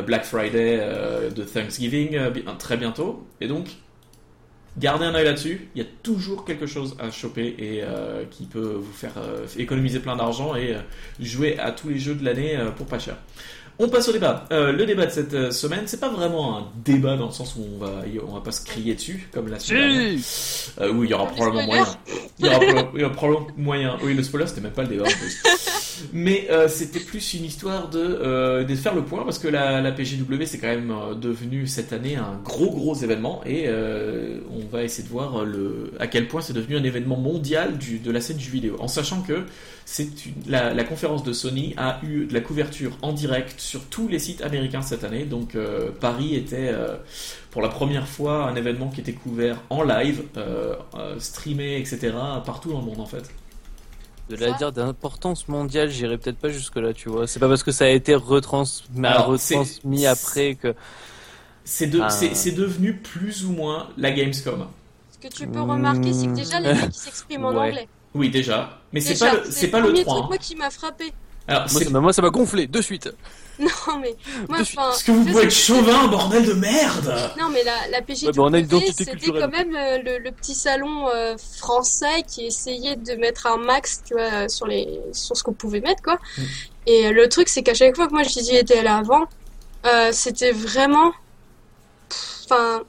Black 0.07 0.25
Friday 0.25 0.79
euh, 0.81 1.31
de 1.31 1.43
Thanksgiving 1.43 2.17
euh, 2.17 2.31
très 2.59 2.77
bientôt. 2.77 3.27
Et 3.41 3.49
donc 3.49 3.67
gardez 4.79 5.05
un 5.05 5.15
œil 5.15 5.25
là-dessus. 5.25 5.69
Il 5.75 5.83
y 5.83 5.85
a 5.85 5.89
toujours 6.03 6.45
quelque 6.45 6.67
chose 6.67 6.97
à 6.99 7.11
choper 7.11 7.55
et 7.59 7.83
euh, 7.83 8.25
qui 8.31 8.45
peut 8.45 8.75
vous 8.81 8.93
faire 8.93 9.13
euh, 9.19 9.47
économiser 9.59 9.99
plein 9.99 10.17
d'argent 10.17 10.55
et 10.55 10.75
euh, 10.75 10.81
jouer 11.21 11.59
à 11.59 11.73
tous 11.73 11.89
les 11.89 11.99
jeux 11.99 12.15
de 12.15 12.25
l'année 12.25 12.57
euh, 12.57 12.71
pour 12.71 12.87
pas 12.87 12.99
cher. 12.99 13.17
On 13.83 13.89
passe 13.89 14.09
au 14.09 14.13
débat. 14.13 14.45
Euh, 14.53 14.73
le 14.73 14.85
débat 14.85 15.07
de 15.07 15.11
cette 15.11 15.33
euh, 15.33 15.51
semaine, 15.51 15.85
c'est 15.87 16.01
pas 16.01 16.11
vraiment 16.11 16.59
un 16.59 16.69
débat 16.85 17.17
dans 17.17 17.27
le 17.27 17.33
sens 17.33 17.57
où 17.57 17.65
on 17.77 17.79
va, 17.79 18.03
on 18.29 18.35
va 18.35 18.41
pas 18.43 18.53
se 18.53 18.63
crier 18.63 18.95
dessus 18.95 19.29
comme 19.33 19.49
la 19.49 19.59
semaine 19.59 19.89
dernière. 19.89 20.19
Si 20.19 20.71
Euh, 20.81 20.93
oui, 20.93 21.07
il 21.07 21.11
y 21.11 21.15
aura 21.15 21.27
probablement 21.27 21.65
moyen. 21.65 21.87
Il 22.41 23.01
y 23.01 23.05
aura, 23.05 23.13
probablement 23.13 23.47
moyen. 23.57 23.97
Oui, 24.03 24.15
le 24.15 24.23
spoiler, 24.23 24.47
c'était 24.47 24.61
même 24.61 24.73
pas 24.73 24.83
le 24.83 24.89
débat 24.89 25.05
en 25.05 25.11
plus. 25.11 25.43
Mais 26.13 26.47
euh, 26.51 26.69
c'était 26.69 27.01
plus 27.01 27.35
une 27.35 27.45
histoire 27.45 27.91
de, 27.91 27.99
euh, 27.99 28.65
de 28.65 28.75
faire 28.75 28.95
le 28.95 29.03
point 29.05 29.23
parce 29.25 29.39
que 29.39 29.49
la, 29.49 29.81
la 29.83 29.93
PGW 29.93 30.47
c'est 30.47 30.59
quand 30.59 30.69
même 30.69 30.91
euh, 30.91 31.15
devenu 31.15 31.67
cette 31.67 31.93
année 31.93 32.17
un 32.17 32.41
gros 32.43 32.71
gros 32.71 32.95
événement 32.95 33.43
et 33.45 33.65
euh, 33.67 34.39
on 34.51 34.67
va 34.67 34.83
essayer 34.83 35.05
de 35.07 35.13
voir 35.13 35.45
le, 35.45 35.93
à 36.01 36.07
quel 36.07 36.27
point 36.27 36.41
c'est 36.41 36.55
devenu 36.55 36.77
un 36.77 36.85
événement 36.85 37.17
mondial 37.17 37.77
du, 37.77 37.99
de 37.99 38.11
la 38.11 38.23
scène 38.23 38.39
du 38.39 38.49
vidéo. 38.51 38.77
En 38.81 38.89
sachant 38.89 39.21
que 39.21 39.45
une- 39.99 40.15
la, 40.47 40.73
la 40.73 40.85
conférence 40.85 41.23
de 41.25 41.33
Sony 41.33 41.75
a 41.77 41.99
eu 42.05 42.25
de 42.27 42.33
la 42.35 42.41
couverture 42.41 42.97
en 43.03 43.13
direct 43.13 43.59
sur 43.61 43.85
tous 43.87 44.07
les 44.09 44.19
sites 44.19 44.41
américains 44.43 44.83
cette 44.83 45.05
année. 45.05 45.25
Donc 45.25 45.55
euh, 45.55 45.91
Paris 46.01 46.35
était 46.37 46.69
euh, 46.73 46.97
pour 47.51 47.61
la 47.63 47.69
première 47.69 48.07
fois 48.07 48.45
un 48.49 48.55
événement 48.55 48.89
qui 48.89 49.01
était 49.01 49.13
couvert 49.13 49.57
en 49.71 49.83
live, 49.83 50.23
euh, 50.37 50.75
euh, 50.95 51.19
streamé, 51.19 51.79
etc. 51.79 52.13
partout 52.47 52.73
dans 52.73 52.79
le 52.81 52.87
monde 52.87 53.01
en 53.01 53.07
fait. 53.07 53.31
De 54.29 54.37
la 54.37 54.53
dire 54.53 54.71
d'importance 54.71 55.49
mondiale, 55.49 55.91
j'irai 55.91 56.17
peut-être 56.17 56.39
pas 56.39 56.51
jusque 56.51 56.77
là, 56.77 56.93
tu 56.93 57.09
vois. 57.09 57.27
C'est 57.27 57.41
pas 57.41 57.49
parce 57.49 57.65
que 57.65 57.73
ça 57.73 57.87
a 57.87 57.89
été 57.89 58.15
retransmis, 58.15 59.05
Alors, 59.05 59.37
c'est- 59.41 59.57
retransmis 59.57 60.07
après 60.07 60.55
que. 60.55 60.75
C'est 61.65 61.89
de- 61.89 62.01
Ah. 62.01 62.11
c'est- 62.11 62.35
c'est 62.37 62.53
devenu 62.53 62.95
plus 62.95 63.45
ou 63.45 63.53
moins 63.53 63.89
la 63.97 64.13
Gamescom. 64.13 64.67
Ce 65.11 65.19
que 65.29 65.33
tu 65.35 65.49
peux 65.49 65.61
remarquer, 65.61 66.13
c'est 66.13 66.27
que 66.29 66.33
déjà 66.35 66.61
les 66.61 66.73
mecs 66.75 66.91
qui 66.91 66.99
s'expriment 67.01 67.47
en 67.47 67.51
Ouais. 67.55 67.69
anglais. 67.71 67.89
Oui, 68.15 68.31
déjà. 68.31 68.80
Mais 68.93 69.01
c'est 69.01 69.19
pas 69.19 69.33
le, 69.35 69.43
c'est 69.51 69.69
pas 69.69 69.79
le 69.81 69.87
premier 69.87 70.03
3. 70.03 70.15
truc 70.15 70.25
hein. 70.25 70.29
moi 70.29 70.39
qui 70.39 70.57
m'a 70.57 70.71
frappé. 70.71 71.13
Alors, 71.49 71.63
Moi, 71.63 71.69
c'est 71.81 71.85
ça 71.85 71.91
m'a- 71.91 72.01
moi, 72.01 72.13
ça 72.13 72.23
m'a 72.23 72.31
gonflé 72.31 72.67
de 72.67 72.81
suite. 72.83 73.11
Non 73.61 73.99
mais 74.01 74.17
moi 74.49 74.61
De 74.61 74.65
suite. 74.65 74.79
enfin. 74.79 74.89
parce 74.89 75.03
que 75.03 75.13
vous 75.13 75.23
pouvez 75.23 75.43
être 75.45 75.51
chauvin, 75.51 76.07
bordel 76.09 76.47
de 76.47 76.55
merde 76.55 77.15
Non 77.39 77.51
mais 77.51 77.63
la, 77.63 77.89
la 77.91 78.01
PGW, 78.01 78.29
Ouais, 78.29 78.33
bah, 78.35 78.43
on 78.45 78.53
a 78.55 78.59
une 78.59 78.65
identité 78.65 78.93
c'était 78.95 79.11
culturelle. 79.11 79.43
quand 79.43 79.51
même 79.51 79.77
euh, 79.77 79.99
le, 80.03 80.19
le 80.19 80.33
petit 80.33 80.55
salon 80.55 81.09
euh, 81.15 81.37
français 81.59 82.23
qui 82.27 82.47
essayait 82.47 82.97
de 82.97 83.13
mettre 83.17 83.47
un 83.47 83.59
max, 83.59 84.01
tu 84.07 84.15
vois, 84.15 84.49
sur 84.49 84.67
les 84.67 84.99
sur 85.13 85.37
ce 85.37 85.43
qu'on 85.43 85.53
pouvait 85.53 85.81
mettre 85.81 86.03
quoi. 86.03 86.15
Mm. 86.39 86.43
Et 86.87 87.07
euh, 87.09 87.13
le 87.13 87.29
truc 87.29 87.49
c'est 87.51 87.63
qu'à 87.63 87.75
chaque 87.75 87.97
fois 87.97 88.07
que 88.09 88.15
moi 88.15 88.23
j'y 88.23 88.57
étais 88.57 88.79
allé 88.79 88.89
avant, 88.89 89.25
euh, 89.85 90.09
c'était 90.13 90.53
vraiment, 90.53 91.13
enfin, 92.47 92.83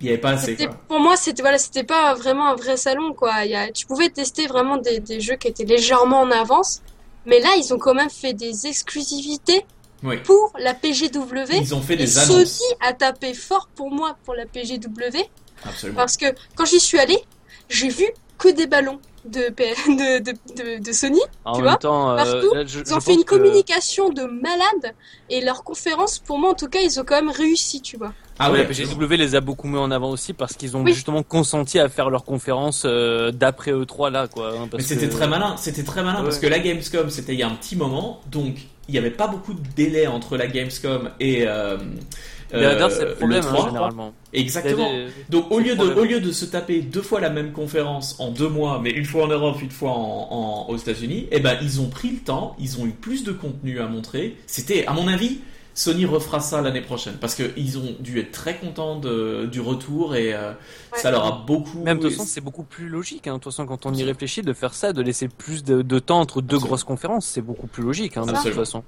il 0.00 0.04
n'y 0.04 0.10
avait 0.10 0.20
pas 0.20 0.30
assez 0.30 0.56
quoi. 0.56 0.68
pour 0.88 1.00
moi 1.00 1.16
c'était 1.16 1.42
voilà 1.42 1.58
c'était 1.58 1.82
pas 1.84 2.14
vraiment 2.14 2.48
un 2.48 2.54
vrai 2.54 2.76
salon 2.76 3.12
quoi. 3.14 3.44
Il 3.44 3.50
y 3.50 3.56
a, 3.56 3.70
tu 3.72 3.86
pouvais 3.86 4.08
tester 4.10 4.46
vraiment 4.46 4.76
des, 4.76 5.00
des 5.00 5.20
jeux 5.20 5.36
qui 5.36 5.48
étaient 5.48 5.64
légèrement 5.64 6.20
en 6.20 6.30
avance, 6.30 6.82
mais 7.26 7.40
là 7.40 7.48
ils 7.58 7.72
ont 7.74 7.78
quand 7.78 7.94
même 7.94 8.10
fait 8.10 8.32
des 8.32 8.66
exclusivités 8.66 9.64
Oui. 10.04 10.18
pour 10.18 10.52
la 10.58 10.74
PGW. 10.74 11.54
Ils 11.60 11.74
ont 11.74 11.82
fait 11.82 11.94
Et 11.94 11.96
des 11.98 12.06
Sony 12.06 12.34
annonces. 12.36 12.62
a 12.80 12.92
tapé 12.92 13.34
fort 13.34 13.68
pour 13.74 13.90
moi 13.90 14.16
pour 14.24 14.34
la 14.34 14.46
PGW 14.46 15.24
Absolument. 15.64 15.96
parce 15.96 16.16
que 16.16 16.26
quand 16.54 16.64
j'y 16.64 16.80
suis 16.80 16.98
allée, 16.98 17.20
j'ai 17.68 17.88
vu 17.88 18.06
que 18.38 18.48
des 18.48 18.68
ballons 18.68 19.00
de, 19.24 19.48
P- 19.50 19.74
de, 19.88 20.20
de, 20.20 20.32
de, 20.56 20.82
de 20.82 20.92
Sony. 20.92 21.20
En 21.44 21.54
Tu 21.54 21.58
même 21.62 21.70
vois, 21.70 21.76
temps, 21.76 22.10
euh, 22.12 22.16
partout, 22.16 22.54
là, 22.54 22.64
je- 22.64 22.78
Ils 22.86 22.94
ont 22.94 23.00
fait 23.00 23.14
une 23.14 23.24
que- 23.24 23.34
communication 23.34 24.10
de 24.10 24.22
malade 24.22 24.94
et 25.28 25.40
leur 25.40 25.64
conférence, 25.64 26.20
pour 26.20 26.38
moi 26.38 26.50
en 26.50 26.54
tout 26.54 26.68
cas, 26.68 26.78
ils 26.80 27.00
ont 27.00 27.04
quand 27.04 27.16
même 27.16 27.30
réussi, 27.30 27.82
tu 27.82 27.96
vois. 27.96 28.12
Ah 28.38 28.52
ouais, 28.52 28.58
la 28.58 28.64
PGW 28.64 29.16
les 29.16 29.34
a 29.34 29.40
beaucoup 29.40 29.66
mis 29.68 29.78
en 29.78 29.90
avant 29.90 30.10
aussi 30.10 30.32
parce 30.32 30.54
qu'ils 30.54 30.76
ont 30.76 30.82
Oui. 30.84 30.92
justement 30.94 31.22
consenti 31.22 31.78
à 31.78 31.88
faire 31.88 32.08
leur 32.10 32.24
conférence 32.24 32.84
euh, 32.86 33.30
d'après 33.32 33.72
E3 33.72 34.10
là 34.10 34.28
quoi. 34.28 34.52
hein, 34.56 34.68
Mais 34.72 34.82
c'était 34.82 35.08
que- 35.08 35.12
très 35.12 35.26
malin, 35.28 35.56
c'était 35.56 35.82
très 35.84 36.02
malin 36.02 36.22
parce 36.22 36.38
que 36.38 36.46
la 36.46 36.58
Gamescom 36.58 37.10
c'était 37.10 37.32
il 37.34 37.38
y 37.40 37.42
a 37.42 37.48
un 37.48 37.54
petit 37.54 37.76
moment, 37.76 38.20
donc 38.30 38.54
il 38.88 38.92
n'y 38.92 38.98
avait 38.98 39.10
pas 39.10 39.26
beaucoup 39.28 39.54
de 39.54 39.60
délai 39.76 40.06
entre 40.06 40.36
la 40.36 40.46
Gamescom 40.46 41.10
et 41.20 41.44
euh, 41.46 41.76
Mais 42.52 42.64
euh, 42.64 42.88
c'est 42.88 43.04
le 43.04 43.14
problème 43.16 43.44
hein, 43.44 43.52
3. 43.52 43.66
généralement. 43.66 44.12
Exactement. 44.32 44.88
Il 44.90 44.98
y 44.98 45.02
a 45.02 45.06
des- 45.06 45.12
Donc 45.28 45.50
au 45.50 45.58
lieu, 45.58 45.72
le 45.74 45.76
de, 45.94 46.00
au 46.00 46.04
lieu 46.04 46.20
de 46.20 46.32
se 46.32 46.44
taper 46.46 46.80
deux 46.80 47.02
fois 47.02 47.20
la 47.20 47.28
même 47.30 47.52
conférence 47.52 48.16
en 48.20 48.30
deux 48.30 48.48
mois, 48.48 48.80
mais 48.82 48.90
une 48.90 49.04
fois 49.04 49.24
en 49.24 49.28
Europe, 49.28 49.60
une 49.60 49.70
fois 49.70 49.90
en, 49.90 50.28
en- 50.30 50.66
aux 50.70 50.76
États-Unis, 50.76 51.26
eh 51.32 51.40
ben 51.40 51.58
ils 51.60 51.80
ont 51.80 51.88
pris 51.88 52.10
le 52.10 52.18
temps, 52.18 52.56
ils 52.58 52.80
ont 52.80 52.86
eu 52.86 52.92
plus 52.92 53.24
de 53.24 53.32
contenu 53.32 53.80
à 53.80 53.86
montrer. 53.86 54.36
C'était, 54.46 54.86
à 54.86 54.92
mon 54.94 55.08
avis, 55.08 55.40
Sony 55.78 56.06
refera 56.06 56.40
ça 56.40 56.60
l'année 56.60 56.80
prochaine 56.80 57.14
parce 57.20 57.34
qu'ils 57.36 57.78
ont 57.78 57.94
dû 58.00 58.18
être 58.18 58.32
très 58.32 58.56
contents 58.58 58.96
de- 58.98 59.46
du 59.50 59.60
retour 59.60 60.16
et 60.16 60.34
euh, 60.34 60.50
Ouais. 60.92 60.98
ça 60.98 61.10
leur 61.12 61.24
a 61.24 61.44
beaucoup. 61.46 61.78
Même 61.84 61.98
de 61.98 62.08
toute 62.08 62.12
façon, 62.16 62.26
c'est 62.28 62.40
beaucoup 62.40 62.64
plus 62.64 62.88
logique. 62.88 63.26
Hein. 63.28 63.34
De 63.34 63.38
toute 63.38 63.52
façon, 63.52 63.64
quand 63.66 63.86
on 63.86 63.94
y 63.94 64.02
réfléchit, 64.02 64.42
de 64.42 64.52
faire 64.52 64.74
ça, 64.74 64.92
de 64.92 65.00
laisser 65.02 65.28
plus 65.28 65.62
de, 65.62 65.82
de 65.82 65.98
temps 66.00 66.18
entre 66.20 66.40
deux 66.40 66.56
Absolument. 66.56 66.66
grosses 66.66 66.84
conférences, 66.84 67.26
c'est 67.26 67.42
beaucoup 67.42 67.66
plus 67.68 67.82
logique. 67.84 68.16
Hein, 68.16 68.26
de 68.26 68.32
toute 68.32 68.54
façon. 68.54 68.82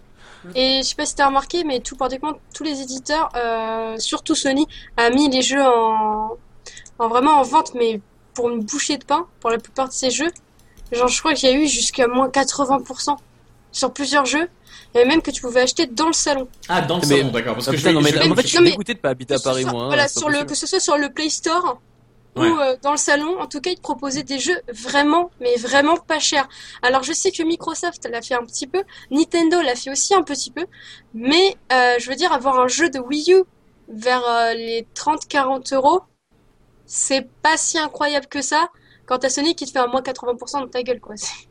Et 0.55 0.81
je 0.83 0.89
sais 0.89 0.95
pas 0.95 1.07
si 1.07 1.15
t'as 1.15 1.27
remarqué, 1.27 1.63
mais 1.65 1.81
tout 1.81 1.97
particulièrement 1.97 2.39
tous 2.55 2.65
les 2.65 2.81
éditeurs, 2.81 3.29
euh, 3.37 3.97
surtout 3.99 4.35
Sony, 4.35 4.67
a 4.97 5.11
mis 5.11 5.29
les 5.31 5.43
jeux 5.43 5.63
en, 5.63 6.31
en 6.99 7.09
vraiment 7.09 7.33
en 7.39 7.43
vente, 7.43 7.73
mais 7.75 8.01
pour 8.35 8.49
une 8.51 8.65
bouchée 8.65 8.97
de 8.99 9.05
pain 9.05 9.27
pour 9.41 9.51
la 9.51 9.59
plupart 9.59 9.89
de 9.89 9.93
ces 9.93 10.11
jeux. 10.11 10.31
Genre, 10.93 11.09
je 11.09 11.19
crois 11.21 11.35
qu'il 11.35 11.49
y 11.49 11.53
a 11.53 11.57
eu 11.57 11.69
jusqu'à 11.69 12.09
moins 12.09 12.29
80% 12.29 13.17
sur 13.71 13.93
plusieurs 13.93 14.25
jeux, 14.25 14.49
même 14.95 15.23
que 15.23 15.31
tu 15.31 15.41
pouvais 15.41 15.61
acheter 15.63 15.87
dans 15.87 16.07
le 16.09 16.13
salon. 16.13 16.49
Ah, 16.69 16.81
dans 16.83 16.97
le 16.99 17.07
Mais- 17.07 17.19
salon, 17.19 17.31
d'accord. 17.31 17.55
Parce 17.55 17.67
que 17.67 17.77
putain, 17.77 17.91
je, 17.91 17.95
non, 17.95 18.01
mais 18.01 18.11
je- 18.11 18.19
en 18.31 18.35
fait, 18.35 18.43
je 18.43 18.47
suis 18.49 18.59
mais- 18.59 18.71
dégoûté 18.71 18.95
de 18.95 18.99
pas 18.99 19.11
habiter 19.11 19.35
à 19.35 19.39
Paris, 19.39 19.63
soit- 19.63 19.73
moi. 19.73 19.87
voilà, 19.87 20.09
sur 20.09 20.29
le, 20.29 20.45
que 20.45 20.55
ce 20.55 20.67
soit 20.67 20.81
sur 20.81 20.97
le 20.97 21.09
Play 21.11 21.29
Store 21.29 21.81
Ouais. 22.37 22.49
ou 22.49 22.61
euh, 22.61 22.77
dans 22.83 22.93
le 22.93 22.97
salon, 22.97 23.41
en 23.41 23.47
tout 23.49 23.61
cas, 23.61 23.71
ils 23.71 23.77
te 23.77 23.81
proposaient 23.81 24.23
des 24.23 24.39
jeux 24.39 24.61
vraiment, 24.73 25.31
mais 25.41 25.57
vraiment 25.57 25.97
pas 25.97 26.21
chers. 26.21 26.49
Alors, 26.83 27.03
je 27.03 27.13
sais 27.13 27.33
que 27.33 27.43
Microsoft 27.43 28.09
l'a 28.11 28.23
fait 28.23 28.35
un 28.35 28.45
petit 28.45 28.69
peu, 28.69 28.83
Nintendo 29.11 29.61
l'a 29.61 29.75
fait 29.75 29.91
aussi 29.91 30.15
un 30.15 30.23
petit 30.23 30.51
peu, 30.53 30.65
mais 31.13 31.57
euh, 31.73 31.97
je 31.99 32.09
veux 32.09 32.15
dire, 32.17 32.33
avoir 32.33 32.61
un 32.61 32.69
jeu 32.69 32.89
de 32.89 33.01
Wii 33.01 33.33
U 33.33 33.43
vers 33.89 34.23
euh, 34.29 34.55
les 34.55 34.87
30-40 34.95 35.75
euros, 35.75 36.03
c'est 36.87 37.29
pas 37.43 37.57
si 37.57 37.79
incroyable 37.79 38.27
que 38.27 38.43
ça 38.43 38.69
quand 39.07 39.19
t'as 39.19 39.29
Sony 39.29 39.57
qui 39.57 39.67
te 39.67 39.73
fait 39.73 39.81
un 39.81 39.89
moins 39.89 40.03
80% 40.03 40.61
dans 40.61 40.69
ta 40.69 40.83
gueule, 40.85 41.01
quoi. 41.01 41.17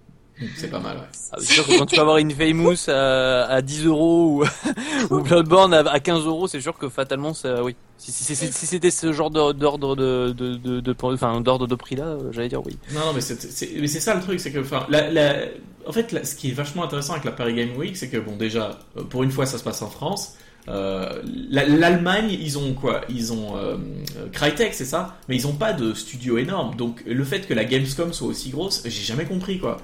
C'est 0.55 0.69
pas 0.69 0.79
mal, 0.79 0.97
ouais. 0.97 1.03
Ah, 1.31 1.37
c'est 1.39 1.53
sûr 1.53 1.67
que 1.67 1.77
quand 1.77 1.85
tu 1.85 1.95
vas 1.97 2.01
avoir 2.03 2.17
une 2.17 2.31
Famous 2.31 2.89
à, 2.89 3.43
à 3.45 3.61
10 3.61 3.85
euros 3.85 4.41
ou, 4.41 4.45
ou 5.15 5.19
Bloodborne 5.21 5.73
à, 5.73 5.79
à 5.79 5.99
15 5.99 6.25
euros, 6.25 6.47
c'est 6.47 6.61
sûr 6.61 6.77
que 6.77 6.87
fatalement, 6.89 7.33
ça, 7.33 7.63
oui. 7.63 7.75
Si, 7.97 8.11
si, 8.13 8.23
si, 8.23 8.35
si- 8.35 8.51
si 8.53 8.65
c'était 8.65 8.91
ce 8.91 9.11
genre 9.11 9.29
d'or- 9.29 9.53
d'ordre 9.53 9.97
de, 9.97 10.33
de, 10.37 10.55
de, 10.55 10.79
de, 10.79 10.95
enfin, 11.01 11.41
d'ordre 11.41 11.67
de 11.67 11.75
prix 11.75 11.97
là, 11.97 12.15
j'allais 12.31 12.47
dire 12.47 12.65
oui. 12.65 12.77
Non, 12.93 13.07
non, 13.07 13.13
mais 13.13 13.19
c'est 13.21 13.99
ça 13.99 14.15
le 14.15 14.21
truc, 14.21 14.39
c'est 14.39 14.51
que, 14.51 14.59
enfin, 14.59 14.85
la, 14.89 15.11
la- 15.11 15.35
en 15.85 15.91
fait, 15.91 16.11
la- 16.13 16.23
ce 16.23 16.35
qui 16.35 16.49
est 16.49 16.53
vachement 16.53 16.83
intéressant 16.85 17.13
avec 17.13 17.25
la 17.25 17.31
Paris 17.33 17.55
Game 17.55 17.75
Week, 17.75 17.97
c'est 17.97 18.07
que, 18.09 18.17
bon, 18.17 18.37
déjà, 18.37 18.79
pour 19.09 19.23
une 19.23 19.31
fois, 19.31 19.45
ça 19.45 19.57
se 19.57 19.63
passe 19.63 19.81
en 19.81 19.89
France. 19.89 20.35
Euh, 20.69 21.21
la- 21.49 21.65
L'Allemagne, 21.67 22.29
ils 22.31 22.57
ont 22.57 22.73
quoi? 22.73 23.01
Ils 23.09 23.33
ont 23.33 23.57
euh, 23.57 23.75
Crytek, 24.31 24.73
c'est 24.73 24.85
ça? 24.85 25.17
Mais 25.27 25.35
ils 25.35 25.47
ont 25.47 25.53
pas 25.55 25.73
de 25.73 25.93
studio 25.93 26.37
énorme. 26.37 26.75
Donc, 26.75 27.03
le 27.05 27.23
fait 27.25 27.41
que 27.47 27.53
la 27.53 27.65
Gamescom 27.65 28.13
soit 28.13 28.27
aussi 28.27 28.49
grosse, 28.51 28.81
j'ai 28.85 29.03
jamais 29.03 29.25
compris, 29.25 29.59
quoi. 29.59 29.77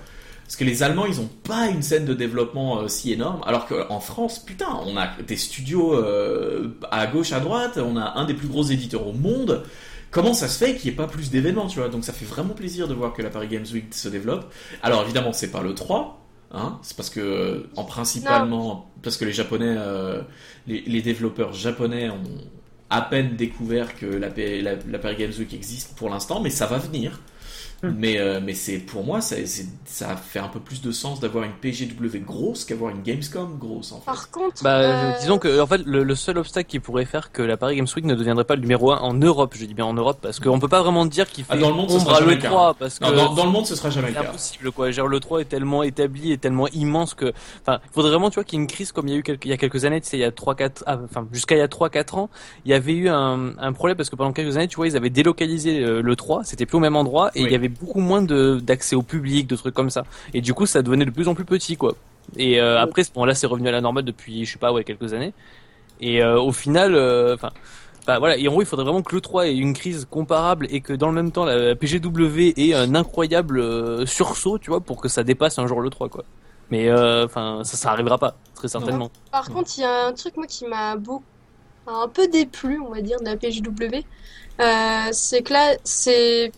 Parce 0.46 0.58
que 0.58 0.64
les 0.64 0.84
Allemands, 0.84 1.08
ils 1.08 1.20
ont 1.20 1.30
pas 1.44 1.68
une 1.70 1.82
scène 1.82 2.06
de 2.06 2.14
développement 2.14 2.82
euh, 2.82 2.88
si 2.88 3.12
énorme, 3.12 3.42
alors 3.48 3.66
qu'en 3.66 4.00
France, 4.00 4.38
putain, 4.38 4.68
on 4.86 4.96
a 4.96 5.10
des 5.28 5.38
studios 5.38 5.94
euh, 5.96 6.78
à 6.92 7.08
gauche, 7.08 7.32
à 7.32 7.40
droite, 7.40 7.80
on 7.84 7.98
a 7.98 8.14
un 8.16 8.26
des 8.26 8.36
plus 8.36 8.48
gros 8.48 8.64
éditeurs 8.64 9.08
au 9.08 9.14
monde. 9.14 9.64
Comment 10.12 10.34
ça 10.34 10.48
se 10.48 10.64
fait 10.64 10.76
qu'il 10.76 10.92
n'y 10.92 10.94
ait 10.94 10.98
pas 10.98 11.08
plus 11.08 11.32
d'événements, 11.32 11.66
tu 11.66 11.80
vois? 11.80 11.90
Donc 11.90 12.06
ça 12.06 12.14
fait 12.14 12.26
vraiment 12.26 12.54
plaisir 12.54 12.88
de 12.88 12.94
voir 12.94 13.12
que 13.12 13.24
la 13.24 13.32
Paris 13.32 13.48
Games 13.48 13.66
Week 13.74 13.92
se 13.92 14.08
développe. 14.08 14.46
Alors 14.84 15.02
évidemment, 15.02 15.34
c'est 15.34 15.52
pas 15.52 15.64
le 15.64 15.74
3, 15.74 16.22
hein, 16.54 16.78
c'est 16.84 16.96
parce 16.96 17.10
que, 17.10 17.66
en 17.76 17.84
principalement, 17.84 18.92
parce 19.02 19.18
que 19.18 19.26
les 19.26 19.34
Japonais, 19.34 19.76
euh, 19.78 20.22
les, 20.68 21.02
développeurs 21.02 21.54
japonais 21.54 22.10
ont 22.12 22.22
à 22.92 23.02
peine 23.02 23.36
découvert 23.36 23.96
que 23.96 24.06
la 24.06 25.00
Paris 25.00 25.16
Games 25.18 25.34
Week 25.40 25.54
existe 25.56 25.96
pour 25.98 26.10
l'instant, 26.10 26.40
mais 26.40 26.52
ça 26.52 26.68
va 26.68 26.78
venir. 26.78 27.20
Mais 27.84 28.18
euh, 28.20 28.40
mais 28.44 28.54
c'est 28.54 28.78
pour 28.80 29.04
moi 29.04 29.22
ça 29.22 29.36
c'est- 29.46 29.68
ça 29.86 30.16
fait 30.16 30.40
un 30.40 30.48
peu 30.48 30.60
plus 30.60 30.82
de 30.82 30.92
sens 30.92 31.20
d'avoir 31.20 31.44
une 31.44 31.52
PGW 31.52 32.20
grosse 32.26 32.66
qu'avoir 32.66 32.92
une 32.92 33.02
Gamescom 33.04 33.58
grosse 33.58 33.92
en 33.92 34.00
fait. 34.00 34.06
Par 34.06 34.30
contre, 34.32 34.64
Bah, 34.64 34.80
euh, 34.80 35.12
disons 35.20 35.38
que 35.38 35.60
en 35.62 35.68
fait 35.68 35.82
le, 35.86 36.04
le 36.04 36.16
seul 36.16 36.38
obstacle 36.38 36.70
qui 36.70 36.80
pourrait 36.80 37.06
faire 37.06 37.32
que 37.32 37.42
la 37.42 37.58
Paris 37.58 37.76
Games 37.78 37.88
Week 37.96 38.06
ne 38.06 38.16
deviendrait 38.16 38.44
pas 38.46 38.56
le 38.56 38.62
numéro 38.62 38.92
1 38.92 38.98
en 39.00 39.14
Europe, 39.14 39.54
je 39.58 39.66
dis 39.66 39.74
bien 39.74 39.86
en 39.86 39.94
Europe, 39.94 40.18
parce 40.22 40.40
qu'on 40.40 40.60
peut 40.60 40.68
pas 40.68 40.82
vraiment 40.82 41.06
dire 41.06 41.28
qu'il 41.30 41.44
fait 41.44 41.54
Ah, 41.54 41.58
dans 41.58 41.70
le 41.70 41.76
monde, 41.76 41.92
ombre 41.92 42.02
sera 42.02 42.16
à 42.18 42.20
jamais 42.20 42.32
le 42.32 42.36
le 42.38 42.42
cas. 42.42 42.50
3 42.50 42.74
parce 42.74 43.00
que 43.00 43.06
Non, 43.06 43.12
dans, 43.16 43.34
dans 43.34 43.46
le 43.46 43.52
monde 43.52 43.66
ce 43.68 43.76
sera 43.76 43.90
jamais 43.90 44.08
le 44.10 44.14
c'est 44.16 44.22
cas. 44.22 44.30
impossible 44.30 44.72
quoi. 44.72 44.92
Genre 44.92 45.08
le 45.08 45.20
3 45.20 45.42
est 45.42 45.46
tellement 45.46 45.84
établi 45.84 46.32
et 46.32 46.38
tellement 46.38 46.68
immense 46.70 47.14
que 47.14 47.34
enfin, 47.62 47.80
il 47.86 47.92
faudrait 47.94 48.12
vraiment 48.12 48.30
tu 48.30 48.36
vois 48.36 48.44
qu'il 48.44 48.58
y 48.58 48.62
ait 48.62 48.64
une 48.64 48.68
crise 48.70 48.92
comme 48.92 49.08
il 49.08 49.12
y 49.14 49.16
a 49.16 49.20
eu 49.20 49.24
quelques, 49.24 49.46
il 49.46 49.50
y 49.52 49.54
a 49.54 49.58
quelques 49.58 49.86
années, 49.86 50.02
tu 50.02 50.08
sais 50.10 50.18
il 50.18 50.22
y 50.22 50.24
a 50.26 50.32
3 50.32 50.56
4 50.56 50.84
ah, 50.88 50.98
enfin 51.04 51.28
jusqu'à 51.32 51.56
il 51.56 51.60
y 51.60 51.62
a 51.62 51.68
3 51.68 51.90
4 51.90 52.18
ans, 52.18 52.30
il 52.66 52.72
y 52.72 52.74
avait 52.74 52.94
eu 52.94 53.10
un, 53.10 53.52
un 53.60 53.74
problème 53.74 53.96
parce 53.98 54.10
que 54.10 54.16
pendant 54.16 54.34
quelques 54.34 54.56
années, 54.58 54.68
tu 54.68 54.76
vois, 54.78 54.88
ils 54.88 54.98
avaient 54.98 55.10
délocalisé 55.10 55.80
euh, 55.84 56.02
le 56.02 56.16
3, 56.16 56.44
c'était 56.44 56.66
plus 56.66 56.78
au 56.78 56.82
même 56.82 56.96
endroit 56.96 57.30
et 57.36 57.42
Oui. 57.42 57.46
il 57.50 57.52
y 57.52 57.56
avait 57.56 57.72
beaucoup 57.80 58.00
moins 58.00 58.22
d'accès 58.22 58.96
au 58.96 59.02
public, 59.02 59.48
de 59.48 59.56
trucs 59.56 59.74
comme 59.74 59.90
ça. 59.90 60.04
Et 60.34 60.42
du 60.42 60.54
coup, 60.54 60.66
ça 60.66 60.82
devenait 60.82 61.06
de 61.06 61.12
plus 61.12 61.28
en 61.28 61.36
plus 61.36 61.46
petit 61.46 61.78
quoi. 61.78 61.96
Et 62.38 62.60
euh, 62.60 62.80
après 62.80 63.04
ce 63.04 63.12
moment-là, 63.16 63.36
c'est 63.36 63.48
revenu 63.48 63.68
à 63.70 63.72
la 63.72 63.82
normale 63.82 64.04
depuis 64.04 64.46
je 64.46 64.54
sais 64.54 64.60
pas 64.60 64.74
ouais 64.74 64.84
quelques 64.84 65.14
années. 65.14 65.34
Et 66.02 66.22
euh, 66.24 66.40
au 66.40 66.52
final 66.52 66.96
euh, 66.96 67.36
enfin 67.36 67.52
bah 68.08 68.20
voilà, 68.20 68.38
et 68.38 68.48
en 68.48 68.52
gros, 68.52 68.62
il 68.62 68.68
faudrait 68.68 68.86
vraiment 68.86 69.02
que 69.02 69.16
le 69.16 69.22
3 69.22 69.48
ait 69.48 69.56
une 69.56 69.74
crise 69.74 70.06
comparable 70.08 70.68
et 70.70 70.80
que 70.82 70.94
dans 70.94 71.08
le 71.08 71.16
même 71.16 71.32
temps, 71.32 71.44
la 71.44 71.76
PGW 71.76 72.54
ait 72.56 72.76
un 72.76 72.94
incroyable 72.94 74.08
sursaut, 74.08 74.60
tu 74.60 74.70
vois, 74.70 74.80
pour 74.80 75.02
que 75.02 75.08
ça 75.08 75.24
dépasse 75.24 75.58
un 75.58 75.66
jour 75.66 75.82
le 75.82 75.90
3, 75.90 76.10
quoi. 76.10 76.24
Mais 76.70 76.94
enfin, 76.94 77.62
ça, 77.64 77.78
ça 77.78 77.90
arrivera 77.90 78.20
pas, 78.20 78.36
très 78.54 78.68
certainement. 78.68 79.10
Par 79.32 79.50
contre, 79.50 79.72
il 79.78 79.82
y 79.82 79.86
a 79.86 80.06
un 80.06 80.14
truc 80.14 80.38
moi 80.38 80.46
qui 80.46 80.68
m'a 80.68 80.96
beaucoup, 80.98 81.24
un 81.88 82.08
peu 82.08 82.28
déplu, 82.28 82.80
on 82.80 82.90
va 82.90 83.02
dire, 83.02 83.20
de 83.20 83.26
la 83.26 83.38
PJW. 83.38 84.04
Euh, 84.60 85.10
c'est 85.12 85.42
que 85.42 85.54
là, 85.54 85.76
c'est 85.84 86.52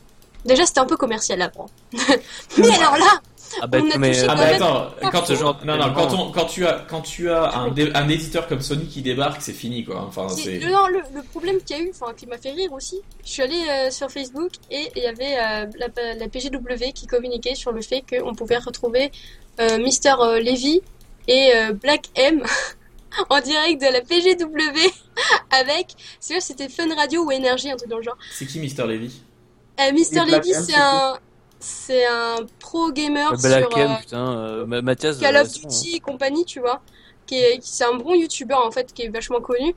déjà 0.47 0.65
c'était 0.65 0.79
un 0.79 0.85
peu 0.85 0.97
commercial 0.97 1.41
avant. 1.41 1.67
Mais 2.57 2.73
alors 2.75 2.97
là, 2.97 3.19
Ah 3.61 3.67
bah, 3.67 3.77
On 3.81 3.89
a 3.91 3.97
mais 3.97 4.11
touché 4.11 4.25
Ah 4.29 4.35
bah 4.35 4.47
attends, 4.53 5.09
quand, 5.11 5.33
genre, 5.35 5.59
non, 5.65 5.77
non, 5.77 5.93
quand, 5.93 6.07
Tellement. 6.07 6.27
on, 6.27 6.31
quand 6.31 6.45
tu 6.45 6.65
as, 6.67 6.85
quand 6.89 7.01
tu 7.01 7.29
as 7.31 7.51
un, 7.57 7.69
dé- 7.71 7.91
un 7.93 8.09
éditeur 8.09 8.47
comme 8.47 8.61
Sony 8.61 8.87
qui 8.87 9.01
débarque, 9.01 9.41
c'est 9.41 9.53
fini 9.53 9.85
quoi. 9.85 10.01
Enfin, 10.07 10.27
c'est- 10.29 10.59
non, 10.59 10.87
le, 10.87 11.01
le 11.15 11.23
problème 11.23 11.59
qu'il 11.61 11.77
y 11.77 11.79
a 11.79 11.83
eu, 11.83 11.91
enfin 11.93 12.13
qui 12.15 12.25
m'a 12.27 12.37
fait 12.37 12.51
rire 12.51 12.71
aussi, 12.73 13.01
je 13.23 13.29
suis 13.31 13.41
allée 13.43 13.63
euh, 13.69 13.89
sur 13.91 14.09
Facebook 14.11 14.51
et 14.69 14.91
il 14.95 15.01
y 15.03 15.05
avait 15.07 15.37
euh, 15.37 15.65
la, 15.79 16.13
la 16.15 16.27
PGW 16.27 16.91
qui 16.93 17.07
communiquait 17.07 17.55
sur 17.55 17.71
le 17.71 17.81
fait 17.81 18.03
qu'on 18.09 18.33
pouvait 18.35 18.57
retrouver 18.57 19.11
euh, 19.61 19.77
Mister 19.79 20.13
euh, 20.19 20.39
Levy 20.41 20.81
et 21.27 21.51
euh, 21.55 21.71
Black 21.73 22.05
M 22.15 22.43
en 23.29 23.39
direct 23.39 23.81
de 23.81 23.87
la 23.87 24.01
PGW 24.01 24.91
avec, 25.51 25.95
c'est 26.19 26.33
sûr, 26.33 26.41
c'était 26.41 26.69
Fun 26.69 26.93
Radio 26.95 27.23
ou 27.23 27.31
Énergie, 27.31 27.71
un 27.71 27.75
truc 27.77 27.89
dans 27.89 27.97
le 27.97 28.03
genre. 28.03 28.17
C'est 28.31 28.45
qui 28.45 28.59
Mister 28.59 28.85
Levy? 28.85 29.21
Euh, 29.79 29.91
Mister 29.93 30.21
Levy, 30.25 30.53
c'est 30.53 30.75
un, 30.75 31.17
c'est 31.59 32.05
un 32.05 32.37
pro 32.59 32.91
gamer 32.91 33.29
Black 33.37 33.69
sur 33.71 33.77
M, 33.77 33.91
euh, 33.91 33.95
putain, 33.99 34.37
euh, 34.37 34.65
Ma- 34.65 34.81
Mathias. 34.81 35.17
Call 35.19 35.35
euh, 35.35 35.41
of 35.43 35.47
bon, 35.61 35.69
Duty 35.69 35.95
et 35.95 35.99
compagnie, 35.99 36.45
tu 36.45 36.59
vois, 36.59 36.81
qui 37.25 37.35
est, 37.39 37.59
qui- 37.59 37.69
c'est 37.69 37.83
un 37.85 37.93
bon 37.95 38.13
youtubeur 38.15 38.65
en 38.65 38.71
fait, 38.71 38.91
qui 38.93 39.03
est 39.03 39.09
vachement 39.09 39.39
connu. 39.41 39.73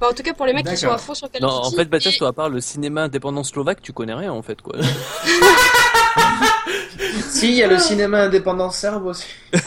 Enfin, 0.00 0.12
en 0.12 0.14
tout 0.14 0.22
cas 0.22 0.32
pour 0.32 0.46
les 0.46 0.52
mecs 0.52 0.66
qui 0.66 0.76
sont 0.76 0.90
à 0.90 0.98
fond 0.98 1.14
sur 1.14 1.30
Call 1.30 1.42
Non, 1.42 1.48
of 1.48 1.64
Duty. 1.64 1.74
en 1.74 1.78
fait, 1.78 1.90
Mathias, 1.90 2.14
Et- 2.14 2.18
toi, 2.18 2.28
à 2.28 2.32
part 2.32 2.48
le 2.48 2.60
cinéma 2.60 3.02
indépendant 3.02 3.44
slovaque, 3.44 3.80
tu 3.82 3.92
connais 3.92 4.14
rien, 4.14 4.32
en 4.32 4.42
fait, 4.42 4.60
quoi. 4.62 4.74
Si, 7.30 7.48
il 7.50 7.54
y 7.54 7.62
a 7.62 7.68
le 7.68 7.78
cinéma 7.78 8.22
indépendant 8.22 8.70
serbe 8.70 9.06
aussi. 9.06 9.24
Donc, 9.52 9.62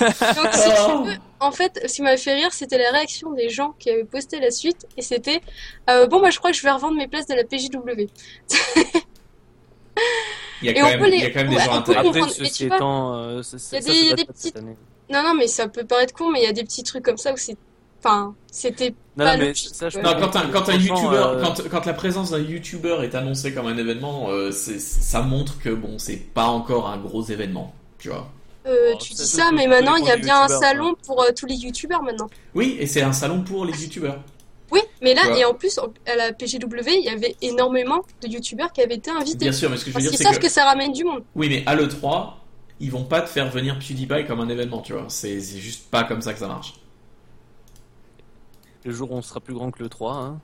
si 0.53 0.69
tu 0.69 0.75
Oh. 0.89 1.03
veux, 1.05 1.13
en 1.39 1.51
fait, 1.51 1.79
ce 1.87 1.93
qui 1.93 2.01
m'avait 2.01 2.17
fait 2.17 2.33
rire, 2.33 2.49
c'était 2.51 2.77
la 2.77 2.91
réaction 2.91 3.31
des 3.31 3.49
gens 3.49 3.73
qui 3.79 3.89
avaient 3.89 4.03
posté 4.03 4.39
la 4.41 4.51
suite, 4.51 4.85
et 4.97 5.01
c'était 5.01 5.41
euh, 5.89 6.05
bon, 6.07 6.19
bah, 6.21 6.29
je 6.31 6.37
crois 6.39 6.51
que 6.51 6.57
je 6.57 6.63
vais 6.63 6.71
revendre 6.71 6.97
mes 6.97 7.07
places 7.07 7.27
de 7.27 7.35
la 7.35 7.43
PJW. 7.45 8.07
Il 10.61 10.67
y 10.67 10.69
a 10.69 10.73
quand 10.73 10.87
même, 10.89 10.99
peut 10.99 11.09
les- 11.09 11.17
il 11.17 11.23
y 11.23 11.25
a 11.25 11.29
quand 11.31 11.39
même 11.39 11.49
des 11.49 11.55
ouais, 11.55 11.65
gens 11.65 11.73
intéressés. 11.73 12.07
Après, 12.19 12.29
ceci 12.29 12.65
étant, 12.65 13.15
euh, 13.15 13.41
ça, 13.41 13.57
il 13.79 14.07
y 14.07 14.11
a 14.11 14.15
des- 14.15 14.27
ça 14.33 14.49
y 14.49 14.57
a. 14.57 14.61
Non, 14.61 15.23
non, 15.27 15.33
mais 15.35 15.47
ça 15.47 15.67
peut 15.67 15.83
paraître 15.85 16.13
con, 16.13 16.29
mais 16.31 16.41
il 16.41 16.43
y 16.43 16.47
a 16.47 16.53
des 16.53 16.63
petits 16.63 16.83
trucs 16.83 17.03
comme 17.03 17.17
ça 17.17 17.33
où 17.33 17.37
c'est, 17.37 17.57
enfin, 17.99 18.33
c'était 18.51 18.93
Non, 19.17 19.25
pas 19.25 19.31
non, 19.33 19.39
mais 19.39 19.47
logique, 19.49 19.69
ça, 19.73 19.89
je. 19.89 19.97
Non, 19.99 20.11
quand 20.19 20.35
un, 20.35 20.47
quand 20.49 20.69
un 20.69 20.73
youtubeur, 20.75 21.27
euh, 21.29 21.41
quand, 21.41 21.67
quand 21.69 21.85
la 21.85 21.93
présence 21.93 22.31
d'un 22.31 22.39
youtubeur 22.39 23.03
est 23.03 23.15
annoncée 23.15 23.53
comme 23.53 23.67
un 23.67 23.77
événement, 23.77 24.27
euh, 24.29 24.51
ça 24.51 25.21
montre 25.21 25.59
que 25.59 25.69
bon, 25.69 25.97
c'est 25.97 26.17
pas 26.17 26.45
encore 26.45 26.87
un 26.89 26.97
gros 26.97 27.23
événement, 27.23 27.73
tu 27.97 28.09
vois. 28.09 28.29
Euh, 28.67 28.91
Oh, 28.93 28.97
tu 29.01 29.13
dis 29.13 29.25
ça, 29.25 29.49
mais 29.51 29.65
maintenant 29.65 29.95
il 29.95 30.05
y 30.05 30.11
a 30.11 30.17
bien 30.17 30.43
un 30.43 30.47
salon 30.47 30.93
pour 31.05 31.23
euh, 31.23 31.31
tous 31.35 31.47
les 31.47 31.55
youtubeurs 31.55 32.03
maintenant. 32.03 32.29
Oui, 32.53 32.77
et 32.79 32.85
c'est 32.85 33.01
un 33.01 33.11
salon 33.13 33.41
pour 33.41 33.65
les 33.65 33.73
youtubeurs. 33.73 34.19
Oui, 34.71 34.79
mais 35.01 35.13
là, 35.13 35.37
et 35.37 35.43
en 35.43 35.53
plus, 35.53 35.79
à 36.05 36.15
la 36.15 36.33
PGW, 36.33 36.87
il 36.87 37.03
y 37.03 37.09
avait 37.09 37.35
énormément 37.41 38.03
de 38.21 38.27
youtubeurs 38.27 38.71
qui 38.71 38.81
avaient 38.81 38.95
été 38.95 39.11
invités. 39.11 39.45
Bien 39.45 39.51
sûr, 39.51 39.69
mais 39.69 39.77
ce 39.77 39.85
que 39.85 39.91
je 39.91 39.97
veux 39.97 40.01
Parce 40.01 40.03
dire, 40.03 40.11
qu'ils 40.11 40.17
c'est 40.17 40.23
savent 40.23 40.39
que... 40.39 40.47
que... 40.47 40.51
ça 40.51 40.65
ramène 40.65 40.93
du 40.93 41.03
monde. 41.03 41.23
Oui, 41.35 41.49
mais 41.49 41.63
à 41.65 41.75
l'E3, 41.75 42.33
ils 42.79 42.91
vont 42.91 43.03
pas 43.03 43.21
te 43.21 43.29
faire 43.29 43.49
venir 43.49 43.77
PewDiePie 43.79 44.25
comme 44.25 44.39
un 44.39 44.49
événement, 44.49 44.81
tu 44.81 44.93
vois. 44.93 45.05
C'est 45.07 45.39
c'est 45.39 45.59
juste 45.59 45.89
pas 45.91 46.03
comme 46.03 46.21
ça 46.21 46.33
que 46.33 46.39
ça 46.39 46.47
marche. 46.47 46.75
Le 48.83 48.91
jour 48.91 49.11
où 49.11 49.15
on 49.15 49.21
sera 49.21 49.39
plus 49.39 49.53
grand 49.53 49.69
que 49.71 49.83
le 49.83 49.89
3, 49.89 50.13
hein. 50.15 50.41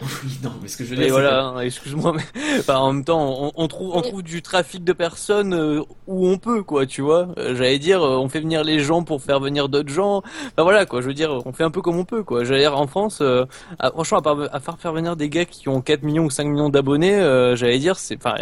Oui, 0.00 0.38
non, 0.44 0.52
mais 0.62 0.68
ce 0.68 0.76
que 0.76 0.84
je 0.84 0.90
veux 0.90 0.96
dire, 0.96 1.06
c'est 1.06 1.10
voilà, 1.10 1.44
hein, 1.46 1.60
excuse-moi, 1.60 2.12
mais 2.14 2.22
enfin, 2.60 2.76
en 2.76 2.92
même 2.92 3.04
temps, 3.04 3.36
on, 3.42 3.52
on 3.56 3.66
trouve, 3.66 3.90
on 3.96 4.00
trouve 4.00 4.22
du 4.22 4.42
trafic 4.42 4.84
de 4.84 4.92
personnes 4.92 5.54
euh, 5.54 5.82
où 6.06 6.28
on 6.28 6.38
peut, 6.38 6.62
quoi, 6.62 6.86
tu 6.86 7.02
vois. 7.02 7.28
Euh, 7.36 7.56
J'allais 7.56 7.80
dire, 7.80 8.02
euh, 8.02 8.16
on 8.16 8.28
fait 8.28 8.40
venir 8.40 8.62
les 8.62 8.78
gens 8.78 9.02
pour 9.02 9.20
faire 9.22 9.40
venir 9.40 9.68
d'autres 9.68 9.92
gens. 9.92 10.18
Enfin 10.18 10.62
voilà, 10.62 10.86
quoi. 10.86 11.00
Je 11.00 11.08
veux 11.08 11.14
dire, 11.14 11.42
on 11.44 11.52
fait 11.52 11.64
un 11.64 11.72
peu 11.72 11.82
comme 11.82 11.98
on 11.98 12.04
peut, 12.04 12.22
quoi. 12.22 12.44
J'allais 12.44 12.60
dire, 12.60 12.78
en 12.78 12.86
France, 12.86 13.18
euh, 13.22 13.44
franchement, 13.80 14.18
à 14.18 14.22
part 14.22 14.38
à 14.52 14.60
faire 14.60 14.78
faire 14.78 14.92
venir 14.92 15.16
des 15.16 15.28
gars 15.28 15.44
qui 15.44 15.68
ont 15.68 15.80
4 15.80 16.04
millions 16.04 16.26
ou 16.26 16.30
5 16.30 16.44
millions 16.46 16.68
d'abonnés, 16.68 17.14
euh, 17.14 17.56
j'allais 17.56 17.78
dire, 17.78 17.98
c'est, 17.98 18.16
enfin, 18.16 18.36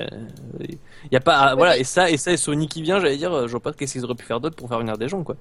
il 0.61 0.79
y 1.13 1.17
a 1.17 1.21
pas, 1.21 1.55
voilà, 1.55 1.79
et 1.79 1.85
ça, 1.85 2.11
et 2.11 2.19
ça, 2.19 2.33
et 2.33 2.37
Sony 2.37 2.69
qui 2.69 2.83
vient, 2.83 3.01
j'allais 3.01 3.17
dire, 3.17 3.47
je 3.47 3.53
vois 3.53 3.61
pas 3.61 3.73
qu'est-ce 3.73 3.93
qu'ils 3.95 4.05
auraient 4.05 4.15
pu 4.15 4.27
faire 4.27 4.41
d'autre 4.41 4.57
pour 4.57 4.69
faire 4.69 4.79
venir 4.79 4.99
des 4.99 5.09
gens, 5.09 5.23
quoi. 5.23 5.37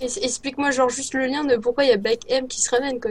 Explique-moi 0.00 0.70
genre 0.70 0.88
juste 0.88 1.14
le 1.14 1.26
lien 1.26 1.44
de 1.44 1.56
pourquoi 1.56 1.84
il 1.84 1.90
y 1.90 1.92
a 1.92 1.96
Black 1.96 2.20
M 2.28 2.46
qui 2.46 2.60
se 2.60 2.70
ramène 2.70 3.00
quoi. 3.00 3.10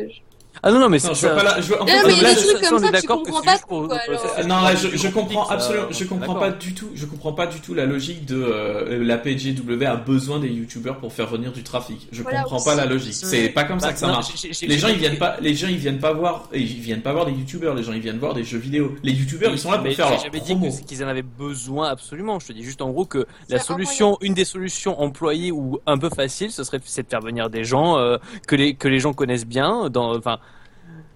Ah 0.63 0.71
non, 0.71 0.79
non, 0.79 0.89
mais 0.89 0.97
Non, 0.97 1.03
c'est 1.03 1.15
je 1.15 1.19
ça. 1.21 1.29
pas 1.35 1.43
là. 1.43 1.61
Je 1.61 1.67
vois, 1.67 1.81
en 1.81 1.85
Non, 1.85 1.91
fait, 1.91 2.03
mais 2.07 2.09
là, 2.09 2.17
il 2.17 2.21
y 2.21 2.25
a 2.25 2.33
des 2.33 2.41
je- 2.41 2.47
trucs 2.47 2.69
comme 2.69 2.79
ça, 2.79 3.01
tu 3.01 3.07
comprends 3.07 3.41
pas, 3.41 3.57
pour- 3.67 3.87
quoi, 3.87 3.97
alors. 3.97 4.25
Euh, 4.39 4.43
Non, 4.43 4.61
là, 4.61 4.75
je, 4.75 4.87
je 4.97 5.07
comprends 5.09 5.47
absolument, 5.47 5.87
je 5.91 5.97
on 5.97 6.05
est 6.05 6.07
comprends 6.07 6.35
pas 6.35 6.49
du 6.51 6.73
tout, 6.73 6.87
je 6.95 7.05
comprends 7.05 7.33
pas 7.33 7.47
du 7.47 7.59
tout 7.61 7.73
la 7.73 7.85
logique 7.85 8.25
de 8.25 8.35
euh, 8.41 9.03
la 9.03 9.17
PGW 9.17 9.85
a 9.85 9.95
besoin 9.95 10.39
des 10.39 10.49
youtubeurs 10.49 10.97
pour 10.97 11.13
faire 11.13 11.27
venir 11.27 11.51
du 11.51 11.63
trafic. 11.63 12.07
Je 12.11 12.23
Voilà, 12.23 12.41
comprends 12.43 12.63
pas 12.63 12.75
la 12.75 12.85
logique. 12.85 13.13
C'est 13.13 13.49
pas 13.49 13.63
comme 13.63 13.79
ça 13.79 13.93
que 13.93 13.99
ça 13.99 14.07
non, 14.07 14.13
marche. 14.13 14.33
Les 14.61 14.77
gens 14.79 14.87
ils 14.89 14.97
viennent 14.97 15.17
pas, 15.17 15.37
les 15.41 15.53
gens 15.53 15.67
ils 15.67 15.77
viennent 15.77 15.99
pas 15.99 16.13
voir, 16.13 16.49
ils 16.53 16.65
viennent 16.65 17.01
pas 17.01 17.13
voir 17.13 17.25
des 17.25 17.31
youtubeurs. 17.33 17.75
Les 17.75 17.83
gens 17.83 17.93
ils 17.93 17.99
viennent 18.01 18.19
voir 18.19 18.33
des 18.33 18.43
jeux 18.43 18.57
vidéo. 18.57 18.95
Les 19.03 19.11
youtubeurs 19.11 19.51
ils 19.51 19.59
sont 19.59 19.71
là 19.71 19.77
pour 19.77 19.85
Mais 19.87 19.93
faire 19.93 20.07
j'ai 20.07 20.13
leur 20.13 20.23
jamais 20.23 20.39
dit 20.39 20.85
qu'ils 20.85 21.03
en 21.03 21.07
avaient 21.07 21.21
besoin 21.21 21.89
absolument. 21.89 22.39
Je 22.39 22.47
te 22.47 22.53
dis 22.53 22.63
juste 22.63 22.81
en 22.81 22.89
gros 22.89 23.05
que 23.05 23.25
la 23.49 23.59
solution, 23.59 24.17
une 24.21 24.33
des 24.33 24.45
solutions 24.45 24.99
employées 25.01 25.51
ou 25.51 25.79
un 25.85 25.97
peu 25.97 26.09
facile, 26.09 26.51
ce 26.51 26.63
serait 26.63 26.79
c'est 26.85 27.03
de 27.03 27.09
faire 27.09 27.21
venir 27.21 27.49
des 27.49 27.63
gens 27.63 27.97
euh, 27.97 28.17
que 28.47 28.55
les 28.55 28.75
que 28.75 28.87
les 28.87 28.99
gens 28.99 29.13
connaissent 29.13 29.45
bien. 29.45 29.89
Dans, 29.89 30.15
enfin, 30.17 30.39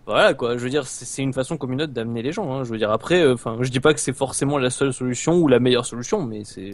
voilà 0.05 0.33
quoi. 0.33 0.57
Je 0.57 0.63
veux 0.63 0.69
dire, 0.69 0.85
c'est 0.87 1.21
une 1.21 1.33
façon 1.33 1.57
comme 1.57 1.71
une 1.73 1.81
autre 1.83 1.93
d'amener 1.93 2.21
les 2.21 2.31
gens. 2.31 2.51
Hein. 2.51 2.63
Je 2.63 2.69
veux 2.71 2.77
dire 2.77 2.91
après, 2.91 3.21
euh, 3.21 3.33
enfin, 3.35 3.57
je 3.61 3.69
dis 3.69 3.79
pas 3.79 3.93
que 3.93 3.99
c'est 3.99 4.13
forcément 4.15 4.57
la 4.57 4.69
seule 4.69 4.93
solution 4.93 5.37
ou 5.37 5.47
la 5.47 5.59
meilleure 5.59 5.85
solution, 5.85 6.21
mais 6.23 6.43
c'est 6.43 6.73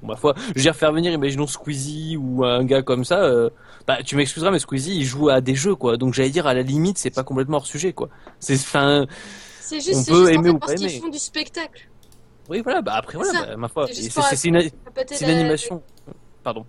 bon 0.00 0.06
ma 0.08 0.16
foi. 0.16 0.34
Je 0.48 0.54
veux 0.54 0.62
dire 0.62 0.74
faire 0.76 0.92
venir, 0.92 1.12
imaginons 1.12 1.46
Squeezie 1.46 2.16
ou 2.16 2.44
un 2.44 2.64
gars 2.64 2.82
comme 2.82 3.04
ça. 3.04 3.22
euh, 3.24 3.50
bah 3.86 3.98
tu 4.04 4.16
m'excuseras, 4.16 4.50
mais 4.50 4.58
Squeezie 4.58 4.96
il 4.96 5.04
joue 5.04 5.28
à 5.28 5.40
des 5.40 5.54
jeux 5.54 5.74
quoi. 5.74 5.96
Donc 5.96 6.14
j'allais 6.14 6.30
dire 6.30 6.46
à 6.46 6.54
la 6.54 6.62
limite, 6.62 6.98
c'est 6.98 7.10
pas 7.10 7.24
complètement 7.24 7.58
hors 7.58 7.66
sujet 7.66 7.92
quoi. 7.92 8.08
C'est 8.40 8.54
enfin. 8.54 9.06
C'est 9.60 9.80
juste, 9.80 10.10
On 10.10 10.12
peut 10.14 10.26
juste 10.26 10.36
en 10.38 10.40
aimer 10.40 10.48
fait 10.50 10.54
ou 10.54 10.58
parce 10.58 10.74
qu'ils 10.74 10.90
aimer. 10.90 11.00
font 11.00 11.08
du 11.08 11.18
spectacle. 11.18 11.88
Oui, 12.50 12.60
voilà, 12.62 12.82
bah 12.82 12.94
après, 12.96 13.16
voilà, 13.16 13.46
bah, 13.46 13.56
ma 13.56 13.68
foi, 13.68 13.86
C'est 13.92 14.48
une, 14.48 14.58
la- 14.58 15.28
animation. 15.28 15.82
Pardon. 16.42 16.66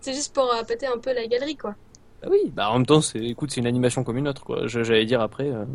C'est 0.00 0.14
juste 0.14 0.32
pour 0.34 0.44
euh, 0.52 0.62
péter 0.62 0.86
un 0.86 0.98
peu 0.98 1.12
la 1.12 1.26
galerie 1.26 1.56
quoi. 1.56 1.74
Bah 2.22 2.28
oui, 2.30 2.50
bah 2.54 2.70
en 2.70 2.74
même 2.74 2.86
temps, 2.86 3.00
c'est, 3.00 3.18
écoute, 3.18 3.50
c'est 3.50 3.60
une 3.60 3.66
animation 3.66 4.04
comme 4.04 4.18
une 4.18 4.28
autre, 4.28 4.44
quoi. 4.44 4.66
Je- 4.66 4.82
J'allais 4.82 5.06
dire 5.06 5.20
après, 5.22 5.48
euh, 5.50 5.64
au 5.64 5.66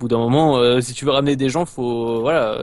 bout 0.00 0.08
d'un 0.08 0.18
moment, 0.18 0.56
euh, 0.56 0.80
si 0.80 0.94
tu 0.94 1.04
veux 1.04 1.10
ramener 1.10 1.36
des 1.36 1.48
gens, 1.50 1.66
faut, 1.66 2.20
voilà, 2.22 2.62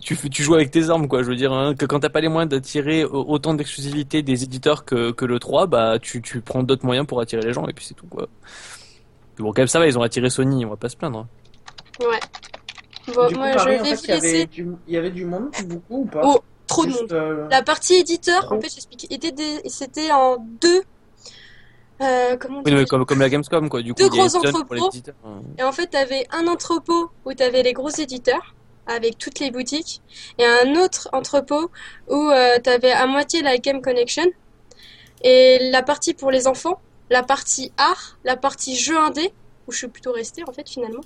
tu, 0.00 0.16
joues 0.42 0.54
avec 0.54 0.70
tes 0.70 0.88
armes, 0.90 1.08
quoi. 1.08 1.22
Je 1.22 1.28
veux 1.28 1.36
dire, 1.36 1.52
hein, 1.52 1.74
que 1.74 1.86
quand 1.86 1.98
t'as 2.00 2.08
pas 2.08 2.20
les 2.20 2.28
moyens 2.28 2.48
d'attirer 2.50 3.04
au- 3.04 3.24
autant 3.28 3.54
d'exclusivité 3.54 4.22
des 4.22 4.44
éditeurs 4.44 4.84
que, 4.84 5.10
que 5.10 5.24
le 5.24 5.38
3, 5.40 5.66
bah 5.66 5.98
tu, 6.00 6.22
tu 6.22 6.40
prends 6.40 6.62
d'autres 6.62 6.86
moyens 6.86 7.06
pour 7.06 7.20
attirer 7.20 7.42
les 7.42 7.52
gens, 7.52 7.66
et 7.66 7.72
puis 7.72 7.84
c'est 7.84 7.94
tout, 7.94 8.06
quoi. 8.06 8.28
Puis 9.34 9.42
bon, 9.44 9.50
quand 9.52 9.58
même, 9.62 9.68
ça 9.68 9.78
va, 9.80 9.86
ils 9.88 9.98
ont 9.98 10.02
attiré 10.02 10.30
Sony, 10.30 10.64
on 10.64 10.70
va 10.70 10.76
pas 10.76 10.88
se 10.88 10.96
plaindre. 10.96 11.18
hein. 11.20 11.28
Ouais. 12.00 12.20
Bon, 13.14 13.26
du 13.26 13.34
coup, 13.34 13.40
moi 13.40 13.50
Paris, 13.54 13.76
je 13.76 13.80
en 13.80 13.84
vais 13.84 13.90
fait, 13.90 13.94
vous 13.96 14.02
il 14.04 14.08
y, 14.08 14.12
avait 14.12 14.32
laisser. 14.32 14.46
du... 14.46 14.68
il 14.86 14.94
y 14.94 14.96
avait 14.96 15.10
du 15.10 15.24
monde, 15.24 15.48
beaucoup 15.66 16.02
ou 16.02 16.04
pas? 16.06 16.20
Oh, 16.24 16.38
Trop 16.66 16.84
de 16.84 16.90
monde. 16.90 17.12
euh, 17.12 17.48
La 17.50 17.62
partie 17.62 17.94
éditeur, 17.94 18.42
Trop. 18.44 18.56
en 18.56 18.60
fait, 18.60 18.68
j'explique, 18.72 19.10
était 19.10 19.32
des... 19.32 19.62
c'était 19.68 20.10
en 20.12 20.36
deux. 20.60 20.82
Euh, 22.00 22.36
comment 22.36 22.62
Oui, 22.64 22.84
comme, 22.86 23.04
comme 23.04 23.18
la 23.18 23.28
Gamescom, 23.28 23.68
quoi. 23.68 23.82
Du 23.82 23.92
coup, 23.92 24.00
Deux 24.02 24.08
gros 24.08 24.28
pour 24.28 24.46
entrepôts. 24.46 24.90
les 24.92 25.02
hein. 25.24 25.42
Et 25.58 25.62
en 25.62 25.72
fait, 25.72 25.88
t'avais 25.88 26.26
un 26.30 26.46
entrepôt 26.46 27.10
où 27.24 27.32
t'avais 27.34 27.62
les 27.62 27.72
gros 27.72 27.90
éditeurs 27.90 28.54
avec 28.88 29.18
toutes 29.18 29.38
les 29.38 29.50
boutiques, 29.50 30.00
et 30.38 30.44
un 30.44 30.74
autre 30.76 31.08
entrepôt 31.12 31.70
où 32.08 32.30
euh, 32.30 32.58
t'avais 32.58 32.92
à 32.92 33.06
moitié 33.06 33.42
la 33.42 33.58
Game 33.58 33.82
Connection 33.82 34.24
et 35.22 35.70
la 35.70 35.82
partie 35.82 36.14
pour 36.14 36.30
les 36.30 36.46
enfants, 36.46 36.80
la 37.10 37.22
partie 37.22 37.70
art, 37.76 38.18
la 38.24 38.36
partie 38.36 38.76
jeu 38.76 38.98
indé 38.98 39.32
où 39.66 39.72
je 39.72 39.78
suis 39.78 39.88
plutôt 39.88 40.12
restée 40.12 40.42
en 40.48 40.52
fait 40.52 40.68
finalement, 40.68 41.02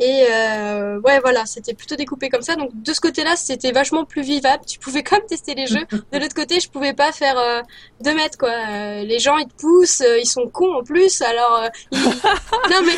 Et 0.00 0.24
euh, 0.32 0.98
ouais, 1.00 1.20
voilà, 1.20 1.44
c'était 1.46 1.74
plutôt 1.74 1.94
découpé 1.94 2.30
comme 2.30 2.40
ça. 2.42 2.56
Donc 2.56 2.70
de 2.72 2.92
ce 2.92 3.00
côté-là, 3.00 3.36
c'était 3.36 3.70
vachement 3.70 4.04
plus 4.06 4.22
vivable. 4.22 4.64
Tu 4.66 4.78
pouvais 4.78 5.02
quand 5.02 5.16
même 5.18 5.26
tester 5.26 5.54
les 5.54 5.66
jeux. 5.66 5.84
De 6.10 6.18
l'autre 6.18 6.34
côté, 6.34 6.58
je 6.58 6.70
pouvais 6.70 6.94
pas 6.94 7.12
faire 7.12 7.38
euh, 7.38 7.60
deux 8.02 8.14
mètres 8.14 8.38
quoi. 8.38 8.48
Euh, 8.50 9.02
les 9.02 9.18
gens 9.18 9.36
ils 9.36 9.46
te 9.46 9.54
poussent, 9.60 10.00
euh, 10.00 10.18
ils 10.18 10.26
sont 10.26 10.48
cons 10.48 10.72
en 10.74 10.82
plus. 10.82 11.20
Alors 11.22 11.62
euh, 11.64 11.68
ils- 11.92 11.98
non 12.70 12.80
mais 12.84 12.92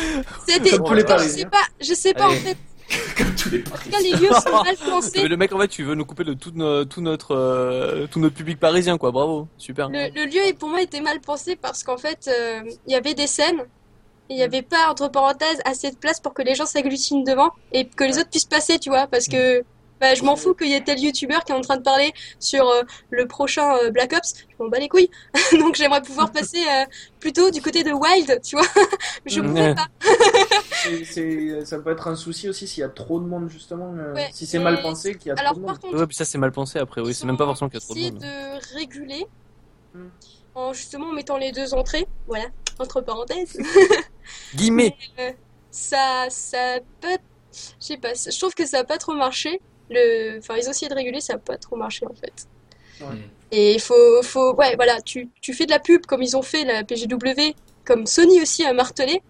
c'était, 0.47 0.77
Comme 0.77 0.85
tous 0.87 0.93
les 0.93 1.01
je 1.07 1.27
sais 1.27 1.45
pas, 1.45 1.57
je 1.81 1.93
sais 1.93 2.13
pas 2.13 2.27
en 2.27 2.31
fait. 2.31 2.57
Comme 3.17 3.33
tous 3.35 3.49
les 3.49 3.59
En 3.59 3.63
tout 3.63 3.69
paris. 3.71 3.89
cas, 3.89 3.99
les 4.01 4.11
lieux 4.11 4.29
sont 4.33 4.63
mal 4.63 4.75
pensés. 4.77 5.21
Mais 5.23 5.27
le 5.27 5.35
mec 5.37 5.51
en 5.53 5.59
fait 5.59 5.67
tu 5.67 5.83
veux 5.83 5.95
nous 5.95 6.05
couper 6.05 6.23
de 6.23 6.33
tout, 6.33 6.51
no- 6.53 6.85
tout 6.85 7.01
notre 7.01 7.35
euh, 7.35 8.07
tout 8.11 8.19
notre 8.19 8.35
public 8.35 8.59
parisien 8.59 8.97
quoi. 8.97 9.11
Bravo, 9.11 9.47
super. 9.57 9.89
Le, 9.89 10.09
le 10.13 10.25
lieu, 10.25 10.53
pour 10.57 10.69
moi, 10.69 10.81
était 10.81 11.01
mal 11.01 11.19
pensé 11.19 11.55
parce 11.55 11.83
qu'en 11.83 11.97
fait, 11.97 12.29
euh, 12.29 12.61
il 12.87 12.93
y 12.93 12.95
avait 12.95 13.13
des 13.13 13.27
scènes. 13.27 13.63
Il 14.29 14.37
n'y 14.37 14.43
avait 14.43 14.61
pas, 14.63 14.89
entre 14.89 15.09
parenthèses, 15.09 15.59
assez 15.65 15.91
de 15.91 15.97
place 15.97 16.19
pour 16.19 16.33
que 16.33 16.41
les 16.41 16.55
gens 16.55 16.65
s'agglutinent 16.65 17.23
devant 17.23 17.51
et 17.71 17.87
que 17.89 18.03
les 18.03 18.17
autres 18.17 18.29
puissent 18.29 18.45
passer, 18.45 18.79
tu 18.79 18.89
vois. 18.89 19.07
Parce 19.07 19.27
que 19.27 19.61
bah, 19.99 20.15
je 20.15 20.23
m'en 20.23 20.35
fous 20.35 20.53
qu'il 20.55 20.69
y 20.69 20.73
ait 20.73 20.81
tel 20.83 20.99
youtubeur 20.99 21.43
qui 21.43 21.51
est 21.51 21.55
en 21.55 21.61
train 21.61 21.77
de 21.77 21.81
parler 21.83 22.11
sur 22.39 22.67
euh, 22.67 22.81
le 23.09 23.27
prochain 23.27 23.75
euh, 23.77 23.91
Black 23.91 24.13
Ops. 24.13 24.33
Je 24.49 24.55
m'en 24.63 24.69
bats 24.69 24.79
les 24.79 24.89
couilles. 24.89 25.09
Donc 25.59 25.75
j'aimerais 25.75 26.01
pouvoir 26.01 26.31
passer 26.33 26.57
euh, 26.57 26.85
plutôt 27.19 27.51
du 27.51 27.61
côté 27.61 27.83
de 27.83 27.91
Wild, 27.91 28.39
tu 28.43 28.55
vois. 28.57 28.65
Mais 29.25 29.31
je 29.31 29.41
Mhm. 29.41 29.47
pouvais 29.49 29.75
pas. 29.75 29.87
C'est- 30.83 31.03
c'est- 31.05 31.65
ça 31.65 31.79
peut 31.79 31.91
être 31.91 32.07
un 32.07 32.15
souci 32.15 32.49
aussi 32.49 32.67
s'il 32.67 32.81
y 32.81 32.83
a 32.83 32.89
trop 32.89 33.19
de 33.19 33.25
monde, 33.25 33.49
justement. 33.49 33.93
euh, 33.97 34.13
Ouais, 34.13 34.29
si 34.33 34.45
c'est 34.45 34.59
mal 34.59 34.81
pensé 34.81 35.17
qu'il 35.17 35.27
y 35.29 35.31
a 35.31 35.35
Alors 35.39 35.53
trop 35.53 35.61
de 35.61 35.65
monde. 35.65 35.79
contre, 35.79 35.97
Ouais, 35.97 36.07
puis 36.07 36.15
ça 36.15 36.25
c'est 36.25 36.37
mal 36.37 36.51
pensé 36.51 36.79
après. 36.79 37.01
Oui, 37.01 37.13
c'est 37.13 37.25
même 37.25 37.37
pas 37.37 37.45
forcément 37.45 37.69
qu'il 37.69 37.79
y 37.79 37.83
a 37.83 37.85
trop 37.85 37.95
de 37.95 37.99
monde. 37.99 38.17
de 38.19 38.75
réguler 38.77 39.25
Hmm. 39.93 40.07
En 40.55 40.73
justement 40.73 41.11
mettant 41.11 41.37
les 41.37 41.51
deux 41.51 41.73
entrées, 41.73 42.07
voilà, 42.27 42.45
entre 42.79 43.01
parenthèses. 43.01 43.57
Guillemets. 44.55 44.95
ça, 45.71 46.27
ça 46.29 46.75
a 46.75 46.79
pas, 47.01 47.17
je 47.51 47.59
sais 47.79 47.97
pas, 47.97 48.13
je 48.13 48.37
trouve 48.37 48.53
que 48.53 48.65
ça 48.65 48.79
a 48.79 48.83
pas 48.83 48.97
trop 48.97 49.13
marché. 49.13 49.61
Le, 49.89 50.39
enfin, 50.39 50.55
ils 50.57 50.67
ont 50.67 50.71
essayé 50.71 50.89
de 50.89 50.95
réguler, 50.95 51.21
ça 51.21 51.33
a 51.33 51.37
pas 51.37 51.57
trop 51.57 51.75
marché 51.75 52.05
en 52.05 52.13
fait. 52.13 52.47
Ouais. 53.01 53.21
Et 53.51 53.73
il 53.73 53.81
faut, 53.81 54.23
faut, 54.23 54.55
ouais, 54.55 54.75
voilà, 54.75 55.01
tu, 55.01 55.29
tu 55.41 55.53
fais 55.53 55.65
de 55.65 55.71
la 55.71 55.79
pub 55.79 56.05
comme 56.05 56.23
ils 56.23 56.35
ont 56.35 56.41
fait 56.41 56.63
la 56.63 56.83
PGW, 56.83 57.53
comme 57.85 58.07
Sony 58.07 58.41
aussi 58.41 58.65
a 58.65 58.73
martelé. 58.73 59.21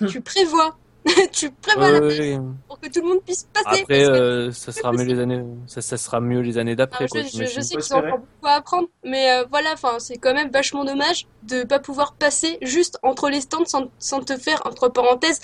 tu 0.08 0.20
prévois, 0.20 0.76
tu 1.32 1.50
prévois 1.50 1.86
Ouais, 1.86 1.92
la 2.00 2.06
ouais, 2.06 2.36
ouais. 2.36 2.40
pour 2.68 2.78
que 2.78 2.88
tout 2.88 3.00
le 3.02 3.08
monde 3.08 3.22
puisse 3.24 3.48
passer. 3.52 3.80
Après, 3.82 4.04
euh, 4.08 4.52
ça 4.52 4.70
sera 4.70 4.92
mieux 4.92 5.02
les 5.04 5.18
années, 5.18 5.42
ça, 5.66 5.80
ça 5.82 5.96
sera 5.96 6.20
mieux 6.20 6.40
les 6.40 6.58
années 6.58 6.76
d'après, 6.76 7.08
quoi. 7.08 7.22
je, 7.22 7.26
je- 7.38 7.44
je 7.46 7.60
sais 7.60 7.76
qu'ils 7.76 7.94
ont 7.94 7.98
encore 7.98 8.18
beaucoup 8.18 8.46
à 8.46 8.52
apprendre, 8.52 8.88
mais 9.04 9.32
euh, 9.32 9.44
voilà, 9.50 9.70
enfin, 9.72 9.98
c'est 9.98 10.16
quand 10.18 10.32
même 10.32 10.50
vachement 10.50 10.84
dommage 10.84 11.26
de 11.42 11.64
pas 11.64 11.80
pouvoir 11.80 12.12
passer 12.14 12.58
juste 12.62 12.98
entre 13.02 13.30
les 13.30 13.40
stands 13.40 13.64
sans, 13.64 13.90
sans 13.98 14.20
te 14.20 14.36
faire, 14.36 14.62
entre 14.64 14.88
parenthèses, 14.90 15.40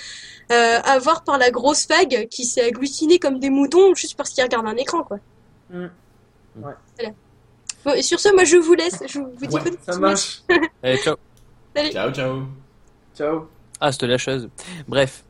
euh, 0.52 0.78
avoir 0.84 1.24
par 1.24 1.38
la 1.38 1.50
grosse 1.50 1.88
vague 1.88 2.28
qui 2.30 2.44
s'est 2.44 2.62
agglutinée 2.64 3.18
comme 3.18 3.40
des 3.40 3.50
moutons 3.50 3.94
juste 3.96 4.16
parce 4.16 4.30
qu'ils 4.30 4.44
regardent 4.44 4.66
un 4.68 4.76
écran, 4.76 5.02
quoi. 5.02 5.18
Mm. 5.70 5.82
Ouais. 5.82 6.72
Voilà. 6.98 7.14
Bon, 7.84 7.92
et 7.94 8.02
sur 8.02 8.20
ce, 8.20 8.32
moi 8.34 8.44
je 8.44 8.56
vous 8.56 8.74
laisse, 8.74 9.02
je 9.08 9.18
vous 9.18 9.30
dis 9.40 9.48
Ouais, 9.48 9.60
bonne 9.62 9.76
Ça 9.84 9.98
marche. 9.98 10.42
Allez, 10.82 10.98
ciao. 10.98 11.16
Ciao, 11.92 12.12
ciao. 12.12 12.42
Ciao. 13.16 13.48
Ah, 13.80 13.92
cette 13.92 14.02
lâcheuse. 14.04 14.48
Bref. 14.88 15.24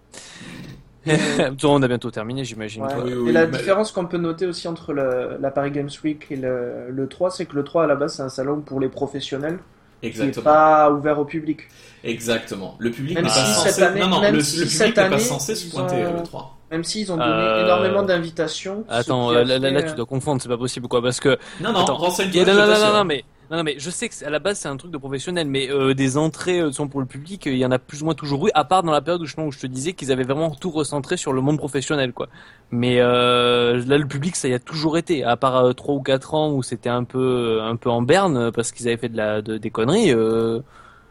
on 1.65 1.83
a 1.83 1.89
bientôt 1.89 2.11
terminé, 2.11 2.45
j'imagine. 2.45 2.83
Ouais. 2.83 2.93
toi. 2.95 3.05
Oui, 3.05 3.29
et 3.31 3.33
la 3.33 3.47
mais- 3.47 3.57
différence 3.59 3.93
qu'on 3.93 4.07
peut 4.07 4.19
noter 4.19 4.47
aussi 4.47 4.69
entre 4.69 4.93
le, 4.93 5.37
la 5.41 5.51
Paris 5.51 5.71
Games 5.71 5.91
Week 6.05 6.27
et 6.31 6.37
le, 6.37 6.91
le 6.91 7.09
3, 7.09 7.31
c'est 7.31 7.47
que 7.47 7.55
le 7.57 7.65
3 7.65 7.85
à 7.85 7.87
la 7.87 7.97
base 7.97 8.15
c'est 8.17 8.23
un 8.23 8.29
salon 8.29 8.61
pour 8.61 8.81
les 8.81 8.89
professionnels 8.89 9.59
qui 10.01 10.07
n'est 10.07 10.11
Exactement. 10.11 10.45
pas 10.45 10.91
ouvert 10.93 11.19
au 11.19 11.25
public. 11.25 11.61
Exactement. 12.05 12.77
Le 12.79 12.91
public 12.91 13.17
Même 13.17 13.25
n'est 13.25 13.31
si 13.31 13.39
pas 13.41 13.45
cette 13.47 13.73
censé. 13.73 13.83
année- 13.83 14.01
non, 14.01 14.09
non, 14.09 14.21
même 14.21 14.35
le, 14.37 14.41
si 14.43 14.61
le 14.61 14.67
cette 14.67 14.95
public 14.95 15.05
n'est 15.11 15.17
pas 15.17 15.19
censé 15.19 15.55
se 15.55 15.71
pointer 15.71 16.07
ont- 16.07 16.15
le 16.19 16.23
3. 16.23 16.55
Même 16.71 16.85
s'ils 16.85 17.11
ont 17.11 17.17
donné 17.17 17.29
Euh, 17.33 17.65
énormément 17.65 18.03
d'invitations. 18.03 18.85
Attends, 18.91 19.31
qui 19.31 19.37
a 19.37 19.45
là, 19.45 19.59
là, 19.59 19.61
fait, 19.69 19.71
là, 19.75 19.81
euh, 19.81 19.89
tu 19.91 19.95
dois 19.97 20.05
confondre, 20.07 20.41
c'est 20.43 20.49
pas 20.51 20.59
possible 20.59 20.87
quoi, 20.87 21.01
parce 21.03 21.19
que 21.19 21.31
Non, 21.61 21.73
non, 21.73 21.81
Attends. 21.81 21.97
renseigne-toi. 21.97 22.45
non, 22.45 22.55
non, 22.55 22.67
non, 22.67 22.93
non, 22.99 23.05
mais 23.05 23.25
non, 23.57 23.63
mais 23.63 23.77
je 23.79 23.89
sais 23.91 24.09
que 24.09 24.25
à 24.25 24.31
la 24.31 24.39
base 24.39 24.59
c'est 24.59 24.69
un 24.69 24.77
truc 24.77 24.91
de 24.91 24.99
professionnel, 24.99 25.47
mais 25.47 25.71
euh, 25.71 25.95
des 25.95 26.17
entrées 26.19 26.61
euh, 26.61 26.71
sont 26.71 26.87
pour 26.89 27.01
le 27.01 27.07
public, 27.07 27.47
il 27.47 27.57
y 27.57 27.65
en 27.65 27.71
a 27.71 27.79
plus 27.79 28.03
ou 28.03 28.05
moins 28.05 28.15
toujours 28.15 28.47
eu, 28.47 28.51
à 28.55 28.65
part 28.65 28.83
dans 28.83 28.93
la 28.93 29.01
période 29.01 29.23
où 29.23 29.27
je, 29.27 29.59
te 29.59 29.67
disais 29.67 29.95
qu'ils 29.95 30.13
avaient 30.13 30.25
vraiment 30.25 30.51
tout 30.51 30.71
recentré 30.71 31.17
sur 31.17 31.33
le 31.33 31.41
monde 31.41 31.57
professionnel, 31.59 32.13
quoi. 32.13 32.29
Mais 32.71 33.01
euh, 33.01 33.83
là, 33.87 33.97
le 33.97 34.07
public, 34.07 34.37
ça 34.37 34.49
y 34.49 34.55
a 34.55 34.59
toujours 34.59 34.99
été, 34.99 35.25
à 35.25 35.37
part 35.37 35.57
euh, 35.57 35.73
trois 35.73 35.95
ou 35.95 36.03
quatre 36.03 36.35
ans 36.35 36.53
où 36.53 36.63
c'était 36.63 36.91
un 36.91 37.05
peu, 37.05 37.61
un 37.63 37.77
peu 37.77 37.89
en 37.91 38.03
berne 38.03 38.37
euh, 38.37 38.51
parce 38.51 38.71
qu'ils 38.73 38.87
avaient 38.89 38.99
fait 38.99 39.09
de 39.09 39.17
la, 39.17 39.41
de, 39.41 39.57
des 39.57 39.71
conneries. 39.71 40.13
euh, 40.13 40.61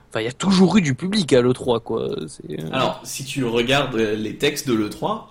Enfin, 0.10 0.22
il 0.22 0.26
y 0.26 0.30
a 0.30 0.34
toujours 0.34 0.78
eu 0.78 0.82
du 0.82 0.96
public 0.96 1.34
à 1.34 1.42
l'E3, 1.42 1.82
quoi. 1.82 2.10
Alors, 2.72 3.02
si 3.04 3.26
tu 3.26 3.44
regardes 3.44 3.96
euh, 3.96 4.16
les 4.16 4.38
textes 4.38 4.68
de 4.68 4.74
l'E3, 4.74 5.24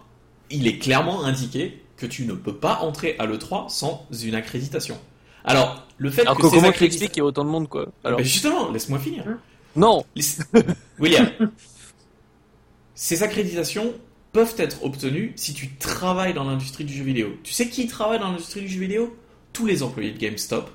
il 0.50 0.66
est 0.66 0.78
clairement 0.78 1.24
indiqué 1.24 1.82
que 1.96 2.04
tu 2.04 2.26
ne 2.26 2.34
peux 2.34 2.54
pas 2.56 2.80
entrer 2.82 3.16
à 3.18 3.26
l'E3 3.26 3.70
sans 3.70 4.06
une 4.22 4.34
accréditation. 4.34 4.98
Alors, 5.46 5.86
le 5.98 6.10
fait 6.10 6.22
Alors 6.22 6.36
que 6.36 6.42
que 6.42 6.48
comment 6.48 6.72
tu 6.72 6.84
expliques 6.84 7.12
qu'il 7.12 7.20
y 7.20 7.22
a 7.22 7.24
autant 7.24 7.44
de 7.44 7.50
monde, 7.50 7.68
quoi 7.68 7.86
Alors, 8.04 8.18
Ben 8.18 8.24
justement, 8.26 8.70
laisse-moi 8.70 8.98
finir. 8.98 9.24
non, 9.76 10.04
Les- 10.14 10.24
William, 10.98 11.28
ces 12.94 13.22
accréditations 13.22 13.94
peuvent 14.32 14.54
être 14.58 14.84
obtenues 14.84 15.32
si 15.36 15.54
tu 15.54 15.74
travailles 15.76 16.34
dans 16.34 16.44
l'industrie 16.44 16.84
du 16.84 16.92
jeu 16.94 17.04
vidéo. 17.04 17.28
Tu 17.42 17.52
sais 17.52 17.68
qui 17.68 17.86
travaille 17.86 18.18
dans 18.18 18.30
l'industrie 18.30 18.60
du 18.60 18.68
jeu 18.68 18.80
vidéo? 18.80 19.16
Tous 19.52 19.64
les 19.66 19.82
employés 19.82 20.10
de 20.12 20.18
GameStop, 20.18 20.70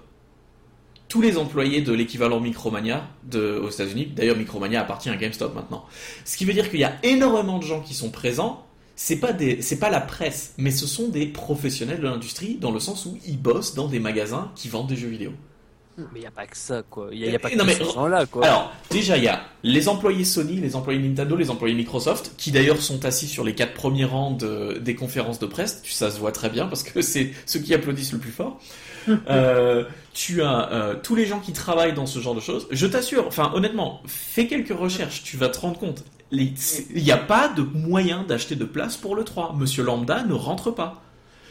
tous 1.07 1.21
les 1.21 1.37
employés 1.37 1.81
de 1.81 1.91
l'équivalent 1.93 2.39
Micromania 2.39 3.07
de, 3.23 3.59
aux 3.63 3.69
États-Unis. 3.69 4.07
D'ailleurs, 4.15 4.37
Micromania 4.37 4.81
appartient 4.81 5.09
à 5.09 5.15
GameStop 5.17 5.53
maintenant. 5.53 5.85
Ce 6.25 6.37
qui 6.37 6.45
veut 6.45 6.53
dire 6.53 6.69
qu'il 6.71 6.79
y 6.79 6.83
a 6.83 6.95
énormément 7.03 7.59
de 7.59 7.63
gens 7.65 7.81
qui 7.81 7.93
sont 7.93 8.09
présents. 8.09 8.65
C'est 8.95 9.17
pas 9.17 9.33
des, 9.33 9.61
c'est 9.61 9.79
pas 9.79 9.89
la 9.89 10.01
presse, 10.01 10.53
mais 10.57 10.69
ce 10.71 10.85
sont 10.85 11.09
des 11.09 11.25
professionnels 11.25 11.99
de 11.99 12.03
l'industrie 12.07 12.55
dans 12.59 12.71
le 12.71 12.79
sens 12.79 13.05
où 13.05 13.17
ils 13.25 13.39
bossent 13.41 13.73
dans 13.73 13.87
des 13.87 13.99
magasins 13.99 14.51
qui 14.55 14.69
vendent 14.69 14.87
des 14.87 14.95
jeux 14.95 15.07
vidéo. 15.07 15.31
mais 15.97 16.05
il 16.19 16.23
y 16.23 16.25
a 16.27 16.31
pas 16.31 16.45
que 16.47 16.57
ça, 16.57 16.83
quoi. 16.89 17.09
Il 17.11 17.19
y 17.19 17.35
a, 17.35 17.39
pas 17.39 17.49
Non, 17.49 17.57
que 17.57 17.63
mais- 17.63 17.73
ces 17.75 17.83
gens-là, 17.85 18.25
quoi. 18.25 18.45
Alors, 18.45 18.71
déjà, 18.89 19.17
il 19.17 19.23
y 19.23 19.27
a 19.27 19.41
les 19.63 19.87
employés 19.89 20.23
Sony, 20.23 20.55
les 20.55 20.75
employés 20.75 20.99
Nintendo, 20.99 21.35
les 21.35 21.49
employés 21.49 21.75
Microsoft, 21.75 22.31
qui 22.37 22.51
d'ailleurs 22.51 22.81
sont 22.81 23.03
assis 23.05 23.27
sur 23.27 23.43
les 23.43 23.53
quatre 23.55 23.73
premiers 23.73 24.05
rangs 24.05 24.31
de- 24.31 24.77
des 24.79 24.95
conférences 24.95 25.39
de 25.39 25.45
presse. 25.47 25.81
Tu- 25.83 25.91
Ça 25.93 26.09
se 26.11 26.19
voit 26.19 26.31
très 26.31 26.49
bien 26.49 26.67
parce 26.67 26.83
que 26.83 27.01
c'est 27.01 27.31
ceux 27.45 27.59
qui 27.59 27.73
applaudissent 27.73 28.13
le 28.13 28.19
plus 28.19 28.31
fort. 28.31 28.59
Euh, 29.29 29.83
tu 30.13 30.43
as 30.43 30.71
euh, 30.71 30.95
tous 31.01 31.15
les 31.15 31.25
gens 31.25 31.39
qui 31.39 31.53
travaillent 31.53 31.93
dans 31.95 32.05
ce 32.05 32.19
genre 32.19 32.35
de 32.35 32.39
choses. 32.39 32.67
Je 32.69 32.85
t'assure, 32.85 33.25
enfin 33.25 33.51
honnêtement, 33.55 34.01
fais 34.05 34.45
quelques 34.45 34.77
recherches, 34.77 35.23
tu 35.23 35.37
vas 35.37 35.49
te 35.49 35.57
rendre 35.59 35.79
compte. 35.79 36.03
Il 36.31 37.03
n'y 37.03 37.11
a 37.11 37.17
pas 37.17 37.49
de 37.49 37.61
moyen 37.61 38.23
d'acheter 38.23 38.55
de 38.55 38.65
place 38.65 38.97
pour 38.97 39.15
le 39.15 39.23
3. 39.23 39.55
Monsieur 39.57 39.83
Lambda 39.83 40.23
ne 40.23 40.33
rentre 40.33 40.71
pas. 40.71 41.01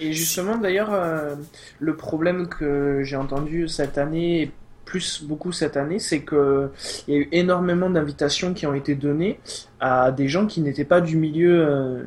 Et 0.00 0.12
justement, 0.12 0.56
d'ailleurs, 0.56 0.92
euh, 0.92 1.34
le 1.78 1.96
problème 1.96 2.48
que 2.48 3.02
j'ai 3.04 3.16
entendu 3.16 3.68
cette 3.68 3.98
année, 3.98 4.42
et 4.42 4.52
plus 4.86 5.22
beaucoup 5.22 5.52
cette 5.52 5.76
année, 5.76 5.98
c'est 5.98 6.22
que 6.22 6.70
il 7.06 7.14
y 7.14 7.16
a 7.18 7.20
eu 7.20 7.28
énormément 7.32 7.90
d'invitations 7.90 8.54
qui 8.54 8.66
ont 8.66 8.74
été 8.74 8.94
données 8.94 9.38
à 9.78 10.10
des 10.10 10.26
gens 10.26 10.46
qui 10.46 10.62
n'étaient 10.62 10.86
pas 10.86 11.02
du 11.02 11.16
milieu 11.16 11.60
euh, 11.60 12.02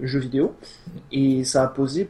jeux 0.00 0.20
vidéo, 0.20 0.54
et 1.10 1.42
ça 1.42 1.64
a 1.64 1.66
posé 1.66 2.08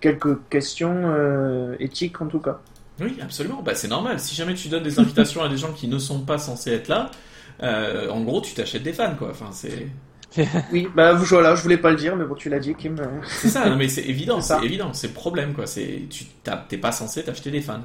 quelques 0.00 0.36
questions 0.48 1.02
euh, 1.04 1.76
éthiques 1.78 2.20
en 2.20 2.26
tout 2.26 2.40
cas. 2.40 2.60
Oui, 3.00 3.16
absolument. 3.22 3.62
Bah, 3.62 3.74
c'est 3.74 3.88
normal. 3.88 4.18
Si 4.18 4.34
jamais 4.34 4.54
tu 4.54 4.68
donnes 4.68 4.82
des 4.82 4.98
invitations 4.98 5.42
à 5.42 5.48
des 5.48 5.56
gens 5.56 5.72
qui 5.72 5.88
ne 5.88 5.98
sont 5.98 6.20
pas 6.20 6.38
censés 6.38 6.72
être 6.72 6.88
là, 6.88 7.10
euh, 7.62 8.08
en 8.10 8.20
gros, 8.22 8.40
tu 8.40 8.54
t'achètes 8.54 8.82
des 8.82 8.92
fans, 8.92 9.14
quoi. 9.16 9.30
Enfin, 9.30 9.50
c'est. 9.52 9.88
Oui, 10.72 10.88
bah 10.94 11.12
voilà, 11.14 11.56
je 11.56 11.62
voulais 11.62 11.76
pas 11.78 11.90
le 11.90 11.96
dire, 11.96 12.14
mais 12.16 12.24
bon, 12.24 12.34
tu 12.36 12.48
l'as 12.48 12.60
dit, 12.60 12.74
Kim. 12.74 12.96
euh. 13.00 13.04
C'est 13.26 13.48
ça, 13.48 13.68
non, 13.68 13.76
mais 13.76 13.88
c'est 13.88 14.02
évident, 14.04 14.40
C'est 14.40 14.62
évident, 14.64 14.92
c'est 14.92 15.08
le 15.08 15.12
problème 15.14 15.54
quoi. 15.54 15.66
C'est 15.66 16.02
tu 16.08 16.24
t'es 16.68 16.78
pas 16.78 16.92
censé 16.92 17.24
t'acheter 17.24 17.50
des 17.50 17.60
fans. 17.60 17.80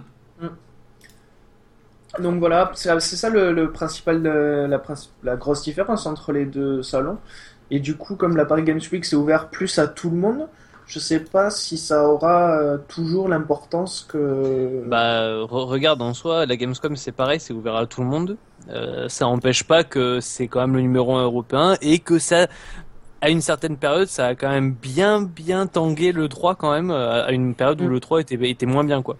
Donc 2.19 2.39
voilà, 2.39 2.71
c'est 2.75 2.97
c'est 3.01 3.17
ça 3.17 3.29
le, 3.29 3.51
le 3.51 3.71
principal, 3.71 4.21
de- 4.23 4.67
la, 4.69 4.81
la 5.23 5.35
grosse 5.35 5.63
différence 5.63 6.05
entre 6.05 6.31
les 6.31 6.45
deux 6.45 6.81
salons. 6.81 7.17
Et 7.71 7.79
du 7.79 7.97
coup, 7.97 8.15
comme 8.15 8.37
la 8.37 8.45
Paris 8.45 8.63
Games 8.63 8.79
Week 8.91 9.03
c'est 9.03 9.15
ouvert 9.17 9.49
plus 9.49 9.79
à 9.79 9.87
tout 9.87 10.09
le 10.09 10.15
monde, 10.17 10.47
je 10.85 10.99
sais 10.99 11.19
pas 11.19 11.49
si 11.49 11.77
ça 11.77 12.07
aura 12.07 12.57
euh, 12.57 12.77
toujours 12.87 13.27
l'importance 13.27 14.05
que. 14.07 14.83
Bah, 14.87 15.27
re- 15.43 15.65
regarde 15.65 16.01
en 16.01 16.13
soi, 16.13 16.45
la 16.45 16.55
Gamescom 16.55 16.95
c'est 16.95 17.11
pareil, 17.11 17.39
c'est 17.41 17.53
ouvert 17.53 17.75
à 17.75 17.85
tout 17.85 18.01
le 18.01 18.07
monde. 18.07 18.37
Euh, 18.69 19.07
ça 19.09 19.25
n'empêche 19.25 19.63
pas 19.63 19.83
que 19.83 20.19
c'est 20.21 20.47
quand 20.47 20.61
même 20.61 20.75
le 20.75 20.81
numéro 20.81 21.15
un 21.15 21.23
européen 21.23 21.77
et 21.81 21.99
que 21.99 22.17
ça, 22.19 22.47
à 23.21 23.29
une 23.29 23.41
certaine 23.41 23.77
période, 23.77 24.07
ça 24.07 24.27
a 24.27 24.35
quand 24.35 24.49
même 24.49 24.73
bien 24.73 25.21
bien 25.21 25.65
tangué 25.67 26.11
le 26.11 26.27
3 26.29 26.55
quand 26.55 26.71
même, 26.71 26.91
euh, 26.91 27.25
à 27.25 27.31
une 27.31 27.55
période 27.55 27.81
où 27.81 27.85
Mm. 27.85 27.89
le 27.89 27.99
3 27.99 28.21
était, 28.21 28.49
était 28.49 28.65
moins 28.65 28.83
bien 28.83 29.01
quoi. 29.01 29.17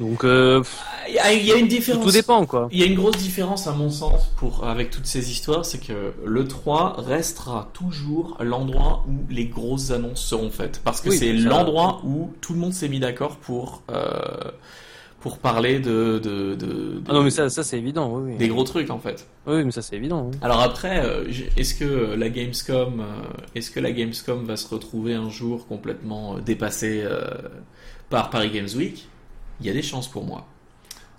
Donc 0.00 0.24
euh, 0.24 0.62
Il 1.08 1.14
y 1.14 1.18
a, 1.52 1.56
une 1.56 1.66
différence. 1.68 2.04
tout 2.04 2.10
dépend 2.12 2.44
quoi. 2.46 2.68
Il 2.70 2.78
y 2.78 2.82
a 2.82 2.86
une 2.86 2.94
grosse 2.96 3.16
différence 3.16 3.66
à 3.66 3.72
mon 3.72 3.90
sens 3.90 4.26
pour 4.36 4.64
avec 4.66 4.90
toutes 4.90 5.06
ces 5.06 5.30
histoires, 5.30 5.64
c'est 5.64 5.78
que 5.78 6.12
le 6.24 6.46
3 6.46 6.96
restera 6.98 7.70
toujours 7.72 8.36
l'endroit 8.40 9.04
où 9.08 9.32
les 9.32 9.46
grosses 9.46 9.90
annonces 9.90 10.20
seront 10.24 10.50
faites 10.50 10.80
parce 10.84 11.00
que 11.00 11.08
Oui, 11.10 11.16
c'est 11.18 11.32
l'endroit 11.32 12.00
où 12.04 12.32
tout 12.40 12.52
le 12.52 12.58
monde 12.60 12.72
s'est 12.74 12.88
mis 12.88 13.00
d'accord 13.00 13.36
pour 13.36 13.82
euh, 13.90 14.50
pour 15.20 15.38
parler 15.38 15.80
de, 15.80 16.18
de, 16.22 16.54
de, 16.54 16.66
de- 16.66 17.02
Ah 17.08 17.12
non, 17.12 17.22
mais 17.24 17.30
ça, 17.30 17.50
ça 17.50 17.64
c'est 17.64 17.76
évident, 17.78 18.12
oui. 18.14 18.32
oui. 18.32 18.36
des 18.38 18.48
gros 18.48 18.62
trucs 18.64 18.88
en 18.90 18.98
fait. 18.98 19.26
Oui, 19.46 19.64
mais 19.64 19.70
ça 19.72 19.82
c'est 19.82 19.96
évident. 19.96 20.28
oui. 20.30 20.38
Alors 20.42 20.60
après, 20.60 21.04
euh, 21.04 21.24
est-ce 21.56 21.74
que 21.74 22.14
la 22.14 22.28
Gamescom, 22.28 23.00
euh, 23.00 23.04
est-ce 23.54 23.70
que 23.72 23.80
la 23.80 23.90
Gamescom 23.90 24.44
va 24.44 24.56
se 24.56 24.68
retrouver 24.68 25.14
un 25.14 25.28
jour 25.30 25.66
complètement 25.66 26.36
euh, 26.36 26.40
dépassée 26.40 27.04
par 28.10 28.30
Paris 28.30 28.50
Games 28.50 28.68
Week? 28.76 29.08
Il 29.60 29.66
y 29.66 29.70
a 29.70 29.72
des 29.72 29.82
chances 29.82 30.06
pour 30.08 30.24
moi. 30.24 30.46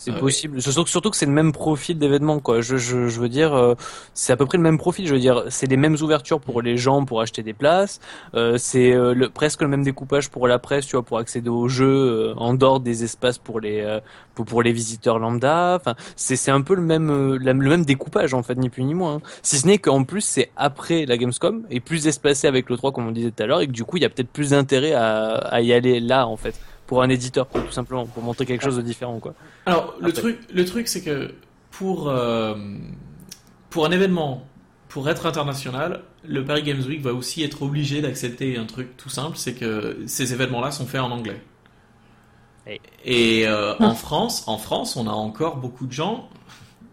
C'est 0.02 0.12
Euh, 0.12 0.20
possible. 0.20 0.62
Surtout, 0.62 0.88
surtout 0.88 1.10
que 1.10 1.18
c'est 1.18 1.26
le 1.26 1.34
même 1.34 1.52
profil 1.52 2.00
d'événement, 2.00 2.40
quoi. 2.40 2.62
Je, 2.62 2.78
je, 2.78 3.10
je 3.10 3.20
veux 3.20 3.28
dire, 3.28 3.54
euh, 3.54 3.76
c'est 4.14 4.32
à 4.32 4.38
peu 4.38 4.46
près 4.46 4.58
le 4.58 4.64
même 4.64 4.78
profil. 4.78 5.06
Je 5.06 5.14
veux 5.14 5.20
dire, 5.20 5.44
c'est 5.50 5.68
les 5.68 5.76
mêmes 5.76 5.98
ouvertures 6.02 6.40
pour 6.40 6.62
les 6.62 6.78
gens 6.78 7.04
pour 7.04 7.20
acheter 7.20 7.44
des 7.44 7.54
places. 7.54 8.00
Euh, 8.34 8.58
c'est 8.58 8.94
euh, 8.94 9.14
le, 9.14 9.30
presque 9.30 9.62
le 9.62 9.68
même 9.68 9.84
découpage 9.84 10.30
pour 10.30 10.48
la 10.48 10.58
presse, 10.58 10.86
tu 10.88 10.96
vois, 10.96 11.04
pour 11.04 11.18
accéder 11.18 11.50
aux 11.50 11.68
jeux 11.68 12.32
euh, 12.32 12.34
en 12.38 12.54
dehors 12.54 12.80
des 12.80 13.04
espaces 13.04 13.38
pour 13.40 13.60
les 13.60 13.82
euh, 13.82 14.00
pour, 14.36 14.46
pour 14.46 14.64
les 14.64 14.72
visiteurs 14.72 15.20
lambda. 15.20 15.76
Enfin, 15.80 15.96
c'est 16.16 16.38
c'est 16.38 16.52
un 16.52 16.62
peu 16.62 16.76
le 16.76 16.82
même 16.82 17.10
euh, 17.10 17.38
le 17.38 17.54
même 17.54 17.84
découpage 17.84 18.34
en 18.34 18.42
fait, 18.42 18.56
ni 18.56 18.70
plus 18.70 18.86
ni 18.86 18.94
moins. 18.94 19.16
hein. 19.16 19.22
Si 19.44 19.58
ce 19.60 19.68
n'est 19.68 19.80
qu'en 19.80 20.06
plus 20.06 20.22
c'est 20.22 20.50
après 20.56 21.06
la 21.06 21.18
Gamescom 21.18 21.66
et 21.70 21.82
plus 21.82 22.08
espacé 22.08 22.48
avec 22.48 22.70
le 22.70 22.78
3 22.78 22.94
comme 22.94 23.06
on 23.08 23.12
disait 23.12 23.32
tout 23.32 23.44
à 23.44 23.48
l'heure 23.48 23.60
et 23.60 23.68
que 23.68 23.74
du 23.74 23.84
coup 23.84 23.98
il 23.98 24.04
y 24.04 24.06
a 24.06 24.10
peut-être 24.10 24.30
plus 24.32 24.52
d'intérêt 24.52 24.94
à, 24.94 25.34
à 25.36 25.60
y 25.62 25.74
aller 25.74 26.00
là 26.00 26.26
en 26.26 26.38
fait 26.38 26.56
pour 26.90 27.04
un 27.04 27.10
éditeur 27.10 27.48
quoi, 27.48 27.62
tout 27.62 27.72
simplement 27.72 28.08
pour 28.08 28.24
montrer 28.24 28.48
quelque 28.48 28.64
chose 28.64 28.78
de 28.78 28.82
différent 28.82 29.20
quoi. 29.20 29.36
Alors 29.68 29.94
le 30.02 30.12
truc, 30.12 30.40
le 30.52 30.66
truc, 30.66 30.88
c'est 30.88 31.02
que 31.04 31.36
pour 31.70 32.10
euh, 32.10 32.56
pour 33.70 33.86
un 33.86 33.92
événement, 33.92 34.44
pour 34.88 35.08
être 35.08 35.28
international, 35.28 36.02
le 36.28 36.44
Paris 36.44 36.64
Games 36.64 36.82
Week 36.88 37.00
va 37.02 37.14
aussi 37.14 37.44
être 37.44 37.62
obligé 37.62 38.02
d'accepter 38.02 38.58
un 38.58 38.66
truc 38.66 38.98
tout 38.98 39.10
simple, 39.10 39.38
c'est 39.38 39.54
que 39.54 40.00
ces 40.08 40.34
événements-là 40.34 40.72
sont 40.72 40.88
faits 40.88 41.02
en 41.02 41.12
anglais. 41.12 41.40
Et- 42.66 42.82
Et 43.06 43.48
euh, 43.48 43.76
en 43.80 43.94
France, 43.94 44.44
en 44.48 44.58
France, 44.58 44.96
on 44.96 45.06
a 45.08 45.12
encore 45.12 45.58
beaucoup 45.58 45.86
de 45.86 45.92
gens. 45.94 46.28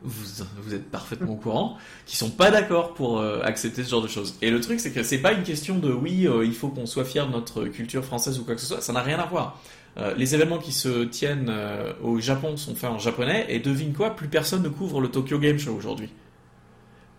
Vous, 0.02 0.44
vous 0.62 0.72
êtes 0.74 0.88
parfaitement 0.90 1.32
au 1.32 1.36
courant, 1.36 1.78
qui 2.06 2.16
sont 2.16 2.30
pas 2.30 2.50
d'accord 2.52 2.94
pour 2.94 3.18
euh, 3.18 3.40
accepter 3.42 3.82
ce 3.82 3.90
genre 3.90 4.02
de 4.02 4.08
choses. 4.08 4.36
Et 4.40 4.50
le 4.50 4.60
truc, 4.60 4.78
c'est 4.78 4.92
que 4.92 5.02
c'est 5.02 5.18
pas 5.18 5.32
une 5.32 5.42
question 5.42 5.78
de 5.78 5.90
oui, 5.92 6.28
euh, 6.28 6.44
il 6.44 6.54
faut 6.54 6.68
qu'on 6.68 6.86
soit 6.86 7.04
fier 7.04 7.26
de 7.26 7.32
notre 7.32 7.64
culture 7.64 8.04
française 8.04 8.38
ou 8.38 8.44
quoi 8.44 8.54
que 8.54 8.60
ce 8.60 8.66
soit. 8.68 8.80
Ça 8.82 8.92
n'a 8.92 9.00
rien 9.02 9.18
à 9.18 9.26
voir. 9.26 9.58
Euh, 9.98 10.14
les 10.16 10.34
événements 10.34 10.58
qui 10.58 10.72
se 10.72 11.04
tiennent 11.04 11.48
euh, 11.48 11.92
au 12.02 12.20
Japon 12.20 12.56
sont 12.56 12.74
faits 12.74 12.90
en 12.90 12.98
japonais 12.98 13.46
et 13.48 13.60
devine 13.60 13.94
quoi, 13.94 14.14
plus 14.14 14.28
personne 14.28 14.62
ne 14.62 14.68
couvre 14.68 15.00
le 15.00 15.08
Tokyo 15.08 15.38
Game 15.38 15.58
Show 15.58 15.72
aujourd'hui. 15.72 16.10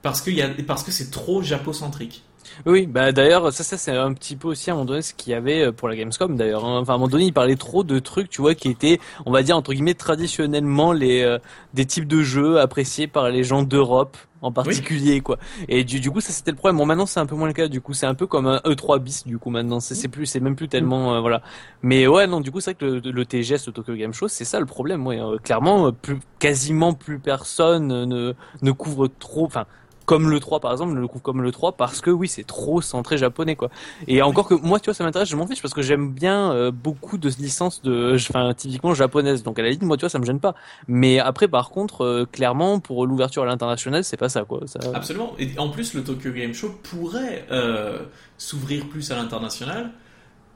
Parce 0.03 0.21
que, 0.21 0.61
parce 0.61 0.83
que 0.83 0.91
c'est 0.91 1.09
trop 1.09 1.41
japocentrique. 1.41 2.23
Oui, 2.65 2.87
bah 2.87 3.11
d'ailleurs, 3.11 3.51
ça, 3.53 3.63
ça 3.63 3.77
c'est 3.77 3.95
un 3.95 4.13
petit 4.13 4.35
peu 4.35 4.47
aussi 4.47 4.69
à 4.69 4.73
un 4.73 4.75
moment 4.77 4.85
donné 4.85 5.01
ce 5.01 5.13
qu'il 5.13 5.31
y 5.31 5.35
avait 5.35 5.65
euh, 5.67 5.71
pour 5.71 5.87
la 5.87 5.95
Gamescom 5.95 6.35
d'ailleurs. 6.35 6.65
hein. 6.65 6.79
Enfin, 6.79 6.93
à 6.93 6.95
un 6.95 6.97
moment 6.99 7.09
donné, 7.09 7.25
il 7.25 7.33
parlait 7.33 7.55
trop 7.55 7.83
de 7.83 7.99
trucs, 7.99 8.29
tu 8.29 8.41
vois, 8.41 8.55
qui 8.55 8.69
étaient, 8.69 8.99
on 9.25 9.31
va 9.31 9.43
dire 9.43 9.55
entre 9.57 9.73
guillemets, 9.73 9.93
traditionnellement 9.93 10.91
les 10.93 11.21
euh, 11.23 11.39
des 11.73 11.85
types 11.85 12.07
de 12.07 12.21
jeux 12.23 12.59
appréciés 12.59 13.07
par 13.07 13.29
les 13.29 13.43
gens 13.43 13.63
d'Europe 13.63 14.17
en 14.41 14.51
particulier, 14.51 15.21
quoi. 15.21 15.37
Et 15.67 15.83
du, 15.83 15.99
du 15.99 16.11
coup, 16.11 16.21
ça 16.21 16.31
c'était 16.31 16.51
le 16.51 16.57
problème. 16.57 16.77
Bon, 16.77 16.85
maintenant 16.85 17.05
c'est 17.07 17.19
un 17.19 17.25
peu 17.25 17.35
moins 17.35 17.47
le 17.47 17.53
cas. 17.53 17.67
Du 17.67 17.81
coup, 17.81 17.93
c'est 17.93 18.05
un 18.05 18.13
peu 18.15 18.27
comme 18.27 18.45
un 18.47 18.57
E3 18.65 18.99
bis. 18.99 19.25
Du 19.25 19.37
coup, 19.39 19.49
maintenant, 19.49 19.79
c'est 19.79 19.95
c'est 19.95 20.07
plus, 20.07 20.25
c'est 20.27 20.39
même 20.39 20.55
plus 20.55 20.67
tellement, 20.67 21.15
euh, 21.15 21.19
voilà. 21.21 21.41
Mais 21.81 22.05
ouais, 22.07 22.27
non, 22.27 22.39
du 22.41 22.51
coup, 22.51 22.59
c'est 22.59 22.71
vrai 22.71 22.75
que 22.75 22.85
le, 22.85 23.11
le 23.11 23.25
TGS, 23.25 23.65
le 23.67 23.73
Tokyo 23.73 23.95
Game 23.95 24.13
Show, 24.13 24.27
c'est 24.27 24.45
ça 24.45 24.59
le 24.59 24.65
problème. 24.67 25.05
Ouais, 25.07 25.19
Euh, 25.19 25.37
clairement, 25.37 25.91
plus 25.91 26.19
quasiment 26.39 26.93
plus 26.93 27.19
personne 27.19 27.87
ne 28.05 28.33
ne 28.61 28.71
couvre 28.71 29.07
trop. 29.07 29.45
Enfin 29.45 29.65
comme 30.07 30.29
le 30.29 30.39
3 30.39 30.61
par 30.61 30.71
exemple, 30.71 30.95
je 30.95 30.99
le 30.99 31.07
couvre 31.07 31.21
comme 31.21 31.41
le 31.41 31.51
3 31.51 31.73
parce 31.73 31.99
que 31.99 32.09
oui, 32.09 32.29
c'est 32.29 32.47
trop 32.47 32.81
centré 32.81 33.17
japonais 33.17 33.57
quoi. 33.57 33.69
Et 34.07 34.21
encore 34.21 34.47
que 34.47 34.53
moi, 34.55 34.79
tu 34.79 34.85
vois, 34.85 34.93
ça 34.93 35.03
m'intéresse, 35.03 35.29
je 35.29 35.35
m'en 35.35 35.45
fiche 35.45 35.61
parce 35.61 35.73
que 35.73 35.81
j'aime 35.81 36.13
bien 36.13 36.53
euh, 36.53 36.71
beaucoup 36.71 37.17
de 37.17 37.27
licences 37.27 37.81
de 37.81 38.15
enfin 38.15 38.53
typiquement 38.55 38.93
japonaises. 38.93 39.43
Donc 39.43 39.59
à 39.59 39.61
la 39.61 39.67
limite, 39.67 39.83
moi 39.83 39.97
tu 39.97 40.01
vois, 40.01 40.09
ça 40.09 40.17
me 40.17 40.25
gêne 40.25 40.39
pas. 40.39 40.55
Mais 40.87 41.19
après 41.19 41.49
par 41.49 41.69
contre, 41.69 42.05
euh, 42.05 42.25
clairement 42.25 42.79
pour 42.79 43.05
l'ouverture 43.05 43.43
à 43.43 43.45
l'international, 43.45 44.05
c'est 44.05 44.17
pas 44.17 44.29
ça 44.29 44.45
quoi. 44.45 44.61
Absolument. 44.93 45.33
Et 45.39 45.49
en 45.59 45.69
plus, 45.69 45.93
le 45.93 46.03
Tokyo 46.05 46.31
Game 46.31 46.53
Show 46.53 46.73
pourrait 46.83 47.45
euh, 47.51 47.99
s'ouvrir 48.37 48.87
plus 48.87 49.11
à 49.11 49.17
l'international. 49.17 49.91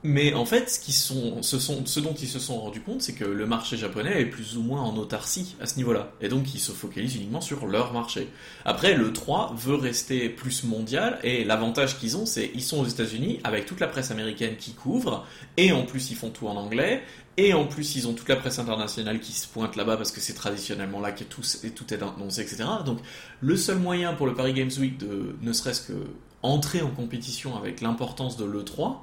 Mais 0.03 0.33
en 0.33 0.45
fait, 0.45 0.67
ce, 0.67 0.79
qui 0.79 0.93
sont, 0.93 1.43
ce, 1.43 1.59
sont, 1.59 1.85
ce 1.85 1.99
dont 1.99 2.15
ils 2.15 2.27
se 2.27 2.39
sont 2.39 2.59
rendus 2.59 2.81
compte, 2.81 3.03
c'est 3.03 3.13
que 3.13 3.23
le 3.23 3.45
marché 3.45 3.77
japonais 3.77 4.21
est 4.21 4.25
plus 4.25 4.57
ou 4.57 4.63
moins 4.63 4.81
en 4.81 4.97
autarcie 4.97 5.55
à 5.61 5.67
ce 5.67 5.77
niveau-là. 5.77 6.11
Et 6.21 6.27
donc, 6.27 6.55
ils 6.55 6.59
se 6.59 6.71
focalisent 6.71 7.15
uniquement 7.15 7.41
sur 7.41 7.67
leur 7.67 7.93
marché. 7.93 8.27
Après, 8.65 8.95
le 8.95 9.13
3 9.13 9.53
veut 9.55 9.75
rester 9.75 10.29
plus 10.29 10.63
mondial, 10.63 11.19
et 11.23 11.43
l'avantage 11.43 11.99
qu'ils 11.99 12.17
ont, 12.17 12.25
c'est 12.25 12.49
qu'ils 12.49 12.63
sont 12.63 12.79
aux 12.79 12.87
États-Unis, 12.87 13.41
avec 13.43 13.67
toute 13.67 13.79
la 13.79 13.87
presse 13.87 14.09
américaine 14.09 14.55
qui 14.57 14.73
couvre, 14.73 15.23
et 15.57 15.71
en 15.71 15.83
plus, 15.83 16.09
ils 16.09 16.17
font 16.17 16.31
tout 16.31 16.47
en 16.47 16.55
anglais, 16.55 17.03
et 17.37 17.53
en 17.53 17.65
plus, 17.65 17.95
ils 17.95 18.07
ont 18.07 18.13
toute 18.13 18.29
la 18.29 18.37
presse 18.37 18.57
internationale 18.57 19.19
qui 19.19 19.33
se 19.33 19.47
pointe 19.47 19.75
là-bas, 19.75 19.97
parce 19.97 20.11
que 20.11 20.19
c'est 20.19 20.33
traditionnellement 20.33 20.99
là 20.99 21.11
que 21.11 21.23
tout, 21.23 21.43
tout 21.75 21.93
est 21.93 22.01
annoncé, 22.01 22.41
etc. 22.41 22.63
Donc, 22.87 22.97
le 23.39 23.55
seul 23.55 23.77
moyen 23.77 24.13
pour 24.13 24.25
le 24.25 24.33
Paris 24.33 24.53
Games 24.53 24.71
Week 24.79 24.97
de 24.97 25.35
ne 25.41 25.53
serait-ce 25.53 25.81
que 25.81 25.93
entrer 26.41 26.81
en 26.81 26.89
compétition 26.89 27.55
avec 27.55 27.81
l'importance 27.81 28.35
de 28.35 28.45
l'E3, 28.45 28.95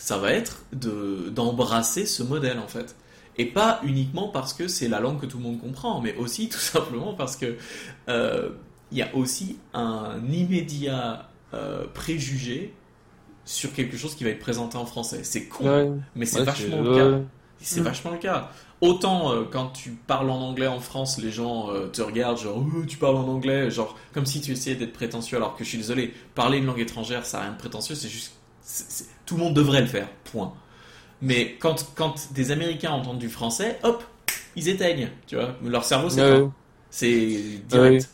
ça 0.00 0.16
va 0.16 0.32
être 0.32 0.64
de 0.72 1.28
d'embrasser 1.28 2.06
ce 2.06 2.22
modèle 2.22 2.58
en 2.58 2.66
fait. 2.66 2.96
Et 3.36 3.44
pas 3.44 3.80
uniquement 3.84 4.28
parce 4.28 4.54
que 4.54 4.66
c'est 4.66 4.88
la 4.88 4.98
langue 4.98 5.20
que 5.20 5.26
tout 5.26 5.36
le 5.36 5.44
monde 5.44 5.60
comprend, 5.60 6.00
mais 6.00 6.16
aussi 6.16 6.48
tout 6.54 6.58
simplement 6.58 7.14
parce 7.14 7.36
que 7.36 7.56
euh, 8.08 8.48
il 8.90 8.98
y 8.98 9.02
a 9.02 9.14
aussi 9.14 9.58
un 9.74 10.18
immédiat 10.28 11.28
euh, 11.54 11.84
préjugé 11.94 12.74
sur 13.44 13.72
quelque 13.74 13.96
chose 13.96 14.14
qui 14.14 14.24
va 14.24 14.30
être 14.30 14.40
présenté 14.40 14.78
en 14.78 14.86
français. 14.86 15.20
C'est 15.22 15.44
con, 15.44 15.64
Ouais, 15.64 15.90
mais 16.14 16.24
c'est 16.24 16.40
ouais, 16.40 16.44
vachement 16.44 16.80
le 16.80 16.94
cas. 16.94 17.24
C'est 17.60 17.80
vachement 17.80 18.12
le 18.12 18.18
cas. 18.18 18.50
Autant 18.80 19.32
euh, 19.32 19.44
quand 19.50 19.68
tu 19.68 19.90
parles 19.90 20.30
en 20.30 20.40
anglais 20.40 20.66
en 20.66 20.80
France, 20.80 21.18
les 21.18 21.30
gens 21.30 21.70
euh, 21.70 21.88
te 21.88 22.00
regardent 22.00 22.38
genre 22.38 22.58
Euh, 22.58 22.86
tu 22.86 22.96
parles 22.96 23.16
en 23.16 23.28
anglais, 23.28 23.70
genre 23.70 23.98
comme 24.14 24.24
si 24.24 24.40
tu 24.40 24.52
essayais 24.52 24.76
d'être 24.76 24.94
prétentieux. 24.94 25.36
Alors 25.36 25.56
que 25.56 25.64
je 25.64 25.68
suis 25.68 25.78
désolé, 25.78 26.14
parler 26.34 26.56
une 26.58 26.64
langue 26.64 26.80
étrangère, 26.80 27.26
ça 27.26 27.38
n'a 27.38 27.44
rien 27.44 27.52
de 27.52 27.58
prétentieux. 27.58 27.94
C'est 27.94 28.08
juste, 28.08 28.32
tout 29.30 29.36
le 29.36 29.44
monde 29.44 29.54
devrait 29.54 29.80
le 29.80 29.86
faire. 29.86 30.08
Point. 30.24 30.52
Mais 31.22 31.54
quand 31.60 31.92
quand 31.94 32.32
des 32.32 32.50
Américains 32.50 32.90
entendent 32.90 33.20
du 33.20 33.28
français, 33.28 33.78
hop, 33.84 34.02
ils 34.56 34.68
éteignent. 34.68 35.08
Tu 35.28 35.36
vois, 35.36 35.54
leur 35.64 35.84
cerveau 35.84 36.10
c'est 36.10 36.42
c'est 36.90 37.62
direct. 37.68 38.10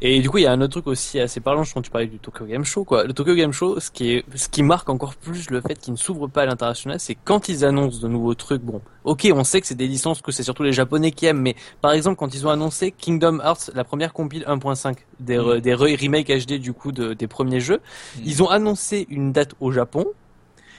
Et 0.00 0.20
du 0.20 0.28
coup, 0.30 0.38
il 0.38 0.42
y 0.44 0.46
a 0.46 0.52
un 0.52 0.60
autre 0.60 0.72
truc 0.72 0.86
aussi 0.86 1.18
assez 1.20 1.40
parlant, 1.40 1.62
je 1.64 1.72
pense 1.72 1.82
que 1.82 1.86
tu 1.86 1.90
parlais 1.90 2.06
du 2.06 2.18
Tokyo 2.18 2.44
Game 2.46 2.64
Show, 2.64 2.84
quoi. 2.84 3.04
Le 3.04 3.12
Tokyo 3.12 3.34
Game 3.34 3.52
Show, 3.52 3.80
ce 3.80 3.90
qui 3.90 4.12
est, 4.14 4.24
ce 4.34 4.48
qui 4.48 4.62
marque 4.62 4.88
encore 4.88 5.14
plus 5.14 5.50
le 5.50 5.60
fait 5.60 5.74
qu'il 5.78 5.92
ne 5.92 5.98
s'ouvre 5.98 6.26
pas 6.28 6.42
à 6.42 6.46
l'international, 6.46 6.98
c'est 7.00 7.14
quand 7.14 7.48
ils 7.48 7.64
annoncent 7.64 8.00
de 8.00 8.08
nouveaux 8.08 8.34
trucs, 8.34 8.62
bon. 8.62 8.80
Ok, 9.04 9.28
on 9.34 9.44
sait 9.44 9.60
que 9.60 9.66
c'est 9.66 9.74
des 9.74 9.86
licences, 9.88 10.20
que 10.22 10.30
c'est 10.32 10.42
surtout 10.42 10.62
les 10.62 10.72
Japonais 10.72 11.10
qui 11.12 11.26
aiment, 11.26 11.40
mais 11.40 11.56
par 11.80 11.92
exemple, 11.92 12.16
quand 12.16 12.34
ils 12.34 12.46
ont 12.46 12.50
annoncé 12.50 12.92
Kingdom 12.92 13.40
Hearts, 13.40 13.70
la 13.74 13.84
première 13.84 14.12
compile 14.12 14.44
1.5, 14.46 14.96
des, 15.20 15.38
Mm. 15.38 15.60
des 15.60 15.74
re- 15.74 16.00
remakes 16.02 16.28
HD 16.30 16.58
du 16.58 16.72
coup 16.72 16.92
de- 16.92 17.14
des 17.14 17.26
premiers 17.26 17.60
jeux, 17.60 17.78
Mm. 18.16 18.20
ils 18.24 18.42
ont 18.42 18.48
annoncé 18.48 19.06
une 19.10 19.32
date 19.32 19.54
au 19.60 19.72
Japon, 19.72 20.06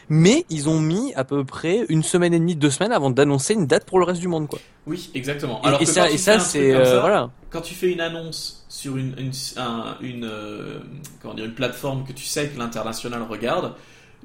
mais 0.09 0.45
ils 0.49 0.69
ont 0.69 0.79
mis 0.79 1.13
à 1.15 1.23
peu 1.23 1.43
près 1.45 1.85
une 1.89 2.03
semaine 2.03 2.33
et 2.33 2.39
demie, 2.39 2.55
deux 2.55 2.69
semaines 2.69 2.91
avant 2.91 3.09
d'annoncer 3.09 3.53
une 3.53 3.67
date 3.67 3.85
pour 3.85 3.99
le 3.99 4.05
reste 4.05 4.19
du 4.21 4.27
monde, 4.27 4.47
quoi. 4.47 4.59
Oui, 4.87 5.09
exactement. 5.13 5.61
Et- 5.63 5.67
Alors 5.67 5.81
et, 5.81 5.85
que 5.85 5.91
ça, 5.91 6.09
et 6.11 6.17
c'est, 6.17 6.73
euh, 6.73 6.99
voilà. 7.01 7.29
quand 7.49 7.61
tu 7.61 7.73
fais 7.73 7.91
une 7.91 8.01
annonce 8.01 8.65
sur 8.69 8.97
une, 8.97 9.15
une, 9.17 9.31
un- 9.57 9.95
une, 10.01 10.25
euh, 10.25 10.79
comment 11.21 11.33
dire, 11.33 11.45
une 11.45 11.53
plateforme 11.53 12.03
que 12.05 12.11
tu 12.13 12.25
sais 12.25 12.47
que 12.49 12.57
l'international 12.59 13.21
regarde, 13.29 13.73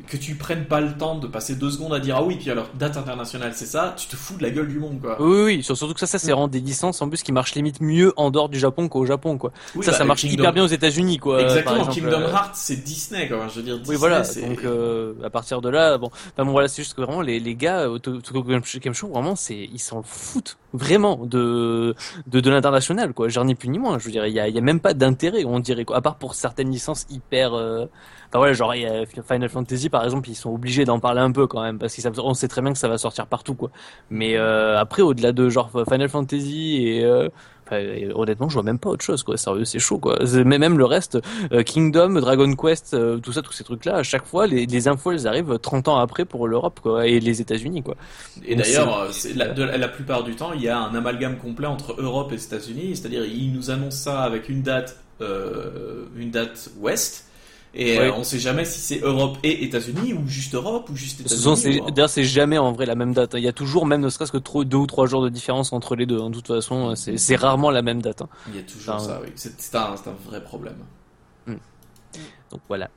que 0.06 0.16
tu 0.16 0.36
prennes 0.36 0.64
pas 0.64 0.80
le 0.80 0.96
temps 0.96 1.16
de 1.16 1.26
passer 1.26 1.54
deux 1.56 1.70
secondes 1.70 1.92
à 1.92 2.00
dire 2.00 2.16
ah 2.16 2.22
oui, 2.22 2.36
puis 2.36 2.50
alors 2.50 2.68
date 2.78 2.96
internationale 2.96 3.52
c'est 3.54 3.66
ça, 3.66 3.94
tu 3.96 4.06
te 4.06 4.16
fous 4.16 4.36
de 4.36 4.42
la 4.42 4.50
gueule 4.50 4.68
du 4.68 4.78
monde 4.78 5.00
quoi. 5.00 5.20
Oui, 5.20 5.42
oui, 5.44 5.62
surtout 5.62 5.92
que 5.92 6.00
ça, 6.00 6.06
ça 6.06 6.18
c'est 6.18 6.30
vraiment 6.30 6.48
des 6.48 6.60
licences 6.60 7.02
en 7.02 7.08
plus 7.08 7.22
qui 7.22 7.32
marchent 7.32 7.54
limite 7.54 7.80
mieux 7.80 8.12
en 8.16 8.30
dehors 8.30 8.48
du 8.48 8.58
Japon 8.58 8.88
qu'au 8.88 9.04
Japon, 9.04 9.36
quoi. 9.38 9.52
Oui, 9.74 9.84
ça, 9.84 9.90
bah, 9.92 9.98
ça 9.98 10.04
marche 10.04 10.22
Kingdom- 10.22 10.34
hyper 10.34 10.52
bien 10.52 10.64
aux 10.64 10.68
États-Unis, 10.68 11.18
quoi. 11.18 11.42
Exactement, 11.42 11.86
Kingdom 11.86 12.20
euh, 12.22 12.30
Hearts 12.32 12.52
c'est 12.54 12.76
Disney 12.84 13.28
quoi. 13.28 13.48
Je 13.48 13.56
veux 13.56 13.62
dire 13.62 13.78
Disney 13.78 13.94
Oui, 13.94 13.96
voilà. 13.98 14.22
Donc, 14.22 14.64
euh, 14.64 15.14
à 15.24 15.30
partir 15.30 15.60
de 15.60 15.68
là, 15.68 15.98
bon, 15.98 16.06
enfin 16.12 16.44
bon, 16.44 16.52
voilà, 16.52 16.68
c'est 16.68 16.82
juste 16.82 16.94
que 16.94 17.02
vraiment 17.02 17.20
les, 17.22 17.40
les 17.40 17.54
gars 17.54 17.88
au 17.90 17.98
To- 17.98 18.20
Tokyo 18.20 18.42
Game 18.42 18.94
Show- 18.94 19.08
vraiment, 19.08 19.36
c'est, 19.36 19.56
ils 19.72 19.78
s'en 19.78 20.02
foutent 20.02 20.56
vraiment 20.72 21.16
de 21.24 21.94
de, 22.26 22.40
de 22.40 22.50
l'international, 22.50 23.12
quoi. 23.14 23.28
J'en 23.28 23.46
ai 23.48 23.54
plus 23.54 23.68
ni 23.68 23.78
moins. 23.78 23.98
Je 23.98 24.04
veux 24.06 24.10
dire, 24.12 24.26
il 24.26 24.32
y 24.34 24.40
a, 24.40 24.48
y 24.48 24.58
a 24.58 24.60
même 24.60 24.80
pas 24.80 24.94
d'intérêt, 24.94 25.44
on 25.44 25.60
dirait, 25.60 25.84
quoi. 25.84 25.96
À 25.96 26.00
part 26.00 26.16
pour 26.16 26.34
certaines 26.34 26.70
licences 26.70 27.06
hyper. 27.10 27.54
Euh... 27.54 27.86
Enfin 28.28 28.38
voilà, 28.38 28.52
genre 28.52 28.74
il 28.74 28.82
y 28.82 28.86
a 28.86 29.04
Final 29.06 29.48
Fantasy 29.48 29.88
par 29.88 30.04
exemple, 30.04 30.28
ils 30.28 30.34
sont 30.34 30.50
obligés 30.50 30.84
d'en 30.84 31.00
parler 31.00 31.20
un 31.20 31.32
peu 31.32 31.46
quand 31.46 31.62
même 31.62 31.78
parce 31.78 31.96
qu'on 32.00 32.34
sait 32.34 32.48
très 32.48 32.60
bien 32.60 32.72
que 32.72 32.78
ça 32.78 32.88
va 32.88 32.98
sortir 32.98 33.26
partout, 33.26 33.54
quoi. 33.54 33.70
Mais 34.10 34.36
euh, 34.36 34.78
après, 34.78 35.02
au-delà 35.02 35.32
de 35.32 35.48
genre 35.48 35.70
Final 35.88 36.08
Fantasy 36.08 36.84
et 36.86 37.04
euh, 37.04 37.28
et 37.76 38.08
honnêtement, 38.14 38.48
je 38.48 38.54
vois 38.54 38.62
même 38.62 38.78
pas 38.78 38.90
autre 38.90 39.04
chose, 39.04 39.22
quoi. 39.22 39.36
Sérieux, 39.36 39.64
c'est 39.64 39.78
chaud, 39.78 39.98
quoi. 39.98 40.18
Mais 40.44 40.58
même 40.58 40.78
le 40.78 40.84
reste, 40.84 41.18
euh, 41.52 41.62
Kingdom, 41.62 42.20
Dragon 42.20 42.54
Quest, 42.54 42.94
euh, 42.94 43.18
tout 43.18 43.32
ça, 43.32 43.42
tous 43.42 43.52
ces 43.52 43.64
trucs-là, 43.64 43.96
à 43.96 44.02
chaque 44.02 44.26
fois, 44.26 44.46
les, 44.46 44.66
les 44.66 44.88
infos, 44.88 45.12
elles 45.12 45.26
arrivent 45.26 45.58
30 45.58 45.88
ans 45.88 45.98
après 45.98 46.24
pour 46.24 46.48
l'Europe, 46.48 46.80
quoi, 46.82 47.06
et 47.06 47.20
les 47.20 47.40
États-Unis, 47.40 47.82
quoi. 47.82 47.96
Et 48.44 48.56
d'ailleurs, 48.56 49.08
la, 49.34 49.88
plupart 49.88 50.24
du 50.24 50.34
temps, 50.34 50.52
il 50.52 50.62
y 50.62 50.68
a 50.68 50.78
un 50.78 50.94
amalgame 50.94 51.36
complet 51.38 51.66
entre 51.66 51.94
Europe 51.98 52.32
et 52.32 52.36
États-Unis, 52.36 52.96
c'est-à-dire 52.96 53.24
ils 53.24 53.52
nous 53.52 53.70
annoncent 53.70 54.04
ça 54.04 54.20
avec 54.20 54.48
une 54.48 54.62
date, 54.62 54.98
euh, 55.20 56.06
une 56.16 56.30
date 56.30 56.70
ouest, 56.78 57.27
Et 57.80 57.96
Ouais. 57.96 58.08
euh, 58.08 58.12
on 58.12 58.24
sait 58.24 58.40
jamais 58.40 58.64
si 58.64 58.80
c'est 58.80 58.98
Europe 59.00 59.38
et 59.44 59.64
États-Unis 59.64 60.12
ou 60.12 60.26
juste 60.26 60.54
Europe 60.54 60.90
ou 60.90 60.96
juste 60.96 61.20
États-Unis. 61.20 61.80
d'ailleurs, 61.92 62.10
c'est 62.10 62.24
jamais 62.24 62.58
en 62.58 62.72
vrai 62.72 62.86
la 62.86 62.96
même 62.96 63.14
date. 63.14 63.36
hein. 63.36 63.38
Il 63.38 63.44
y 63.44 63.48
a 63.48 63.52
toujours, 63.52 63.86
même 63.86 64.00
ne 64.00 64.08
serait-ce 64.08 64.32
que 64.32 64.36
trop, 64.38 64.64
deux 64.64 64.78
ou 64.78 64.86
trois 64.88 65.06
jours 65.06 65.22
de 65.22 65.28
différence 65.28 65.72
entre 65.72 65.94
les 65.94 66.04
deux. 66.04 66.20
hein. 66.20 66.28
De 66.30 66.34
toute 66.34 66.48
façon, 66.48 66.96
c'est 66.96 67.16
c'est 67.18 67.36
rarement 67.36 67.70
la 67.70 67.82
même 67.82 68.02
date. 68.02 68.22
hein. 68.22 68.28
Il 68.48 68.56
y 68.56 68.58
a 68.58 68.62
toujours 68.62 68.94
Enfin, 68.96 69.04
ça, 69.04 69.20
oui. 69.22 69.30
C'est 69.36 69.74
un, 69.76 69.94
c'est 69.96 70.10
un 70.10 70.16
vrai 70.28 70.42
problème. 70.42 70.76
Donc 72.50 72.60
voilà. 72.68 72.88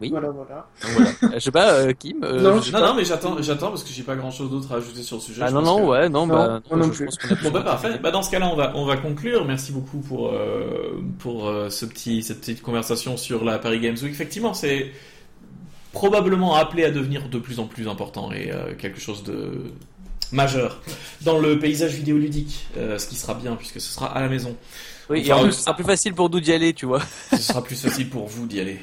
Oui. 0.00 0.10
Voilà, 0.10 0.28
voilà. 0.30 0.66
Donc, 0.82 0.90
voilà. 0.92 1.10
Euh, 1.22 1.28
je 1.34 1.38
sais 1.40 1.50
pas, 1.50 1.72
euh, 1.72 1.92
Kim. 1.92 2.22
euh, 2.22 2.40
Non, 2.42 2.60
je- 2.60 2.70
Non, 2.72 2.80
non, 2.80 2.94
mais 2.94 3.04
j'attends, 3.04 3.40
j'attends 3.40 3.68
parce 3.70 3.82
que 3.82 3.90
j'ai 3.90 4.02
pas 4.02 4.14
grand 4.16 4.30
chose 4.30 4.50
d'autre 4.50 4.70
à 4.72 4.76
ajouter 4.76 5.02
sur 5.02 5.16
le 5.16 5.22
sujet. 5.22 5.40
Ah 5.42 5.50
non, 5.50 5.60
pense 5.60 5.68
non, 5.68 5.76
que- 5.78 5.90
ouais, 5.90 6.08
non, 6.10 6.26
Non, 6.26 6.34
bah, 6.34 6.60
moi 6.70 6.78
non 6.78 6.84
je 6.92 6.96
plus. 6.96 7.04
pense 7.06 7.16
qu'on 7.18 7.34
a 7.34 7.38
Bon 7.42 7.50
bah 7.50 7.62
parfait. 7.62 7.98
Bah 8.02 8.10
dans 8.10 8.22
ce 8.22 8.30
cas-là, 8.30 8.48
on 8.52 8.56
va 8.56 8.72
on 8.76 8.84
va 8.84 8.96
conclure. 8.98 9.44
Merci 9.46 9.72
beaucoup 9.72 9.98
pour 10.00 10.28
euh, 10.28 11.00
pour 11.18 11.50
ce 11.70 11.86
petit 11.86 12.22
cette 12.22 12.40
petite 12.40 12.60
conversation 12.62 13.16
sur 13.16 13.42
la 13.44 13.58
Paris 13.58 13.80
Games 13.80 13.96
Week. 14.02 14.10
Effectivement, 14.12 14.52
c'est 14.52 14.90
probablement 15.92 16.56
appelé 16.56 16.84
à 16.84 16.90
devenir 16.90 17.28
de 17.28 17.38
plus 17.38 17.58
en 17.58 17.64
plus 17.66 17.88
important 17.88 18.30
et 18.32 18.50
quelque 18.78 19.00
chose 19.00 19.22
de 19.24 19.72
majeur 20.32 20.80
dans 21.22 21.38
le 21.38 21.58
paysage 21.58 21.92
vidéoludique, 21.92 22.66
euh, 22.76 22.98
ce 22.98 23.06
qui 23.06 23.16
sera 23.16 23.34
bien 23.34 23.56
puisque 23.56 23.80
ce 23.80 23.92
sera 23.92 24.06
à 24.16 24.20
la 24.20 24.28
maison. 24.28 24.56
Oui, 25.08 25.22
et 25.24 25.32
Enfin, 25.32 25.42
en 25.42 25.44
plus, 25.44 25.52
ce 25.52 25.62
sera 25.62 25.74
plus 25.74 25.84
facile 25.84 26.14
pour 26.14 26.30
nous 26.30 26.40
d'y 26.40 26.52
aller, 26.52 26.72
tu 26.72 26.86
vois. 26.86 27.00
Ce 27.30 27.36
sera 27.36 27.62
plus 27.62 27.80
facile 27.80 28.10
pour 28.10 28.26
vous 28.26 28.46
d'y 28.46 28.60
aller. 28.60 28.80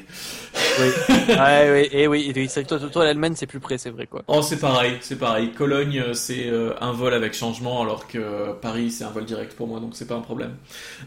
Oui. 0.80 0.86
ouais, 1.28 1.36
ouais, 1.36 1.88
et 1.92 2.06
oui, 2.06 2.32
et 2.34 2.40
oui, 2.40 2.64
toi, 2.66 2.78
toi, 2.78 3.04
l'Allemagne, 3.04 3.34
c'est 3.36 3.46
plus 3.46 3.60
près, 3.60 3.76
c'est 3.76 3.90
vrai, 3.90 4.06
quoi. 4.06 4.22
Oh, 4.26 4.40
c'est 4.40 4.58
pareil, 4.58 4.96
c'est 5.02 5.18
pareil. 5.18 5.50
Cologne, 5.52 5.98
euh, 5.98 6.14
c'est 6.14 6.46
euh, 6.46 6.72
un 6.80 6.92
vol 6.92 7.12
avec 7.12 7.34
changement, 7.34 7.82
alors 7.82 8.06
que 8.06 8.18
euh, 8.18 8.52
Paris, 8.54 8.90
c'est 8.90 9.04
un 9.04 9.10
vol 9.10 9.26
direct 9.26 9.54
pour 9.54 9.66
moi, 9.66 9.80
donc 9.80 9.92
c'est 9.94 10.06
pas 10.06 10.14
un 10.14 10.22
problème. 10.22 10.54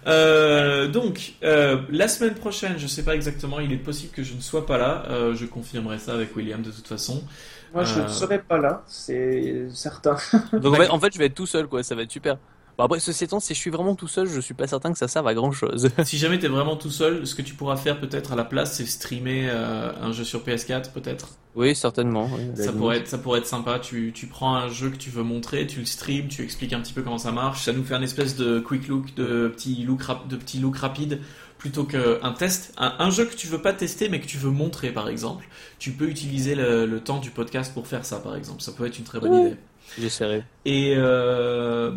Euh, 0.05 0.87
donc, 0.87 1.33
euh, 1.43 1.81
la 1.89 2.07
semaine 2.07 2.35
prochaine, 2.35 2.75
je 2.77 2.85
sais 2.87 3.03
pas 3.03 3.15
exactement, 3.15 3.59
il 3.59 3.73
est 3.73 3.77
possible 3.77 4.13
que 4.13 4.23
je 4.23 4.33
ne 4.33 4.41
sois 4.41 4.65
pas 4.65 4.77
là. 4.77 5.03
Je 5.33 5.45
confirmerai 5.45 5.97
ça 5.97 6.13
avec 6.13 6.35
William 6.35 6.61
de 6.61 6.71
toute 6.71 6.87
façon. 6.87 7.23
Moi, 7.73 7.83
je 7.83 7.99
Euh. 7.99 8.03
ne 8.03 8.07
serai 8.09 8.39
pas 8.39 8.57
là, 8.57 8.83
c'est 8.87 9.67
certain. 9.73 10.15
Donc 10.53 10.73
en 10.73 10.77
fait, 10.77 10.89
en 10.89 10.99
fait, 10.99 11.13
je 11.13 11.17
vais 11.19 11.25
être 11.25 11.35
tout 11.35 11.45
seul, 11.47 11.67
quoi. 11.67 11.83
Ça 11.83 11.95
va 11.95 12.03
être 12.03 12.11
super. 12.11 12.37
Bon, 12.77 12.83
après, 12.83 12.99
ceci 12.99 13.23
étant, 13.23 13.39
si 13.39 13.55
je 13.55 13.59
suis 13.59 13.71
vraiment 13.71 13.95
tout 13.95 14.07
seul, 14.07 14.27
je 14.27 14.39
suis 14.39 14.53
pas 14.53 14.67
certain 14.67 14.91
que 14.91 14.99
ça 14.99 15.07
serve 15.07 15.25
à 15.27 15.33
grand 15.33 15.51
chose. 15.51 15.89
si 16.03 16.17
jamais 16.19 16.37
t'es 16.37 16.47
vraiment 16.47 16.75
tout 16.75 16.91
seul, 16.91 17.25
ce 17.25 17.33
que 17.33 17.41
tu 17.41 17.55
pourras 17.55 17.75
faire 17.75 17.99
peut-être 17.99 18.33
à 18.33 18.35
la 18.35 18.43
place, 18.45 18.73
c'est 18.73 18.85
streamer 18.85 19.47
euh, 19.49 19.91
un 19.99 20.11
jeu 20.11 20.23
sur 20.23 20.41
PS4, 20.43 20.91
peut-être. 20.91 21.29
oui, 21.55 21.75
certainement. 21.75 22.29
oui, 22.31 22.63
Ça 22.63 22.71
pourrait 22.71 22.97
être, 22.97 23.07
ça 23.07 23.17
pourrait 23.17 23.39
être 23.39 23.47
sympa. 23.47 23.79
Tu, 23.79 24.11
tu 24.13 24.27
prends 24.27 24.53
un 24.55 24.69
jeu 24.69 24.91
que 24.91 24.97
tu 24.97 25.09
veux 25.09 25.23
montrer, 25.23 25.65
tu 25.65 25.79
le 25.79 25.87
streams, 25.87 26.27
tu 26.27 26.43
expliques 26.43 26.73
un 26.73 26.79
petit 26.79 26.93
peu 26.93 27.01
comment 27.01 27.17
ça 27.17 27.31
marche. 27.31 27.65
Ça 27.65 27.73
nous 27.73 27.83
fait 27.83 27.95
un 27.95 28.01
espèce 28.03 28.35
de 28.35 28.59
quick 28.59 28.87
look, 28.87 29.15
de 29.15 29.47
petit 29.47 29.83
look, 29.83 30.03
rap- 30.03 30.27
de 30.27 30.35
petit 30.35 30.59
look 30.59 30.77
rapide, 30.77 31.19
plutôt 31.57 31.83
qu'un 31.85 32.33
test. 32.37 32.73
Un, 32.77 32.93
un 32.99 33.09
jeu 33.09 33.25
que 33.25 33.35
tu 33.35 33.47
veux 33.47 33.61
pas 33.61 33.73
tester, 33.73 34.09
mais 34.09 34.19
que 34.19 34.27
tu 34.27 34.37
veux 34.37 34.51
montrer, 34.51 34.91
par 34.91 35.09
exemple. 35.09 35.47
Tu 35.79 35.91
peux 35.91 36.07
utiliser 36.09 36.55
le, 36.55 36.85
le 36.85 36.99
temps 36.99 37.19
du 37.19 37.29
podcast 37.31 37.73
pour 37.73 37.87
faire 37.87 38.05
ça, 38.05 38.19
par 38.19 38.35
exemple. 38.35 38.61
Ça 38.61 38.71
peut 38.71 38.85
être 38.85 38.97
une 38.99 39.05
très 39.05 39.19
bonne 39.19 39.31
Ouais. 39.31 39.47
idée. 39.47 39.57
J'essaierai. 39.99 40.43
Et 40.65 40.93
euh, 40.97 41.91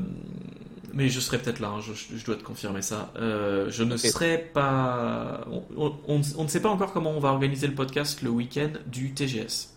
mais 0.93 1.09
je 1.09 1.21
serai 1.21 1.39
peut-être 1.39 1.61
là, 1.61 1.69
hein, 1.69 1.81
je, 1.81 1.93
je 2.17 2.25
dois 2.25 2.37
te 2.37 2.43
confirmer 2.43 2.83
ça. 2.83 3.13
Euh, 3.17 3.71
je 3.71 3.83
ne 3.85 3.97
serai 3.97 4.39
pas. 4.53 5.45
On, 5.51 5.63
on- 5.77 5.95
on- 6.09 6.21
on 6.39 6.43
ne 6.45 6.49
sait 6.49 6.61
pas 6.61 6.69
encore 6.69 6.93
comment 6.93 7.11
on 7.11 7.21
va 7.21 7.31
organiser 7.31 7.67
le 7.67 7.75
podcast 7.75 8.23
le 8.23 8.31
week-end 8.31 8.71
du 8.87 9.13
TGS. 9.13 9.71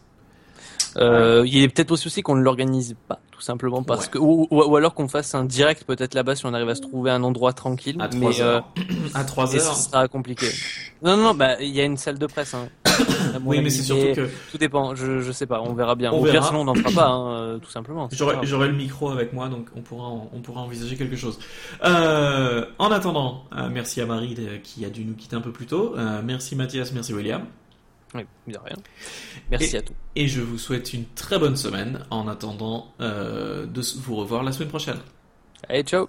Euh, 0.97 1.43
il 1.47 1.63
est 1.63 1.67
peut-être 1.69 1.91
aussi 1.91 2.07
aussi 2.07 2.21
qu'on 2.21 2.35
ne 2.35 2.41
l'organise 2.41 2.95
pas, 3.07 3.19
tout 3.31 3.41
simplement 3.41 3.83
parce 3.83 4.05
Ouais. 4.05 4.11
que 4.11 4.17
ou, 4.19 4.47
ou- 4.51 4.63
ou 4.63 4.75
alors 4.75 4.93
qu'on 4.93 5.07
fasse 5.07 5.33
un 5.35 5.43
direct 5.45 5.83
peut-être 5.85 6.13
là-bas 6.13 6.35
si 6.35 6.45
on 6.45 6.53
arrive 6.53 6.69
à 6.69 6.75
se 6.75 6.81
trouver 6.81 7.11
un 7.11 7.23
endroit 7.23 7.53
tranquille. 7.53 7.97
À 7.99 8.07
mais 8.13 8.31
3 8.31 8.41
euh, 8.41 8.43
heures. 8.43 8.67
à 9.13 9.23
3 9.23 9.53
et 9.53 9.59
ce 9.59 9.65
heures. 9.67 9.75
sera 9.75 10.07
compliqué. 10.07 10.47
Non, 11.01 11.17
non, 11.17 11.23
non, 11.23 11.33
bah 11.33 11.55
il 11.61 11.69
y 11.69 11.81
a 11.81 11.83
une 11.83 11.97
salle 11.97 12.17
de 12.19 12.27
presse. 12.27 12.53
Hein. 12.53 12.67
Oui, 13.45 13.59
mais 13.61 13.69
c'est 13.71 13.81
surtout 13.81 14.13
que 14.13 14.29
tout 14.51 14.57
dépend. 14.59 14.93
Je, 14.95 15.19
je 15.19 15.31
sais 15.31 15.47
pas, 15.47 15.59
on 15.61 15.73
verra 15.73 15.95
bien. 15.95 16.11
On 16.11 16.19
Au 16.19 16.23
pire, 16.23 16.33
verra. 16.33 16.47
sinon 16.47 16.61
on 16.61 16.65
n'en 16.65 16.75
fera 16.75 16.91
pas, 16.91 17.07
hein, 17.07 17.31
euh, 17.33 17.57
tout 17.57 17.69
simplement. 17.71 18.07
j'aurai 18.11 18.67
le 18.67 18.73
micro 18.73 19.09
avec 19.09 19.33
moi, 19.33 19.49
donc 19.49 19.67
on 19.75 19.81
pourra, 19.81 20.07
en- 20.07 20.29
on 20.33 20.39
pourra 20.41 20.61
envisager 20.61 20.95
quelque 20.95 21.15
chose. 21.15 21.39
Euh, 21.83 22.65
en 22.77 22.91
attendant, 22.91 23.45
euh, 23.57 23.69
merci 23.71 23.99
à 24.01 24.05
Marie 24.05 24.37
qui 24.63 24.85
a 24.85 24.89
dû 24.89 25.03
nous 25.05 25.15
quitter 25.15 25.35
un 25.35 25.41
peu 25.41 25.51
plus 25.51 25.65
tôt. 25.65 25.95
Euh, 25.97 26.21
merci 26.23 26.55
Mathias, 26.55 26.91
merci 26.93 27.13
William. 27.13 27.41
Oui, 28.15 28.26
de 28.48 28.57
rien. 28.57 28.76
Merci 29.49 29.76
Et- 29.76 29.80
à 29.80 29.81
tous. 29.81 29.94
Et 30.15 30.27
je 30.27 30.41
vous 30.41 30.57
souhaite 30.57 30.94
une 30.94 31.06
très 31.15 31.40
bonne 31.40 31.56
semaine 31.57 32.06
en 32.11 32.27
attendant 32.27 32.94
euh, 33.02 33.65
de 33.65 33.81
vous 33.98 34.15
revoir 34.15 34.44
la 34.44 34.52
semaine 34.52 34.69
prochaine. 34.69 34.99
Allez, 35.68 35.84
ciao. 35.84 36.07